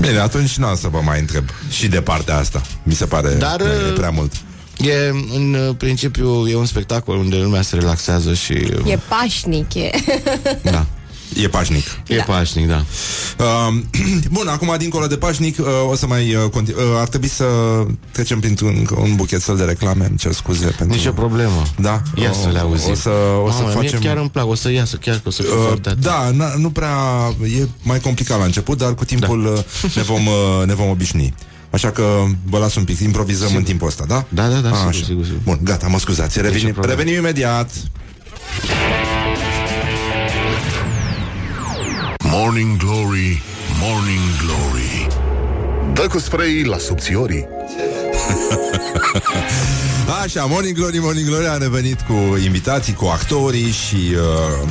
Bine, 0.01 0.19
atunci 0.19 0.57
nu 0.57 0.71
o 0.71 0.75
să 0.75 0.89
vă 0.89 1.01
mai 1.05 1.21
întreb 1.21 1.45
Și 1.71 1.89
de 1.89 2.01
partea 2.01 2.37
asta 2.37 2.63
Mi 2.83 2.95
se 2.95 3.05
pare 3.05 3.35
Dar, 3.35 3.61
e 3.61 3.65
uh, 3.65 3.93
prea 3.95 4.11
mult 4.11 4.33
E, 4.79 5.09
în 5.35 5.55
uh, 5.55 5.75
principiu, 5.79 6.49
e 6.49 6.57
un 6.57 6.67
spectacol 6.67 7.17
unde 7.17 7.37
lumea 7.37 7.63
se 7.63 7.77
relaxează 7.77 8.35
și... 8.35 8.53
uh, 8.53 8.91
E 8.93 8.99
pașnic, 9.09 9.75
e. 9.75 9.91
Da. 10.63 10.87
E 11.35 11.49
pașnic 11.49 11.85
E 12.07 12.17
Da. 12.17 12.23
pașnic, 12.23 12.67
da. 12.69 12.85
Uh, 13.39 13.75
bun, 14.37 14.49
acum 14.49 14.75
dincolo 14.79 15.07
de 15.07 15.17
pașnic 15.17 15.59
uh, 15.59 15.67
O 15.91 15.95
să 15.95 16.07
mai 16.07 16.35
uh, 16.35 16.51
continu- 16.51 16.77
uh, 16.79 16.99
Ar 17.01 17.09
trebui 17.09 17.29
să 17.29 17.45
trecem 18.13 18.41
printr-un 18.41 18.87
un 18.97 19.15
buchetel 19.17 19.57
de 19.57 19.65
reclame 19.65 20.07
Îmi 20.09 20.17
cer 20.17 20.33
scuze 20.33 20.67
pentru... 20.67 20.97
Nici 20.97 21.07
o 21.07 21.13
problemă. 21.13 21.63
Da? 21.79 22.03
Ia 22.15 22.33
să 22.33 22.49
le 22.53 22.59
auzim. 22.59 22.91
O 22.91 22.95
să, 22.95 23.11
o 23.45 23.51
să 23.51 23.57
Mamă, 23.63 23.73
mie 23.79 23.83
facem... 23.89 24.01
chiar 24.01 24.17
îmi 24.17 24.31
plac, 24.31 24.47
o 24.49 24.55
să 24.55 24.71
iasă, 24.71 24.97
chiar 24.97 25.15
că 25.15 25.23
o 25.25 25.31
să 25.31 25.43
fiu 25.43 25.53
Uh, 25.59 25.65
foarte 25.67 25.89
atent. 25.89 26.05
da, 26.05 26.31
na, 26.35 26.55
nu 26.57 26.71
prea 26.71 26.95
E 27.61 27.69
mai 27.83 28.01
complicat 28.01 28.39
la 28.39 28.45
început 28.45 28.79
Dar 28.79 28.95
cu 28.95 29.05
timpul 29.05 29.43
Da. 29.45 29.51
uh, 29.51 29.95
ne, 29.95 30.03
vom, 30.03 30.27
uh, 30.27 30.67
ne 30.67 30.75
vom 30.75 30.89
obișnui 30.89 31.35
Așa 31.71 31.91
că 31.91 32.25
vă 32.45 32.59
las 32.59 32.75
un 32.75 32.85
pic 32.85 33.01
Improvizăm 33.01 33.57
în 33.57 33.63
timpul 33.63 33.87
ăsta, 33.89 34.05
da? 34.09 34.25
Da, 34.29 34.47
da, 34.49 34.57
da, 34.59 34.69
A, 34.71 34.75
sigur, 34.75 34.89
așa. 34.89 35.05
sigur, 35.05 35.25
sigur. 35.25 35.41
Bun, 35.45 35.59
gata, 35.63 35.87
mă 35.87 35.99
scuzați 35.99 36.41
Revenim, 36.41 36.73
problemă. 36.73 36.87
revenim 36.99 37.19
imediat 37.19 37.71
Morning 42.23 42.77
Glory, 42.77 43.43
Morning 43.81 44.21
Glory 44.45 45.07
Dă 45.93 46.07
cu 46.07 46.19
spray 46.19 46.63
la 46.65 46.79
subțiorii 46.79 47.47
Așa, 50.23 50.45
Morning 50.45 50.77
Glory, 50.77 50.99
Morning 50.99 51.27
Glory 51.27 51.47
a 51.47 51.57
revenit 51.57 52.01
cu 52.01 52.37
invitații, 52.45 52.93
cu 52.93 53.05
actorii 53.05 53.71
și... 53.71 53.97
Uh, 53.97 54.69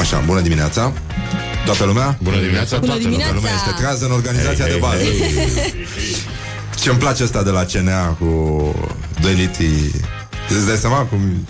așa, 0.00 0.22
bună 0.26 0.40
dimineața! 0.40 0.92
Toată 1.64 1.84
lumea? 1.84 2.18
Bună 2.22 2.40
dimineața, 2.40 2.76
Bună 2.78 2.86
toată 2.86 3.02
dimineața! 3.02 3.32
Toată 3.32 3.46
lumea 3.46 3.62
este 3.66 3.82
trează 3.82 4.04
în 4.04 4.10
organizația 4.10 4.66
de 4.66 4.76
bază. 4.80 5.02
Ce-mi 6.80 6.98
place 6.98 7.22
asta 7.22 7.42
de 7.42 7.50
la 7.50 7.64
CNA 7.64 8.06
cu 8.06 8.26
2 9.20 9.34
litri... 9.34 9.66
Îți 10.48 10.66
dai 10.66 10.76
seama 10.76 10.96
cum 10.96 11.46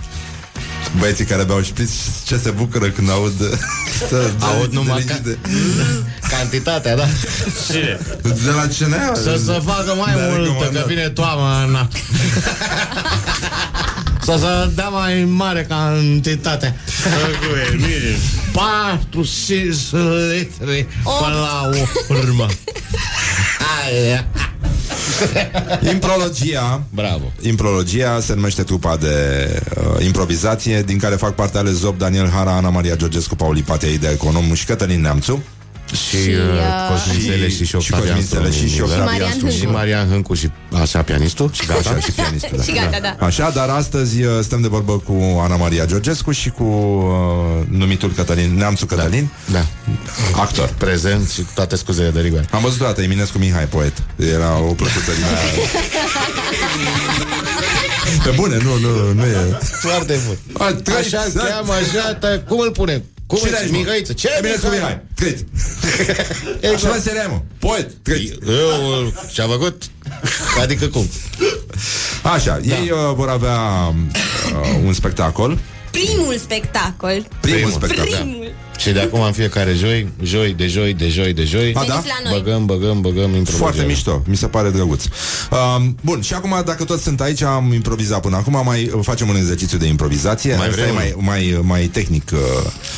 băieții 0.99 1.25
care 1.25 1.43
beau 1.45 1.63
șpriț 1.63 1.91
ce 2.25 2.37
se 2.37 2.51
bucură 2.51 2.87
când 2.91 3.11
aud 3.11 3.33
să 4.09 4.31
Aud 4.39 4.73
numai 4.73 5.03
de, 5.03 5.13
ca- 5.13 5.21
de, 5.25 5.39
Cantitatea, 6.37 6.97
da. 6.97 7.05
de 8.23 8.51
la 8.55 8.67
CNA 8.79 9.15
Să 9.15 9.41
se 9.45 9.63
facă 9.65 9.95
mai 9.97 10.15
Da, 10.15 10.21
multă, 10.21 10.43
recomandat. 10.43 10.83
că 10.83 10.89
vine 10.89 11.09
toamna. 11.09 11.89
Să 14.27 14.37
se 14.39 14.73
dea 14.75 14.89
mai 14.89 15.25
mare 15.25 15.67
cantitate. 15.69 16.75
Patru, 18.53 19.23
cinci 19.23 19.77
litri 20.31 20.87
până 21.03 21.35
la 21.35 21.71
urmă. 22.09 22.47
Aia. 23.85 24.27
Imprologia 25.93 26.83
Bravo. 26.91 27.33
Imprologia 27.41 28.21
se 28.21 28.35
numește 28.35 28.63
trupa 28.63 28.97
de 28.97 29.17
uh, 29.77 30.05
improvizație 30.05 30.83
din 30.83 30.99
care 30.99 31.15
fac 31.15 31.35
parte 31.35 31.59
ale 31.59 31.71
Zob, 31.71 31.99
Daniel 31.99 32.31
Hara, 32.31 32.57
Ana 32.57 32.69
Maria 32.69 32.97
Georgescu, 32.97 33.35
Pauli 33.35 33.63
Patei, 33.63 33.95
Ida 33.95 34.11
Economu 34.11 34.55
și 34.55 34.65
Cătălin 34.65 35.01
Neamțu 35.01 35.43
Și, 35.93 36.23
Și, 36.23 36.29
uh, 36.29 36.35
uh, 36.35 36.91
Cosmințele 36.91 37.49
și, 37.49 37.57
și, 37.65 37.79
și 37.81 37.91
Cosmințele 37.91 38.51
și, 38.51 38.69
și 38.69 38.81
Marian 38.81 39.01
Octavian 39.01 39.31
Hâncu. 39.31 39.49
Și 39.51 39.65
Marian 39.67 40.09
Hâncu 40.09 40.35
și 40.35 40.51
așa 40.83 41.03
pianistul 41.03 41.51
și 41.53 41.67
gata. 41.67 41.79
Așa, 41.91 41.99
și 42.01 42.11
pianistul, 42.11 42.57
da. 42.57 42.63
Și 42.69 42.73
gata, 42.73 42.99
da. 43.03 43.27
Așa, 43.27 43.51
dar 43.55 43.69
astăzi 43.69 44.23
uh, 44.23 44.31
stăm 44.43 44.61
de 44.61 44.69
vorbă 44.69 44.93
cu 44.99 45.41
Ana 45.43 45.57
Maria 45.57 45.85
Georgescu 45.85 46.31
și 46.31 46.51
cu 46.51 46.63
uh, 46.65 47.67
numitul 47.79 48.13
Cătălin, 48.17 48.55
Neamțu 48.57 48.87
Cătălin, 48.87 49.29
Da. 49.53 49.67
actor. 50.37 50.75
Prezent 50.79 51.31
și 51.31 51.41
cu 51.41 51.51
toate 51.55 51.77
scuzele 51.77 52.11
de 52.11 52.21
rigoare. 52.21 52.47
Am 52.51 52.61
văzut 52.63 52.81
odată 52.81 53.03
Eminescu 53.03 53.39
Mihai, 53.39 53.65
poet. 53.65 53.93
Era 54.17 54.57
o 54.59 54.73
plăcuță 54.73 55.11
din 55.15 55.25
aia. 55.25 55.69
Pe 58.25 58.31
bune, 58.37 58.57
nu, 58.63 58.79
nu, 58.79 59.13
nu 59.13 59.25
e... 59.25 59.59
Foarte 59.61 60.19
bun. 60.27 60.37
A, 60.67 60.73
trei, 60.83 60.97
Așa 60.97 61.23
îl 61.25 61.31
să- 61.31 61.39
cheamă, 61.39 61.73
așa, 61.73 62.15
ta, 62.15 62.43
cum 62.49 62.59
îl 62.61 62.71
punem? 62.71 63.03
Cum 63.27 63.39
Cine 63.39 63.51
îl 63.51 63.57
ești, 63.57 63.73
mă? 63.73 63.79
Mihaiță? 63.79 64.13
Ce? 64.13 64.29
Eminescu 64.39 64.67
Mihai, 64.69 65.01
Crit. 65.17 65.45
Ce 66.79 66.89
meserie, 66.89 67.27
mă? 67.29 67.41
Poet, 67.59 67.91
Crit. 68.03 68.33
Eu, 68.49 69.13
ce-a 69.33 69.47
făcut? 69.47 69.83
Adică 70.63 70.87
cum? 70.87 71.09
Așa, 72.23 72.61
ei 72.65 72.91
uh, 72.91 73.15
vor 73.15 73.29
avea 73.29 73.59
uh, 73.59 74.81
un 74.85 74.93
spectacol. 74.93 75.59
Primul 75.91 76.37
spectacol. 76.39 77.27
Primul, 77.41 77.59
Primul. 77.59 77.71
spectacol. 77.71 78.13
Primul. 78.13 78.53
Și 78.77 78.91
de 78.93 79.01
acum 79.01 79.21
în 79.21 79.33
fiecare 79.33 79.73
joi, 79.73 80.09
joi, 80.23 80.55
de 80.55 80.67
joi, 80.67 80.95
de 80.95 81.09
joi, 81.09 81.33
de 81.33 81.45
joi, 81.45 81.73
A, 81.75 81.85
da? 81.87 81.95
Veniți 81.95 82.07
la 82.07 82.31
noi. 82.31 82.41
băgăm, 82.41 82.65
băgăm, 82.65 83.01
băgăm 83.01 83.25
improvizează. 83.35 83.57
Foarte 83.57 83.83
mișto, 83.83 84.23
mi 84.27 84.37
se 84.37 84.47
pare 84.47 84.71
drăguț. 84.71 85.05
Uh, 85.05 85.85
bun, 86.01 86.21
și 86.21 86.35
acum, 86.35 86.63
dacă 86.65 86.85
toți 86.85 87.03
sunt 87.03 87.21
aici, 87.21 87.43
am 87.43 87.73
improvizat 87.73 88.21
până 88.21 88.37
acum, 88.37 88.63
mai 88.65 88.91
uh, 88.95 89.01
facem 89.03 89.29
un 89.29 89.37
exercițiu 89.37 89.79
de 89.79 89.87
improvizație. 89.87 90.57
Mai 90.57 90.69
Asta 90.69 90.81
e 90.81 90.83
vrem 90.83 90.95
mai, 90.95 91.15
mai, 91.17 91.61
mai 91.63 91.83
tehnic. 91.83 92.31
Uh, 92.33 92.39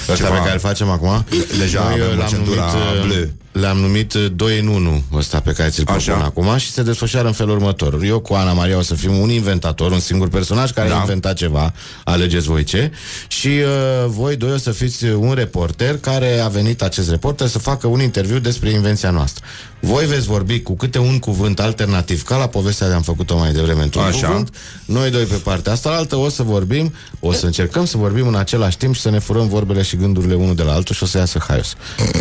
Ăsta 0.08 0.14
ceva. 0.14 0.28
pe 0.28 0.38
care 0.38 0.52
îl 0.52 0.58
facem 0.58 0.88
acum 0.88 1.24
Deja 1.58 1.82
Noi, 1.82 2.00
avem 2.02 2.18
uh, 2.18 2.24
o 2.24 2.28
centură 2.28 2.60
uh, 2.60 3.06
bleu. 3.06 3.28
L-am 3.52 3.76
numit 3.78 4.14
2 4.14 4.58
în 4.58 4.66
1 4.66 5.02
ăsta 5.12 5.40
pe 5.40 5.52
care 5.52 5.68
ți-l 5.68 5.84
propun 5.84 6.12
Așa. 6.12 6.24
acum 6.24 6.56
și 6.56 6.70
se 6.70 6.82
desfășoară 6.82 7.26
în 7.26 7.32
felul 7.32 7.54
următor. 7.56 8.02
Eu 8.02 8.20
cu 8.20 8.34
Ana 8.34 8.52
Maria 8.52 8.76
o 8.76 8.82
să 8.82 8.94
fim 8.94 9.18
un 9.18 9.30
inventator, 9.30 9.92
un 9.92 10.00
singur 10.00 10.28
personaj 10.28 10.70
care 10.70 10.88
Da. 10.88 10.96
a 10.96 11.00
inventat 11.00 11.36
ceva, 11.36 11.72
alegeți 12.04 12.46
voi 12.46 12.64
ce, 12.64 12.90
și 13.28 13.48
uh, 13.48 13.64
voi 14.06 14.36
doi 14.36 14.52
o 14.52 14.56
să 14.56 14.70
fiți 14.70 15.04
un 15.04 15.32
reporter 15.32 15.98
care 15.98 16.38
a 16.38 16.48
venit 16.48 16.82
acest 16.82 17.10
reporter 17.10 17.46
să 17.46 17.58
facă 17.58 17.86
un 17.86 18.00
interviu 18.00 18.38
despre 18.38 18.70
invenția 18.70 19.10
noastră. 19.10 19.44
Voi 19.80 20.06
veți 20.06 20.26
vorbi 20.26 20.60
cu 20.60 20.76
câte 20.76 20.98
un 20.98 21.18
cuvânt 21.18 21.60
alternativ, 21.60 22.22
ca 22.22 22.36
la 22.36 22.46
povestea 22.46 22.88
de 22.88 22.94
am 22.94 23.02
făcut-o 23.02 23.38
mai 23.38 23.52
devreme 23.52 23.82
într-un 23.82 24.02
Așa. 24.02 24.26
cuvânt, 24.26 24.54
noi 24.84 25.10
doi 25.10 25.24
pe 25.24 25.34
partea 25.34 25.72
asta, 25.72 25.90
altă 25.90 26.16
o 26.16 26.28
să 26.28 26.42
vorbim, 26.42 26.92
o 27.20 27.32
să 27.32 27.46
încercăm 27.46 27.84
să 27.84 27.96
vorbim 27.96 28.26
în 28.26 28.34
același 28.34 28.76
timp 28.76 28.94
și 28.94 29.00
să 29.00 29.10
ne 29.10 29.18
furăm 29.18 29.48
vorbele 29.48 29.82
și 29.82 29.96
gândurile 29.96 30.34
unul 30.34 30.54
de 30.54 30.62
la 30.62 30.72
altul 30.72 30.94
și 30.94 31.02
o 31.02 31.06
să 31.06 31.18
iasă 31.18 31.44
haios. 31.46 31.74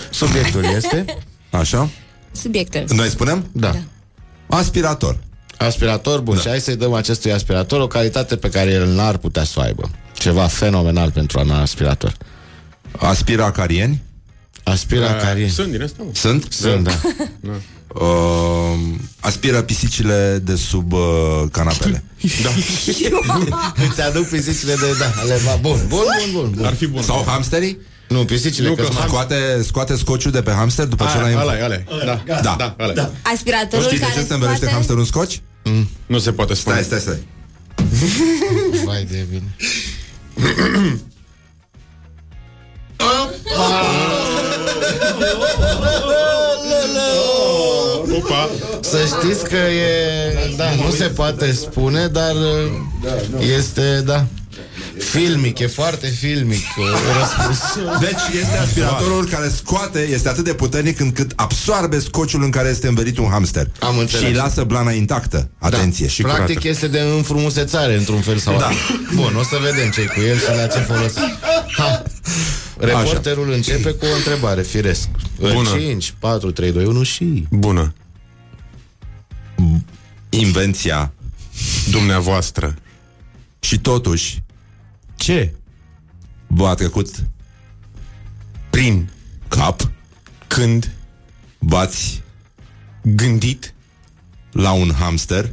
Subiectul 0.09 0.63
este, 0.75 1.05
Așa? 1.49 1.89
Subiectul. 2.31 2.83
Noi 2.87 3.09
spunem? 3.09 3.49
da, 3.51 3.75
Aspirator. 4.47 5.17
aspirator, 5.57 6.19
bun, 6.19 6.35
da. 6.35 6.41
și 6.41 6.47
hai 6.47 6.59
să-i 6.59 6.75
dăm 6.75 6.93
acestui 6.93 7.31
aspirator 7.31 7.81
o 7.81 7.87
calitate 7.87 8.35
pe 8.35 8.49
care 8.49 8.69
el 8.71 8.87
n-ar 8.87 9.17
putea 9.17 9.43
să 9.43 9.53
o 9.57 9.61
aibă. 9.61 9.89
Ceva 10.13 10.47
fenomenal 10.47 11.11
pentru 11.11 11.39
un 11.39 11.49
aspirator. 11.49 12.13
Aspira 12.97 13.51
carieni. 13.51 14.01
Aspira 14.71 15.05
Uh, 15.15 15.21
care... 15.21 15.47
Sunt 15.47 15.71
din 15.71 15.81
asta, 15.83 16.03
mă. 16.03 16.09
Sunt? 16.13 16.47
Sunt, 16.49 16.83
da. 16.83 16.99
Uh, 18.01 18.79
aspiră 19.19 19.61
pisicile 19.61 20.39
de 20.43 20.55
sub 20.55 20.91
uh, 20.93 20.99
canapele. 21.51 22.03
Da. 22.43 22.49
Îți 23.89 24.01
aduc 24.01 24.27
pisicile 24.27 24.73
de... 24.73 24.95
Da, 24.99 25.21
ale 25.21 25.35
va. 25.45 25.55
Bun, 25.61 25.79
bun, 25.87 25.99
bun, 25.99 26.31
bun. 26.41 26.51
bun. 26.55 26.65
Ar 26.65 26.73
fi 26.73 26.87
bun. 26.87 27.01
Sau 27.01 27.23
hamsterii? 27.27 27.77
Nu, 28.07 28.25
pisicile 28.25 28.67
Nu, 28.67 28.75
că 28.75 28.81
că 28.81 28.91
sunt- 28.91 29.07
Scoate, 29.07 29.61
scoate 29.63 29.95
scociul 29.95 30.31
de 30.31 30.41
pe 30.41 30.51
hamster 30.51 30.85
după 30.85 31.05
ce 31.13 31.19
l-ai... 31.21 31.33
Aia, 31.33 31.41
ăla, 31.41 31.53
ăla, 32.01 32.03
da, 32.05 32.23
Da. 32.25 32.39
da, 32.41 32.55
da, 32.57 32.75
ăla. 32.83 32.93
da. 32.93 33.11
Aspiratorul 33.21 33.85
Știi 33.85 33.97
de 33.97 34.03
care 34.03 34.19
ce 34.19 34.25
se 34.25 34.33
învelește 34.33 34.57
scoate... 34.65 34.73
hamsterul 34.73 34.99
în 34.99 35.05
scoci? 35.05 35.41
Nu 36.05 36.19
se 36.19 36.31
poate 36.31 36.53
spune. 36.53 36.81
Stai, 36.81 36.99
stai, 36.99 37.15
stai. 37.15 37.27
Vai 38.85 39.03
de 39.09 39.25
bine. 39.29 39.55
Opa. 48.17 48.49
Să 48.79 48.97
știți 49.05 49.43
că 49.43 49.55
e... 49.55 50.55
Da, 50.57 50.65
nu 50.85 50.91
se 50.91 51.05
poate 51.05 51.51
spune, 51.51 52.07
dar 52.07 52.35
este, 53.57 54.01
da... 54.05 54.25
Filmic, 54.99 55.59
e 55.59 55.67
foarte 55.67 56.07
filmic 56.07 56.63
uh, 56.77 56.85
răspuns. 57.19 57.59
Deci 57.99 58.41
este 58.41 58.57
aspiratorul 58.57 59.27
care 59.27 59.49
scoate, 59.49 59.99
este 59.99 60.29
atât 60.29 60.43
de 60.43 60.53
puternic 60.53 60.99
încât 60.99 61.31
absoarbe 61.35 61.99
scociul 61.99 62.43
în 62.43 62.49
care 62.49 62.69
este 62.69 62.87
învelit 62.87 63.17
un 63.17 63.29
hamster. 63.29 63.67
Am 63.79 63.97
înțeles. 63.97 64.21
Și 64.25 64.27
îi 64.31 64.35
lasă 64.37 64.63
blana 64.63 64.91
intactă. 64.91 65.49
Atenție. 65.57 66.05
Da. 66.05 66.11
Și 66.11 66.21
Practic 66.21 66.45
curată. 66.47 66.67
este 66.67 66.87
de 66.87 66.99
înfrumusețare 66.99 67.97
într-un 67.97 68.21
fel 68.21 68.37
sau 68.37 68.57
Da. 68.57 68.65
altul. 68.65 68.99
Bun, 69.15 69.35
o 69.35 69.43
să 69.43 69.57
vedem 69.61 69.89
ce 69.89 70.05
cu 70.05 70.19
el 70.21 70.37
și 70.37 70.45
la 70.55 70.67
ce 70.67 70.79
folos. 70.79 71.13
Ha. 71.77 72.03
Reporterul 72.77 73.51
începe 73.51 73.89
cu 73.91 74.05
o 74.05 74.15
întrebare, 74.15 74.61
firesc. 74.61 75.07
În 75.39 75.53
Bună. 75.53 75.69
5, 75.77 76.13
4, 76.19 76.51
3, 76.51 76.71
2, 76.71 76.85
1 76.85 77.03
și... 77.03 77.45
Bună. 77.49 77.93
Invenția. 80.29 81.13
Dumneavoastră. 81.91 82.75
Și 83.59 83.79
totuși 83.79 84.41
Ce? 85.17 85.51
v-a 86.47 86.73
trecut 86.73 87.09
Prin 88.69 89.09
cap, 89.47 89.91
când 90.47 90.91
v-ați 91.57 92.21
gândit, 93.01 93.73
la 94.51 94.71
un 94.71 94.93
hamster 94.99 95.49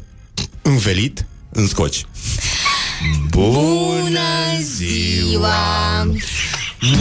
învelit, 0.62 1.26
în 1.52 1.66
scoci. 1.66 2.06
Bună 3.30 4.60
ziua! 4.60 6.04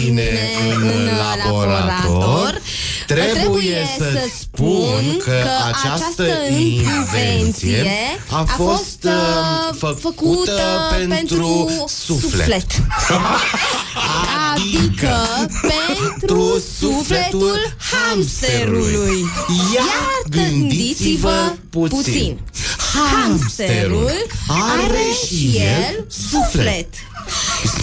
mine 0.00 0.50
în 0.80 1.08
laborator. 1.16 2.60
Trebuie 3.08 3.88
să 3.98 4.28
spun 4.40 5.16
că 5.24 5.44
această 5.72 6.26
invenție 6.50 7.86
a 8.30 8.44
fost 8.44 9.04
uh, 9.04 9.92
făcută 9.98 10.60
pentru 10.98 11.70
suflet. 11.86 12.66
Adică 14.54 15.16
pentru 15.60 16.62
sufletul 16.78 17.76
hamsterului. 17.92 19.24
Iar 19.74 20.22
gândiți-vă 20.30 21.52
puțin. 21.70 22.40
Hamsterul 22.94 24.26
are 24.48 25.06
și 25.26 25.56
el 25.56 26.06
suflet. 26.30 26.88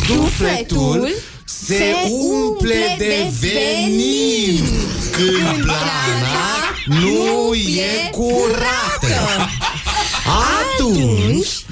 Sufletul 0.08 1.10
se 1.46 1.96
umple 2.10 2.96
de 2.98 3.32
venin 3.40 4.66
când 5.16 5.64
plana 5.64 6.46
nu 6.86 7.54
e 7.56 8.10
curată. 8.12 9.50
Atunci 10.74 11.66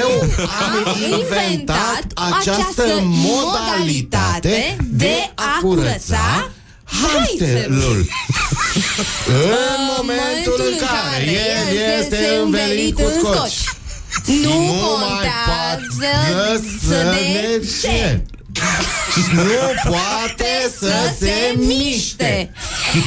eu 0.00 0.20
am 0.60 0.96
inventat 1.12 2.04
această 2.14 3.00
modalitate 3.02 4.76
de 4.90 5.30
a 5.34 5.58
curăța 5.60 6.50
hamsterul. 6.84 8.08
În 9.26 9.80
momentul 9.96 10.60
în 10.70 10.86
care 10.86 11.24
el 11.24 11.76
este 12.00 12.40
învelit 12.42 12.94
cu 12.94 13.02
scoci, 13.20 13.74
Nu 14.26 14.50
nu 14.50 14.58
mai 14.60 15.08
contează 15.08 16.10
poate 16.32 16.62
să 16.88 17.02
ne 17.02 17.66
ce. 17.80 18.22
Nu 19.32 19.90
poate 19.90 20.70
să 20.78 20.92
se 21.18 21.54
miște. 21.56 22.52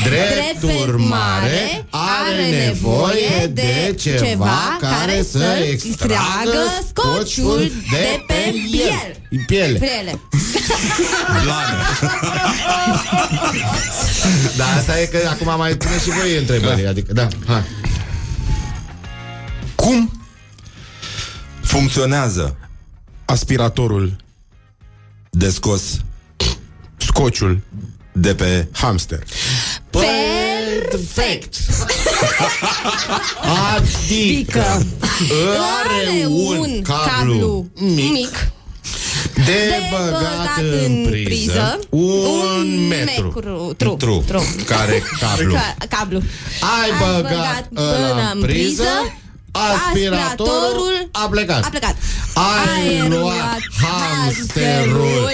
Drept 0.03 0.79
urmare, 0.87 1.85
are 1.89 2.65
nevoie 2.65 3.47
de 3.47 3.95
ceva 3.99 4.77
care 4.79 5.25
să 5.31 5.65
extragă 5.69 6.63
scociul 6.87 7.71
de 7.91 8.23
pe 8.27 8.53
el. 8.73 9.41
Piele. 9.45 9.79
Piele. 9.79 10.19
Da, 14.57 14.65
asta 14.77 14.99
e 14.99 15.05
că 15.05 15.17
acum 15.29 15.57
mai 15.57 15.75
pune 15.75 15.99
și 15.99 16.09
voi 16.09 16.37
întrebări. 16.37 16.87
Adică, 16.87 17.13
da, 17.13 17.27
hai. 17.47 17.63
cum 19.75 20.19
Funcționează 21.69 22.57
aspiratorul, 23.25 24.15
de 25.29 25.49
scos 25.49 25.81
scociul, 26.97 27.61
de 28.11 28.35
pe 28.35 28.67
hamster. 28.71 29.23
Perfect! 29.89 31.55
Adică 33.75 34.85
are 35.83 36.25
un 36.27 36.81
cablu 36.81 37.67
mic 37.79 38.51
de 39.45 39.73
băgat 39.91 40.57
în 40.85 41.05
priză 41.09 41.79
un 41.89 42.87
metru. 42.87 43.27
Tru, 43.77 43.95
Tru. 43.97 44.23
tru. 44.27 44.43
Care 44.65 45.03
cablu? 45.19 45.53
Ca- 45.53 45.75
cablu. 45.89 46.21
Ai 46.81 46.91
băgat 47.21 47.69
ăla 47.75 48.31
în 48.33 48.41
priză, 48.41 48.83
aspiratorul 49.51 51.09
a 51.11 51.27
plecat. 51.29 51.63
A 51.63 51.69
plecat. 51.69 51.95
Ai 52.33 53.07
luat 53.07 53.59
hamsterul 53.81 55.31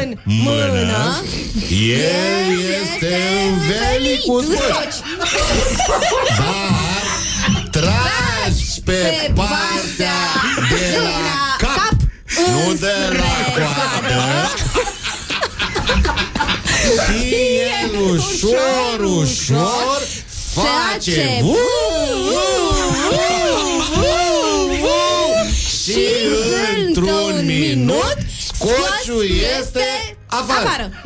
în 0.00 0.18
mână, 0.24 1.22
El 1.70 2.58
este 2.82 3.18
învelit 3.48 4.22
cu 4.26 4.40
scoci. 4.40 4.98
Dar 6.38 7.02
tragi 7.70 8.80
pe 8.84 9.32
partea 9.34 10.20
de 10.70 10.98
la 11.02 11.56
cap, 11.58 11.96
nu 12.36 12.72
de 12.72 13.16
la 13.16 13.52
coadă. 13.54 14.48
Și 17.06 17.34
el 17.60 18.00
ușor, 18.12 19.00
ușor 19.00 20.02
face 20.54 21.38
vu, 21.40 21.48
vu, 21.48 22.38
vu, 22.70 22.94
vu, 23.10 23.35
și 25.92 26.06
într-un 26.86 27.44
minut 27.44 28.16
scociul 28.54 29.26
este 29.60 30.16
afară. 30.26 30.68
afară. 30.68 30.90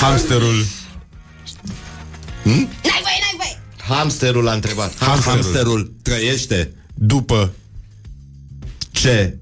Hamsterul 0.00 0.64
N-ai 2.42 2.68
voie, 2.82 3.18
n-ai 3.20 3.36
voie. 3.36 3.60
Hamsterul 3.88 4.48
a 4.48 4.52
întrebat. 4.52 4.92
Hamsterul 5.24 5.92
trăiește 6.02 6.74
după 6.94 7.52
ce 8.90 9.36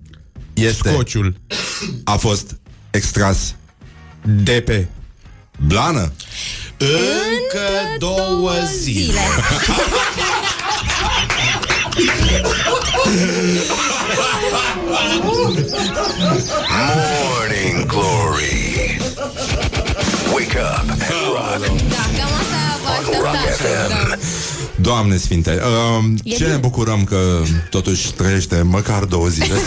este 0.55 0.89
Scociul 0.89 1.35
a 2.05 2.17
fost 2.17 2.59
extras 2.91 3.55
de 4.23 4.61
pe 4.61 4.89
blană. 5.67 6.13
Încă 6.79 7.69
două 7.99 8.53
zile. 8.83 9.21
Morning 16.71 17.87
Glory. 17.87 18.97
Wake 20.35 20.57
up 20.57 20.87
and 20.89 21.01
rock. 21.35 21.90
Da, 23.23 23.31
cam 23.31 23.41
asta 23.51 23.65
vă 23.69 23.83
Rock 23.83 23.93
așteptați. 23.93 24.11
Da. 24.11 24.17
Doamne 24.77 25.17
Sfinte, 25.17 25.61
uh, 25.99 26.05
E 26.23 26.31
ce 26.31 26.37
bine. 26.37 26.49
ne 26.51 26.57
bucurăm 26.57 27.05
că 27.05 27.43
totuși 27.71 28.13
trăiește 28.13 28.63
măcar 28.63 29.05
două 29.05 29.29
zile. 29.29 29.55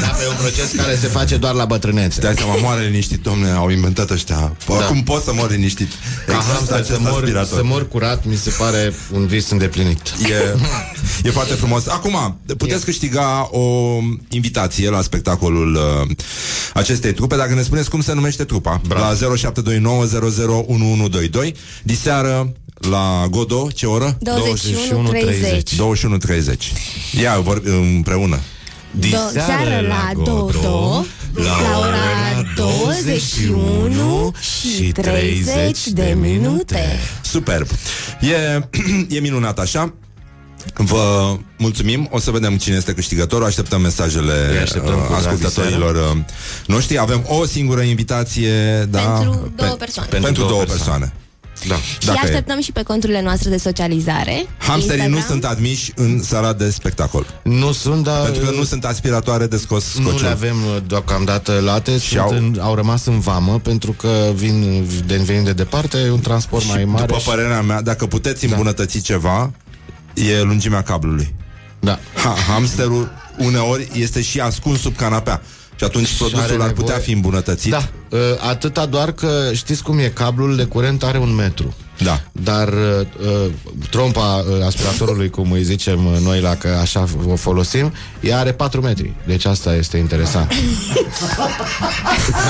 Dar 0.00 0.14
pe 0.18 0.26
un 0.28 0.34
proces 0.38 0.70
care 0.76 0.96
se 0.96 1.06
face 1.06 1.36
doar 1.36 1.54
la 1.54 1.64
bătrânețe. 1.64 2.20
Dai 2.20 2.34
seama, 2.36 2.56
moare 2.56 2.84
liniștit, 2.84 3.22
domne, 3.22 3.50
au 3.50 3.70
inventat 3.70 4.10
ăștia. 4.10 4.56
Da. 4.68 4.74
Acum 4.74 5.02
pot 5.02 5.22
să 5.22 5.32
mor 5.34 5.50
liniștit. 5.50 5.88
Ca 6.26 6.32
Există 6.34 6.52
hamster 6.54 6.76
să 6.76 6.82
acest 6.92 7.00
mor, 7.00 7.22
aspirator. 7.22 7.58
să 7.58 7.64
mor 7.64 7.88
curat 7.88 8.24
mi 8.24 8.36
se 8.36 8.50
pare 8.58 8.92
un 9.12 9.26
vis 9.26 9.50
îndeplinit. 9.50 10.00
E, 10.28 10.58
e 11.28 11.30
foarte 11.30 11.54
frumos. 11.54 11.86
Acum, 11.86 12.38
puteți 12.56 12.84
câștiga 12.84 13.48
o 13.50 13.96
invitație 14.28 14.90
la 14.90 15.02
spectacolul 15.02 15.74
uh, 15.74 16.10
acestei 16.74 17.12
trupe, 17.12 17.36
dacă 17.36 17.54
ne 17.54 17.62
spuneți 17.62 17.90
cum 17.90 18.00
se 18.00 18.14
numește 18.14 18.44
trupa. 18.44 18.80
Bravo. 18.88 19.04
La 19.26 19.36
0729001122. 19.36 21.52
Diseară 22.00 22.52
la 22.74 23.26
Godo, 23.30 23.68
ce 23.74 23.86
oră? 23.86 24.16
21, 24.20 25.08
30. 25.08 25.74
21.30. 25.74 25.80
Ia, 27.20 27.38
vor, 27.38 27.60
împreună. 27.64 28.38
Do- 28.98 29.30
seară 29.32 29.86
la 29.86 30.10
Dodo, 30.24 31.04
la 31.34 31.78
ora 31.78 32.42
21 32.56 34.32
și 34.40 34.92
30 34.92 35.86
de 35.86 36.16
minute. 36.20 36.98
Superb. 37.22 37.66
E, 38.20 38.66
e 39.16 39.20
minunat 39.20 39.58
așa. 39.58 39.94
Vă 40.74 41.36
mulțumim. 41.58 42.08
O 42.10 42.18
să 42.18 42.30
vedem 42.30 42.56
cine 42.56 42.76
este 42.76 42.94
câștigătorul. 42.94 43.46
Așteptăm 43.46 43.80
mesajele 43.80 44.48
Îi 44.50 44.58
așteptăm 44.58 44.94
uh, 44.94 45.00
cu 45.00 45.06
drag 45.06 45.26
ascultătorilor 45.26 45.94
uh, 45.94 46.22
noștri. 46.66 46.98
Avem 46.98 47.24
o 47.26 47.44
singură 47.44 47.80
invitație 47.80 48.84
da, 48.90 49.00
Pentru 49.00 49.52
două 49.56 49.74
persoane. 49.74 50.08
Pentru, 50.10 50.32
pentru 50.32 50.46
două 50.46 50.62
persoane. 50.62 51.12
Da. 51.68 51.74
Și 51.76 52.06
Dacă 52.06 52.18
e. 52.22 52.24
așteptăm 52.28 52.60
și 52.60 52.72
pe 52.72 52.82
conturile 52.82 53.22
noastre 53.22 53.50
de 53.50 53.56
socializare. 53.56 54.46
Hamsterii 54.58 55.06
nu 55.06 55.16
Instagram. 55.16 55.40
sunt 55.40 55.44
admiși 55.44 55.92
în 55.94 56.22
sala 56.22 56.52
de 56.52 56.70
spectacol. 56.70 57.26
Nu 57.42 57.72
sunt, 57.72 58.04
dar 58.04 58.22
Pentru 58.22 58.44
că 58.44 58.50
nu 58.56 58.64
sunt 58.64 58.84
aspiratoare 58.84 59.46
de 59.46 59.56
scos 59.56 59.94
nu 59.96 60.02
scociul. 60.02 60.22
le 60.22 60.28
avem 60.32 60.56
uh, 60.64 60.76
deocamdată 60.86 61.60
late, 61.64 61.98
Și 61.98 62.08
sunt 62.08 62.20
au- 62.20 62.30
în, 62.30 62.58
au 62.60 62.74
rămas 62.74 63.06
în 63.06 63.20
vamă 63.20 63.58
pentru 63.58 63.92
că 63.92 64.30
vin 64.34 64.86
de 65.06 65.16
venind 65.16 65.44
de 65.44 65.52
departe, 65.52 65.98
e 65.98 66.10
un 66.10 66.20
transport 66.20 66.66
mai 66.66 66.84
mare. 66.84 67.06
După 67.06 67.18
și- 67.18 67.28
părerea 67.28 67.60
mea, 67.62 67.82
dacă 67.82 68.06
puteți 68.06 68.44
îmbunătăți 68.44 68.98
ceva, 69.00 69.50
e 70.14 70.40
lungimea 70.42 70.82
cablului. 70.82 71.34
Da. 71.80 71.98
Ha, 72.14 72.34
hamsterul 72.48 73.10
uneori 73.38 73.88
este 73.94 74.22
și 74.22 74.40
ascuns 74.40 74.80
sub 74.80 74.96
canapea. 74.96 75.42
Și 75.80 75.86
atunci 75.86 76.16
produsul 76.16 76.40
are 76.42 76.52
ar 76.52 76.58
nevoie- 76.58 76.72
putea 76.74 76.98
fi 76.98 77.12
îmbunătățit. 77.12 77.70
Da, 77.70 77.88
uh, 78.10 78.18
atâta 78.48 78.86
doar 78.86 79.12
că 79.12 79.50
știți 79.54 79.82
cum 79.82 79.98
e, 79.98 80.08
cablul 80.08 80.56
de 80.56 80.64
curent 80.64 81.02
are 81.02 81.18
un 81.18 81.34
metru. 81.34 81.74
Da. 82.04 82.20
Dar 82.32 82.68
uh, 82.68 83.06
uh, 83.44 83.50
trompa 83.90 84.44
uh, 84.58 84.64
aspiratorului, 84.66 85.30
cum 85.30 85.52
îi 85.52 85.62
zicem 85.62 86.06
uh, 86.06 86.18
noi 86.22 86.40
la 86.40 86.54
că 86.54 86.68
așa 86.80 87.06
o 87.28 87.36
folosim, 87.36 87.92
ea 88.20 88.38
are 88.38 88.52
4 88.52 88.80
metri. 88.80 89.12
Deci 89.26 89.44
asta 89.44 89.74
este 89.74 89.96
interesant. 89.96 90.50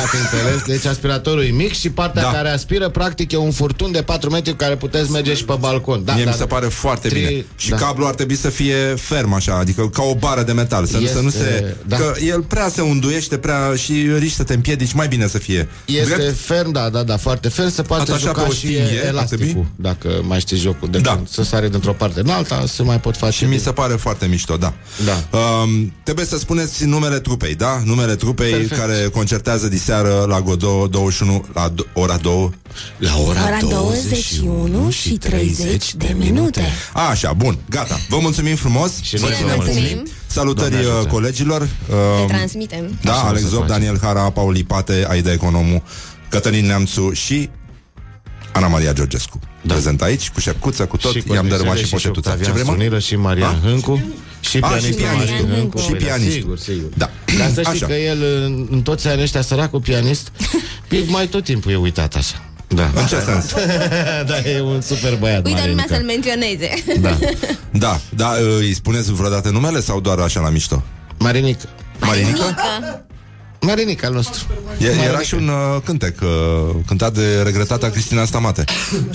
Ați 0.05 0.17
înțeles? 0.23 0.63
Deci 0.67 0.85
aspiratorul 0.87 1.45
e 1.45 1.51
mic 1.51 1.73
și 1.73 1.91
partea 1.91 2.23
Da. 2.23 2.31
care 2.31 2.49
aspiră 2.51 2.89
practic 2.89 3.33
e 3.33 3.37
un 3.37 3.51
furtun 3.51 3.93
de 3.93 4.03
4 4.03 4.31
metri 4.31 4.51
cu 4.51 4.57
care 4.57 4.77
puteți 4.77 5.11
merge 5.11 5.35
și 5.35 5.45
pe 5.45 5.55
balcon. 5.59 6.05
Da, 6.05 6.13
Mie 6.15 6.25
da, 6.25 6.31
mi 6.31 6.37
se 6.37 6.45
da. 6.45 6.55
pare 6.55 6.67
foarte 6.67 7.09
Tri- 7.09 7.13
bine. 7.13 7.45
Și 7.57 7.69
da. 7.71 7.77
cablul 7.77 8.07
ar 8.07 8.15
trebui 8.15 8.37
să 8.37 8.49
fie 8.49 8.75
ferm 8.97 9.33
așa, 9.33 9.55
adică 9.55 9.89
ca 9.89 10.03
o 10.03 10.15
bară 10.15 10.43
de 10.43 10.53
metal, 10.53 10.87
să, 10.87 10.99
Este- 11.03 11.15
să 11.17 11.21
nu 11.23 11.31
se... 11.31 11.77
da. 11.87 11.97
Că 11.97 12.13
el 12.27 12.41
prea 12.43 12.69
se 12.69 12.81
unduiește, 12.81 13.39
prea 13.39 13.75
și 13.77 13.93
riști 14.19 14.37
să 14.37 14.43
te 14.43 14.55
împiedici, 14.55 14.93
mai 14.93 15.09
bine 15.09 15.27
să 15.29 15.39
fie. 15.39 15.69
Este 15.85 16.15
Drept? 16.15 16.39
ferm, 16.39 16.71
da, 16.73 16.89
da, 16.89 17.03
da, 17.03 17.17
foarte 17.17 17.49
ferm 17.49 17.71
Se 17.71 17.83
poate 17.83 18.03
Atașat 18.03 18.21
juca 18.27 18.43
pe 18.43 18.49
o 18.49 18.53
și 18.53 18.59
stinghe, 18.59 19.09
ar 19.41 19.47
elasticul 19.47 19.47
trebui? 19.47 19.67
Dacă 19.77 20.23
mai 20.27 20.41
știi 20.41 20.57
jocul 20.57 20.89
de 20.91 20.99
Da. 20.99 21.15
când 21.15 21.29
Să 21.29 21.43
sare 21.43 21.69
dintr-o 21.69 21.93
parte 21.93 22.21
în 22.21 22.29
alta 22.29 22.65
Se 22.67 22.83
mai 22.83 23.01
pot 23.01 23.17
face 23.17 23.37
Și 23.37 23.45
mi 23.45 23.59
se 23.59 23.73
pare 23.73 23.95
foarte 23.95 24.27
mișto, 24.27 24.57
da. 24.57 24.73
Da. 25.05 25.39
Um, 25.39 25.93
trebuie 26.03 26.25
să 26.27 26.39
spuneți 26.39 26.85
numele 26.85 27.19
trupei, 27.19 27.55
da? 27.55 27.81
Numele 27.85 28.15
trupei 28.15 28.51
Perfect. 28.51 28.81
care 28.81 29.09
concertează 29.13 29.69
diseară 29.69 30.25
la 30.29 30.41
Godot 30.41 30.91
21 30.91 31.45
la 31.55 31.73
do- 31.73 31.93
ora 31.93 32.17
2. 32.17 32.51
La 32.99 33.11
ora, 33.27 33.41
Ora 33.47 33.59
21 33.69 34.91
și 34.91 35.11
30 35.19 35.95
de 35.95 36.15
minute. 36.19 36.63
A, 36.93 37.09
așa, 37.09 37.33
bun, 37.33 37.59
gata. 37.71 38.01
Vă 38.09 38.19
mulțumim 38.21 38.57
frumos. 38.57 39.01
Și 39.03 39.15
noi 39.21 39.31
Bine, 39.39 39.49
vă 39.51 39.55
mulțumim. 39.57 39.83
mulțumim. 39.83 40.07
Salutări 40.27 40.71
Doamne 40.71 40.89
ajută. 40.89 41.05
uh, 41.05 41.11
colegilor. 41.13 41.69
Te 41.87 41.95
Um, 42.23 42.27
transmitem. 42.29 42.99
Da, 43.03 43.13
Așa 43.13 43.25
o 43.25 43.27
Alex 43.27 43.43
să 43.43 43.49
Zob, 43.49 43.61
facem. 43.61 43.75
Daniel 43.77 43.99
Hara, 44.03 44.31
Paul 44.31 44.57
Ipate, 44.57 45.07
Aida 45.09 45.33
Economu, 45.33 45.83
Cătălin 46.29 46.67
Neamțu 46.67 47.13
și 47.13 47.49
Ana 48.53 48.67
Maria 48.67 48.93
Georgescu. 48.93 49.41
Da. 49.63 49.73
Prezent 49.75 50.03
aici, 50.03 50.31
cu 50.31 50.41
șercuță, 50.41 50.87
cu 50.87 50.97
tot, 50.97 51.13
Și 51.13 51.23
i-am 51.33 51.49
dărâmat 51.49 51.57
Corneliu 51.57 51.85
și 51.85 51.91
poșetuța. 51.91 52.31
Ce 52.31 52.37
Octavian 52.37 52.53
vrem? 52.53 52.67
mă? 52.67 52.73
Suniră 52.73 52.99
și 52.99 53.17
Marian 53.17 53.55
A? 53.65 53.69
Hâncu 53.69 54.03
Și 54.41 54.59
A, 54.61 54.69
și 54.69 54.75
pianistul 54.77 54.95
pianistul. 55.05 55.35
Marian 55.37 55.57
Hâncu 55.59 55.79
Și 55.79 55.91
Păi 55.91 55.99
da, 55.99 56.05
pianistul. 56.05 56.33
Sigur, 56.41 56.59
sigur 56.59 56.89
Da. 56.97 57.11
Dar 57.39 57.51
să 57.53 57.61
știi 57.63 57.73
Așa. 57.75 57.87
că 57.87 57.93
el 57.93 58.23
în, 58.45 58.67
în 58.71 58.83
toți 58.83 59.09
anii 59.09 59.23
ăștia 59.23 59.43
Săracul 59.43 59.81
pianist 59.81 60.33
e 60.91 60.97
Mai 61.07 61.27
tot 61.27 61.45
timpul 61.45 61.71
e 61.73 61.77
uitat 61.77 62.15
așa 62.15 62.45
da. 62.75 62.91
În 62.95 63.07
ce 63.07 63.21
sens? 63.21 63.55
da, 64.31 64.49
e 64.51 64.61
un 64.61 64.81
super 64.81 65.17
băiat 65.17 65.47
Uite 65.47 65.59
lumea 65.69 65.75
Marinica. 65.75 65.95
să-l 65.95 66.05
menționeze. 66.05 66.71
Da. 67.01 67.19
Da, 67.85 68.01
da, 68.09 68.29
uh, 68.29 68.57
îi 68.59 68.75
spuneți 68.75 69.13
vreodată 69.13 69.51
numele 69.51 69.81
sau 69.81 70.01
doar 70.01 70.19
așa 70.19 70.41
la 70.41 70.49
mișto? 70.51 70.83
Marinic 71.19 71.59
Marinica? 72.01 72.39
Marinica 72.39 73.05
al 74.05 74.13
nostru 74.13 74.45
E, 74.79 74.85
era 74.87 74.95
Marinica. 74.97 75.21
și 75.23 75.35
un 75.35 75.49
uh, 75.49 75.81
cântec 75.85 76.21
uh, 76.21 76.29
cântat 76.87 77.13
de 77.13 77.43
regretata 77.45 77.89
Cristina 77.89 78.25
Stamate. 78.25 78.65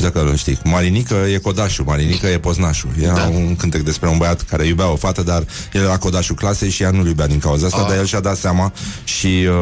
Dacă 0.01 0.19
îl 0.21 0.35
știi. 0.35 0.59
Marinică 0.63 1.15
e 1.33 1.37
codașul, 1.37 1.85
Marinică 1.85 2.27
e 2.27 2.37
poznașul. 2.39 2.89
Era 3.01 3.13
da. 3.13 3.23
un 3.33 3.55
cântec 3.55 3.81
despre 3.81 4.09
un 4.09 4.17
băiat 4.17 4.41
care 4.41 4.65
iubea 4.65 4.91
o 4.91 4.95
fată, 4.95 5.21
dar 5.23 5.43
el 5.73 5.81
era 5.83 5.97
codașul 5.97 6.35
clasei 6.35 6.69
și 6.69 6.83
ea 6.83 6.89
nu-l 6.89 7.07
iubea 7.07 7.27
din 7.27 7.39
cauza 7.39 7.65
asta, 7.65 7.81
Ah. 7.81 7.87
dar 7.87 7.97
el 7.97 8.05
și-a 8.05 8.19
dat 8.19 8.37
seama 8.37 8.71
și 9.03 9.47
uh, 9.47 9.53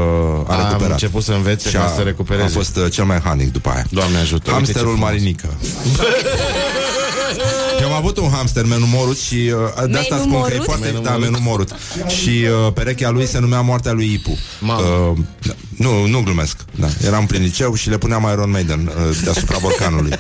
a 0.48 0.54
A 0.54 0.58
recuperat. 0.66 0.92
început 0.92 1.24
să 1.24 1.32
învețe 1.32 1.70
și 1.70 1.76
ca 1.76 1.84
a, 1.84 1.96
să 1.96 2.02
recupereze. 2.02 2.46
A 2.46 2.50
fost 2.50 2.76
uh, 2.78 2.92
cel 2.92 3.04
mai 3.04 3.20
hanic 3.20 3.52
după 3.52 3.70
aia. 3.70 3.86
Doamne 3.90 4.18
ajută, 4.18 4.36
uite 4.36 4.50
ce 4.50 4.52
Hamsterul 4.56 4.88
frumos. 4.92 5.10
Marinică. 5.10 5.48
Eu 7.82 7.88
am 7.88 7.94
avut 7.94 8.18
un 8.18 8.30
hamster 8.30 8.66
menumorut 8.66 9.18
și 9.20 9.36
uh, 9.36 9.90
de 9.92 9.98
asta 9.98 10.18
spun 10.18 10.32
că 10.32 10.38
e 10.38 10.40
Menumorut? 10.42 10.64
foarte 10.66 10.86
Menumorut. 10.86 11.04
da, 11.12 11.18
menumorut. 11.18 11.70
Și 12.08 12.30
uh, 12.68 12.74
perechea 12.74 13.10
lui 13.10 13.26
se 13.28 13.40
numea 13.40 13.62
Moartea 13.62 13.92
lui 13.92 14.14
Ipu. 14.14 14.38
Mamă. 14.60 14.82
Uh, 14.82 15.18
nu, 15.78 16.08
nu 16.08 16.22
glumesc. 16.22 16.58
Da. 16.80 16.88
Eram 17.06 17.26
prin 17.26 17.42
liceu 17.42 17.74
și 17.76 17.90
le 17.90 17.98
puneam 17.98 18.28
Iron 18.32 18.50
Maiden 18.50 18.88
uh, 19.10 19.18
deasupra 19.24 19.58
borcanului. 19.62 20.10
Da. 20.10 20.20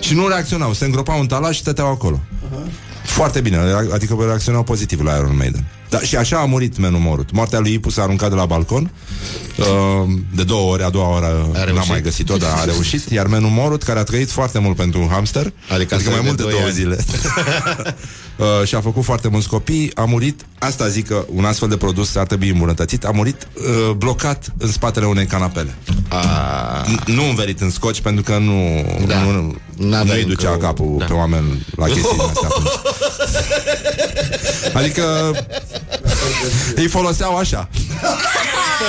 și 0.00 0.14
nu 0.14 0.28
reacționau, 0.28 0.72
se 0.72 0.84
îngropau 0.84 1.20
în 1.20 1.26
talas 1.26 1.54
și 1.54 1.60
stăteau 1.60 1.86
acolo. 1.90 2.20
Foarte 3.04 3.40
bine, 3.40 3.56
rea- 3.64 3.94
adică 3.94 4.16
reacționau 4.26 4.62
pozitiv 4.62 5.00
la 5.00 5.14
Iron 5.16 5.36
Maiden. 5.36 5.64
Da, 5.88 6.00
și 6.00 6.16
așa 6.16 6.36
a 6.38 6.44
murit 6.44 6.78
Menu 6.78 6.98
Morut. 6.98 7.30
Moartea 7.32 7.58
lui 7.58 7.72
Ipu 7.72 7.90
s-a 7.90 8.02
aruncat 8.02 8.28
de 8.30 8.34
la 8.34 8.44
balcon. 8.44 8.90
Uh, 9.58 9.66
de 10.34 10.42
două 10.42 10.72
ori, 10.72 10.82
a 10.82 10.88
doua 10.90 11.16
oră 11.16 11.48
n-am 11.52 11.64
reușit? 11.64 11.88
mai 11.88 12.02
găsit-o, 12.02 12.36
dar 12.36 12.50
a 12.58 12.64
reușit. 12.72 13.10
Iar 13.10 13.26
Menu 13.26 13.48
Morut, 13.48 13.82
care 13.82 13.98
a 13.98 14.02
trăit 14.02 14.30
foarte 14.30 14.58
mult 14.58 14.76
pentru 14.76 15.00
un 15.00 15.08
hamster, 15.08 15.42
Adică 15.42 15.72
adică 15.74 15.94
asta 15.94 16.10
mai 16.10 16.18
de 16.20 16.24
mult 16.26 16.36
de 16.36 16.42
doi 16.42 16.52
două 16.52 16.64
ani. 16.64 16.72
zile, 16.72 16.96
uh, 18.60 18.66
și 18.66 18.74
a 18.74 18.80
făcut 18.80 19.04
foarte 19.04 19.28
mulți 19.28 19.48
copii, 19.48 19.90
a 19.94 20.04
murit, 20.04 20.46
asta 20.58 20.88
zic 20.88 21.06
că 21.06 21.24
un 21.34 21.44
astfel 21.44 21.68
de 21.68 21.76
produs 21.76 22.14
ar 22.14 22.26
trebui 22.26 22.48
îmbunătățit, 22.48 23.04
a 23.04 23.10
murit 23.10 23.46
uh, 23.56 23.90
blocat 23.96 24.52
în 24.58 24.72
spatele 24.72 25.06
unei 25.06 25.26
canapele. 25.26 25.74
A, 26.08 26.84
N- 26.84 27.04
Nu 27.04 27.24
învelit 27.28 27.60
în 27.60 27.70
scoci 27.70 28.00
pentru 28.00 28.22
că 28.22 28.38
nu, 28.38 28.84
Da. 29.06 29.18
nu, 29.22 29.30
nu 29.32 29.54
N-avea 29.88 30.14
îi 30.14 30.24
ducea 30.24 30.50
încă 30.52 30.64
o- 30.64 30.66
capul 30.68 30.94
da. 30.98 31.04
pe 31.04 31.12
oameni 31.12 31.66
la 31.76 31.84
chestii 31.86 32.02
din 32.10 32.20
astea 32.20 32.48
atunci. 32.50 32.68
Adică 34.74 35.32
îi 36.74 36.86
foloseau 36.86 37.36
așa. 37.36 37.68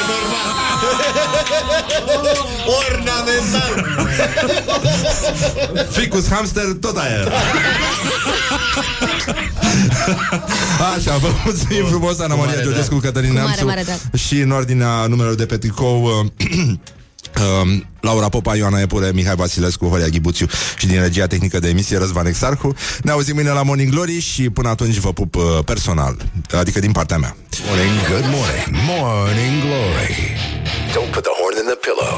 Ornamental 2.80 3.72
Ficus 5.90 6.28
hamster, 6.30 6.64
tot 6.80 6.98
aia 6.98 7.10
era. 7.12 7.32
Așa, 10.96 11.18
vă 11.18 11.28
mulțumim 11.44 11.86
frumos, 11.86 12.20
Ana 12.20 12.36
Maria 12.36 12.52
mare 12.54 12.64
Georgescu, 12.64 12.96
Cătălin 12.96 13.30
Cu 13.30 13.36
mare, 13.36 13.46
Neamțu 13.46 13.66
mare 13.66 13.82
drag. 13.84 13.98
și 14.20 14.40
în 14.40 14.52
ordinea 14.52 15.06
numelor 15.06 15.36
de 15.36 15.46
pe 15.46 15.58
tricou 15.58 16.26
uh, 17.40 17.64
Um, 17.64 17.86
Laura 18.02 18.30
Popa, 18.30 18.56
Ioana 18.56 18.82
Epure, 18.82 19.12
Mihai 19.12 19.36
Vasilescu, 19.36 19.88
Horia 19.88 20.08
Ghibuțiu 20.08 20.48
și 20.78 20.88
din 20.88 21.02
regia 21.02 21.28
tehnică 21.28 21.60
de 21.60 21.68
emisie 21.68 21.98
Răzvan 21.98 22.26
Exarhu. 22.26 22.76
Ne 23.04 23.12
auzim 23.12 23.36
mâine 23.36 23.50
la 23.50 23.64
Morning 23.64 23.92
Glory 23.92 24.20
și 24.20 24.50
până 24.50 24.70
atunci 24.70 24.96
vă 24.96 25.14
pup 25.14 25.36
uh, 25.36 25.44
personal, 25.66 26.18
adică 26.52 26.80
din 26.80 26.92
partea 26.92 27.18
mea. 27.18 27.36
Morning, 27.68 27.92
good 28.10 28.26
morning. 28.36 28.68
Morning 28.88 29.62
Glory. 29.62 30.38
Don't 30.94 31.12
put 31.12 31.24
the 31.24 31.34
horn 31.40 31.56
in 31.62 31.66
the 31.66 31.78
pillow. 31.86 32.14